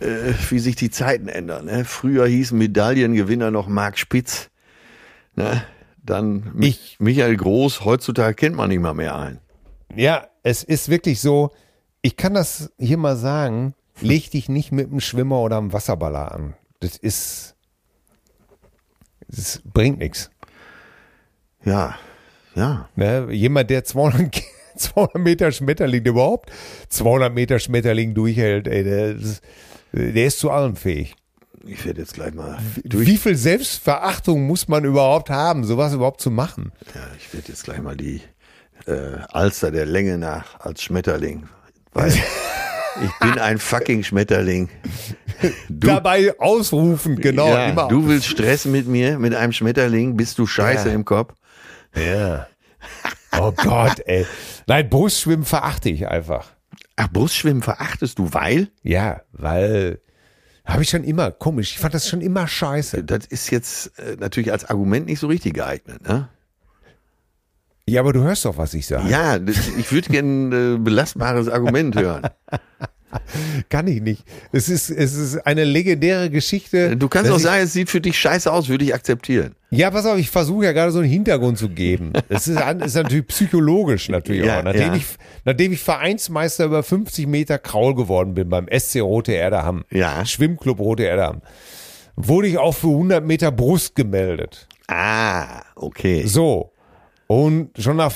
äh, 0.00 0.32
wie 0.50 0.58
sich 0.58 0.76
die 0.76 0.90
Zeiten 0.90 1.28
ändern. 1.28 1.66
Ne? 1.66 1.84
Früher 1.84 2.26
hieß 2.26 2.52
Medaillengewinner 2.52 3.50
noch 3.50 3.68
Marc 3.68 3.98
Spitz. 3.98 4.48
Ne? 5.36 5.62
Dann 6.02 6.52
Ich- 6.60 6.96
Michael 6.98 7.36
Groß, 7.36 7.84
heutzutage 7.84 8.34
kennt 8.34 8.56
man 8.56 8.68
nicht 8.70 8.80
mal 8.80 8.94
mehr 8.94 9.16
einen. 9.16 9.38
Ja, 9.94 10.26
es 10.42 10.62
ist 10.64 10.88
wirklich 10.88 11.20
so, 11.20 11.50
ich 12.02 12.16
kann 12.16 12.34
das 12.34 12.70
hier 12.78 12.96
mal 12.98 13.16
sagen, 13.16 13.74
leg 14.00 14.30
dich 14.30 14.48
nicht 14.48 14.72
mit 14.72 14.88
einem 14.90 15.00
Schwimmer 15.00 15.40
oder 15.40 15.58
einem 15.58 15.72
Wasserballer 15.72 16.32
an. 16.32 16.54
Das 16.80 16.96
ist, 16.96 17.56
das 19.28 19.60
bringt 19.64 19.98
nichts. 19.98 20.30
Ja, 21.64 21.96
ja. 22.54 22.88
Ne? 22.96 23.28
Jemand, 23.32 23.70
der 23.70 23.84
200, 23.84 24.32
Ki- 24.32 24.44
200 24.76 25.16
Meter 25.16 25.52
Schmetterling, 25.52 26.04
überhaupt 26.04 26.50
200 26.88 27.32
Meter 27.34 27.58
Schmetterling 27.58 28.14
durchhält, 28.14 28.68
ey, 28.68 28.84
der, 28.84 29.10
ist- 29.16 29.42
der 29.92 30.26
ist 30.26 30.38
zu 30.38 30.50
allem 30.50 30.76
fähig. 30.76 31.14
Ich 31.66 31.84
werde 31.84 32.00
jetzt 32.00 32.14
gleich 32.14 32.32
mal 32.34 32.58
Wie 32.84 33.16
viel 33.16 33.34
Selbstverachtung 33.36 34.46
muss 34.46 34.68
man 34.68 34.84
überhaupt 34.84 35.28
haben, 35.28 35.64
sowas 35.64 35.92
überhaupt 35.92 36.20
zu 36.20 36.30
machen? 36.30 36.72
Ja, 36.94 37.00
ich 37.18 37.34
werde 37.34 37.48
jetzt 37.48 37.64
gleich 37.64 37.80
mal 37.82 37.96
die 37.96 38.22
äh, 38.86 39.18
Alster 39.30 39.70
der 39.70 39.84
Länge 39.84 40.16
nach 40.18 40.60
als 40.60 40.82
Schmetterling. 40.82 41.48
Weil 41.92 42.10
ich 43.04 43.18
bin 43.20 43.38
ein 43.38 43.58
fucking 43.58 44.04
Schmetterling. 44.04 44.68
Du, 45.68 45.86
Dabei 45.86 46.38
ausrufen, 46.40 47.16
genau. 47.16 47.48
ja, 47.48 47.66
immer. 47.68 47.88
du 47.88 48.06
willst 48.08 48.26
Stress 48.26 48.64
mit 48.64 48.86
mir, 48.88 49.18
mit 49.18 49.34
einem 49.34 49.52
Schmetterling, 49.52 50.16
bist 50.16 50.38
du 50.38 50.46
scheiße 50.46 50.88
Ja. 50.88 50.94
im 50.94 51.04
Kopf? 51.04 51.34
Ja. 51.94 52.46
Oh 53.38 53.52
Gott, 53.52 54.00
ey. 54.06 54.26
Nein, 54.66 54.88
Brustschwimmen 54.88 55.44
verachte 55.44 55.90
ich 55.90 56.08
einfach. 56.08 56.46
Ach, 56.96 57.08
Brustschwimmen 57.12 57.62
verachtest 57.62 58.18
du, 58.18 58.32
weil? 58.32 58.68
Ja, 58.82 59.22
weil 59.32 60.00
habe 60.64 60.82
ich 60.82 60.90
schon 60.90 61.04
immer 61.04 61.30
komisch. 61.30 61.72
Ich 61.72 61.78
fand 61.78 61.94
das 61.94 62.08
schon 62.08 62.20
immer 62.20 62.46
scheiße. 62.46 63.04
Das 63.04 63.24
ist 63.26 63.50
jetzt 63.50 63.98
äh, 63.98 64.16
natürlich 64.18 64.52
als 64.52 64.64
Argument 64.66 65.06
nicht 65.06 65.20
so 65.20 65.28
richtig 65.28 65.54
geeignet, 65.54 66.06
ne? 66.06 66.28
Ja, 67.86 68.02
aber 68.02 68.12
du 68.12 68.20
hörst 68.22 68.44
doch, 68.44 68.58
was 68.58 68.74
ich 68.74 68.86
sage. 68.86 69.08
Ja, 69.08 69.36
ich 69.78 69.92
würde 69.92 70.10
gerne 70.10 70.28
ein 70.28 70.74
äh, 70.74 70.78
belastbares 70.78 71.48
Argument 71.48 71.94
hören. 71.96 72.28
Kann 73.68 73.86
ich 73.86 74.00
nicht. 74.02 74.24
Es 74.52 74.68
ist, 74.68 74.90
es 74.90 75.14
ist 75.14 75.46
eine 75.46 75.64
legendäre 75.64 76.30
Geschichte. 76.30 76.96
Du 76.96 77.08
kannst 77.08 77.30
auch 77.30 77.38
sagen, 77.38 77.62
es 77.64 77.72
sieht 77.72 77.88
für 77.90 78.00
dich 78.00 78.18
scheiße 78.18 78.52
aus, 78.52 78.68
würde 78.68 78.84
ich 78.84 78.94
akzeptieren. 78.94 79.54
Ja, 79.70 79.90
pass 79.90 80.06
auf, 80.06 80.18
ich 80.18 80.30
versuche 80.30 80.64
ja 80.66 80.72
gerade 80.72 80.92
so 80.92 80.98
einen 81.00 81.08
Hintergrund 81.08 81.58
zu 81.58 81.68
geben. 81.68 82.12
Es 82.28 82.48
ist, 82.48 82.58
ist 82.58 82.94
natürlich 82.94 83.26
psychologisch 83.28 84.08
natürlich 84.08 84.44
Ja, 84.44 84.58
auch. 84.60 84.62
Nachdem, 84.64 84.88
ja. 84.88 84.94
ich, 84.96 85.04
nachdem 85.44 85.72
ich 85.72 85.80
Vereinsmeister 85.80 86.64
über 86.66 86.82
50 86.82 87.26
Meter 87.26 87.58
Kraul 87.58 87.94
geworden 87.94 88.34
bin 88.34 88.48
beim 88.48 88.66
SC 88.70 89.00
Rote 89.00 89.32
Erde 89.32 89.62
Hamm, 89.64 89.84
Ja. 89.90 90.24
Schwimmclub 90.24 90.78
Rote 90.80 91.02
Erde 91.04 91.24
Hamm, 91.24 91.42
wurde 92.16 92.48
ich 92.48 92.58
auch 92.58 92.74
für 92.74 92.88
100 92.88 93.24
Meter 93.24 93.52
Brust 93.52 93.94
gemeldet. 93.94 94.66
Ah, 94.88 95.62
okay. 95.76 96.24
So. 96.26 96.72
Und 97.26 97.70
schon 97.78 97.96
nach, 97.96 98.12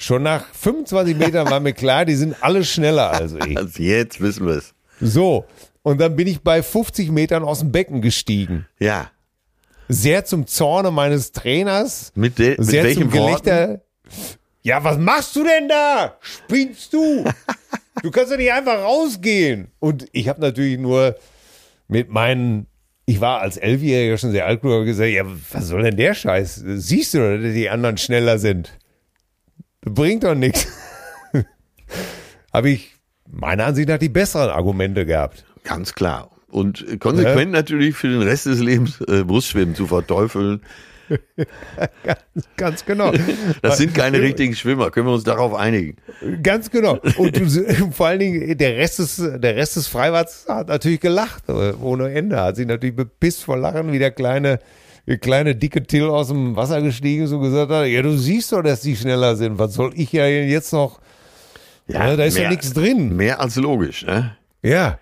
schon 0.00 0.22
nach 0.22 0.46
25 0.54 1.16
Metern 1.16 1.50
war 1.50 1.60
mir 1.60 1.72
klar, 1.72 2.04
die 2.04 2.14
sind 2.14 2.36
alle 2.42 2.64
schneller 2.64 3.10
als 3.10 3.34
ich. 3.34 3.56
Also 3.56 3.82
jetzt 3.82 4.20
wissen 4.20 4.46
wir 4.46 4.54
es. 4.54 4.74
So. 5.00 5.44
Und 5.82 6.00
dann 6.00 6.16
bin 6.16 6.26
ich 6.26 6.40
bei 6.42 6.62
50 6.62 7.10
Metern 7.10 7.44
aus 7.44 7.60
dem 7.60 7.72
Becken 7.72 8.00
gestiegen. 8.00 8.66
Ja. 8.78 9.10
Sehr 9.88 10.24
zum 10.24 10.46
Zorne 10.46 10.90
meines 10.90 11.32
Trainers. 11.32 12.12
Mit, 12.14 12.38
de, 12.38 12.50
mit 12.58 12.64
Sehr 12.64 12.84
welchem 12.84 13.10
zum 13.10 13.12
Worten? 13.12 13.44
Gelächter. 13.44 13.80
Ja, 14.62 14.84
was 14.84 14.98
machst 14.98 15.34
du 15.36 15.44
denn 15.44 15.68
da? 15.68 16.16
Spinnst 16.20 16.92
du? 16.92 17.24
Du 18.02 18.10
kannst 18.10 18.32
doch 18.32 18.36
nicht 18.36 18.52
einfach 18.52 18.82
rausgehen. 18.82 19.68
Und 19.78 20.06
ich 20.12 20.28
habe 20.28 20.40
natürlich 20.40 20.78
nur 20.78 21.16
mit 21.88 22.08
meinen, 22.08 22.66
ich 23.04 23.20
war 23.20 23.40
als 23.40 23.56
Elfjähriger 23.56 24.16
schon 24.16 24.32
sehr 24.32 24.46
alt 24.46 24.62
geworden, 24.62 24.86
gesagt, 24.86 25.10
ja, 25.10 25.24
was 25.50 25.68
soll 25.68 25.82
denn 25.82 25.96
der 25.96 26.14
Scheiß? 26.14 26.62
Siehst 26.64 27.14
du, 27.14 27.40
dass 27.40 27.52
die 27.52 27.68
anderen 27.68 27.98
schneller 27.98 28.38
sind? 28.38 28.78
Das 29.82 29.94
bringt 29.94 30.24
doch 30.24 30.34
nichts. 30.34 30.66
Habe 32.52 32.70
ich 32.70 32.94
meiner 33.30 33.66
Ansicht 33.66 33.88
nach 33.88 33.98
die 33.98 34.08
besseren 34.08 34.50
Argumente 34.50 35.06
gehabt. 35.06 35.44
Ganz 35.64 35.94
klar. 35.94 36.30
Und 36.48 37.00
konsequent 37.00 37.52
natürlich 37.52 37.94
für 37.96 38.08
den 38.08 38.22
Rest 38.22 38.46
des 38.46 38.60
Lebens 38.60 39.00
äh, 39.02 39.24
Brustschwimmen 39.24 39.74
zu 39.74 39.86
verteufeln. 39.86 40.60
Ganz 42.56 42.84
genau. 42.84 43.12
Das 43.62 43.78
sind 43.78 43.94
keine 43.94 44.20
richtigen 44.20 44.54
Schwimmer. 44.54 44.90
Können 44.90 45.06
wir 45.06 45.14
uns 45.14 45.24
darauf 45.24 45.54
einigen? 45.54 45.96
Ganz 46.42 46.70
genau. 46.70 46.98
Und 47.16 47.36
du, 47.36 47.46
vor 47.92 48.06
allen 48.06 48.20
Dingen, 48.20 48.58
der 48.58 48.76
Rest 48.76 48.98
des, 48.98 49.16
der 49.16 49.56
Rest 49.56 49.76
des 49.76 49.86
Freiwarts 49.86 50.46
hat 50.48 50.68
natürlich 50.68 51.00
gelacht, 51.00 51.48
äh, 51.48 51.72
ohne 51.80 52.12
Ende. 52.12 52.40
Hat 52.40 52.56
sich 52.56 52.66
natürlich 52.66 52.96
bepisst 52.96 53.44
vor 53.44 53.56
Lachen, 53.56 53.92
wie 53.92 53.98
der 53.98 54.10
kleine, 54.10 54.60
der 55.10 55.18
kleine 55.18 55.56
dicke 55.56 55.82
Till 55.82 56.04
aus 56.04 56.28
dem 56.28 56.54
Wasser 56.54 56.80
gestiegen 56.82 57.24
ist 57.24 57.32
und 57.32 57.42
gesagt 57.42 57.70
hat, 57.72 57.86
ja, 57.88 58.00
du 58.00 58.16
siehst 58.16 58.52
doch, 58.52 58.62
dass 58.62 58.80
die 58.82 58.94
schneller 58.96 59.34
sind. 59.34 59.58
Was 59.58 59.74
soll 59.74 59.90
ich 59.96 60.12
ja 60.12 60.24
jetzt 60.26 60.72
noch? 60.72 61.00
Ja, 61.88 62.14
da 62.16 62.22
ist 62.24 62.36
ja 62.36 62.42
mehr- 62.42 62.50
nichts 62.50 62.72
drin. 62.72 63.16
Mehr 63.16 63.40
als 63.40 63.56
logisch, 63.56 64.06
ne? 64.06 64.36
Ja. 64.62 65.00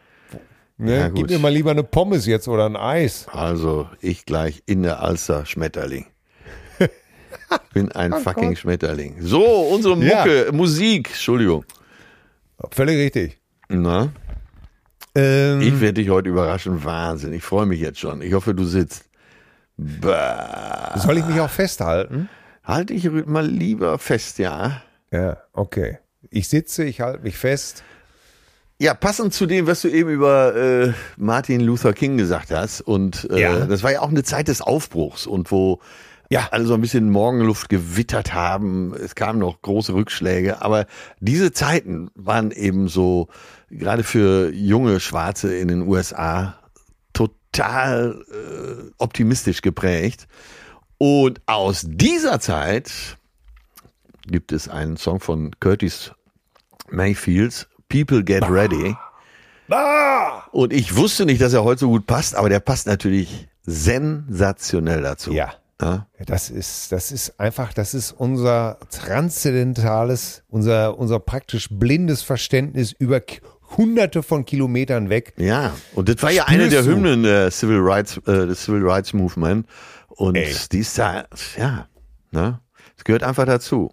Ne, 0.79 0.97
Ja, 0.97 1.09
gib 1.09 1.29
mir 1.29 1.39
mal 1.39 1.53
lieber 1.53 1.73
eine 1.73 1.83
Pommes 1.83 2.25
jetzt 2.25 2.49
oder 2.49 2.65
ein 2.65 2.77
Eis. 2.77 3.27
Also, 3.31 3.87
ich 4.01 4.25
gleich 4.25 4.63
in 4.65 4.83
der 4.83 5.03
Alster 5.03 5.45
Schmetterling. 5.45 6.07
Bin 7.75 7.93
ein 7.93 8.13
fucking 8.25 8.57
Schmetterling. 8.57 9.17
So, 9.21 9.43
unsere 9.45 9.97
Oh 9.99 10.01
Ja. 10.03 10.25
Mucke, 10.25 10.51
Musik, 10.53 11.09
Entschuldigung. 11.11 11.65
Völlig 12.71 12.97
richtig. 12.97 13.39
Na, 13.69 14.11
Ähm, 15.15 15.61
ich 15.61 15.81
werde 15.81 15.95
dich 16.01 16.09
heute 16.11 16.29
überraschen. 16.31 16.85
Wahnsinn. 16.85 17.33
Ich 17.33 17.43
freue 17.43 17.67
mich 17.67 17.81
jetzt 17.81 17.99
schon. 17.99 18.23
Ich 18.23 18.33
hoffe, 18.33 18.55
du 18.55 18.65
sitzt. 18.65 19.05
Bah. 19.79 20.95
soll 20.99 21.19
ich 21.19 21.25
mich 21.27 21.41
auch 21.41 21.51
festhalten? 21.51 22.29
Halte 22.65 22.93
ich 22.95 23.09
mal 23.27 23.47
lieber 23.47 23.99
fest, 23.99 24.39
ja. 24.39 24.83
Ja, 25.11 25.39
okay. 25.53 25.99
Ich 26.31 26.49
sitze, 26.49 26.85
ich 26.85 27.01
halte 27.01 27.23
mich 27.23 27.39
fest. 27.39 27.83
Ja, 28.81 28.95
passend 28.95 29.33
zu 29.35 29.47
dem, 29.47 29.67
was 29.67 29.81
du 29.83 29.89
eben 29.89 30.11
über 30.11 30.55
äh, 30.55 30.93
Martin 31.17 31.61
Luther 31.61 31.93
King 31.93 32.17
gesagt 32.17 32.51
hast. 32.51 32.81
Und 32.81 33.29
äh, 33.31 33.41
Ja. 33.41 33.67
das 33.67 33.83
war 33.83 33.93
ja 33.93 34.01
auch 34.01 34.11
eine 34.11 34.23
Zeit 34.25 34.49
des 34.49 34.61
Aufbruchs 34.61 35.27
und 35.27 35.51
wo 35.51 35.81
Ja. 36.29 36.49
alle 36.51 36.65
so 36.67 36.75
ein 36.75 36.81
bisschen 36.81 37.09
Morgenluft 37.11 37.69
gewittert 37.71 38.35
haben. 38.35 38.93
Es 38.95 39.15
kamen 39.15 39.39
noch 39.39 39.63
große 39.63 39.95
Rückschläge, 39.95 40.61
aber 40.61 40.87
diese 41.21 41.53
Zeiten 41.53 42.11
waren 42.15 42.51
eben 42.51 42.89
so, 42.89 43.29
gerade 43.71 44.03
für 44.05 44.51
junge 44.53 45.01
Schwarze 45.01 45.55
in 45.57 45.69
den 45.69 45.83
USA, 45.89 46.58
total 47.53 48.25
äh, 48.31 48.91
optimistisch 48.99 49.63
geprägt. 49.63 50.27
Und 50.99 51.41
aus 51.47 51.85
dieser 51.87 52.41
Zeit 52.41 52.91
gibt 54.27 54.53
es 54.53 54.69
einen 54.69 54.97
Song 54.97 55.21
von 55.21 55.53
Curtis 55.61 56.13
Mayfields, 56.91 57.69
People 57.89 58.25
Get 58.25 58.49
Ready. 58.49 58.97
Und 60.53 60.73
ich 60.73 60.97
wusste 60.97 61.27
nicht, 61.27 61.41
dass 61.41 61.53
er 61.53 61.65
heute 61.65 61.81
so 61.81 61.89
gut 61.89 62.07
passt, 62.07 62.35
aber 62.35 62.49
der 62.49 62.61
passt 62.61 62.87
natürlich 62.87 63.49
sensationell 63.65 65.03
dazu. 65.03 65.33
Ja. 65.33 65.55
Ja? 65.81 66.07
Das 66.27 66.51
ist, 66.51 66.91
das 66.91 67.13
ist 67.13 67.39
einfach, 67.39 67.73
das 67.73 67.95
ist 67.95 68.13
unser 68.13 68.79
transzendentales, 68.91 70.43
unser, 70.49 70.99
unser 70.99 71.21
praktisch 71.21 71.69
blindes 71.71 72.23
Verständnis 72.23 72.93
über 72.93 73.21
hunderte 73.77 74.23
von 74.23 74.45
Kilometern 74.45 75.09
weg. 75.11 75.35
Ja, 75.37 75.75
und 75.95 76.09
das 76.09 76.23
war 76.23 76.31
ja 76.31 76.43
Spürst 76.43 76.61
eine 76.61 76.69
der 76.71 76.83
du? 76.83 76.91
Hymnen 76.91 77.23
der 77.23 77.51
Civil 77.51 77.79
Rights, 77.81 78.17
äh, 78.27 78.47
des 78.47 78.65
Civil 78.65 78.83
Rights 78.89 79.13
Movement. 79.13 79.67
Und 80.09 80.35
Ey. 80.37 80.55
die 80.73 80.79
ist 80.81 80.99
da, 80.99 81.27
ja, 81.57 81.87
ne? 82.31 82.61
Es 82.97 83.05
gehört 83.05 83.23
einfach 83.23 83.45
dazu. 83.47 83.93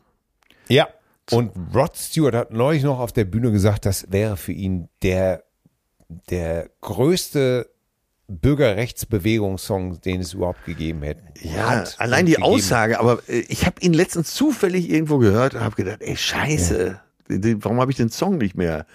Ja. 0.67 0.87
Und 1.31 1.51
Rod 1.73 1.95
Stewart 1.97 2.33
hat 2.35 2.51
neulich 2.51 2.83
noch 2.83 2.99
auf 2.99 3.11
der 3.11 3.25
Bühne 3.25 3.51
gesagt, 3.51 3.85
das 3.85 4.11
wäre 4.11 4.37
für 4.37 4.51
ihn 4.51 4.89
der, 5.03 5.43
der 6.29 6.69
größte 6.81 7.69
Bürgerrechtsbewegungssong, 8.75 10.01
den 10.01 10.21
es 10.21 10.33
überhaupt 10.33 10.65
gegeben 10.65 11.03
hätte. 11.03 11.21
Ja, 11.41 11.69
Hat 11.69 11.95
allein 11.99 12.25
die 12.25 12.33
gegeben. 12.33 12.47
Aussage, 12.51 12.99
aber 12.99 13.19
äh, 13.27 13.39
ich 13.47 13.65
habe 13.65 13.79
ihn 13.81 13.93
letztens 13.93 14.33
zufällig 14.33 14.89
irgendwo 14.89 15.17
gehört 15.17 15.53
und 15.55 15.61
habe 15.61 15.75
gedacht, 15.75 16.01
ey, 16.01 16.15
scheiße, 16.15 16.99
die- 17.29 17.63
warum 17.63 17.79
habe 17.79 17.91
ich 17.91 17.97
den 17.97 18.09
Song 18.09 18.37
nicht 18.37 18.55
mehr 18.55 18.85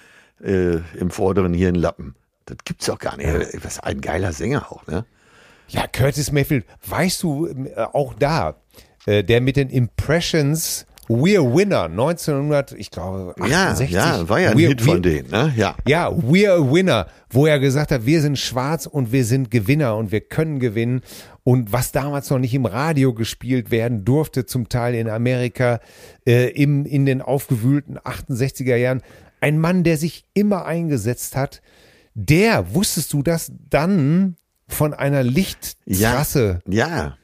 äh, 0.44 0.78
im 0.98 1.10
vorderen 1.10 1.54
hier 1.54 1.68
in 1.68 1.74
Lappen? 1.74 2.14
Das 2.46 2.56
gibt's 2.64 2.86
doch 2.86 2.98
gar 2.98 3.16
nicht. 3.16 3.28
Was 3.64 3.80
ein 3.80 4.00
geiler 4.00 4.32
Sänger 4.32 4.70
auch, 4.72 4.86
ne? 4.86 5.04
Ja, 5.68 5.86
Curtis 5.86 6.32
Mayfield, 6.32 6.64
weißt 6.88 7.22
du, 7.22 7.46
äh, 7.46 7.70
auch 7.92 8.14
da, 8.14 8.56
äh, 9.06 9.22
der 9.22 9.40
mit 9.40 9.56
den 9.56 9.68
Impressions 9.70 10.86
We're 11.08 11.56
Winner 11.56 11.84
1900, 11.88 12.70
ich 12.72 12.90
glaube, 12.92 13.34
Ja, 13.38 13.70
68. 13.70 13.90
ja, 13.90 14.28
war 14.28 14.38
ja 14.40 14.50
ein 14.50 14.56
We're- 14.56 14.68
Hit 14.68 14.82
von 14.82 15.02
denen, 15.02 15.28
ne? 15.30 15.52
Ja. 15.56 15.74
Ja, 15.86 16.08
We're 16.08 16.72
Winner, 16.72 17.06
wo 17.30 17.46
er 17.46 17.58
gesagt 17.58 17.90
hat, 17.90 18.06
wir 18.06 18.20
sind 18.20 18.38
schwarz 18.38 18.86
und 18.86 19.10
wir 19.10 19.24
sind 19.24 19.50
Gewinner 19.50 19.96
und 19.96 20.12
wir 20.12 20.20
können 20.20 20.60
gewinnen. 20.60 21.02
Und 21.42 21.72
was 21.72 21.90
damals 21.90 22.30
noch 22.30 22.38
nicht 22.38 22.54
im 22.54 22.64
Radio 22.64 23.12
gespielt 23.12 23.72
werden 23.72 24.04
durfte, 24.04 24.46
zum 24.46 24.68
Teil 24.68 24.94
in 24.94 25.08
Amerika, 25.08 25.80
äh, 26.26 26.48
im, 26.50 26.84
in 26.86 27.06
den 27.06 27.22
aufgewühlten 27.22 27.98
68er 27.98 28.76
Jahren, 28.76 29.02
ein 29.40 29.58
Mann, 29.58 29.84
der 29.84 29.96
sich 29.96 30.24
immer 30.34 30.64
eingesetzt 30.66 31.36
hat, 31.36 31.62
der, 32.14 32.74
wusstest 32.74 33.12
du 33.12 33.22
das, 33.22 33.52
dann 33.70 34.36
von 34.68 34.94
einer 34.94 35.22
Lichttrasse, 35.22 36.60
Ja. 36.68 37.16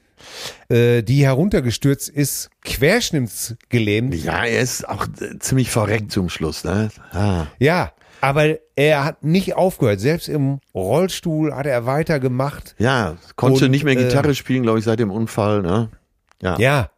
äh, 0.69 1.03
die 1.03 1.25
heruntergestürzt 1.25 2.09
ist, 2.09 2.51
querschnittsgelähmt, 2.63 4.15
Ja, 4.15 4.45
er 4.45 4.61
ist 4.61 4.89
auch 4.89 5.07
äh, 5.21 5.39
ziemlich 5.39 5.71
verreckt 5.71 6.13
zum 6.13 6.29
Schluss, 6.29 6.65
ne? 6.65 6.91
Ah. 7.13 7.47
Ja, 7.59 7.93
aber 8.21 8.57
er 8.77 9.05
hat 9.05 9.23
nicht 9.25 9.55
aufgehört. 9.55 10.01
Selbst 10.01 10.29
im 10.29 10.61
Rollstuhl 10.75 11.55
hat 11.55 11.67
er 11.67 11.87
weitergemacht. 11.87 12.75
Ja, 12.79 13.17
konnte 13.37 13.67
Und, 13.67 13.71
nicht 13.71 13.85
mehr 13.85 13.95
äh, 13.97 14.05
Gitarre 14.05 14.35
spielen, 14.35 14.63
glaube 14.63 14.79
ich, 14.79 14.85
seit 14.85 14.99
dem 14.99 15.11
Unfall, 15.11 15.63
ne? 15.63 15.91
Ja. 16.43 16.59
Ja. 16.59 16.91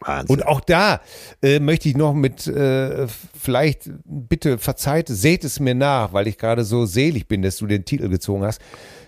Wahnsinn. 0.00 0.36
Und 0.36 0.46
auch 0.46 0.60
da 0.60 1.00
äh, 1.42 1.60
möchte 1.60 1.88
ich 1.88 1.96
noch 1.96 2.14
mit, 2.14 2.46
äh, 2.46 3.06
vielleicht, 3.08 3.90
bitte 4.04 4.58
verzeiht, 4.58 5.08
seht 5.08 5.44
es 5.44 5.60
mir 5.60 5.74
nach, 5.74 6.12
weil 6.12 6.26
ich 6.26 6.38
gerade 6.38 6.64
so 6.64 6.86
selig 6.86 7.28
bin, 7.28 7.42
dass 7.42 7.56
du 7.58 7.66
den 7.66 7.84
Titel 7.84 8.08
gezogen 8.08 8.42
hast. 8.44 8.60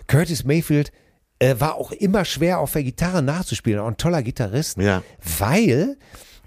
Curtis 0.07 0.43
Mayfield 0.43 0.91
äh, 1.39 1.55
war 1.59 1.75
auch 1.75 1.91
immer 1.91 2.25
schwer 2.25 2.59
auf 2.59 2.73
der 2.73 2.83
Gitarre 2.83 3.21
nachzuspielen, 3.21 3.79
auch 3.79 3.87
ein 3.87 3.97
toller 3.97 4.21
Gitarrist, 4.23 4.77
Ja. 4.77 5.01
weil 5.39 5.97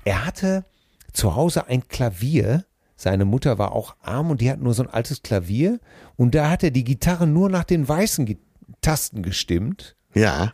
er 0.05 0.25
hatte 0.25 0.65
zu 1.13 1.35
Hause 1.35 1.67
ein 1.69 1.89
Klavier. 1.89 2.65
Seine 2.97 3.25
Mutter 3.25 3.59
war 3.59 3.73
auch 3.73 3.97
arm 4.01 4.31
und 4.31 4.41
die 4.41 4.51
hat 4.51 4.61
nur 4.61 4.73
so 4.75 4.83
ein 4.83 4.89
altes 4.89 5.23
Klavier 5.23 5.81
und 6.17 6.35
da 6.35 6.49
hat 6.51 6.63
er 6.63 6.71
die 6.71 6.85
Gitarre 6.85 7.27
nur 7.27 7.51
nach 7.51 7.65
den 7.65 7.87
weißen 7.89 8.39
Tasten 8.81 9.23
gestimmt. 9.23 9.97
ja. 10.15 10.53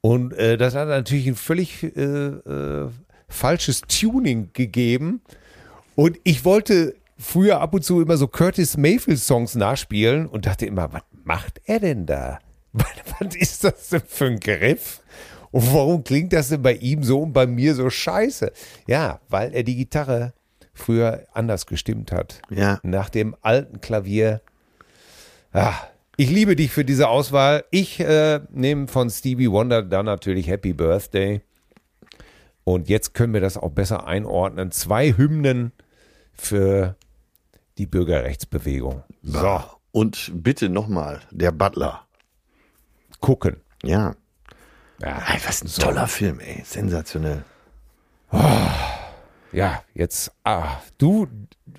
Und 0.00 0.32
äh, 0.34 0.56
das 0.56 0.74
hat 0.74 0.88
natürlich 0.88 1.26
ein 1.26 1.34
völlig 1.34 1.82
äh, 1.82 2.00
äh, 2.00 2.88
falsches 3.28 3.82
Tuning 3.82 4.50
gegeben. 4.52 5.22
Und 5.94 6.18
ich 6.24 6.44
wollte 6.44 6.94
früher 7.18 7.60
ab 7.60 7.74
und 7.74 7.84
zu 7.84 8.00
immer 8.00 8.16
so 8.16 8.28
Curtis 8.28 8.76
Mayfield 8.76 9.18
Songs 9.18 9.54
nachspielen 9.54 10.26
und 10.26 10.46
dachte 10.46 10.66
immer, 10.66 10.92
was 10.92 11.02
macht 11.24 11.60
er 11.64 11.80
denn 11.80 12.06
da? 12.06 12.38
Was, 12.78 12.88
was 13.18 13.34
ist 13.36 13.64
das 13.64 13.88
denn 13.88 14.02
für 14.06 14.26
ein 14.26 14.38
Griff? 14.38 15.00
Und 15.50 15.72
warum 15.72 16.04
klingt 16.04 16.34
das 16.34 16.50
denn 16.50 16.60
bei 16.60 16.74
ihm 16.74 17.02
so 17.02 17.22
und 17.22 17.32
bei 17.32 17.46
mir 17.46 17.74
so 17.74 17.88
scheiße? 17.88 18.52
Ja, 18.86 19.20
weil 19.30 19.54
er 19.54 19.62
die 19.62 19.76
Gitarre 19.76 20.34
früher 20.74 21.26
anders 21.32 21.64
gestimmt 21.64 22.12
hat. 22.12 22.42
Ja. 22.50 22.78
Nach 22.82 23.08
dem 23.08 23.34
alten 23.40 23.80
Klavier. 23.80 24.42
Ah, 25.52 25.72
ich 26.16 26.30
liebe 26.30 26.56
dich 26.56 26.70
für 26.72 26.84
diese 26.84 27.08
Auswahl. 27.08 27.64
Ich 27.70 28.00
äh, 28.00 28.40
nehme 28.50 28.88
von 28.88 29.10
Stevie 29.10 29.50
Wonder 29.50 29.82
dann 29.82 30.06
natürlich 30.06 30.48
Happy 30.48 30.72
Birthday. 30.72 31.42
Und 32.64 32.88
jetzt 32.88 33.14
können 33.14 33.32
wir 33.32 33.40
das 33.40 33.56
auch 33.56 33.70
besser 33.70 34.06
einordnen. 34.06 34.72
Zwei 34.72 35.12
Hymnen 35.16 35.72
für 36.32 36.96
die 37.78 37.86
Bürgerrechtsbewegung. 37.86 39.02
So, 39.22 39.60
Und 39.92 40.30
bitte 40.34 40.68
nochmal, 40.68 41.20
der 41.30 41.52
Butler. 41.52 42.06
gucken. 43.20 43.56
Ja. 43.82 44.14
Ja, 45.00 45.22
Ey, 45.28 45.38
was 45.46 45.62
ein 45.62 45.68
toller 45.68 46.06
Film, 46.08 46.40
ey. 46.40 46.62
Sensationell. 46.64 47.44
ja 49.52 49.82
jetzt, 49.94 50.32
ah, 50.44 50.78
du, 50.98 51.28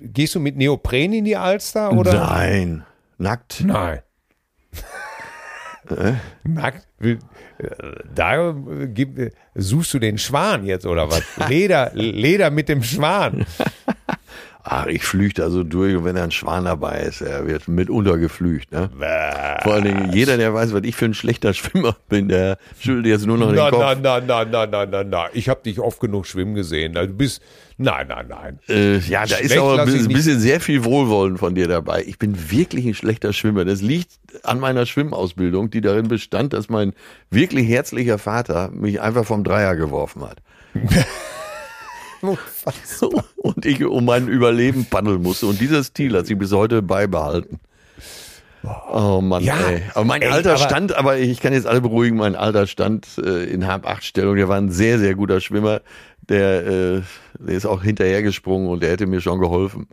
gehst 0.00 0.34
du 0.36 0.40
mit 0.40 0.56
Neopren 0.56 1.12
in 1.12 1.24
die 1.24 1.36
Alster 1.36 1.92
oder? 1.92 2.14
Nein. 2.14 2.84
Nackt. 3.18 3.62
Nein. 3.64 4.00
Äh, 5.90 6.14
Da 8.14 8.54
gib- 8.92 9.18
äh, 9.18 9.30
suchst 9.54 9.94
du 9.94 9.98
den 9.98 10.18
Schwan 10.18 10.64
jetzt 10.64 10.86
oder 10.86 11.10
was? 11.10 11.22
Leder, 11.48 11.90
Leder 11.94 12.50
mit 12.50 12.68
dem 12.68 12.82
Schwan. 12.82 13.46
Ach, 14.64 14.86
ich 14.86 15.02
flüchte 15.04 15.44
also 15.44 15.62
durch 15.64 15.96
und 15.96 16.04
wenn 16.04 16.16
da 16.16 16.24
ein 16.24 16.30
Schwan 16.30 16.64
dabei 16.66 16.98
ist, 17.00 17.22
er 17.22 17.46
wird 17.46 17.68
mitunter 17.68 18.18
geflücht, 18.18 18.70
ne? 18.72 18.90
Vor 19.62 19.72
allen 19.74 19.84
Dingen, 19.84 20.12
jeder, 20.12 20.36
der 20.36 20.52
weiß, 20.52 20.74
was 20.74 20.82
ich 20.84 20.94
für 20.94 21.06
ein 21.06 21.14
schlechter 21.14 21.54
Schwimmer 21.54 21.96
bin, 22.08 22.28
der 22.28 22.58
schüttelt 22.78 23.06
jetzt 23.06 23.24
nur 23.24 23.38
noch 23.38 23.46
den 23.48 23.56
Na, 23.56 23.70
Kopf. 23.70 23.80
na, 24.02 24.20
na, 24.20 24.20
na, 24.20 24.44
na, 24.44 24.66
na, 24.66 24.86
na, 24.86 25.04
na. 25.04 25.24
Ich 25.32 25.48
habe 25.48 25.62
dich 25.62 25.80
oft 25.80 26.00
genug 26.00 26.26
schwimmen 26.26 26.54
gesehen. 26.54 26.96
Also 26.98 27.08
Du 27.12 27.16
bist, 27.16 27.40
nein, 27.78 28.08
nein, 28.08 28.26
nein. 28.28 28.58
Äh, 28.68 28.98
ja, 28.98 29.24
da 29.24 29.36
ist 29.36 29.46
Schlecht 29.46 29.58
aber 29.58 29.76
lass 29.76 29.88
ich 29.88 29.94
ein 29.94 30.06
nicht- 30.06 30.12
bisschen 30.16 30.40
sehr 30.40 30.60
viel 30.60 30.84
Wohlwollen 30.84 31.38
von 31.38 31.54
dir 31.54 31.68
dabei. 31.68 32.02
Ich 32.06 32.18
bin 32.18 32.50
wirklich 32.50 32.84
ein 32.84 32.94
schlechter 32.94 33.32
Schwimmer. 33.32 33.64
Das 33.64 33.80
liegt 33.80 34.10
an 34.42 34.60
meiner 34.60 34.84
Schwimmausbildung, 34.84 35.70
die 35.70 35.80
darin 35.80 36.08
bestand, 36.08 36.52
dass 36.52 36.68
mein 36.68 36.92
wirklich 37.30 37.66
herzlicher 37.68 38.18
Vater 38.18 38.70
mich 38.72 39.00
einfach 39.00 39.24
vom 39.24 39.44
Dreier 39.44 39.76
geworfen 39.76 40.22
hat. 40.28 40.42
Und 43.36 43.64
ich 43.66 43.84
um 43.84 44.04
mein 44.04 44.28
Überleben 44.28 44.86
paddeln 44.86 45.22
musste. 45.22 45.46
Und 45.46 45.60
dieser 45.60 45.82
Stil 45.84 46.16
hat 46.16 46.26
sich 46.26 46.38
bis 46.38 46.52
heute 46.52 46.82
beibehalten. 46.82 47.60
Oh 48.92 49.20
Mann, 49.22 49.42
Ja, 49.44 49.56
ey. 49.68 49.82
Aber 49.94 50.04
mein 50.04 50.20
ey, 50.22 50.28
alter 50.28 50.54
aber- 50.54 50.58
Stand, 50.58 50.92
aber 50.94 51.16
ich 51.18 51.40
kann 51.40 51.52
jetzt 51.52 51.66
alle 51.66 51.80
beruhigen, 51.80 52.16
mein 52.16 52.34
alter 52.34 52.66
Stand 52.66 53.06
äh, 53.18 53.44
in 53.44 53.66
Hab-8-Stellung, 53.66 54.36
der 54.36 54.48
war 54.48 54.56
ein 54.58 54.70
sehr, 54.70 54.98
sehr 54.98 55.14
guter 55.14 55.40
Schwimmer. 55.40 55.80
Der, 56.28 56.66
äh, 56.66 57.02
der 57.38 57.54
ist 57.54 57.66
auch 57.66 57.82
hinterhergesprungen 57.82 58.68
und 58.68 58.82
der 58.82 58.90
hätte 58.90 59.06
mir 59.06 59.20
schon 59.20 59.38
geholfen. 59.38 59.86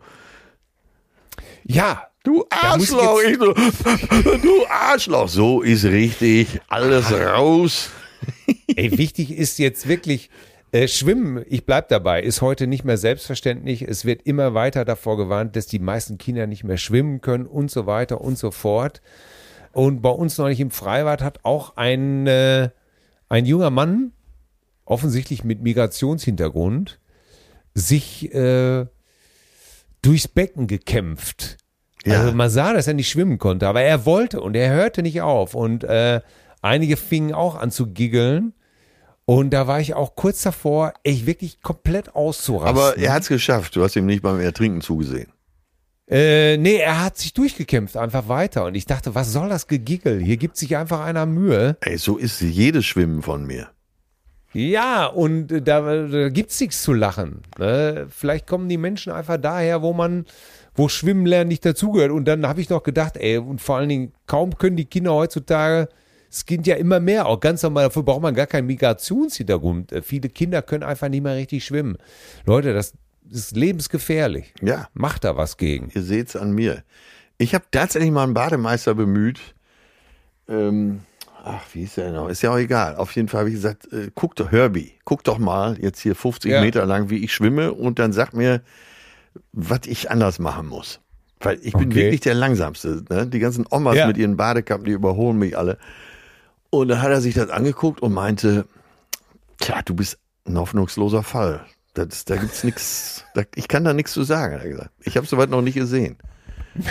Ja, 1.64 2.02
Du 2.24 2.44
Arschloch! 2.50 3.20
Ich 3.22 3.38
so, 3.38 3.52
du 4.42 4.66
Arschloch! 4.68 5.28
So 5.28 5.62
ist 5.62 5.84
richtig. 5.84 6.60
Alles 6.68 7.12
raus. 7.12 7.90
Ey, 8.74 8.98
wichtig 8.98 9.30
ist 9.30 9.60
jetzt 9.60 9.86
wirklich, 9.86 10.28
äh, 10.72 10.88
Schwimmen, 10.88 11.44
ich 11.48 11.64
bleib 11.64 11.88
dabei, 11.88 12.22
ist 12.22 12.42
heute 12.42 12.66
nicht 12.66 12.84
mehr 12.84 12.96
selbstverständlich. 12.96 13.82
Es 13.82 14.04
wird 14.04 14.22
immer 14.22 14.54
weiter 14.54 14.84
davor 14.84 15.16
gewarnt, 15.16 15.56
dass 15.56 15.66
die 15.66 15.78
meisten 15.78 16.18
Kinder 16.18 16.46
nicht 16.46 16.64
mehr 16.64 16.76
schwimmen 16.76 17.20
können 17.20 17.46
und 17.46 17.70
so 17.70 17.86
weiter 17.86 18.20
und 18.20 18.36
so 18.38 18.50
fort. 18.50 19.00
Und 19.72 20.02
bei 20.02 20.10
uns 20.10 20.38
neulich 20.38 20.60
im 20.60 20.70
Freibad 20.70 21.22
hat 21.22 21.40
auch 21.44 21.76
ein, 21.76 22.26
äh, 22.26 22.70
ein 23.28 23.46
junger 23.46 23.70
Mann, 23.70 24.12
offensichtlich 24.84 25.44
mit 25.44 25.62
Migrationshintergrund, 25.62 26.98
sich 27.74 28.34
äh, 28.34 28.86
durchs 30.02 30.28
Becken 30.28 30.66
gekämpft. 30.66 31.58
Ja. 32.04 32.20
Also 32.20 32.32
man 32.32 32.48
sah, 32.48 32.72
dass 32.72 32.86
er 32.86 32.94
nicht 32.94 33.10
schwimmen 33.10 33.38
konnte, 33.38 33.66
aber 33.66 33.82
er 33.82 34.06
wollte 34.06 34.40
und 34.40 34.54
er 34.54 34.70
hörte 34.70 35.02
nicht 35.02 35.20
auf. 35.20 35.54
Und 35.54 35.84
äh, 35.84 36.20
einige 36.62 36.96
fingen 36.96 37.34
auch 37.34 37.56
an 37.56 37.70
zu 37.70 37.88
giggeln. 37.88 38.54
Und 39.26 39.50
da 39.50 39.66
war 39.66 39.80
ich 39.80 39.94
auch 39.94 40.14
kurz 40.14 40.42
davor, 40.42 40.94
echt 41.02 41.26
wirklich 41.26 41.60
komplett 41.60 42.14
auszurasten. 42.14 42.68
Aber 42.68 42.96
er 42.96 43.12
hat's 43.12 43.28
geschafft. 43.28 43.74
Du 43.74 43.82
hast 43.82 43.96
ihm 43.96 44.06
nicht 44.06 44.22
beim 44.22 44.40
Ertrinken 44.40 44.80
zugesehen. 44.80 45.32
Äh, 46.08 46.56
nee, 46.58 46.76
er 46.76 47.04
hat 47.04 47.18
sich 47.18 47.34
durchgekämpft, 47.34 47.96
einfach 47.96 48.28
weiter. 48.28 48.64
Und 48.64 48.76
ich 48.76 48.86
dachte, 48.86 49.16
was 49.16 49.32
soll 49.32 49.48
das 49.48 49.66
Gegiggel? 49.66 50.20
Hier 50.20 50.36
gibt 50.36 50.56
sich 50.56 50.76
einfach 50.76 51.00
einer 51.00 51.26
Mühe. 51.26 51.76
Ey, 51.80 51.98
so 51.98 52.16
ist 52.16 52.40
jedes 52.40 52.86
Schwimmen 52.86 53.22
von 53.22 53.44
mir. 53.44 53.68
Ja, 54.52 55.06
und 55.06 55.50
äh, 55.50 55.60
da, 55.60 56.06
da 56.06 56.28
gibt's 56.28 56.60
nichts 56.60 56.82
zu 56.82 56.92
lachen. 56.92 57.42
Ne? 57.58 58.06
Vielleicht 58.08 58.46
kommen 58.46 58.68
die 58.68 58.78
Menschen 58.78 59.12
einfach 59.12 59.38
daher, 59.38 59.82
wo 59.82 59.92
man, 59.92 60.24
wo 60.76 60.88
Schwimmen 60.88 61.26
lernen 61.26 61.48
nicht 61.48 61.64
dazugehört. 61.64 62.12
Und 62.12 62.26
dann 62.26 62.46
habe 62.46 62.60
ich 62.60 62.70
noch 62.70 62.84
gedacht, 62.84 63.16
ey, 63.16 63.38
und 63.38 63.60
vor 63.60 63.78
allen 63.78 63.88
Dingen, 63.88 64.12
kaum 64.28 64.56
können 64.56 64.76
die 64.76 64.84
Kinder 64.84 65.12
heutzutage, 65.12 65.88
es 66.36 66.44
geht 66.46 66.66
ja 66.66 66.76
immer 66.76 67.00
mehr, 67.00 67.26
auch 67.26 67.40
ganz 67.40 67.62
normal, 67.62 67.84
dafür 67.84 68.02
braucht 68.02 68.20
man 68.22 68.34
gar 68.34 68.46
keinen 68.46 68.66
Migrationshintergrund. 68.66 69.92
Äh, 69.92 70.02
Viele 70.02 70.28
Kinder 70.28 70.62
können 70.62 70.82
einfach 70.82 71.08
nicht 71.08 71.22
mehr 71.22 71.34
richtig 71.36 71.64
schwimmen. 71.64 71.96
Leute, 72.44 72.72
das 72.74 72.92
ist 73.30 73.56
lebensgefährlich. 73.56 74.52
Ja, 74.62 74.88
Macht 74.94 75.24
da 75.24 75.36
was 75.36 75.56
gegen. 75.56 75.90
ihr 75.94 76.02
seht's 76.02 76.36
an 76.36 76.52
mir. 76.52 76.82
Ich 77.38 77.54
habe 77.54 77.64
tatsächlich 77.70 78.10
mal 78.10 78.22
einen 78.24 78.34
Bademeister 78.34 78.94
bemüht. 78.94 79.40
Ähm, 80.48 81.00
ach, 81.44 81.62
wie 81.72 81.82
ist 81.84 81.96
der 81.96 82.12
noch? 82.12 82.28
Ist 82.28 82.42
ja 82.42 82.52
auch 82.52 82.58
egal. 82.58 82.96
Auf 82.96 83.14
jeden 83.16 83.28
Fall 83.28 83.40
habe 83.40 83.48
ich 83.50 83.56
gesagt, 83.56 83.92
äh, 83.92 84.10
guck 84.14 84.36
doch, 84.36 84.52
Herbie, 84.52 84.92
guck 85.04 85.24
doch 85.24 85.38
mal 85.38 85.76
jetzt 85.80 86.00
hier 86.00 86.14
50 86.14 86.50
Ja. 86.52 86.60
Meter 86.60 86.86
lang, 86.86 87.10
wie 87.10 87.24
ich 87.24 87.32
schwimme 87.34 87.72
und 87.72 87.98
dann 87.98 88.12
sag 88.12 88.32
mir, 88.32 88.62
was 89.52 89.80
ich 89.86 90.10
anders 90.10 90.38
machen 90.38 90.66
muss. 90.68 91.00
Weil 91.40 91.58
ich 91.62 91.72
bin 91.74 91.88
Okay. 91.88 91.96
wirklich 91.96 92.20
der 92.20 92.34
Langsamste. 92.34 93.04
Ne? 93.10 93.26
Die 93.26 93.38
ganzen 93.38 93.66
Omas 93.70 93.96
Ja. 93.96 94.06
mit 94.06 94.16
ihren 94.16 94.36
Badekappen, 94.36 94.84
die 94.86 94.92
überholen 94.92 95.36
mich 95.38 95.58
alle. 95.58 95.76
Und 96.80 96.88
dann 96.88 97.02
hat 97.02 97.10
er 97.10 97.20
sich 97.20 97.34
das 97.34 97.50
angeguckt 97.50 98.00
und 98.00 98.12
meinte, 98.12 98.66
tja, 99.58 99.82
du 99.84 99.94
bist 99.94 100.18
ein 100.46 100.58
hoffnungsloser 100.58 101.22
Fall. 101.22 101.64
Das, 101.94 102.24
da 102.24 102.36
gibt's 102.36 102.62
nichts, 102.62 103.24
ich 103.54 103.68
kann 103.68 103.84
da 103.84 103.94
nichts 103.94 104.12
zu 104.12 104.22
sagen, 104.22 104.54
hat 104.54 104.62
er 104.62 104.68
gesagt. 104.68 104.90
Ich 105.00 105.16
habe 105.16 105.26
soweit 105.26 105.50
noch 105.50 105.62
nicht 105.62 105.74
gesehen. 105.74 106.18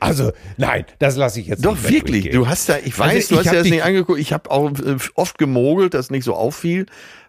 Also, 0.00 0.32
nein, 0.58 0.84
das 0.98 1.16
lasse 1.16 1.40
ich 1.40 1.46
jetzt 1.46 1.64
Doch, 1.64 1.76
nicht 1.76 1.88
wirklich. 1.88 2.30
Du 2.30 2.46
hast 2.46 2.68
da, 2.68 2.76
ich 2.76 2.98
weiß, 2.98 3.14
Also, 3.14 3.36
du 3.36 3.40
ich 3.40 3.46
hast 3.46 3.54
dir 3.54 3.58
das 3.60 3.68
nicht 3.68 3.82
angeguckt. 3.82 4.20
Ich 4.20 4.34
habe 4.34 4.50
auch 4.50 4.70
äh, 4.70 4.96
oft 5.14 5.38
gemogelt, 5.38 5.94
dass 5.94 6.10
nicht 6.10 6.24
so 6.24 6.34
auffiel. 6.34 6.84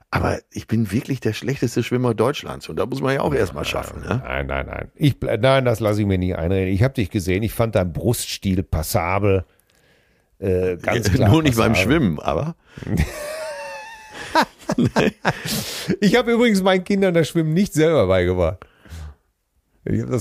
Aber 0.09 0.39
ich 0.51 0.67
bin 0.67 0.91
wirklich 0.91 1.19
der 1.19 1.33
schlechteste 1.33 1.83
Schwimmer 1.83 2.13
Deutschlands. 2.13 2.69
Und 2.69 2.77
da 2.77 2.85
muss 2.85 3.01
man 3.01 3.13
ja 3.13 3.21
auch 3.21 3.33
erstmal 3.33 3.65
schaffen. 3.65 4.01
Ne? 4.01 4.21
Nein, 4.23 4.47
nein, 4.47 4.65
nein. 4.65 4.91
Ich, 4.95 5.15
nein, 5.21 5.65
das 5.65 5.79
lasse 5.79 6.01
ich 6.01 6.07
mir 6.07 6.17
nicht 6.17 6.35
einreden. 6.35 6.73
Ich 6.73 6.83
habe 6.83 6.93
dich 6.93 7.09
gesehen. 7.09 7.43
Ich 7.43 7.53
fand 7.53 7.75
dein 7.75 7.91
Bruststil 7.91 8.63
passabel. 8.63 9.45
Äh, 10.39 10.77
ganz 10.77 11.11
klar. 11.11 11.29
Nur 11.29 11.43
nicht 11.43 11.57
beim. 11.57 11.75
Schwimmen, 11.75 12.19
aber. 12.19 12.55
Ich 16.01 16.15
habe 16.17 16.33
übrigens 16.33 16.61
meinen 16.61 16.83
Kindern 16.83 17.13
das 17.13 17.29
Schwimmen 17.29 17.53
nicht 17.53 17.73
selber 17.73 18.07
beigebracht. 18.07 18.57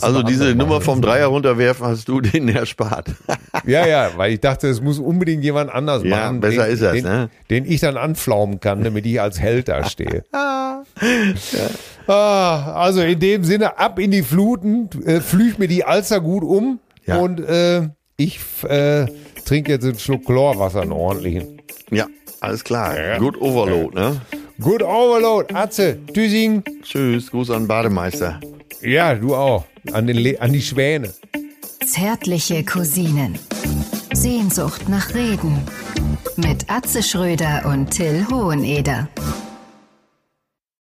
Also 0.01 0.22
diese 0.22 0.55
Nummer 0.55 0.80
vom. 0.80 1.02
Dreier 1.02 1.26
runterwerfen 1.26 1.86
hast 1.86 2.09
du 2.09 2.20
denen 2.20 2.48
erspart. 2.48 3.10
Ja, 3.64 3.84
ja, 3.86 4.10
weil 4.16 4.32
ich 4.34 4.40
dachte, 4.40 4.68
es 4.68 4.80
muss 4.80 5.01
unbedingt 5.01 5.43
jemand 5.43 5.72
anders 5.72 6.05
Ja, 6.05 6.26
machen. 6.26 6.40
besser 6.40 6.64
den, 6.66 6.72
ist 6.74 6.82
das, 6.82 6.93
den, 6.93 7.05
ne? 7.05 7.30
Den 7.51 7.64
ich 7.64 7.80
dann 7.80 7.97
anflaumen 7.97 8.60
kann, 8.60 8.84
damit 8.84 9.05
ich 9.06 9.20
als 9.20 9.40
Held 9.40 9.68
da 9.68 9.82
stehe. 9.88 10.22
ah, 12.06 12.72
also 12.74 13.01
in 13.01 13.18
dem 13.18 13.43
Sinne, 13.44 13.78
ab 13.78 13.98
in 13.98 14.12
die 14.12 14.22
Fluten, 14.22 14.88
äh, 15.05 15.20
flücht 15.20 15.59
mir 15.59 15.66
die 15.68 15.82
Alster 15.84 16.20
gut 16.20 16.44
um 16.44 16.78
Ja. 17.06 17.16
und 17.16 17.40
äh, 17.40 17.88
ich 18.18 18.38
äh, 18.68 19.06
trinke 19.47 19.73
jetzt 19.73 19.85
einen 19.85 19.98
Schluck 19.98 20.27
Chlorwasser, 20.27 20.82
einen 20.82 20.93
ordentlichen. 20.93 21.62
Ja, 21.90 22.06
alles 22.40 22.62
klar. 22.64 23.18
Good 23.18 23.40
Overload, 23.40 23.94
ne? 23.94 24.20
Good 24.60 24.82
Overload. 24.82 25.55
Atze, 25.55 25.98
Tüsing. 26.12 26.62
Tschüss, 26.82 27.31
Gruß 27.31 27.51
an 27.51 27.66
Bademeister. 27.66 28.40
Ja, 28.82 29.14
du 29.14 29.35
auch. 29.35 29.64
An, 29.93 30.06
den 30.06 30.16
Le 30.16 30.40
an 30.40 30.52
die 30.52 30.62
Schwäne. 30.62 31.12
Zärtliche 31.86 32.64
Cousinen. 32.64 33.39
Sehnsucht 34.12 34.89
nach 34.89 35.14
Reden. 35.14 35.59
Mit 36.36 36.68
Atze 36.68 37.02
Schröder 37.02 37.64
und 37.66 37.90
Till 37.90 38.27
Hoheneder. 38.31 39.09